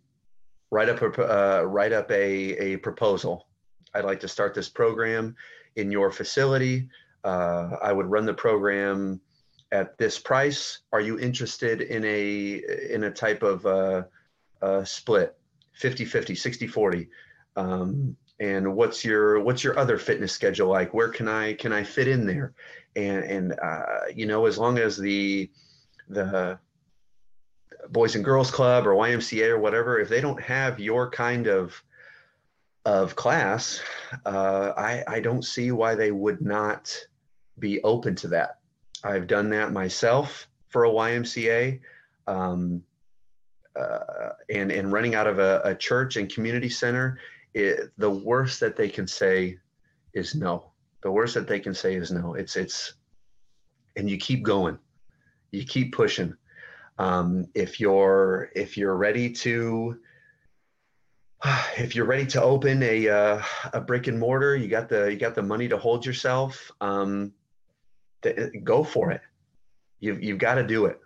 write 0.70 0.88
up 0.88 1.02
a 1.02 1.06
uh, 1.06 1.62
write 1.62 1.92
up 1.92 2.10
a, 2.10 2.74
a 2.74 2.76
proposal. 2.78 3.46
I'd 3.94 4.04
like 4.04 4.20
to 4.20 4.28
start 4.28 4.54
this 4.54 4.68
program 4.68 5.36
in 5.76 5.90
your 5.90 6.10
facility. 6.10 6.88
Uh, 7.24 7.76
I 7.82 7.92
would 7.92 8.06
run 8.06 8.26
the 8.26 8.34
program 8.34 9.20
at 9.76 9.98
this 9.98 10.18
price. 10.18 10.78
Are 10.92 11.00
you 11.00 11.18
interested 11.18 11.82
in 11.82 12.04
a 12.04 12.62
in 12.90 13.04
a 13.04 13.10
type 13.10 13.42
of 13.42 13.66
uh, 13.66 14.02
uh, 14.62 14.84
split? 14.84 15.36
50 15.74 16.06
50 16.06 16.34
60 16.34 16.66
40 16.66 17.08
um, 17.56 18.16
and 18.40 18.74
what's 18.74 19.04
your 19.04 19.40
what's 19.40 19.62
your 19.62 19.78
other 19.78 19.98
fitness 19.98 20.32
schedule 20.32 20.68
like? 20.68 20.94
Where 20.94 21.10
can 21.10 21.28
i 21.28 21.52
can 21.52 21.72
i 21.72 21.82
fit 21.82 22.08
in 22.08 22.26
there? 22.26 22.54
And 22.94 23.24
and 23.24 23.60
uh, 23.60 24.06
you 24.14 24.26
know 24.26 24.46
as 24.46 24.56
long 24.58 24.78
as 24.78 24.96
the 24.96 25.50
the 26.08 26.58
boys 27.90 28.14
and 28.14 28.24
girls 28.24 28.50
club 28.50 28.86
or 28.86 28.94
ymca 28.94 29.48
or 29.48 29.58
whatever 29.58 30.00
if 30.00 30.08
they 30.08 30.20
don't 30.20 30.40
have 30.40 30.80
your 30.80 31.10
kind 31.10 31.46
of 31.46 31.80
of 32.84 33.14
class 33.14 33.80
uh, 34.24 34.72
i 34.76 35.04
i 35.06 35.20
don't 35.20 35.44
see 35.44 35.70
why 35.70 35.94
they 35.94 36.10
would 36.10 36.40
not 36.40 36.96
be 37.58 37.80
open 37.82 38.14
to 38.14 38.28
that 38.28 38.55
i've 39.06 39.26
done 39.26 39.50
that 39.50 39.72
myself 39.72 40.48
for 40.68 40.84
a 40.84 40.90
ymca 40.90 41.80
um, 42.26 42.82
uh, 43.78 44.30
and 44.50 44.72
and 44.72 44.92
running 44.92 45.14
out 45.14 45.26
of 45.26 45.38
a, 45.38 45.60
a 45.64 45.74
church 45.74 46.16
and 46.16 46.32
community 46.32 46.68
center 46.68 47.18
it, 47.56 47.90
the 47.96 48.10
worst 48.10 48.60
that 48.60 48.76
they 48.76 48.88
can 48.88 49.06
say 49.06 49.58
is 50.12 50.34
no. 50.34 50.72
The 51.02 51.10
worst 51.10 51.34
that 51.34 51.48
they 51.48 51.58
can 51.58 51.72
say 51.72 51.94
is 51.94 52.12
no. 52.12 52.34
It's 52.34 52.54
it's, 52.54 52.94
and 53.96 54.10
you 54.10 54.18
keep 54.18 54.42
going, 54.42 54.78
you 55.52 55.64
keep 55.64 55.94
pushing. 55.94 56.34
Um, 56.98 57.46
if 57.54 57.80
you're 57.80 58.50
if 58.54 58.76
you're 58.76 58.96
ready 58.96 59.30
to 59.30 59.98
if 61.78 61.96
you're 61.96 62.04
ready 62.04 62.26
to 62.26 62.42
open 62.42 62.82
a 62.82 63.08
uh, 63.08 63.42
a 63.72 63.80
brick 63.80 64.06
and 64.06 64.18
mortar, 64.18 64.54
you 64.54 64.68
got 64.68 64.90
the 64.90 65.10
you 65.10 65.16
got 65.16 65.34
the 65.34 65.42
money 65.42 65.66
to 65.68 65.78
hold 65.78 66.04
yourself. 66.04 66.70
Um, 66.82 67.32
go 68.64 68.84
for 68.84 69.10
it. 69.10 69.20
You've 70.00 70.22
you've 70.22 70.38
got 70.38 70.56
to 70.56 70.66
do 70.66 70.86
it. 70.86 71.00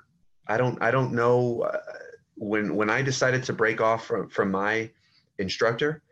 I 0.49 0.57
don't 0.57 0.81
I 0.83 0.91
don't 0.91 1.13
know 1.13 1.63
uh, 1.63 1.79
when 2.37 2.75
when 2.77 2.91
I 2.91 3.03
decided 3.03 3.45
to 3.45 3.53
break 3.53 3.81
off 3.81 4.07
from 4.07 4.29
from 4.29 4.51
my 4.51 4.91
instructor 5.39 6.03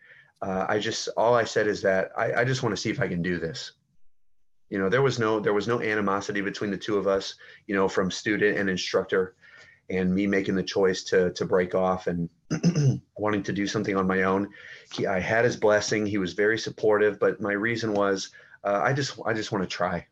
uh, 0.41 0.67
I 0.69 0.79
just 0.79 1.09
all 1.17 1.35
I 1.35 1.45
said 1.45 1.67
is 1.67 1.83
that 1.83 2.11
I, 2.17 2.41
I 2.41 2.45
just 2.45 2.63
want 2.63 2.75
to 2.75 2.81
see 2.81 2.91
if 2.91 3.01
I 3.01 3.09
can 3.09 3.23
do 3.23 3.39
this. 3.39 3.73
You 4.71 4.79
know, 4.79 4.89
there 4.89 5.03
was 5.03 5.19
no 5.19 5.41
there 5.41 5.55
was 5.55 5.67
no 5.67 5.81
animosity 5.81 6.41
between 6.41 6.71
the 6.71 6.77
two 6.77 6.97
of 6.97 7.07
us. 7.07 7.35
You 7.67 7.75
know, 7.75 7.89
from 7.89 8.11
student 8.11 8.59
and 8.59 8.71
instructor, 8.71 9.35
and 9.91 10.15
me 10.15 10.27
making 10.27 10.55
the 10.55 10.63
choice 10.63 11.03
to 11.05 11.33
to 11.33 11.45
break 11.45 11.75
off 11.75 12.07
and 12.07 12.29
wanting 13.17 13.43
to 13.45 13.53
do 13.53 13.67
something 13.67 13.97
on 13.97 14.07
my 14.07 14.23
own. 14.23 14.49
He, 14.93 15.07
I 15.07 15.19
had 15.19 15.45
his 15.45 15.57
blessing. 15.57 16.07
He 16.07 16.19
was 16.19 16.35
very 16.35 16.59
supportive, 16.59 17.19
but 17.19 17.41
my 17.41 17.53
reason 17.53 17.93
was 17.93 18.31
uh, 18.63 18.81
I 18.83 18.93
just 18.93 19.19
I 19.27 19.33
just 19.33 19.51
want 19.51 19.65
to 19.65 19.69
try. 19.69 20.07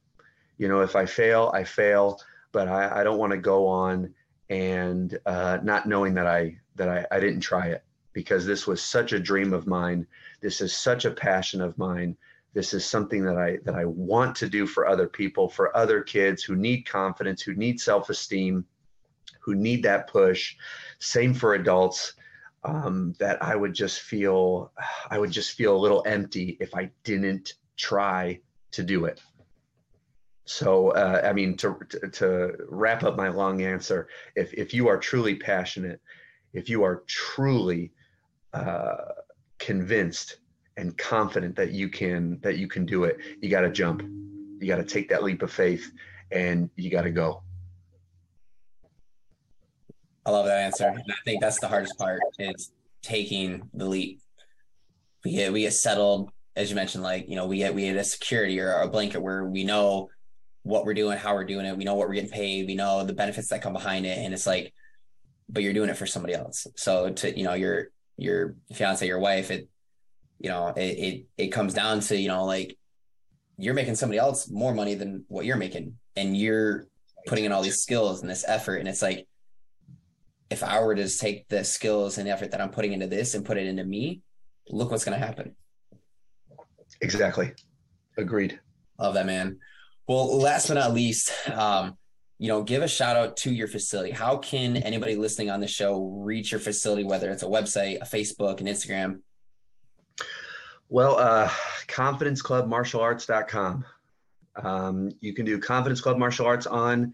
You 0.59 0.69
know, 0.69 0.81
if 0.81 0.97
I 0.97 1.07
fail, 1.07 1.51
I 1.55 1.65
fail, 1.65 2.21
but 2.53 2.69
I, 2.69 3.01
I 3.01 3.05
don't 3.05 3.19
want 3.19 3.33
to 3.33 3.39
go 3.39 3.67
on 3.67 4.15
and 4.49 5.19
uh, 5.27 5.59
not 5.63 5.87
knowing 5.87 6.15
that 6.15 6.27
I 6.27 6.59
that 6.77 6.89
I, 6.89 7.07
I 7.11 7.21
didn't 7.21 7.41
try 7.41 7.69
it 7.69 7.83
because 8.13 8.47
this 8.47 8.67
was 8.67 8.83
such 8.83 9.13
a 9.13 9.19
dream 9.19 9.53
of 9.53 9.67
mine. 9.67 10.07
This 10.41 10.61
is 10.61 10.75
such 10.75 11.05
a 11.05 11.11
passion 11.11 11.61
of 11.61 11.77
mine. 11.77 12.17
This 12.55 12.73
is 12.73 12.85
something 12.85 13.25
that 13.25 13.37
I 13.37 13.59
that 13.65 13.75
I 13.75 13.85
want 13.85 14.37
to 14.37 14.49
do 14.49 14.67
for 14.67 14.87
other 14.87 15.07
people, 15.07 15.49
for 15.49 15.77
other 15.77 16.01
kids 16.01 16.43
who 16.43 16.57
need 16.57 16.83
confidence, 16.89 17.43
who 17.43 17.55
need 17.55 17.81
self-esteem, 17.81 18.65
who 19.41 19.55
need 19.55 19.83
that 19.83 20.09
push. 20.09 20.57
Same 20.99 21.35
for 21.35 21.55
adults. 21.55 22.15
Um, 22.65 23.15
that 23.21 23.41
I 23.43 23.55
would 23.55 23.75
just 23.75 24.01
feel 24.01 24.73
I 25.11 25.19
would 25.19 25.31
just 25.31 25.53
feel 25.53 25.77
a 25.77 25.79
little 25.79 26.03
empty 26.07 26.57
if 26.59 26.75
I 26.75 26.91
didn't 27.05 27.55
try 27.77 28.41
to 28.73 28.83
do 28.83 29.05
it. 29.05 29.21
So, 30.47 30.91
uh, 30.91 31.23
I 31.25 31.33
mean, 31.33 31.57
to, 31.59 31.77
to, 31.89 32.09
to 32.09 32.53
wrap 32.69 33.03
up 33.03 33.17
my 33.17 33.29
long 33.29 33.63
answer, 33.63 34.09
if 34.37 34.55
if 34.55 34.73
you 34.73 34.87
are 34.89 34.97
truly 34.97 35.35
passionate, 35.35 36.01
if 36.53 36.69
you 36.69 36.85
are 36.85 37.03
truly 37.07 37.93
uh, 38.53 38.95
convinced 39.59 40.39
and 40.77 40.97
confident 40.97 41.57
that 41.57 41.73
you 41.73 41.89
can 41.89 42.39
that 42.43 42.59
you 42.59 42.69
can 42.69 42.85
do 42.85 43.05
it 43.05 43.19
you 43.41 43.49
got 43.49 43.63
to 43.63 43.71
jump. 43.71 44.03
You 44.03 44.67
got 44.67 44.77
to 44.77 44.85
take 44.85 45.09
that 45.11 45.23
leap 45.23 45.43
of 45.43 45.51
faith 45.51 45.91
and 46.31 46.71
you 46.77 46.91
got 46.91 47.03
to 47.03 47.11
go. 47.11 47.43
I 50.25 50.31
love 50.31 50.47
that 50.47 50.59
answer. 50.59 50.87
And 50.87 51.03
i 51.11 51.15
think 51.25 51.41
that's 51.41 51.61
the 51.61 51.69
hardest 51.69 51.99
part 51.99 52.21
is 52.39 52.73
taking 53.03 53.69
the 53.75 53.87
leap. 53.87 54.21
We 55.25 55.33
get 55.33 55.53
we 55.53 55.63
get 55.63 55.73
settled 55.73 56.31
as 56.55 56.71
you 56.71 56.77
mentioned 56.77 57.03
like 57.03 57.29
you 57.29 57.37
know 57.37 57.47
we 57.47 57.59
get 57.59 57.75
we 57.75 57.83
get 57.83 57.97
a 57.97 58.05
security 58.05 58.61
or 58.61 58.73
a 58.73 58.89
blanket 58.89 59.21
where 59.21 59.45
we 59.45 59.65
know 59.65 60.09
what 60.67 60.85
we're 60.85 60.95
doing 60.95 61.17
how 61.17 61.35
we're 61.35 61.45
doing 61.45 61.65
it 61.65 61.77
we 61.77 61.85
know 61.85 61.95
what 61.95 62.09
we're 62.09 62.15
getting 62.15 62.31
paid 62.31 62.67
we 62.67 62.75
know 62.75 63.05
the 63.05 63.13
benefits 63.13 63.49
that 63.49 63.63
come 63.63 63.73
behind 63.73 64.05
it 64.05 64.19
and 64.19 64.35
it's 64.35 64.47
like 64.47 64.73
but 65.49 65.63
you're 65.63 65.73
doing 65.73 65.89
it 65.89 65.97
for 65.97 66.07
somebody 66.07 66.35
else 66.35 66.67
so 66.77 67.11
to 67.11 67.37
you 67.39 67.45
know 67.45 67.55
you're 67.55 67.91
your 68.17 68.57
fiance, 68.73 69.07
your 69.07 69.19
wife, 69.19 69.51
it, 69.51 69.69
you 70.39 70.51
know, 70.51 70.69
it, 70.69 70.81
it, 70.81 71.27
it 71.37 71.49
comes 71.49 71.75
down 71.75 72.01
to, 72.01 72.17
you 72.17 72.29
know, 72.29 72.45
like 72.45 72.77
you're 73.59 73.75
making 73.75 73.95
somebody 73.95 74.19
else 74.19 74.51
more 74.51 74.75
money 74.75 74.95
than 74.95 75.25
what 75.29 75.45
you're 75.45 75.57
making 75.57 75.97
and 76.15 76.37
you're 76.37 76.87
putting 77.27 77.45
in 77.45 77.53
all 77.53 77.63
these 77.63 77.83
skills 77.83 78.21
and 78.21 78.31
this 78.31 78.45
effort. 78.47 78.77
And 78.77 78.89
it's 78.89 79.03
like, 79.03 79.27
if 80.49 80.63
I 80.63 80.81
were 80.81 80.95
to 80.95 81.03
just 81.03 81.21
take 81.21 81.49
the 81.49 81.65
skills 81.65 82.19
and 82.19 82.29
effort 82.29 82.53
that 82.53 82.61
I'm 82.61 82.71
putting 82.71 82.93
into 82.93 83.07
this 83.07 83.35
and 83.35 83.45
put 83.45 83.57
it 83.57 83.67
into 83.67 83.85
me, 83.85 84.23
look 84.69 84.91
what's 84.91 85.05
going 85.05 85.19
to 85.19 85.27
happen. 85.27 85.57
Exactly. 87.01 87.53
Agreed. 88.17 88.61
Love 88.99 89.15
that, 89.15 89.27
man. 89.27 89.59
Well, 90.09 90.39
last 90.39 90.69
but 90.69 90.75
not 90.75 90.95
least, 90.95 91.33
um, 91.51 91.97
you 92.39 92.49
know, 92.49 92.63
give 92.63 92.83
a 92.83 92.89
shout 92.89 93.17
out 93.17 93.37
to 93.39 93.51
your 93.51 93.67
facility. 93.67 94.13
How 94.13 94.37
can 94.37 94.77
anybody 94.77 95.17
listening 95.17 95.51
on 95.51 95.61
the 95.61 95.67
show 95.67 96.05
reach 96.05 96.53
your 96.53 96.61
facility, 96.61 97.03
whether 97.03 97.31
it's 97.31 97.43
a 97.43 97.47
website, 97.47 97.97
a 97.97 98.05
Facebook, 98.05 98.61
an 98.61 98.67
Instagram? 98.67 99.21
Well, 100.89 101.19
uh, 101.19 101.49
confidenceclubmartialarts.com. 101.89 103.85
Um, 104.63 105.11
you 105.21 105.35
can 105.35 105.45
do 105.45 105.59
Confidence 105.59 106.01
Club 106.01 106.19
Martial 106.19 106.47
Arts 106.47 106.67
on 106.67 107.13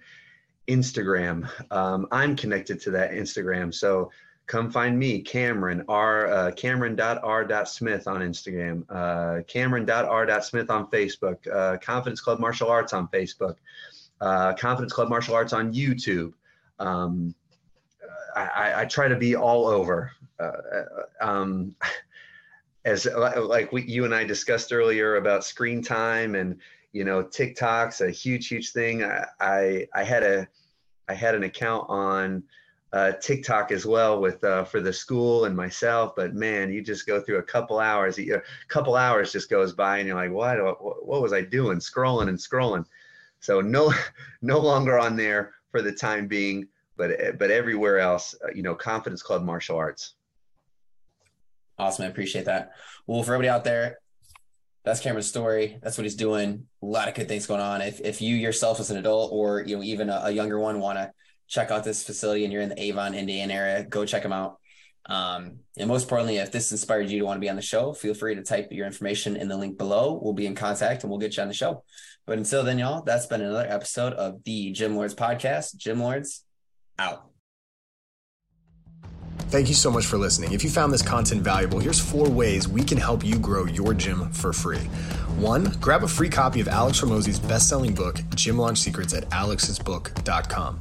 Instagram. 0.68 1.48
Um, 1.70 2.06
I'm 2.12 2.36
connected 2.36 2.80
to 2.82 2.90
that 2.92 3.12
Instagram. 3.12 3.72
So 3.74 4.10
come 4.52 4.70
find 4.70 4.98
me, 4.98 5.20
Cameron, 5.20 5.84
R, 5.88 6.26
uh, 6.30 6.50
Cameron.R.Smith 6.52 8.06
on 8.06 8.20
Instagram, 8.20 8.84
uh, 8.90 9.42
Cameron.R.Smith 9.48 10.70
on 10.70 10.86
Facebook, 10.90 11.38
uh, 11.52 11.78
Confidence 11.78 12.20
Club 12.20 12.38
Martial 12.38 12.68
Arts 12.68 12.92
on 12.92 13.08
Facebook 13.08 13.56
uh, 14.22 14.54
Confidence 14.54 14.92
Club 14.92 15.08
Martial 15.08 15.34
Arts 15.34 15.52
on 15.52 15.74
YouTube. 15.74 16.32
Um, 16.78 17.34
I, 18.34 18.82
I, 18.82 18.84
try 18.86 19.08
to 19.08 19.16
be 19.16 19.36
all 19.36 19.66
over. 19.66 20.12
Uh, 20.40 20.44
uh, 20.44 20.84
um, 21.20 21.74
as 22.84 23.06
like 23.06 23.72
we, 23.72 23.82
you 23.82 24.04
and 24.04 24.14
I 24.14 24.24
discussed 24.24 24.72
earlier 24.72 25.16
about 25.16 25.44
screen 25.44 25.82
time 25.82 26.34
and 26.34 26.58
you 26.92 27.04
know 27.04 27.22
TikTok's 27.22 28.00
a 28.00 28.10
huge 28.10 28.48
huge 28.48 28.72
thing. 28.72 29.04
I 29.04 29.26
I, 29.38 29.88
I 29.94 30.02
had 30.02 30.22
a 30.22 30.48
I 31.08 31.14
had 31.14 31.34
an 31.34 31.42
account 31.42 31.86
on 31.88 32.42
uh, 32.92 33.12
TikTok 33.12 33.72
as 33.72 33.86
well 33.86 34.20
with 34.20 34.42
uh, 34.44 34.64
for 34.64 34.80
the 34.80 34.92
school 34.92 35.46
and 35.46 35.56
myself. 35.56 36.14
But 36.14 36.34
man, 36.34 36.70
you 36.70 36.82
just 36.82 37.06
go 37.06 37.20
through 37.20 37.38
a 37.38 37.42
couple 37.42 37.78
hours. 37.78 38.18
A 38.18 38.42
couple 38.68 38.96
hours 38.96 39.32
just 39.32 39.48
goes 39.48 39.72
by, 39.72 39.98
and 39.98 40.06
you're 40.06 40.16
like, 40.16 40.30
what? 40.30 40.58
What, 41.04 41.22
was 41.22 41.32
I 41.32 41.42
doing? 41.42 41.78
Scrolling 41.78 42.28
and 42.28 42.38
scrolling. 42.38 42.84
So 43.40 43.60
no, 43.60 43.92
no 44.42 44.58
longer 44.58 44.98
on 44.98 45.16
there 45.16 45.54
for 45.70 45.80
the 45.80 45.92
time 45.92 46.26
being, 46.26 46.68
but 46.96 47.38
but 47.38 47.50
everywhere 47.50 47.98
else, 47.98 48.34
uh, 48.44 48.52
you 48.54 48.62
know, 48.62 48.74
Confidence 48.74 49.22
Club 49.22 49.42
Martial 49.42 49.76
Arts. 49.76 50.14
Awesome, 51.78 52.04
I 52.04 52.08
appreciate 52.08 52.44
that. 52.44 52.72
Well, 53.06 53.22
for 53.22 53.32
everybody 53.32 53.48
out 53.48 53.64
there, 53.64 53.98
that's 54.84 55.00
Cameron's 55.00 55.28
story. 55.28 55.78
That's 55.82 55.96
what 55.96 56.04
he's 56.04 56.14
doing. 56.14 56.66
A 56.82 56.86
lot 56.86 57.08
of 57.08 57.14
good 57.14 57.26
things 57.26 57.46
going 57.46 57.62
on. 57.62 57.80
If 57.80 58.02
if 58.02 58.20
you 58.20 58.36
yourself 58.36 58.80
as 58.80 58.90
an 58.90 58.98
adult 58.98 59.32
or 59.32 59.62
you 59.62 59.78
know 59.78 59.82
even 59.82 60.10
a, 60.10 60.24
a 60.24 60.30
younger 60.30 60.58
one 60.58 60.78
want 60.78 60.98
to 60.98 61.10
check 61.48 61.70
out 61.70 61.84
this 61.84 62.04
facility 62.04 62.44
and 62.44 62.52
you're 62.52 62.62
in 62.62 62.70
the 62.70 62.82
Avon, 62.82 63.14
Indiana 63.14 63.54
area, 63.54 63.84
go 63.84 64.04
check 64.04 64.22
them 64.22 64.32
out. 64.32 64.58
Um, 65.06 65.58
and 65.76 65.88
most 65.88 66.04
importantly, 66.04 66.36
if 66.36 66.52
this 66.52 66.70
inspired 66.70 67.10
you 67.10 67.18
to 67.18 67.24
want 67.24 67.36
to 67.36 67.40
be 67.40 67.50
on 67.50 67.56
the 67.56 67.62
show, 67.62 67.92
feel 67.92 68.14
free 68.14 68.34
to 68.34 68.42
type 68.42 68.68
your 68.70 68.86
information 68.86 69.36
in 69.36 69.48
the 69.48 69.56
link 69.56 69.76
below. 69.76 70.18
We'll 70.22 70.32
be 70.32 70.46
in 70.46 70.54
contact 70.54 71.02
and 71.02 71.10
we'll 71.10 71.18
get 71.18 71.36
you 71.36 71.42
on 71.42 71.48
the 71.48 71.54
show. 71.54 71.84
But 72.26 72.38
until 72.38 72.62
then, 72.62 72.78
y'all, 72.78 73.02
that's 73.02 73.26
been 73.26 73.40
another 73.40 73.66
episode 73.68 74.12
of 74.12 74.44
the 74.44 74.70
Gym 74.72 74.94
Lords 74.96 75.14
podcast. 75.14 75.76
Gym 75.76 76.00
Lords 76.00 76.44
out. 76.98 77.28
Thank 79.52 79.68
you 79.68 79.74
so 79.74 79.90
much 79.90 80.06
for 80.06 80.16
listening. 80.16 80.52
If 80.52 80.64
you 80.64 80.70
found 80.70 80.92
this 80.92 81.02
content 81.02 81.42
valuable, 81.42 81.78
here's 81.78 82.00
four 82.00 82.30
ways 82.30 82.68
we 82.68 82.82
can 82.82 82.96
help 82.96 83.22
you 83.22 83.38
grow 83.38 83.66
your 83.66 83.92
gym 83.92 84.30
for 84.32 84.52
free. 84.52 84.78
One, 85.36 85.76
grab 85.80 86.04
a 86.04 86.08
free 86.08 86.30
copy 86.30 86.60
of 86.60 86.68
Alex 86.68 87.00
Hormozi's 87.00 87.38
best-selling 87.38 87.94
book, 87.94 88.20
Gym 88.34 88.56
Launch 88.56 88.78
Secrets 88.78 89.12
at 89.12 89.28
alexsbook.com. 89.28 90.80